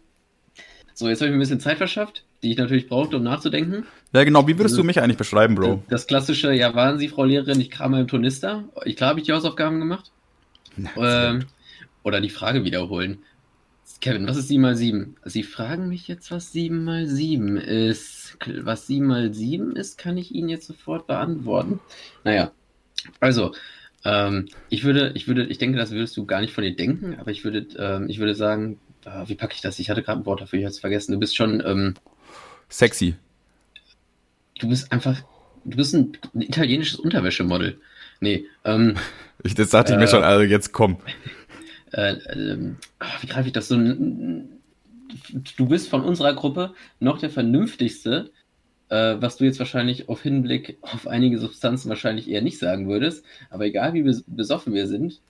So, 0.93 1.07
jetzt 1.07 1.21
habe 1.21 1.27
ich 1.27 1.31
mir 1.31 1.37
ein 1.37 1.39
bisschen 1.39 1.61
Zeit 1.61 1.77
verschafft, 1.77 2.25
die 2.43 2.51
ich 2.51 2.57
natürlich 2.57 2.87
brauchte, 2.87 3.17
um 3.17 3.23
nachzudenken. 3.23 3.85
Ja, 4.13 4.23
genau. 4.23 4.47
Wie 4.47 4.57
würdest 4.57 4.73
also, 4.73 4.81
du 4.81 4.87
mich 4.87 5.01
eigentlich 5.01 5.17
beschreiben, 5.17 5.55
Bro? 5.55 5.83
Das 5.89 6.07
klassische, 6.07 6.53
ja, 6.53 6.75
waren 6.75 6.99
Sie, 6.99 7.07
Frau 7.07 7.23
Lehrerin, 7.23 7.59
ich 7.59 7.71
kam 7.71 7.93
im 7.93 8.07
Turnister. 8.07 8.65
Ich 8.85 8.95
klar 8.95 9.11
habe 9.11 9.19
ich 9.19 9.25
die 9.25 9.33
Hausaufgaben 9.33 9.79
gemacht. 9.79 10.11
Ähm, 10.97 11.45
oder 12.03 12.19
die 12.19 12.29
Frage 12.29 12.63
wiederholen. 12.63 13.19
Kevin, 14.01 14.27
was 14.27 14.37
ist 14.37 14.49
7 14.49 14.61
mal 14.61 14.75
7? 14.75 15.15
Sie 15.23 15.43
fragen 15.43 15.87
mich 15.87 16.07
jetzt, 16.07 16.29
was 16.31 16.51
7 16.51 16.83
mal 16.83 17.07
7 17.07 17.57
ist. 17.57 18.37
Was 18.61 18.87
7 18.87 19.05
mal 19.05 19.33
7 19.33 19.75
ist, 19.75 19.97
kann 19.97 20.17
ich 20.17 20.35
Ihnen 20.35 20.49
jetzt 20.49 20.67
sofort 20.67 21.07
beantworten. 21.07 21.79
Naja, 22.23 22.51
also, 23.19 23.53
ähm, 24.03 24.47
ich 24.69 24.83
würde, 24.83 25.11
ich 25.15 25.27
würde, 25.27 25.45
ich 25.45 25.57
denke, 25.57 25.77
das 25.77 25.91
würdest 25.91 26.17
du 26.17 26.25
gar 26.25 26.41
nicht 26.41 26.53
von 26.53 26.63
dir 26.63 26.75
denken, 26.75 27.15
aber 27.17 27.31
ich 27.31 27.43
würde, 27.45 27.65
ähm, 27.77 28.09
ich 28.09 28.19
würde 28.19 28.35
sagen, 28.35 28.79
äh, 29.05 29.27
wie 29.27 29.35
packe 29.35 29.53
ich 29.55 29.61
das? 29.61 29.79
Ich 29.79 29.89
hatte 29.89 30.03
gerade 30.03 30.21
ein 30.21 30.25
Wort 30.25 30.41
dafür, 30.41 30.59
ich 30.59 30.65
habe 30.65 30.71
es 30.71 30.79
vergessen. 30.79 31.13
Du 31.13 31.19
bist 31.19 31.35
schon, 31.35 31.63
ähm, 31.65 31.93
sexy. 32.69 33.15
Du 34.59 34.69
bist 34.69 34.91
einfach, 34.91 35.21
du 35.65 35.77
bist 35.77 35.93
ein, 35.93 36.17
ein 36.33 36.41
italienisches 36.41 36.99
Unterwäschemodel. 36.99 37.79
Nee, 38.19 38.45
ähm, 38.63 38.95
ich, 39.43 39.55
das 39.55 39.71
sagte 39.71 39.93
äh, 39.93 39.95
ich 39.95 39.99
mir 39.99 40.07
schon, 40.07 40.23
also 40.23 40.43
jetzt 40.43 40.71
komm. 40.71 40.97
Äh, 41.95 42.13
äh, 42.13 42.57
wie 43.21 43.27
greife 43.27 43.45
ich 43.45 43.53
das 43.53 43.67
so? 43.67 43.75
Du 43.77 45.67
bist 45.67 45.89
von 45.89 46.01
unserer 46.03 46.33
Gruppe 46.33 46.73
noch 46.99 47.19
der 47.19 47.29
vernünftigste, 47.29 48.31
äh, 48.89 49.15
was 49.19 49.37
du 49.37 49.45
jetzt 49.45 49.59
wahrscheinlich 49.59 50.09
auf 50.09 50.23
Hinblick 50.23 50.77
auf 50.81 51.07
einige 51.07 51.37
Substanzen 51.37 51.89
wahrscheinlich 51.89 52.27
eher 52.27 52.41
nicht 52.41 52.57
sagen 52.57 52.87
würdest. 52.87 53.23
Aber 53.51 53.65
egal 53.65 53.93
wie 53.93 54.01
besoffen 54.25 54.73
wir 54.73 54.87
sind, 54.87 55.21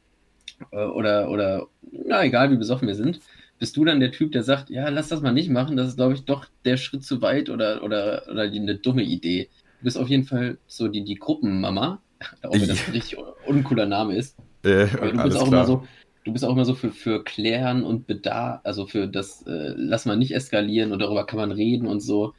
äh, 0.71 0.86
oder, 0.86 1.29
oder, 1.29 1.67
na, 1.91 2.23
egal 2.23 2.51
wie 2.51 2.57
besoffen 2.57 2.88
wir 2.88 2.95
sind, 2.95 3.19
bist 3.64 3.78
du 3.78 3.86
dann 3.86 4.01
der 4.01 4.11
Typ, 4.11 4.34
der 4.34 4.43
sagt, 4.43 4.70
ja, 4.70 4.89
lass 4.89 5.07
das 5.07 5.22
mal 5.22 5.32
nicht 5.32 5.49
machen, 5.49 5.78
das 5.78 5.88
ist, 5.88 5.95
glaube 5.95 6.16
ich, 6.16 6.26
doch 6.26 6.47
der 6.66 6.76
Schritt 6.76 7.05
zu 7.05 7.22
weit 7.22 7.49
oder, 7.49 7.82
oder, 7.82 8.24
oder 8.30 8.49
die, 8.49 8.59
eine 8.59 8.76
dumme 8.76 9.03
Idee. 9.03 9.47
Du 9.80 9.86
bist 9.86 9.97
auf 9.97 10.09
jeden 10.09 10.26
Fall 10.26 10.57
so 10.68 10.89
die, 10.89 11.05
die 11.05 11.16
Gruppenmama, 11.16 12.01
auch 12.43 12.51
wenn 12.51 12.68
das 12.68 12.86
ein 12.86 12.91
richtig 12.91 13.18
uncooler 13.47 13.86
Name 13.86 14.18
ist. 14.18 14.36
Äh, 14.66 14.88
du 14.88 15.24
bist 15.24 15.38
auch 15.38 15.47
klar. 15.47 15.64
immer 15.64 15.66
so, 15.66 15.88
du 16.26 16.34
bist 16.34 16.43
auch 16.43 16.51
immer 16.51 16.66
so 16.66 16.76
für, 16.76 16.91
für 16.91 17.24
Klären 17.24 17.86
und 17.86 18.05
Bedarf, 18.05 18.59
also 18.66 18.86
für 18.86 19.07
das, 19.07 19.43
äh, 19.43 19.74
lass 19.78 20.05
mal 20.05 20.18
nicht 20.18 20.36
eskalieren 20.36 20.91
und 20.91 20.99
darüber 20.99 21.26
kann 21.26 21.39
man 21.39 21.53
reden 21.53 21.88
und 21.88 22.01
so. 22.01 22.34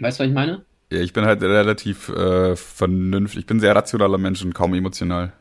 Weißt 0.00 0.18
du, 0.18 0.24
was 0.24 0.28
ich 0.28 0.34
meine? 0.34 0.64
Ja, 0.90 0.98
ich 0.98 1.12
bin 1.12 1.26
halt 1.26 1.42
relativ 1.42 2.08
äh, 2.08 2.56
vernünftig. 2.56 3.42
Ich 3.42 3.46
bin 3.46 3.60
sehr 3.60 3.76
rationaler 3.76 4.18
Mensch 4.18 4.44
und 4.44 4.52
kaum 4.52 4.74
emotional. 4.74 5.32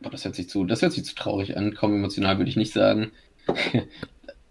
Boah, 0.00 0.10
das 0.10 0.24
hört 0.24 0.34
sich 0.34 0.48
zu, 0.48 0.64
das 0.64 0.82
hört 0.82 0.90
sich 0.90 1.04
zu 1.04 1.14
traurig 1.14 1.56
an. 1.56 1.74
Kaum 1.74 1.94
emotional 1.94 2.38
würde 2.38 2.50
ich 2.50 2.56
nicht 2.56 2.72
sagen. 2.72 3.12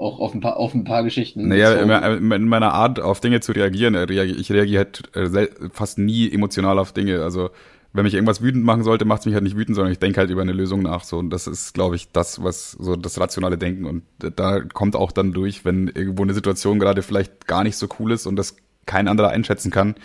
auch 0.01 0.19
auf 0.19 0.33
ein 0.33 0.41
paar, 0.41 0.57
auf 0.57 0.73
ein 0.73 0.83
paar 0.83 1.03
Geschichten. 1.03 1.47
Naja, 1.47 1.73
in, 1.73 2.31
in 2.31 2.47
meiner 2.47 2.73
Art, 2.73 2.99
auf 2.99 3.19
Dinge 3.19 3.39
zu 3.39 3.51
reagieren, 3.51 3.95
äh, 3.95 4.05
ich 4.23 4.51
reagiere 4.51 4.85
halt 4.85 5.15
äh, 5.15 5.47
fast 5.71 5.97
nie 5.97 6.31
emotional 6.31 6.79
auf 6.79 6.91
Dinge. 6.91 7.21
Also 7.21 7.51
wenn 7.93 8.03
mich 8.03 8.13
irgendwas 8.13 8.41
wütend 8.41 8.63
machen 8.63 8.83
sollte, 8.83 9.05
macht 9.05 9.21
es 9.21 9.25
mich 9.25 9.35
halt 9.35 9.43
nicht 9.43 9.57
wütend, 9.57 9.75
sondern 9.75 9.91
ich 9.91 9.99
denke 9.99 10.19
halt 10.19 10.29
über 10.29 10.41
eine 10.41 10.53
Lösung 10.53 10.81
nach. 10.81 11.03
So 11.03 11.17
und 11.17 11.29
das 11.29 11.47
ist, 11.47 11.73
glaube 11.73 11.95
ich, 11.95 12.11
das, 12.11 12.43
was 12.43 12.71
so 12.71 12.95
das 12.95 13.19
rationale 13.19 13.57
Denken 13.57 13.85
und 13.85 14.03
da 14.17 14.61
kommt 14.61 14.95
auch 14.95 15.11
dann 15.11 15.33
durch, 15.33 15.65
wenn 15.65 15.87
irgendwo 15.87 16.23
eine 16.23 16.33
Situation 16.33 16.79
gerade 16.79 17.01
vielleicht 17.01 17.47
gar 17.47 17.63
nicht 17.63 17.77
so 17.77 17.87
cool 17.99 18.11
ist 18.11 18.25
und 18.25 18.35
das 18.37 18.55
kein 18.85 19.07
anderer 19.07 19.29
einschätzen 19.29 19.71
kann, 19.71 19.95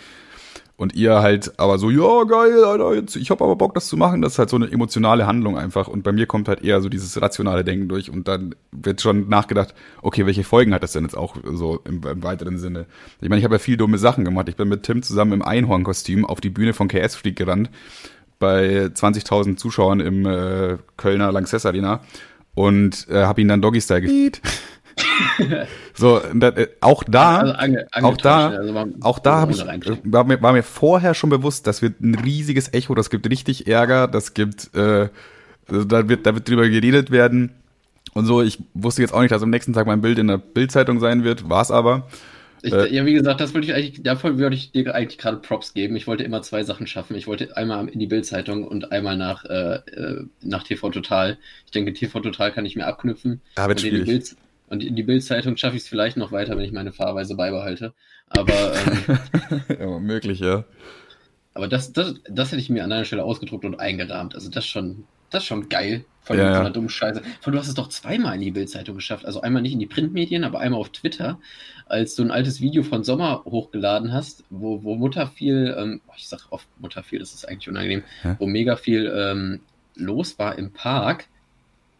und 0.77 0.93
ihr 0.93 1.21
halt 1.23 1.59
aber 1.59 1.79
so, 1.79 1.89
ja, 1.89 2.23
geil, 2.25 2.63
Alter, 2.63 2.93
jetzt, 2.93 3.15
ich 3.15 3.31
hab 3.31 3.41
aber 3.41 3.55
Bock, 3.55 3.73
das 3.73 3.87
zu 3.87 3.97
machen. 3.97 4.21
Das 4.21 4.33
ist 4.33 4.39
halt 4.39 4.51
so 4.51 4.57
eine 4.57 4.71
emotionale 4.71 5.25
Handlung 5.25 5.57
einfach. 5.57 5.87
Und 5.87 6.03
bei 6.03 6.11
mir 6.11 6.27
kommt 6.27 6.47
halt 6.47 6.63
eher 6.63 6.81
so 6.81 6.87
dieses 6.87 7.19
rationale 7.19 7.63
Denken 7.63 7.87
durch. 7.87 8.11
Und 8.11 8.27
dann 8.27 8.53
wird 8.71 9.01
schon 9.01 9.27
nachgedacht, 9.27 9.73
okay, 10.03 10.27
welche 10.27 10.43
Folgen 10.43 10.75
hat 10.75 10.83
das 10.83 10.91
denn 10.91 11.03
jetzt 11.03 11.17
auch 11.17 11.35
so 11.51 11.79
im, 11.83 12.03
im 12.03 12.21
weiteren 12.21 12.59
Sinne? 12.59 12.85
Ich 13.21 13.27
meine, 13.27 13.39
ich 13.39 13.43
habe 13.43 13.55
ja 13.55 13.59
viel 13.59 13.75
dumme 13.75 13.97
Sachen 13.97 14.23
gemacht. 14.23 14.49
Ich 14.49 14.55
bin 14.55 14.69
mit 14.69 14.83
Tim 14.83 15.01
zusammen 15.01 15.33
im 15.33 15.41
Einhornkostüm 15.41 16.25
auf 16.25 16.41
die 16.41 16.51
Bühne 16.51 16.73
von 16.73 16.87
KS 16.87 17.15
Freak 17.15 17.37
gerannt. 17.37 17.71
Bei 18.37 18.85
20.000 18.85 19.57
Zuschauern 19.57 19.99
im 19.99 20.27
äh, 20.27 20.77
Kölner 20.95 21.31
Lanxess 21.31 21.65
Arena. 21.65 22.01
Und 22.53 23.07
äh, 23.09 23.23
habe 23.23 23.41
ihn 23.41 23.47
dann 23.47 23.63
Doggy-Style 23.63 24.01
gefiet. 24.01 24.41
so, 25.93 26.21
da, 26.33 26.49
äh, 26.49 26.67
auch 26.81 27.03
da, 27.03 27.39
also 27.39 27.53
ange, 27.53 27.87
auch 27.91 28.17
da, 28.17 28.49
also 28.49 28.73
war, 28.73 28.87
auch 29.01 29.19
da 29.19 29.35
habe 29.37 29.51
ich, 29.51 29.63
war 30.03 30.23
mir, 30.23 30.41
war 30.41 30.53
mir 30.53 30.63
vorher 30.63 31.13
schon 31.13 31.29
bewusst, 31.29 31.67
das 31.67 31.81
wird 31.81 32.01
ein 32.01 32.15
riesiges 32.15 32.73
Echo, 32.73 32.95
das 32.95 33.09
gibt 33.09 33.29
richtig 33.29 33.67
Ärger, 33.67 34.07
das 34.07 34.33
gibt, 34.33 34.75
äh, 34.75 35.09
also 35.67 35.83
da 35.83 36.07
wird, 36.09 36.25
da 36.25 36.33
wird 36.33 36.49
drüber 36.49 36.67
geredet 36.69 37.11
werden 37.11 37.51
und 38.13 38.25
so. 38.25 38.41
Ich 38.41 38.59
wusste 38.73 39.01
jetzt 39.01 39.13
auch 39.13 39.21
nicht, 39.21 39.31
dass 39.31 39.43
am 39.43 39.49
nächsten 39.49 39.73
Tag 39.73 39.87
mein 39.87 40.01
Bild 40.01 40.17
in 40.17 40.27
der 40.27 40.37
Bildzeitung 40.37 40.99
sein 40.99 41.23
wird, 41.23 41.49
war 41.49 41.61
es 41.61 41.71
aber. 41.71 42.07
Ich, 42.63 42.73
äh, 42.73 42.93
ja, 42.93 43.05
wie 43.05 43.13
gesagt, 43.13 43.39
das 43.39 43.53
würde 43.53 43.67
ich 43.67 43.73
eigentlich, 43.73 44.01
davon 44.01 44.39
würde 44.39 44.55
ich 44.55 44.71
dir 44.71 44.93
eigentlich 44.95 45.19
gerade 45.19 45.37
Props 45.37 45.73
geben. 45.73 45.95
Ich 45.95 46.07
wollte 46.07 46.23
immer 46.23 46.41
zwei 46.41 46.63
Sachen 46.63 46.87
schaffen. 46.87 47.15
Ich 47.15 47.27
wollte 47.27 47.55
einmal 47.55 47.87
in 47.87 47.99
die 47.99 48.07
Bildzeitung 48.07 48.67
und 48.67 48.91
einmal 48.91 49.15
nach, 49.15 49.45
äh, 49.45 49.75
äh 49.75 50.25
nach 50.41 50.63
TV 50.63 50.89
Total. 50.89 51.37
Ich 51.65 51.71
denke, 51.71 51.93
TV 51.93 52.19
Total 52.19 52.51
kann 52.51 52.65
ich 52.65 52.75
mir 52.75 52.87
abknüpfen. 52.87 53.41
Da 53.55 53.67
wird 53.67 53.81
schwierig. 53.81 54.35
Und 54.67 54.83
in 54.83 54.95
die 54.95 55.03
Bildzeitung 55.03 55.55
schaffe 55.57 55.77
ich 55.77 55.83
es 55.83 55.87
vielleicht 55.87 56.17
noch 56.17 56.31
weiter, 56.31 56.57
wenn 56.57 56.65
ich 56.65 56.73
meine 56.73 56.91
Fahrweise 56.91 57.35
beibehalte. 57.35 57.93
Aber 58.27 58.73
ähm, 58.73 59.19
ja, 59.79 59.99
möglich, 59.99 60.39
ja. 60.39 60.65
Aber 61.53 61.67
das, 61.67 61.93
das, 61.93 62.15
das 62.29 62.51
hätte 62.51 62.61
ich 62.61 62.69
mir 62.69 62.83
an 62.83 62.89
deiner 62.89 63.05
Stelle 63.05 63.23
ausgedruckt 63.23 63.65
und 63.65 63.79
eingerahmt. 63.79 64.35
Also 64.35 64.49
das 64.51 64.67
schon, 64.67 65.05
das 65.29 65.43
ist 65.43 65.47
schon 65.47 65.69
geil 65.69 66.05
von, 66.21 66.37
ja, 66.37 66.53
von 66.53 66.63
der 66.65 66.73
dummen 66.73 66.89
Scheiße. 66.89 67.21
Von 67.41 67.53
du 67.53 67.59
hast 67.59 67.69
es 67.69 67.73
doch 67.73 67.87
zweimal 67.87 68.35
in 68.35 68.41
die 68.41 68.51
Bildzeitung 68.51 68.95
geschafft. 68.95 69.25
Also 69.25 69.41
einmal 69.41 69.61
nicht 69.61 69.73
in 69.73 69.79
die 69.79 69.87
Printmedien, 69.87 70.43
aber 70.43 70.59
einmal 70.59 70.81
auf 70.81 70.89
Twitter, 70.89 71.39
als 71.87 72.15
du 72.15 72.23
ein 72.23 72.31
altes 72.31 72.59
Video 72.59 72.83
von 72.83 73.03
Sommer 73.03 73.43
hochgeladen 73.45 74.11
hast, 74.11 74.43
wo, 74.49 74.83
wo 74.83 74.95
Mutter 74.95 75.27
viel, 75.27 75.73
ähm, 75.77 76.01
ich 76.17 76.27
sag 76.27 76.41
oft 76.51 76.67
Mutter 76.79 77.03
viel, 77.03 77.19
das 77.19 77.33
ist 77.33 77.47
eigentlich 77.47 77.69
unangenehm, 77.69 78.03
Hä? 78.21 78.35
wo 78.39 78.45
mega 78.45 78.75
viel 78.75 79.11
ähm, 79.15 79.61
los 79.95 80.37
war 80.37 80.57
im 80.57 80.73
Park 80.73 81.27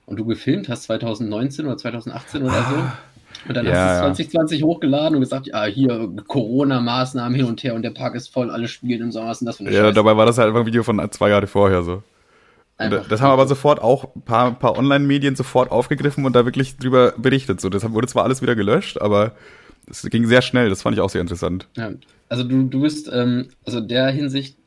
und 0.07 0.17
du 0.17 0.25
gefilmt 0.25 0.69
hast 0.69 0.83
2019 0.83 1.67
oder 1.67 1.77
2018 1.77 2.43
oder 2.43 2.63
so. 2.63 2.75
Und 3.47 3.55
dann 3.55 3.67
ja, 3.67 3.73
hast 3.73 4.01
du 4.01 4.07
es 4.09 4.17
2020 4.17 4.61
ja. 4.61 4.65
hochgeladen 4.65 5.15
und 5.15 5.21
gesagt, 5.21 5.47
ja, 5.47 5.65
hier 5.65 6.09
Corona-Maßnahmen 6.27 7.35
hin 7.35 7.45
und 7.45 7.63
her 7.63 7.75
und 7.75 7.83
der 7.83 7.91
Park 7.91 8.15
ist 8.15 8.29
voll, 8.29 8.49
alle 8.49 8.67
spielen 8.67 9.01
im 9.03 9.11
Sommer, 9.11 9.29
was 9.29 9.39
das 9.41 9.57
für 9.57 9.63
eine 9.65 9.71
Ja, 9.71 9.81
Scheiße? 9.81 9.93
dabei 9.93 10.17
war 10.17 10.25
das 10.25 10.37
halt 10.39 10.47
einfach 10.47 10.61
ein 10.61 10.65
Video 10.65 10.83
von 10.83 10.99
zwei 11.11 11.29
Jahre 11.29 11.47
vorher 11.47 11.83
so. 11.83 12.03
Einfach 12.77 13.07
das 13.07 13.21
haben 13.21 13.31
aber 13.31 13.47
sofort 13.47 13.81
auch 13.81 14.15
ein 14.15 14.21
paar, 14.21 14.51
paar 14.59 14.77
Online-Medien 14.77 15.35
sofort 15.35 15.71
aufgegriffen 15.71 16.25
und 16.25 16.35
da 16.35 16.45
wirklich 16.45 16.77
drüber 16.77 17.13
berichtet. 17.17 17.61
So, 17.61 17.69
das 17.69 17.89
wurde 17.91 18.07
zwar 18.07 18.23
alles 18.23 18.41
wieder 18.41 18.55
gelöscht, 18.55 19.01
aber 19.01 19.35
Das 19.87 20.03
ging 20.03 20.27
sehr 20.27 20.41
schnell, 20.41 20.69
das 20.69 20.81
fand 20.83 20.95
ich 20.95 21.01
auch 21.01 21.09
sehr 21.09 21.21
interessant. 21.21 21.67
Ja. 21.77 21.91
Also 22.29 22.43
du, 22.43 22.63
du 22.63 22.81
bist 22.81 23.09
ähm, 23.11 23.49
also 23.65 23.81
der 23.81 24.09
Hinsicht 24.09 24.57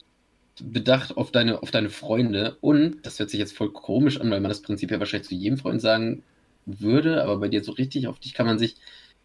bedacht 0.63 1.17
auf 1.17 1.33
deine, 1.33 1.63
auf 1.63 1.71
deine 1.71 1.91
Freunde 1.91 2.57
und 2.61 2.99
das 3.03 3.19
hört 3.19 3.31
sich 3.31 3.41
jetzt 3.41 3.57
voll 3.57 3.73
komisch 3.73 4.21
an, 4.21 4.31
weil 4.31 4.41
man 4.41 4.51
das 4.51 4.63
Prinzip 4.63 4.91
ja 4.91 4.99
wahrscheinlich 4.99 5.29
zu 5.29 5.35
jedem 5.35 5.59
Freund 5.59 5.81
sagen 5.81 6.23
würde, 6.67 7.23
aber 7.23 7.39
bei 7.39 7.49
dir 7.49 7.65
so 7.65 7.73
richtig 7.73 8.07
auf 8.07 8.19
dich 8.19 8.35
kann 8.35 8.47
man 8.47 8.59
sich, 8.59 8.77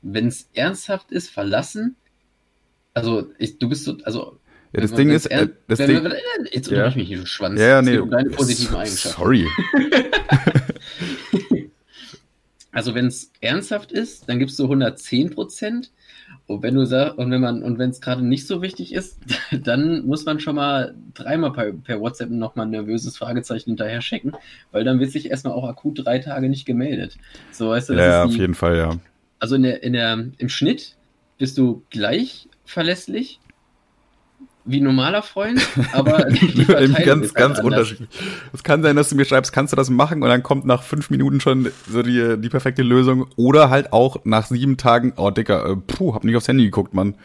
wenn 0.01 0.27
es 0.27 0.49
ernsthaft 0.53 1.11
ist, 1.11 1.29
verlassen. 1.29 1.95
Also 2.93 3.29
ich, 3.37 3.59
du 3.59 3.69
bist 3.69 3.83
so, 3.83 3.97
also 4.03 4.39
ja, 4.73 4.81
das 4.81 4.93
Ding 4.93 5.09
ist, 5.09 5.27
äh, 5.27 5.49
das 5.67 5.79
Ding, 5.79 6.03
wir, 6.03 6.17
jetzt 6.51 6.69
ja. 6.69 6.87
ich 6.87 6.95
mich 6.95 7.07
hier, 7.07 7.19
du 7.19 7.25
Schwanz. 7.25 7.59
Ja, 7.59 7.67
ja, 7.67 7.81
nee, 7.81 7.97
um 7.97 8.09
deine 8.09 8.29
positiven 8.29 8.75
Eigenschaften. 8.75 9.17
Sorry. 9.17 9.47
also 12.71 12.93
wenn 12.93 13.07
es 13.07 13.31
ernsthaft 13.39 13.93
ist, 13.93 14.27
dann 14.27 14.37
gibst 14.37 14.59
du 14.59 14.63
110 14.63 15.29
Prozent. 15.29 15.91
Und 16.47 16.61
wenn 16.61 16.75
du 16.75 16.85
sagst, 16.85 17.17
und 17.17 17.31
wenn 17.31 17.41
man, 17.41 17.63
und 17.63 17.79
wenn 17.79 17.89
es 17.89 18.01
gerade 18.01 18.23
nicht 18.23 18.45
so 18.45 18.61
wichtig 18.61 18.93
ist, 18.93 19.19
dann 19.51 20.05
muss 20.05 20.25
man 20.25 20.39
schon 20.39 20.55
mal 20.55 20.93
dreimal 21.13 21.51
per, 21.53 21.71
per 21.71 21.99
WhatsApp 21.99 22.29
nochmal 22.29 22.67
ein 22.67 22.71
nervöses 22.71 23.17
Fragezeichen 23.17 23.71
hinterher 23.71 24.01
schicken, 24.01 24.33
weil 24.71 24.83
dann 24.83 24.99
wird 24.99 25.11
sich 25.11 25.29
erstmal 25.29 25.53
auch 25.53 25.67
akut 25.67 26.05
drei 26.05 26.19
Tage 26.19 26.49
nicht 26.49 26.65
gemeldet. 26.65 27.17
So, 27.51 27.69
weißt 27.69 27.89
du, 27.89 27.93
das 27.93 28.05
ja, 28.05 28.23
ist 28.23 28.29
die, 28.29 28.35
auf 28.35 28.41
jeden 28.41 28.53
Fall, 28.53 28.77
ja. 28.77 28.97
Also 29.39 29.55
in 29.55 29.63
der, 29.63 29.83
in 29.83 29.93
der, 29.93 30.25
im 30.37 30.49
Schnitt 30.49 30.95
bist 31.37 31.57
du 31.57 31.83
gleich 31.89 32.47
verlässlich 32.65 33.39
wie 34.65 34.81
ein 34.81 34.83
normaler 34.83 35.21
Freund, 35.21 35.61
aber 35.93 36.25
ganz, 37.03 37.27
ist 37.27 37.35
ganz 37.35 37.57
halt 37.57 37.65
unterschiedlich. 37.65 38.09
Es 38.51 38.63
kann 38.63 38.81
sein, 38.81 38.95
dass 38.95 39.09
du 39.09 39.15
mir 39.15 39.25
schreibst, 39.25 39.53
kannst 39.53 39.71
du 39.71 39.77
das 39.77 39.89
machen 39.89 40.23
und 40.23 40.29
dann 40.29 40.43
kommt 40.43 40.65
nach 40.65 40.83
fünf 40.83 41.09
Minuten 41.09 41.39
schon 41.39 41.71
so 41.89 42.01
die, 42.01 42.37
die 42.37 42.49
perfekte 42.49 42.81
Lösung 42.81 43.27
oder 43.35 43.69
halt 43.69 43.93
auch 43.93 44.25
nach 44.25 44.47
sieben 44.47 44.77
Tagen, 44.77 45.13
oh 45.17 45.29
Dicker, 45.29 45.69
äh, 45.69 45.75
puh, 45.75 46.15
hab 46.15 46.23
nicht 46.23 46.35
aufs 46.35 46.47
Handy 46.47 46.65
geguckt, 46.65 46.93
Mann. 46.93 47.15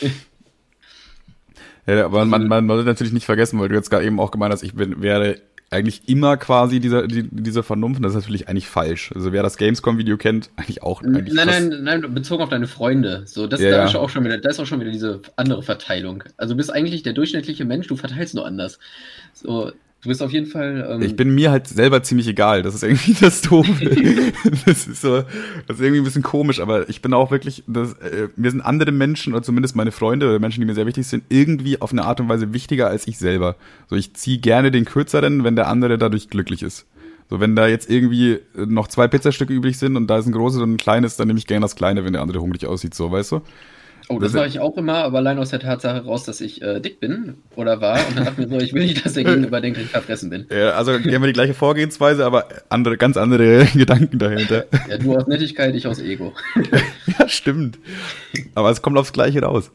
ja, 1.86 2.04
aber 2.04 2.24
man, 2.24 2.48
man, 2.48 2.66
man 2.66 2.76
sollte 2.76 2.90
natürlich 2.90 3.12
nicht 3.12 3.26
vergessen, 3.26 3.60
weil 3.60 3.68
du 3.68 3.76
jetzt 3.76 3.90
gerade 3.90 4.04
eben 4.04 4.18
auch 4.18 4.32
gemeint 4.32 4.52
hast, 4.52 4.62
ich 4.62 4.74
bin, 4.74 5.00
wäre 5.00 5.40
eigentlich 5.70 6.08
immer 6.08 6.36
quasi 6.36 6.80
dieser, 6.80 7.06
die, 7.06 7.28
diese 7.30 7.62
Vernunft. 7.62 8.02
Das 8.02 8.12
ist 8.12 8.22
natürlich 8.22 8.48
eigentlich 8.48 8.68
falsch. 8.68 9.12
Also 9.14 9.32
wer 9.32 9.42
das 9.42 9.58
Gamescom-Video 9.58 10.16
kennt, 10.16 10.50
eigentlich 10.56 10.82
auch. 10.82 11.02
Eigentlich 11.02 11.34
nein, 11.34 11.46
nein, 11.46 12.00
nein, 12.00 12.14
bezogen 12.14 12.42
auf 12.42 12.48
deine 12.48 12.66
Freunde. 12.66 13.22
So, 13.26 13.46
das 13.46 13.60
Ja, 13.60 13.70
da 13.70 13.76
ja. 13.78 13.84
ist 13.84 13.96
auch 13.96 14.08
schon 14.08 14.24
wieder, 14.24 14.38
da 14.38 14.48
ist 14.48 14.60
auch 14.60 14.66
schon 14.66 14.80
wieder 14.80 14.90
diese 14.90 15.20
andere 15.36 15.62
Verteilung. 15.62 16.24
Also 16.36 16.54
du 16.54 16.56
bist 16.56 16.72
eigentlich 16.72 17.02
der 17.02 17.12
durchschnittliche 17.12 17.64
Mensch, 17.64 17.86
du 17.86 17.96
verteilst 17.96 18.34
nur 18.34 18.46
anders. 18.46 18.78
So, 19.34 19.72
du 20.02 20.08
bist 20.08 20.22
auf 20.22 20.30
jeden 20.30 20.46
Fall. 20.46 20.86
Ähm, 20.90 21.02
Ich 21.02 21.16
bin 21.16 21.34
mir 21.34 21.50
halt 21.50 21.66
selber 21.66 22.02
ziemlich 22.02 22.28
egal. 22.28 22.62
Das 22.62 22.74
ist 22.74 22.82
irgendwie 22.82 23.14
das 23.20 23.42
Doofe. 23.42 23.84
das 24.66 24.86
ist 24.86 25.02
so, 25.02 25.22
das 25.66 25.76
ist 25.76 25.80
irgendwie 25.80 26.00
ein 26.00 26.04
bisschen 26.04 26.22
komisch, 26.22 26.60
aber 26.60 26.88
ich 26.88 27.02
bin 27.02 27.12
auch 27.14 27.30
wirklich, 27.30 27.64
das, 27.66 27.94
äh, 27.94 28.28
mir 28.36 28.50
sind 28.50 28.60
andere 28.60 28.92
Menschen, 28.92 29.32
oder 29.34 29.42
zumindest 29.42 29.76
meine 29.76 29.92
Freunde 29.92 30.28
oder 30.28 30.38
Menschen, 30.38 30.60
die 30.60 30.66
mir 30.66 30.74
sehr 30.74 30.86
wichtig 30.86 31.06
sind, 31.06 31.24
irgendwie 31.28 31.80
auf 31.80 31.92
eine 31.92 32.04
Art 32.04 32.20
und 32.20 32.28
Weise 32.28 32.52
wichtiger 32.52 32.88
als 32.88 33.06
ich 33.06 33.18
selber. 33.18 33.56
So, 33.88 33.96
ich 33.96 34.14
ziehe 34.14 34.38
gerne 34.38 34.70
den 34.70 34.84
kürzeren, 34.84 35.44
wenn 35.44 35.56
der 35.56 35.68
andere 35.68 35.98
dadurch 35.98 36.28
glücklich 36.28 36.62
ist. 36.62 36.86
So, 37.30 37.40
wenn 37.40 37.54
da 37.56 37.66
jetzt 37.66 37.90
irgendwie 37.90 38.32
äh, 38.32 38.40
noch 38.66 38.88
zwei 38.88 39.06
Pizzastücke 39.08 39.52
übrig 39.52 39.78
sind 39.78 39.96
und 39.96 40.06
da 40.06 40.18
ist 40.18 40.26
ein 40.26 40.32
großes 40.32 40.60
und 40.60 40.74
ein 40.74 40.76
kleines, 40.78 41.16
dann 41.16 41.26
nehme 41.28 41.38
ich 41.38 41.46
gerne 41.46 41.64
das 41.64 41.76
kleine, 41.76 42.04
wenn 42.04 42.12
der 42.12 42.22
andere 42.22 42.40
hungrig 42.40 42.66
aussieht, 42.66 42.94
so, 42.94 43.10
weißt 43.10 43.32
du? 43.32 43.42
Oh, 44.08 44.18
das 44.18 44.32
das- 44.32 44.38
mache 44.40 44.48
ich 44.48 44.60
auch 44.60 44.76
immer, 44.76 44.96
aber 45.04 45.18
allein 45.18 45.38
aus 45.38 45.50
der 45.50 45.60
Tatsache 45.60 46.04
raus, 46.04 46.24
dass 46.24 46.40
ich 46.40 46.62
äh, 46.62 46.80
dick 46.80 47.00
bin 47.00 47.34
oder 47.56 47.80
war. 47.80 47.98
Und 48.08 48.16
dann 48.16 48.24
dachte 48.26 48.42
ich 48.42 48.48
mir 48.48 48.58
so, 48.58 48.64
ich 48.64 48.72
will 48.72 48.82
nicht, 48.84 49.04
dass 49.04 49.12
der 49.14 49.24
Gegenüber 49.24 49.60
denkt, 49.60 49.78
ich 49.78 49.88
verfressen 49.88 50.30
bin. 50.30 50.46
Ja, 50.50 50.70
also 50.70 50.92
wir 51.04 51.14
haben 51.14 51.22
die 51.24 51.32
gleiche 51.32 51.54
Vorgehensweise, 51.54 52.24
aber 52.24 52.48
andere, 52.68 52.96
ganz 52.96 53.16
andere 53.16 53.64
Gedanken 53.74 54.18
dahinter. 54.18 54.66
Ja, 54.88 54.98
du 54.98 55.16
aus 55.16 55.26
Nettigkeit, 55.26 55.74
ich 55.74 55.86
aus 55.86 55.98
Ego. 56.00 56.32
ja, 57.18 57.28
stimmt. 57.28 57.78
Aber 58.54 58.70
es 58.70 58.82
kommt 58.82 58.96
aufs 58.98 59.12
Gleiche 59.12 59.42
raus. 59.42 59.70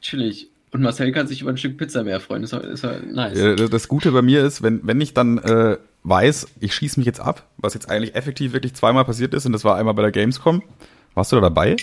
Chillig. 0.00 0.48
Und 0.72 0.80
Marcel 0.82 1.12
kann 1.12 1.26
sich 1.26 1.42
über 1.42 1.50
ein 1.50 1.58
Stück 1.58 1.76
Pizza 1.76 2.02
mehr 2.02 2.18
freuen. 2.18 2.46
Doch- 2.50 2.62
ist 2.64 2.82
doch 2.82 2.94
nice. 3.04 3.38
Ja, 3.38 3.54
das- 3.54 3.70
Das 3.70 3.88
Gute 3.88 4.10
bei 4.12 4.22
mir 4.22 4.44
ist, 4.44 4.62
wenn, 4.62 4.80
wenn 4.86 5.00
ich 5.00 5.12
dann 5.12 5.38
äh, 5.38 5.76
weiß, 6.04 6.46
ich 6.60 6.74
schieße 6.74 6.98
mich 6.98 7.06
jetzt 7.06 7.20
ab, 7.20 7.46
was 7.58 7.74
jetzt 7.74 7.90
eigentlich 7.90 8.14
effektiv 8.14 8.52
wirklich 8.54 8.74
zweimal 8.74 9.04
passiert 9.04 9.34
ist, 9.34 9.44
und 9.46 9.52
das 9.52 9.64
war 9.64 9.76
einmal 9.76 9.94
bei 9.94 10.02
der 10.02 10.10
Gamescom. 10.12 10.62
Warst 11.14 11.30
du 11.30 11.36
da 11.36 11.42
dabei? 11.42 11.76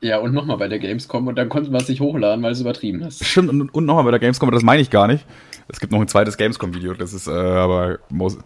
Ja, 0.00 0.18
und 0.18 0.32
nochmal 0.32 0.58
bei 0.58 0.68
der 0.68 0.78
Gamescom 0.78 1.26
und 1.26 1.36
dann 1.36 1.48
konnten 1.48 1.72
wir 1.72 1.78
es 1.78 1.88
nicht 1.88 2.00
hochladen, 2.00 2.42
weil 2.42 2.50
du 2.50 2.54
es 2.54 2.60
übertrieben 2.60 3.04
hast. 3.04 3.24
Stimmt, 3.24 3.50
und, 3.50 3.74
und 3.74 3.84
nochmal 3.84 4.04
bei 4.04 4.12
der 4.12 4.20
Gamescom, 4.20 4.48
aber 4.48 4.54
das 4.54 4.62
meine 4.62 4.80
ich 4.80 4.90
gar 4.90 5.08
nicht. 5.08 5.24
Es 5.66 5.80
gibt 5.80 5.92
noch 5.92 6.00
ein 6.00 6.08
zweites 6.08 6.36
Gamescom-Video, 6.36 6.94
das 6.94 7.12
ist 7.12 7.26
äh, 7.26 7.30
aber 7.30 7.98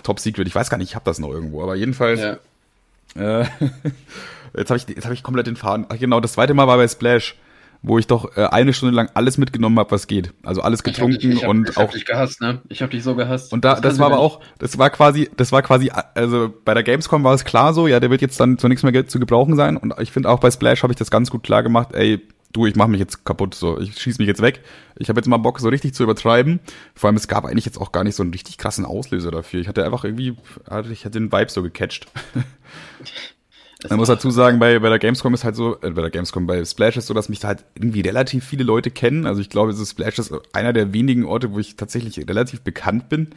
top 0.03 0.19
secret. 0.19 0.47
Ich 0.47 0.55
weiß 0.55 0.71
gar 0.71 0.79
nicht, 0.79 0.91
ich 0.91 0.95
habe 0.95 1.05
das 1.05 1.19
noch 1.19 1.31
irgendwo, 1.31 1.63
aber 1.63 1.77
jedenfalls. 1.77 2.21
Ja. 2.21 3.41
Äh, 3.41 3.47
jetzt 4.57 4.71
habe 4.71 4.79
ich, 4.79 4.89
jetzt 4.89 5.05
hab 5.05 5.13
ich 5.13 5.23
komplett 5.23 5.47
den 5.47 5.57
Faden. 5.57 5.87
Ach, 5.89 5.99
genau, 5.99 6.21
das 6.21 6.33
zweite 6.33 6.55
Mal 6.55 6.67
war 6.67 6.79
bei 6.79 6.89
Splash, 6.89 7.37
wo 7.83 7.99
ich 7.99 8.07
doch 8.07 8.37
äh, 8.37 8.45
eine 8.47 8.73
Stunde 8.73 8.95
lang 8.95 9.11
alles 9.15 9.39
mitgenommen 9.39 9.79
habe, 9.79 9.91
was 9.91 10.07
geht. 10.07 10.33
Also 10.45 10.63
alles 10.63 10.83
getrunken 10.85 11.17
ich 11.19 11.25
hab 11.25 11.31
dich, 11.31 11.37
ich 11.39 11.43
hab, 11.43 11.51
und 11.51 11.69
ich 11.71 11.77
hab 11.77 11.89
auch 11.89 11.93
dich 11.93 12.07
gehasst, 12.07 12.41
ne? 12.41 12.63
Ich 12.69 12.81
hab 12.83 12.91
dich 12.91 13.03
so 13.03 13.15
gehasst. 13.17 13.53
Und 13.53 13.65
da, 13.65 13.75
das 13.75 13.83
kannst 13.83 13.99
war 13.99 14.07
aber 14.07 14.19
auch, 14.21 14.41
das 14.59 14.79
war 14.79 14.91
quasi, 14.91 15.29
das 15.37 15.51
war 15.53 15.63
quasi, 15.63 15.91
also 16.15 16.53
bei 16.65 16.75
der 16.75 16.83
Gamescom 16.85 17.25
war 17.25 17.35
es 17.35 17.45
klar 17.45 17.75
so, 17.75 17.89
ja, 17.89 17.99
der 18.01 18.11
wird 18.11 18.21
jetzt 18.23 18.39
dann 18.39 18.57
zu 18.59 18.69
nichts 18.69 18.83
mehr 18.85 18.93
ge- 18.93 19.07
zu 19.07 19.19
gebrauchen 19.19 19.57
sein. 19.57 19.77
Und 19.77 19.95
ich 20.01 20.13
finde 20.13 20.29
auch 20.29 20.39
bei 20.39 20.51
Splash 20.51 20.83
habe 20.85 20.93
ich 20.93 20.99
das 20.99 21.11
ganz 21.11 21.31
gut 21.31 21.43
klar 21.43 21.63
gemacht, 21.65 21.89
ey, 21.93 22.21
du, 22.53 22.67
ich 22.67 22.77
mache 22.77 22.89
mich 22.91 23.01
jetzt 23.01 23.25
kaputt, 23.25 23.55
so, 23.55 23.81
ich 23.81 23.99
schieß 23.99 24.19
mich 24.19 24.29
jetzt 24.29 24.43
weg. 24.43 24.61
Ich 24.99 25.09
habe 25.09 25.19
jetzt 25.19 25.27
mal 25.27 25.39
Bock, 25.39 25.59
so 25.59 25.69
richtig 25.69 25.95
zu 25.95 26.03
übertreiben. 26.05 26.61
Vor 26.95 27.09
allem, 27.09 27.17
es 27.17 27.27
gab 27.27 27.45
eigentlich 27.47 27.65
jetzt 27.65 27.81
auch 27.81 27.91
gar 27.93 28.05
nicht 28.05 28.15
so 28.15 28.23
einen 28.23 28.33
richtig 28.33 28.59
krassen 28.59 28.85
Auslöser 28.85 29.31
dafür. 29.31 29.61
Ich 29.61 29.69
hatte 29.69 29.85
einfach 29.85 30.05
irgendwie, 30.05 30.37
ich 30.91 31.05
hatte 31.05 31.19
den 31.19 31.33
Vibe 31.33 31.51
so 31.51 31.63
gecatcht. 31.63 32.07
Man 33.89 33.99
muss 33.99 34.09
dazu 34.09 34.31
sagen, 34.31 34.59
bei, 34.59 34.79
bei 34.79 34.89
der 34.89 34.99
Gamescom 34.99 35.35
ist 35.35 35.45
halt 35.45 35.57
so, 35.57 35.77
äh, 35.83 35.91
bei 35.91 36.03
der 36.03 36.11
Gamescom, 36.11 36.47
bei 36.47 36.65
Splash 36.65 36.97
ist 36.97 37.07
so, 37.07 37.15
dass 37.15 37.29
mich 37.29 37.41
da 37.41 37.49
halt 37.49 37.65
irgendwie 37.75 38.01
relativ 38.01 38.45
viele 38.45 38.65
Leute 38.65 38.91
kennen. 38.91 39.27
Also 39.27 39.41
ich 39.41 39.51
glaube, 39.51 39.73
so 39.73 39.85
Splash 39.85 40.19
ist 40.19 40.33
einer 40.53 40.73
der 40.73 40.93
wenigen 40.93 41.25
Orte, 41.25 41.53
wo 41.53 41.59
ich 41.59 41.77
tatsächlich 41.77 42.19
relativ 42.29 42.61
bekannt 42.63 43.09
bin. 43.09 43.29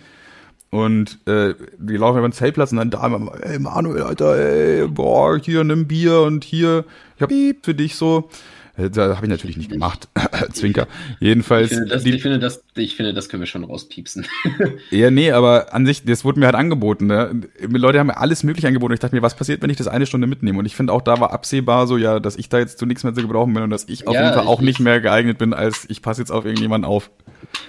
Und 0.70 1.20
äh, 1.26 1.54
die 1.78 1.98
laufen 1.98 2.18
über 2.18 2.28
den 2.28 2.34
Zeltplatz 2.34 2.72
und 2.72 2.78
dann 2.78 2.90
da 2.90 3.06
immer, 3.06 3.32
ey 3.42 3.60
Manuel, 3.60 4.04
Alter, 4.04 4.36
ey, 4.38 4.88
boah, 4.88 5.38
hier 5.38 5.64
nimm 5.64 5.88
Bier 5.88 6.22
und 6.22 6.44
hier, 6.44 6.86
ich 7.16 7.22
hab 7.22 7.30
Piep 7.30 7.66
für 7.66 7.76
dich 7.76 7.96
so. 7.96 8.30
Äh, 8.78 8.90
Da 8.90 9.16
habe 9.16 9.26
ich 9.26 9.30
natürlich 9.30 9.58
nicht 9.58 9.72
gemacht. 9.72 10.08
Zwinker. 10.54 10.88
Jedenfalls. 11.20 11.72
Ich 11.72 11.78
finde, 11.78 11.90
das, 11.94 12.04
die- 12.04 12.10
ich, 12.16 12.22
finde, 12.22 12.40
das, 12.40 12.64
ich 12.76 12.96
finde, 12.96 13.14
das 13.14 13.30
können 13.30 13.42
wir 13.42 13.48
schon 13.48 13.64
rauspiepsen. 13.64 14.26
ja, 14.92 15.12
nee, 15.12 15.32
aber 15.32 15.74
an 15.74 15.86
sich, 15.86 16.04
das 16.04 16.26
wurde 16.26 16.40
mir 16.40 16.46
halt 16.48 16.56
angeboten. 16.56 17.08
Ne? 17.08 17.42
Leute 17.62 18.00
haben 18.00 18.08
mir 18.08 18.18
alles 18.18 18.44
mögliche 18.44 18.68
angeboten. 18.68 18.94
Ich 18.94 19.00
dachte 19.00 19.16
mir, 19.16 19.22
was 19.22 19.36
passiert, 19.36 19.62
wenn 19.62 19.70
ich 19.70 19.78
das 19.78 19.88
eine 19.88 20.06
Stunde 20.06 20.28
mitnehme? 20.28 20.60
Und 20.60 20.66
ich 20.66 20.76
finde 20.76 20.94
auch, 20.94 21.02
da 21.02 21.20
war 21.20 21.32
absehbar 21.32 21.88
so, 21.88 21.98
ja, 21.98 22.20
dass 22.20 22.36
ich 22.36 22.50
da 22.50 22.60
jetzt 22.60 22.78
zu 22.80 22.86
nichts 22.86 23.04
mehr 23.04 23.14
zu 23.14 23.22
gebrauchen 23.22 23.54
bin 23.54 23.64
und 23.64 23.70
dass 23.70 23.88
ich 23.88 24.08
auf 24.08 24.14
Ja, 24.14 24.24
jeden 24.24 24.34
Fall 24.36 24.48
auch 24.48 24.60
ich- 24.60 24.66
nicht 24.66 24.80
mehr 24.80 25.00
geeignet 25.02 25.38
bin, 25.38 25.54
als 25.54 25.86
ich 25.90 26.02
passe 26.02 26.22
jetzt 26.22 26.32
auf 26.32 26.46
irgendjemanden 26.46 26.86
auf. 26.90 27.12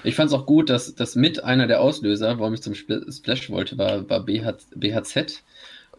Ich 0.05 0.17
fand 0.17 0.29
es 0.31 0.35
auch 0.35 0.47
gut, 0.47 0.71
dass, 0.71 0.95
dass 0.95 1.15
mit 1.17 1.45
einer 1.45 1.67
der 1.67 1.81
Auslöser, 1.81 2.39
warum 2.39 2.55
ich 2.55 2.63
zum 2.63 2.73
Spl- 2.73 3.15
Splash 3.15 3.51
wollte, 3.51 3.79
war, 3.79 4.09
war 4.09 4.25
BH, 4.25 4.55
BHZ. 4.75 5.43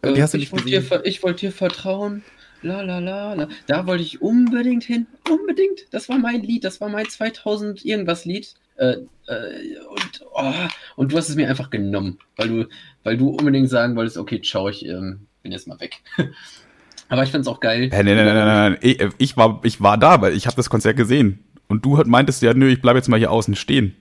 Äh, 0.02 0.12
die 0.12 0.22
hast 0.22 0.34
du 0.34 0.38
ich 0.38 0.42
nicht 0.42 0.52
wollte 0.52 0.64
gesehen? 0.66 0.88
dir, 0.90 1.00
ich 1.06 1.22
wollte 1.22 1.40
dir 1.40 1.52
vertrauen. 1.52 2.22
La 2.62 2.82
la 2.82 2.98
la 2.98 3.34
la. 3.34 3.48
Da 3.66 3.86
wollte 3.86 4.02
ich 4.02 4.20
unbedingt 4.20 4.84
hin. 4.84 5.06
Unbedingt. 5.30 5.86
Das 5.90 6.08
war 6.08 6.18
mein 6.18 6.42
Lied. 6.42 6.64
Das 6.64 6.80
war 6.80 6.88
mein 6.88 7.08
2000 7.08 7.84
irgendwas 7.84 8.24
Lied. 8.24 8.54
Äh, 8.76 8.96
äh, 9.26 9.78
und, 9.90 10.26
oh, 10.34 10.52
und 10.96 11.12
du 11.12 11.16
hast 11.16 11.28
es 11.28 11.36
mir 11.36 11.48
einfach 11.48 11.70
genommen, 11.70 12.18
weil 12.36 12.48
du, 12.48 12.68
weil 13.02 13.16
du 13.16 13.30
unbedingt 13.30 13.68
sagen 13.68 13.96
wolltest, 13.96 14.16
okay, 14.16 14.40
ciao, 14.40 14.68
ich 14.68 14.86
ähm, 14.86 15.26
bin 15.42 15.50
jetzt 15.50 15.66
mal 15.66 15.80
weg. 15.80 16.00
Aber 17.08 17.22
ich 17.24 17.30
fand 17.30 17.42
es 17.42 17.48
auch 17.48 17.60
geil. 17.60 17.88
Nee, 17.90 18.02
nee, 18.02 18.14
nee, 18.14 18.24
nee, 18.24 18.70
nee. 18.70 18.76
Ich, 18.80 19.08
ich, 19.18 19.36
war, 19.36 19.60
ich 19.64 19.80
war 19.80 19.98
da, 19.98 20.20
weil 20.20 20.34
ich 20.34 20.46
habe 20.46 20.56
das 20.56 20.70
Konzert 20.70 20.96
gesehen. 20.96 21.44
Und 21.66 21.84
du 21.84 21.96
meintest 22.06 22.42
ja, 22.42 22.54
nö, 22.54 22.68
ich 22.68 22.80
bleib 22.80 22.96
jetzt 22.96 23.08
mal 23.08 23.18
hier 23.18 23.30
außen 23.32 23.56
stehen. 23.56 23.96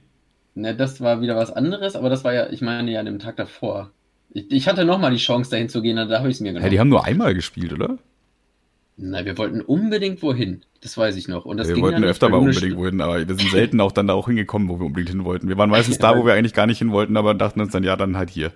Ne, 0.55 0.75
das 0.75 1.01
war 1.01 1.21
wieder 1.21 1.35
was 1.35 1.51
anderes, 1.51 1.95
aber 1.95 2.09
das 2.09 2.23
war 2.23 2.33
ja, 2.33 2.49
ich 2.49 2.61
meine 2.61 2.91
ja 2.91 2.99
an 2.99 3.05
dem 3.05 3.19
Tag 3.19 3.37
davor. 3.37 3.91
Ich, 4.31 4.51
ich 4.51 4.67
hatte 4.67 4.85
nochmal 4.85 5.11
die 5.11 5.17
Chance, 5.17 5.51
dahin 5.51 5.69
zu 5.69 5.81
gehen, 5.81 5.95
da 5.95 6.19
habe 6.19 6.29
ich 6.29 6.35
es 6.35 6.41
mir 6.41 6.51
genommen. 6.53 6.69
die 6.69 6.79
haben 6.79 6.89
nur 6.89 7.05
einmal 7.05 7.33
gespielt, 7.33 7.73
oder? 7.73 7.97
Nein, 8.99 9.25
wir 9.25 9.37
wollten 9.37 9.61
unbedingt 9.61 10.23
wohin. 10.23 10.63
Das 10.81 10.97
weiß 10.97 11.15
ich 11.17 11.27
noch. 11.27 11.45
Und 11.45 11.57
das 11.57 11.67
wir 11.67 11.75
ging 11.75 11.83
wollten 11.83 12.01
ja 12.01 12.09
öfter 12.09 12.29
mal 12.29 12.37
unbedingt 12.37 12.75
wohin, 12.77 12.99
aber 12.99 13.27
wir 13.27 13.35
sind 13.35 13.51
selten 13.51 13.79
auch 13.79 13.91
dann 13.91 14.07
da 14.07 14.13
auch 14.13 14.27
hingekommen, 14.27 14.69
wo 14.69 14.79
wir 14.79 14.87
unbedingt 14.87 15.09
hin 15.09 15.23
wollten. 15.23 15.47
Wir 15.47 15.57
waren 15.57 15.69
meistens 15.69 15.97
da, 15.99 16.17
wo 16.17 16.25
wir 16.25 16.33
eigentlich 16.33 16.53
gar 16.53 16.65
nicht 16.65 16.79
hin 16.79 16.91
wollten, 16.91 17.15
aber 17.15 17.35
dachten 17.35 17.61
uns 17.61 17.71
dann, 17.71 17.83
ja, 17.83 17.95
dann 17.95 18.17
halt 18.17 18.31
hier. 18.31 18.51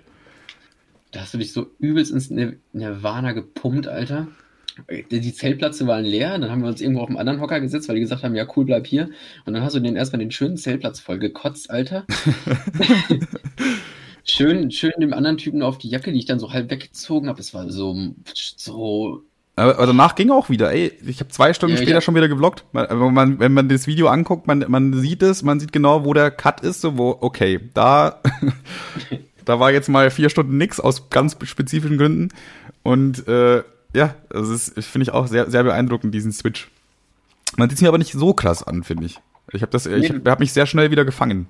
Da 1.12 1.20
hast 1.20 1.34
du 1.34 1.38
dich 1.38 1.52
so 1.52 1.70
übelst 1.78 2.10
ins 2.10 2.30
Nir- 2.30 2.56
Nirvana 2.72 3.32
gepumpt, 3.32 3.86
Alter. 3.86 4.28
Die 5.10 5.20
die 5.20 5.34
Zeltplätze 5.34 5.86
waren 5.86 6.04
leer, 6.04 6.38
dann 6.38 6.50
haben 6.50 6.62
wir 6.62 6.68
uns 6.68 6.80
irgendwo 6.80 7.02
auf 7.02 7.08
einen 7.08 7.18
anderen 7.18 7.40
Hocker 7.40 7.60
gesetzt, 7.60 7.88
weil 7.88 7.96
die 7.96 8.00
gesagt 8.00 8.24
haben, 8.24 8.34
ja 8.34 8.46
cool, 8.56 8.64
bleib 8.64 8.86
hier. 8.86 9.10
Und 9.44 9.52
dann 9.52 9.62
hast 9.62 9.76
du 9.76 9.80
den 9.80 9.96
erstmal 9.96 10.20
den 10.20 10.30
schönen 10.30 10.56
Zeltplatz 10.56 10.98
voll 10.98 11.18
gekotzt, 11.18 11.70
Alter. 11.70 12.06
schön, 14.24 14.70
schön 14.70 14.92
dem 14.98 15.12
anderen 15.12 15.36
Typen 15.36 15.62
auf 15.62 15.78
die 15.78 15.88
Jacke, 15.90 16.10
die 16.12 16.18
ich 16.18 16.24
dann 16.24 16.38
so 16.38 16.52
halb 16.52 16.70
weggezogen 16.70 17.28
habe. 17.28 17.40
Es 17.40 17.52
war 17.52 17.70
so, 17.70 18.14
so 18.34 19.22
Aber, 19.54 19.86
danach 19.86 20.14
ging 20.14 20.30
auch 20.30 20.48
wieder. 20.48 20.72
Ey, 20.72 20.92
ich 21.06 21.20
habe 21.20 21.28
zwei 21.30 21.52
Stunden 21.52 21.76
Ja, 21.76 21.82
später 21.82 21.96
hab- 21.96 22.02
schon 22.04 22.14
wieder 22.14 22.28
gevloggt. 22.28 22.64
Man, 22.72 22.86
aber 22.86 23.10
man, 23.10 23.38
wenn 23.38 23.52
man 23.52 23.68
das 23.68 23.86
Video 23.86 24.08
anguckt, 24.08 24.46
man, 24.46 24.64
man 24.68 24.94
sieht 24.94 25.22
es, 25.22 25.42
man 25.42 25.60
sieht 25.60 25.72
genau, 25.72 26.04
wo 26.04 26.14
der 26.14 26.30
Cut 26.30 26.60
ist, 26.62 26.80
so 26.80 26.96
wo, 26.96 27.16
okay, 27.20 27.60
da, 27.74 28.20
da 29.44 29.60
war 29.60 29.70
jetzt 29.70 29.88
mal 29.88 30.10
vier 30.10 30.30
Stunden 30.30 30.56
nix 30.56 30.80
aus 30.80 31.10
ganz 31.10 31.36
spezifischen 31.44 31.98
Gründen. 31.98 32.28
Und 32.82 33.28
äh, 33.28 33.62
ja, 33.94 34.14
das 34.30 34.48
ist, 34.48 34.78
finde 34.86 35.02
ich 35.04 35.10
auch 35.12 35.26
sehr, 35.26 35.50
sehr 35.50 35.62
beeindruckend, 35.64 36.14
diesen 36.14 36.32
Switch. 36.32 36.70
Man 37.58 37.68
sieht 37.68 37.76
es 37.76 37.82
mir 37.82 37.88
aber 37.88 37.98
nicht 37.98 38.12
so 38.12 38.32
krass 38.32 38.62
an, 38.62 38.82
finde 38.82 39.04
ich. 39.04 39.20
Ich 39.52 39.60
habe 39.60 39.70
das, 39.70 39.84
ich 39.84 40.10
habe 40.10 40.38
mich 40.38 40.52
sehr 40.54 40.64
schnell 40.64 40.90
wieder 40.90 41.04
gefangen. 41.04 41.46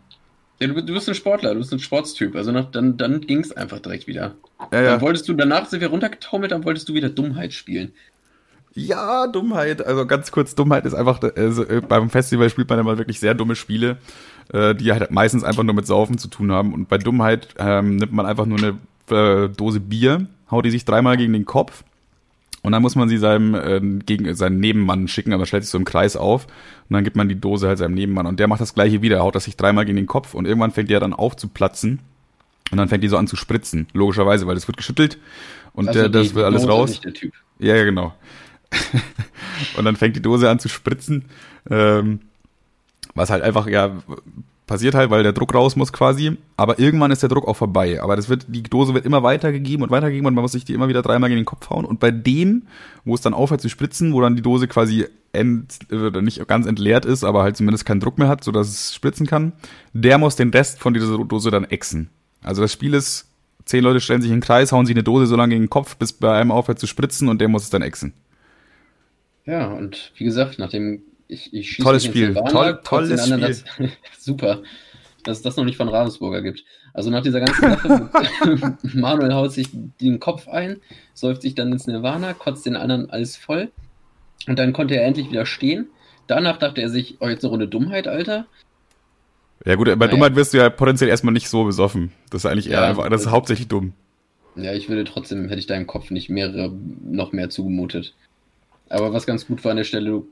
Ja, 0.60 0.68
du, 0.68 0.74
du 0.74 0.94
bist 0.94 1.08
ein 1.08 1.14
Sportler, 1.14 1.54
du 1.54 1.60
bist 1.60 1.72
ein 1.72 1.78
Sportstyp. 1.78 2.36
Also 2.36 2.52
nach, 2.52 2.70
dann, 2.70 2.96
dann 2.96 3.20
ging 3.20 3.40
es 3.40 3.52
einfach 3.52 3.80
direkt 3.80 4.06
wieder. 4.06 4.34
Ja, 4.72 4.82
Dann 4.82 5.00
wolltest 5.00 5.28
du, 5.28 5.34
danach 5.34 5.66
sind 5.68 5.80
wir 5.80 5.88
runtergetaumelt, 5.88 6.52
dann 6.52 6.64
wolltest 6.64 6.88
du 6.88 6.94
wieder 6.94 7.08
Dummheit 7.08 7.52
spielen. 7.52 7.92
Ja, 8.74 9.26
Dummheit. 9.26 9.84
Also 9.84 10.06
ganz 10.06 10.30
kurz, 10.30 10.54
Dummheit 10.54 10.86
ist 10.86 10.94
einfach, 10.94 11.20
also 11.36 11.64
äh, 11.64 11.80
beim 11.80 12.08
Festival 12.10 12.48
spielt 12.48 12.70
man 12.70 12.78
immer 12.78 12.96
wirklich 12.96 13.20
sehr 13.20 13.34
dumme 13.34 13.54
Spiele, 13.54 13.98
äh, 14.52 14.74
die 14.74 14.92
halt 14.92 15.10
meistens 15.10 15.44
einfach 15.44 15.62
nur 15.62 15.74
mit 15.74 15.86
Saufen 15.86 16.16
zu 16.16 16.28
tun 16.28 16.52
haben. 16.52 16.72
Und 16.72 16.88
bei 16.88 16.98
Dummheit 16.98 17.48
ähm, 17.58 17.96
nimmt 17.96 18.12
man 18.12 18.24
einfach 18.24 18.46
nur 18.46 18.58
eine 18.58 18.78
äh, 19.10 19.48
Dose 19.50 19.80
Bier, 19.80 20.26
haut 20.50 20.64
die 20.64 20.70
sich 20.70 20.84
dreimal 20.84 21.16
gegen 21.16 21.32
den 21.32 21.44
Kopf 21.44 21.84
und 22.62 22.72
dann 22.72 22.82
muss 22.82 22.94
man 22.94 23.08
sie 23.08 23.18
seinem, 23.18 23.54
äh, 23.54 23.80
gegen 24.04 24.32
seinen 24.34 24.60
Nebenmann 24.60 25.08
schicken, 25.08 25.32
aber 25.32 25.46
stellt 25.46 25.64
sich 25.64 25.70
so 25.70 25.78
im 25.78 25.84
Kreis 25.84 26.16
auf 26.16 26.46
und 26.88 26.94
dann 26.94 27.04
gibt 27.04 27.16
man 27.16 27.28
die 27.28 27.40
Dose 27.40 27.68
halt 27.68 27.78
seinem 27.78 27.94
Nebenmann 27.94 28.26
und 28.26 28.40
der 28.40 28.48
macht 28.48 28.60
das 28.60 28.74
gleiche 28.74 29.02
wieder, 29.02 29.20
haut 29.20 29.34
das 29.34 29.44
sich 29.44 29.56
dreimal 29.56 29.84
gegen 29.84 29.96
den 29.96 30.06
Kopf 30.06 30.34
und 30.34 30.46
irgendwann 30.46 30.70
fängt 30.70 30.88
die 30.88 30.94
ja 30.94 31.00
dann 31.00 31.12
auf 31.12 31.36
zu 31.36 31.48
platzen 31.48 32.00
und 32.70 32.78
dann 32.78 32.88
fängt 32.88 33.04
die 33.04 33.08
so 33.08 33.16
an 33.16 33.26
zu 33.26 33.36
spritzen, 33.36 33.86
logischerweise, 33.92 34.46
weil 34.46 34.56
es 34.56 34.68
wird 34.68 34.76
geschüttelt 34.76 35.18
und 35.74 35.88
Also 35.88 36.00
der, 36.00 36.08
das 36.08 36.34
wird 36.34 36.44
alles 36.44 36.62
Dose, 36.62 36.72
raus. 36.72 37.00
Der. 37.00 37.12
Ja, 37.58 37.76
ja, 37.76 37.84
genau. 37.84 38.14
und 39.76 39.84
dann 39.84 39.96
fängt 39.96 40.16
die 40.16 40.22
Dose 40.22 40.48
an 40.48 40.58
zu 40.58 40.68
spritzen. 40.68 41.26
Ähm, 41.70 42.20
was 43.14 43.30
halt 43.30 43.42
einfach, 43.42 43.66
ja, 43.66 44.02
passiert 44.66 44.94
halt, 44.94 45.10
weil 45.10 45.22
der 45.22 45.32
Druck 45.32 45.54
raus 45.54 45.76
muss 45.76 45.92
quasi. 45.92 46.36
Aber 46.56 46.78
irgendwann 46.78 47.10
ist 47.10 47.22
der 47.22 47.28
Druck 47.28 47.46
auch 47.46 47.56
vorbei. 47.56 48.00
Aber 48.02 48.16
das 48.16 48.28
wird, 48.28 48.46
die 48.48 48.62
Dose 48.62 48.94
wird 48.94 49.04
immer 49.04 49.22
weitergegeben 49.22 49.82
und 49.82 49.90
weitergegeben 49.90 50.26
und 50.26 50.34
man 50.34 50.42
muss 50.42 50.52
sich 50.52 50.64
die 50.64 50.74
immer 50.74 50.88
wieder 50.88 51.02
dreimal 51.02 51.28
gegen 51.28 51.40
den 51.40 51.46
Kopf 51.46 51.70
hauen. 51.70 51.84
Und 51.84 52.00
bei 52.00 52.10
dem, 52.10 52.62
wo 53.04 53.14
es 53.14 53.20
dann 53.20 53.34
aufhört 53.34 53.60
zu 53.60 53.68
spritzen, 53.68 54.12
wo 54.12 54.20
dann 54.20 54.36
die 54.36 54.42
Dose 54.42 54.68
quasi 54.68 55.06
ent, 55.32 55.78
äh, 55.90 56.22
nicht 56.22 56.46
ganz 56.46 56.66
entleert 56.66 57.04
ist, 57.04 57.24
aber 57.24 57.42
halt 57.42 57.56
zumindest 57.56 57.86
keinen 57.86 58.00
Druck 58.00 58.18
mehr 58.18 58.28
hat, 58.28 58.44
sodass 58.44 58.68
es 58.68 58.94
spritzen 58.94 59.26
kann, 59.26 59.52
der 59.92 60.18
muss 60.18 60.36
den 60.36 60.50
Rest 60.50 60.78
von 60.78 60.94
dieser 60.94 61.18
Dose 61.18 61.50
dann 61.50 61.64
exen. 61.64 62.10
Also 62.42 62.62
das 62.62 62.72
Spiel 62.72 62.94
ist, 62.94 63.28
zehn 63.64 63.82
Leute 63.82 64.00
stellen 64.00 64.22
sich 64.22 64.30
in 64.30 64.38
den 64.38 64.42
Kreis, 64.42 64.72
hauen 64.72 64.86
sich 64.86 64.94
eine 64.94 65.04
Dose 65.04 65.26
so 65.26 65.36
lange 65.36 65.54
gegen 65.54 65.64
den 65.64 65.70
Kopf, 65.70 65.96
bis 65.96 66.12
bei 66.12 66.32
einem 66.32 66.50
aufhört 66.50 66.78
zu 66.78 66.86
spritzen 66.86 67.28
und 67.28 67.40
der 67.40 67.48
muss 67.48 67.64
es 67.64 67.70
dann 67.70 67.82
exen. 67.82 68.12
Ja, 69.44 69.66
und 69.72 70.12
wie 70.16 70.24
gesagt, 70.24 70.58
nachdem 70.58 71.02
ich, 71.32 71.52
ich 71.52 71.76
Tolles 71.78 72.04
Spiel. 72.04 72.34
Toll- 72.34 72.80
tolles 72.84 73.20
anderen 73.22 73.40
Das, 73.42 73.64
super, 74.18 74.62
dass 75.24 75.38
es 75.38 75.42
das 75.42 75.56
noch 75.56 75.64
nicht 75.64 75.76
von 75.76 75.88
Ravensburger 75.88 76.42
gibt. 76.42 76.64
Also 76.94 77.10
nach 77.10 77.22
dieser 77.22 77.40
ganzen 77.40 77.62
Sache, 77.70 78.76
Manuel 78.94 79.32
haut 79.34 79.52
sich 79.52 79.68
den 79.72 80.20
Kopf 80.20 80.46
ein, 80.48 80.76
säuft 81.14 81.42
sich 81.42 81.54
dann 81.54 81.72
ins 81.72 81.86
Nirvana, 81.86 82.34
kotzt 82.34 82.66
den 82.66 82.76
anderen 82.76 83.08
alles 83.10 83.36
voll 83.36 83.70
und 84.46 84.58
dann 84.58 84.72
konnte 84.72 84.94
er 84.96 85.04
endlich 85.06 85.30
wieder 85.30 85.46
stehen. 85.46 85.88
Danach 86.26 86.58
dachte 86.58 86.80
er 86.82 86.88
sich, 86.90 87.16
oh, 87.20 87.28
jetzt 87.28 87.44
eine 87.44 87.50
Runde 87.50 87.66
Dummheit, 87.68 88.06
Alter. 88.08 88.46
Ja 89.64 89.76
gut, 89.76 89.86
bei 89.86 89.94
Naja. 89.94 90.08
Dummheit 90.10 90.34
wirst 90.36 90.52
du 90.54 90.58
ja 90.58 90.70
potenziell 90.70 91.08
erstmal 91.08 91.32
nicht 91.32 91.48
so 91.48 91.64
besoffen. 91.64 92.12
Das 92.30 92.44
ist 92.44 92.50
eigentlich 92.50 92.68
eher 92.68 92.80
Ja, 92.82 92.88
einfach, 92.88 93.08
das 93.08 93.20
ist 93.22 93.24
das- 93.26 93.32
hauptsächlich 93.32 93.68
dumm. 93.68 93.92
Ja, 94.54 94.74
ich 94.74 94.88
würde 94.90 95.04
trotzdem, 95.04 95.44
hätte 95.48 95.60
ich 95.60 95.66
deinem 95.66 95.86
Kopf 95.86 96.10
nicht 96.10 96.28
mehrere, 96.28 96.70
noch 97.04 97.32
mehr 97.32 97.48
zugemutet. 97.48 98.14
Aber 98.92 99.12
was 99.12 99.26
ganz 99.26 99.46
gut 99.46 99.64
war 99.64 99.70
an 99.70 99.78
der 99.78 99.84
Stelle, 99.84 100.10
du, 100.10 100.28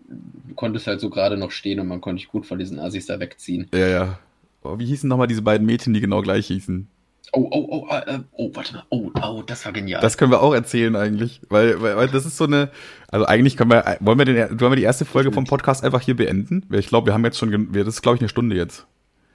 konntest 0.54 0.86
halt 0.86 1.00
so 1.00 1.08
gerade 1.08 1.36
noch 1.36 1.50
stehen 1.50 1.80
und 1.80 1.88
man 1.88 2.00
konnte 2.00 2.20
dich 2.20 2.28
gut 2.28 2.44
von 2.46 2.58
diesen 2.58 2.78
Assis 2.78 3.06
da 3.06 3.18
wegziehen. 3.18 3.68
Ja, 3.72 3.88
ja. 3.88 4.18
Oh, 4.62 4.78
wie 4.78 4.84
hießen 4.84 5.08
nochmal 5.08 5.26
diese 5.26 5.42
beiden 5.42 5.66
Mädchen, 5.66 5.94
die 5.94 6.00
genau 6.00 6.20
gleich 6.20 6.48
hießen? 6.48 6.86
Oh, 7.32 7.48
oh, 7.50 7.66
oh, 7.70 7.94
äh, 7.94 8.16
äh, 8.16 8.18
oh, 8.32 8.50
warte 8.52 8.74
mal. 8.74 8.82
Oh, 8.90 9.10
oh, 9.22 9.42
das 9.46 9.64
war 9.64 9.72
genial. 9.72 10.02
Das 10.02 10.18
können 10.18 10.32
wir 10.32 10.42
auch 10.42 10.52
erzählen 10.52 10.96
eigentlich, 10.96 11.40
weil, 11.48 11.80
weil, 11.80 11.96
weil 11.96 12.08
das 12.08 12.26
ist 12.26 12.36
so 12.36 12.44
eine, 12.44 12.70
also 13.08 13.24
eigentlich 13.24 13.56
können 13.56 13.70
wir, 13.70 13.96
wollen 14.00 14.18
wir 14.18 14.24
den, 14.24 14.60
wollen 14.60 14.72
wir 14.72 14.76
die 14.76 14.82
erste 14.82 15.04
Folge 15.04 15.32
vom 15.32 15.44
Podcast 15.44 15.84
einfach 15.84 16.00
hier 16.00 16.16
beenden? 16.16 16.66
Weil 16.68 16.80
Ich 16.80 16.88
glaube, 16.88 17.06
wir 17.06 17.14
haben 17.14 17.24
jetzt 17.24 17.38
schon, 17.38 17.72
das 17.72 17.86
ist 17.86 18.02
glaube 18.02 18.16
ich 18.16 18.20
eine 18.20 18.28
Stunde 18.28 18.56
jetzt. 18.56 18.86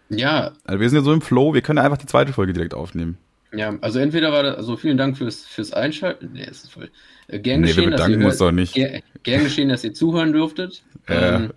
ja, 0.09 0.51
Also 0.65 0.80
wir 0.80 0.89
sind 0.89 0.99
ja 0.99 1.03
so 1.03 1.13
im 1.13 1.21
Flow, 1.21 1.53
wir 1.53 1.61
können 1.61 1.80
einfach 1.80 1.97
die 1.97 2.05
zweite 2.05 2.34
Folge 2.34 2.53
direkt 2.53 2.73
aufnehmen. 2.73 3.17
Ja, 3.58 3.78
also 3.82 3.99
entweder 3.99 4.32
war 4.32 4.43
das, 4.43 4.56
also 4.58 4.78
vielen 4.78 4.97
Dank 4.97 5.18
fürs, 5.18 5.45
fürs 5.45 5.74
Einschalten. 5.74 6.32
Nee, 6.34 6.43
es 6.49 6.64
ist 6.66 6.72
voll. 6.74 6.89
Äh, 7.28 7.39
gern 7.39 7.62
Nee, 7.62 7.68
wir 7.68 7.74
geschehen, 7.76 7.91
dass 7.91 7.99
ihr 8.01 8.06
bedanken 8.08 8.26
uns 8.26 8.34
hört- 8.39 8.41
doch 8.41 8.51
nicht. 8.51 8.74
Ger, 8.74 8.99
gern 9.24 9.43
geschehen, 9.43 9.70
dass 9.70 9.84
ihr 9.84 9.93
zuhören 9.93 10.32
dürftet. 10.34 10.84
Ja. 11.10 11.36
Ähm, 11.38 11.51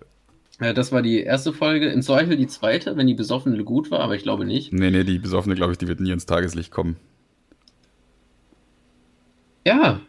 das 0.75 0.91
war 0.91 1.01
die 1.01 1.21
erste 1.21 1.53
Folge. 1.53 1.87
Im 1.89 2.01
Zweifel 2.01 2.35
die 2.35 2.47
zweite, 2.47 2.97
wenn 2.97 3.07
die 3.07 3.13
besoffene 3.13 3.63
gut 3.63 3.91
war, 3.91 4.01
aber 4.01 4.15
ich 4.15 4.23
glaube 4.23 4.45
nicht. 4.45 4.73
Nee, 4.73 4.91
nee, 4.91 5.03
die 5.05 5.17
Besoffene, 5.19 5.55
glaube 5.55 5.71
ich, 5.71 5.77
die 5.77 5.87
wird 5.87 5.99
nie 6.01 6.11
ins 6.11 6.25
Tageslicht 6.25 6.69
kommen. 6.71 6.97
Ja, 9.65 10.01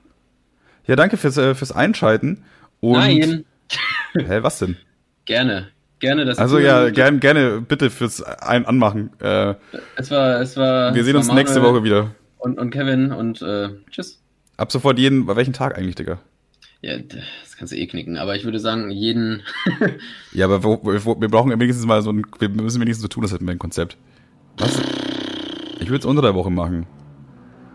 Ja, 0.87 0.97
danke 0.97 1.17
fürs, 1.17 1.37
äh, 1.37 1.55
fürs 1.55 1.73
Einschalten. 1.73 2.43
Und, 2.81 2.93
nein, 2.99 3.45
Hä, 4.15 4.39
was 4.43 4.59
denn? 4.59 4.77
gerne. 5.25 5.69
Gerne, 6.01 6.25
ihr 6.25 6.39
Also 6.39 6.59
ja, 6.59 6.79
dürftet. 6.81 6.97
gern, 6.97 7.21
gerne 7.21 7.61
bitte 7.61 7.91
fürs 7.91 8.23
Ein 8.23 8.67
Anmachen. 8.67 9.11
Äh, 9.21 9.55
Es 9.97 10.11
war, 10.11 10.41
es 10.41 10.57
war. 10.57 10.95
wir 10.95 11.05
sehen 11.05 11.17
uns 11.17 11.33
nächste 11.33 11.61
Manuel 11.61 11.75
Woche 11.77 11.85
wieder. 11.85 12.11
Und, 12.39 12.59
und 12.59 12.71
Kevin 12.71 13.13
und 13.13 13.43
äh, 13.43 13.69
tschüss. 13.91 14.21
Ab 14.57 14.73
sofort 14.73 14.99
jeden, 14.99 15.27
bei 15.27 15.37
welchem 15.37 15.53
Tag 15.53 15.77
eigentlich, 15.79 15.95
Digga? 15.95 16.19
Ja, 16.83 16.97
das 16.97 17.57
kannst 17.59 17.73
du 17.73 17.77
eh 17.77 17.87
knicken. 17.87 18.17
Aber 18.17 18.35
ich 18.37 18.45
würde 18.45 18.59
sagen, 18.59 18.91
jeden. 18.91 19.43
Ja, 20.33 20.47
aber 20.47 20.65
wo, 20.65 20.81
wo, 20.83 21.21
wir 21.21 21.29
brauchen 21.29 21.51
wenigstens 21.51 21.85
mal 21.87 22.01
so 22.03 22.11
ein, 22.13 22.25
wir 22.39 22.49
müssen 22.49 22.81
wenigstens 22.81 23.03
so 23.03 23.09
tun, 23.09 23.23
das 23.23 23.33
hätten 23.33 23.45
wir 23.47 23.53
ein 23.53 23.59
Konzept. 23.59 23.97
Was? 24.59 24.81
Ich 25.81 25.89
würde 25.89 25.99
es 25.99 26.05
unter 26.07 26.23
der 26.23 26.35
Woche 26.35 26.51
machen. 26.51 26.87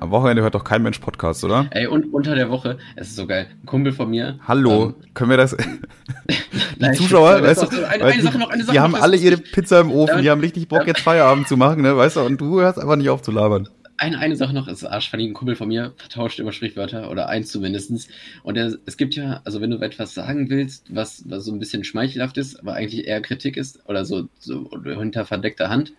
Am 0.05 0.11
Wochenende 0.11 0.43
hört 0.43 0.53
doch 0.53 0.63
kein 0.63 0.83
Mensch 0.83 0.99
Podcast, 0.99 1.43
oder? 1.43 1.65
Ey, 1.71 1.87
und 1.87 2.13
unter 2.13 2.35
der 2.35 2.51
Woche, 2.51 2.77
es 2.95 3.07
ist 3.07 3.15
so 3.15 3.25
geil. 3.25 3.47
Ein 3.49 3.65
Kumpel 3.65 3.91
von 3.91 4.07
mir. 4.07 4.37
Hallo, 4.47 4.83
ähm, 4.83 4.95
können 5.15 5.31
wir 5.31 5.37
das? 5.37 5.57
Die 6.79 6.91
Zuschauer, 6.91 7.41
weißt 7.41 7.63
du, 7.63 7.87
eine, 7.87 8.03
eine 8.03 8.13
die, 8.13 8.21
Sache 8.21 8.37
noch, 8.37 8.51
eine 8.51 8.61
Sache 8.61 8.73
die 8.73 8.77
noch, 8.77 8.83
haben 8.83 8.93
das 8.93 9.01
alle 9.01 9.17
ihre 9.17 9.37
Pizza 9.37 9.81
im 9.81 9.89
Ofen, 9.89 10.21
die 10.21 10.29
haben 10.29 10.41
richtig 10.41 10.67
Bock, 10.67 10.85
jetzt 10.85 11.01
Feierabend 11.01 11.47
zu 11.47 11.57
machen, 11.57 11.81
ne, 11.81 11.97
weißt 11.97 12.17
du, 12.17 12.21
und 12.21 12.39
du 12.39 12.61
hörst 12.61 12.77
einfach 12.77 12.97
nicht 12.97 13.09
auf 13.09 13.23
zu 13.23 13.31
labern. 13.31 13.67
Eine, 13.97 14.19
eine 14.19 14.35
Sache 14.35 14.53
noch, 14.53 14.67
ist 14.67 14.83
arschfunny, 14.83 15.25
ein 15.25 15.33
Kumpel 15.33 15.55
von 15.55 15.69
mir 15.69 15.93
vertauscht 15.97 16.39
immer 16.39 16.51
Sprichwörter 16.51 17.09
oder 17.09 17.27
eins 17.27 17.49
zumindestens. 17.49 18.07
Und 18.43 18.57
er, 18.57 18.75
es 18.85 18.97
gibt 18.97 19.15
ja, 19.15 19.41
also 19.43 19.59
wenn 19.59 19.71
du 19.71 19.77
etwas 19.79 20.13
sagen 20.13 20.51
willst, 20.51 20.93
was, 20.93 21.23
was 21.27 21.45
so 21.45 21.51
ein 21.51 21.57
bisschen 21.57 21.83
schmeichelhaft 21.83 22.37
ist, 22.37 22.59
aber 22.59 22.75
eigentlich 22.75 23.07
eher 23.07 23.21
Kritik 23.21 23.57
ist 23.57 23.79
oder 23.89 24.05
so, 24.05 24.27
so 24.37 24.69
hinter 24.83 25.25
verdeckter 25.25 25.69
Hand, 25.69 25.93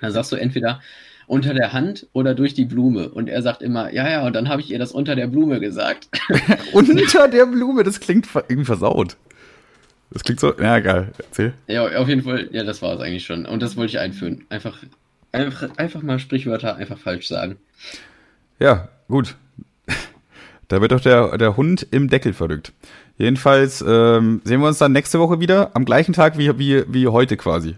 dann 0.00 0.10
sagst 0.10 0.32
du 0.32 0.36
entweder 0.36 0.80
unter 1.32 1.54
der 1.54 1.72
Hand 1.72 2.06
oder 2.12 2.34
durch 2.34 2.52
die 2.52 2.66
Blume. 2.66 3.08
Und 3.08 3.30
er 3.30 3.40
sagt 3.40 3.62
immer, 3.62 3.90
ja, 3.90 4.06
ja, 4.06 4.26
und 4.26 4.34
dann 4.34 4.50
habe 4.50 4.60
ich 4.60 4.70
ihr 4.70 4.78
das 4.78 4.92
unter 4.92 5.16
der 5.16 5.28
Blume 5.28 5.60
gesagt. 5.60 6.08
Unter 6.72 7.26
der 7.26 7.46
Blume, 7.46 7.84
das 7.84 8.00
klingt 8.00 8.28
irgendwie 8.34 8.66
versaut. 8.66 9.16
Das 10.10 10.24
klingt 10.24 10.40
so, 10.40 10.52
ja, 10.60 10.78
geil, 10.80 11.10
erzähl. 11.16 11.54
Ja, 11.68 11.86
auf 11.96 12.06
jeden 12.06 12.22
Fall, 12.22 12.50
ja, 12.52 12.64
das 12.64 12.82
war 12.82 12.94
es 12.94 13.00
eigentlich 13.00 13.24
schon. 13.24 13.46
Und 13.46 13.62
das 13.62 13.78
wollte 13.78 13.92
ich 13.92 13.98
einführen. 13.98 14.44
Einfach, 14.50 14.76
einfach, 15.32 15.70
einfach 15.78 16.02
mal 16.02 16.18
Sprichwörter 16.18 16.76
einfach 16.76 16.98
falsch 16.98 17.28
sagen. 17.28 17.56
Ja, 18.58 18.90
gut. 19.08 19.34
Da 20.68 20.82
wird 20.82 20.92
doch 20.92 21.00
der, 21.00 21.38
der 21.38 21.56
Hund 21.56 21.86
im 21.90 22.08
Deckel 22.08 22.34
verrückt. 22.34 22.74
Jedenfalls 23.16 23.82
ähm, 23.86 24.42
sehen 24.44 24.60
wir 24.60 24.68
uns 24.68 24.78
dann 24.78 24.92
nächste 24.92 25.18
Woche 25.18 25.40
wieder, 25.40 25.70
am 25.72 25.86
gleichen 25.86 26.12
Tag 26.12 26.36
wie, 26.36 26.58
wie, 26.58 26.84
wie 26.88 27.08
heute 27.08 27.38
quasi. 27.38 27.70
Ich 27.70 27.76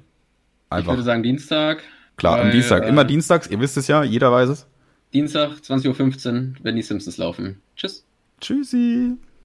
Einfach. 0.70 0.94
würde 0.94 1.04
sagen 1.04 1.22
Dienstag. 1.22 1.84
Klar, 2.16 2.38
am 2.40 2.46
weil, 2.46 2.52
Dienstag. 2.52 2.84
äh, 2.84 2.88
Immer 2.88 3.04
dienstags, 3.04 3.48
ihr 3.48 3.60
wisst 3.60 3.76
es 3.76 3.88
ja, 3.88 4.02
jeder 4.04 4.30
weiß 4.32 4.48
es. 4.50 4.66
Dienstag, 5.12 5.52
20.15 5.62 6.26
Uhr, 6.50 6.54
wenn 6.62 6.76
die 6.76 6.82
Simpsons 6.82 7.16
laufen. 7.18 7.60
Tschüss. 7.76 8.04
Tschüssi. 8.40 9.16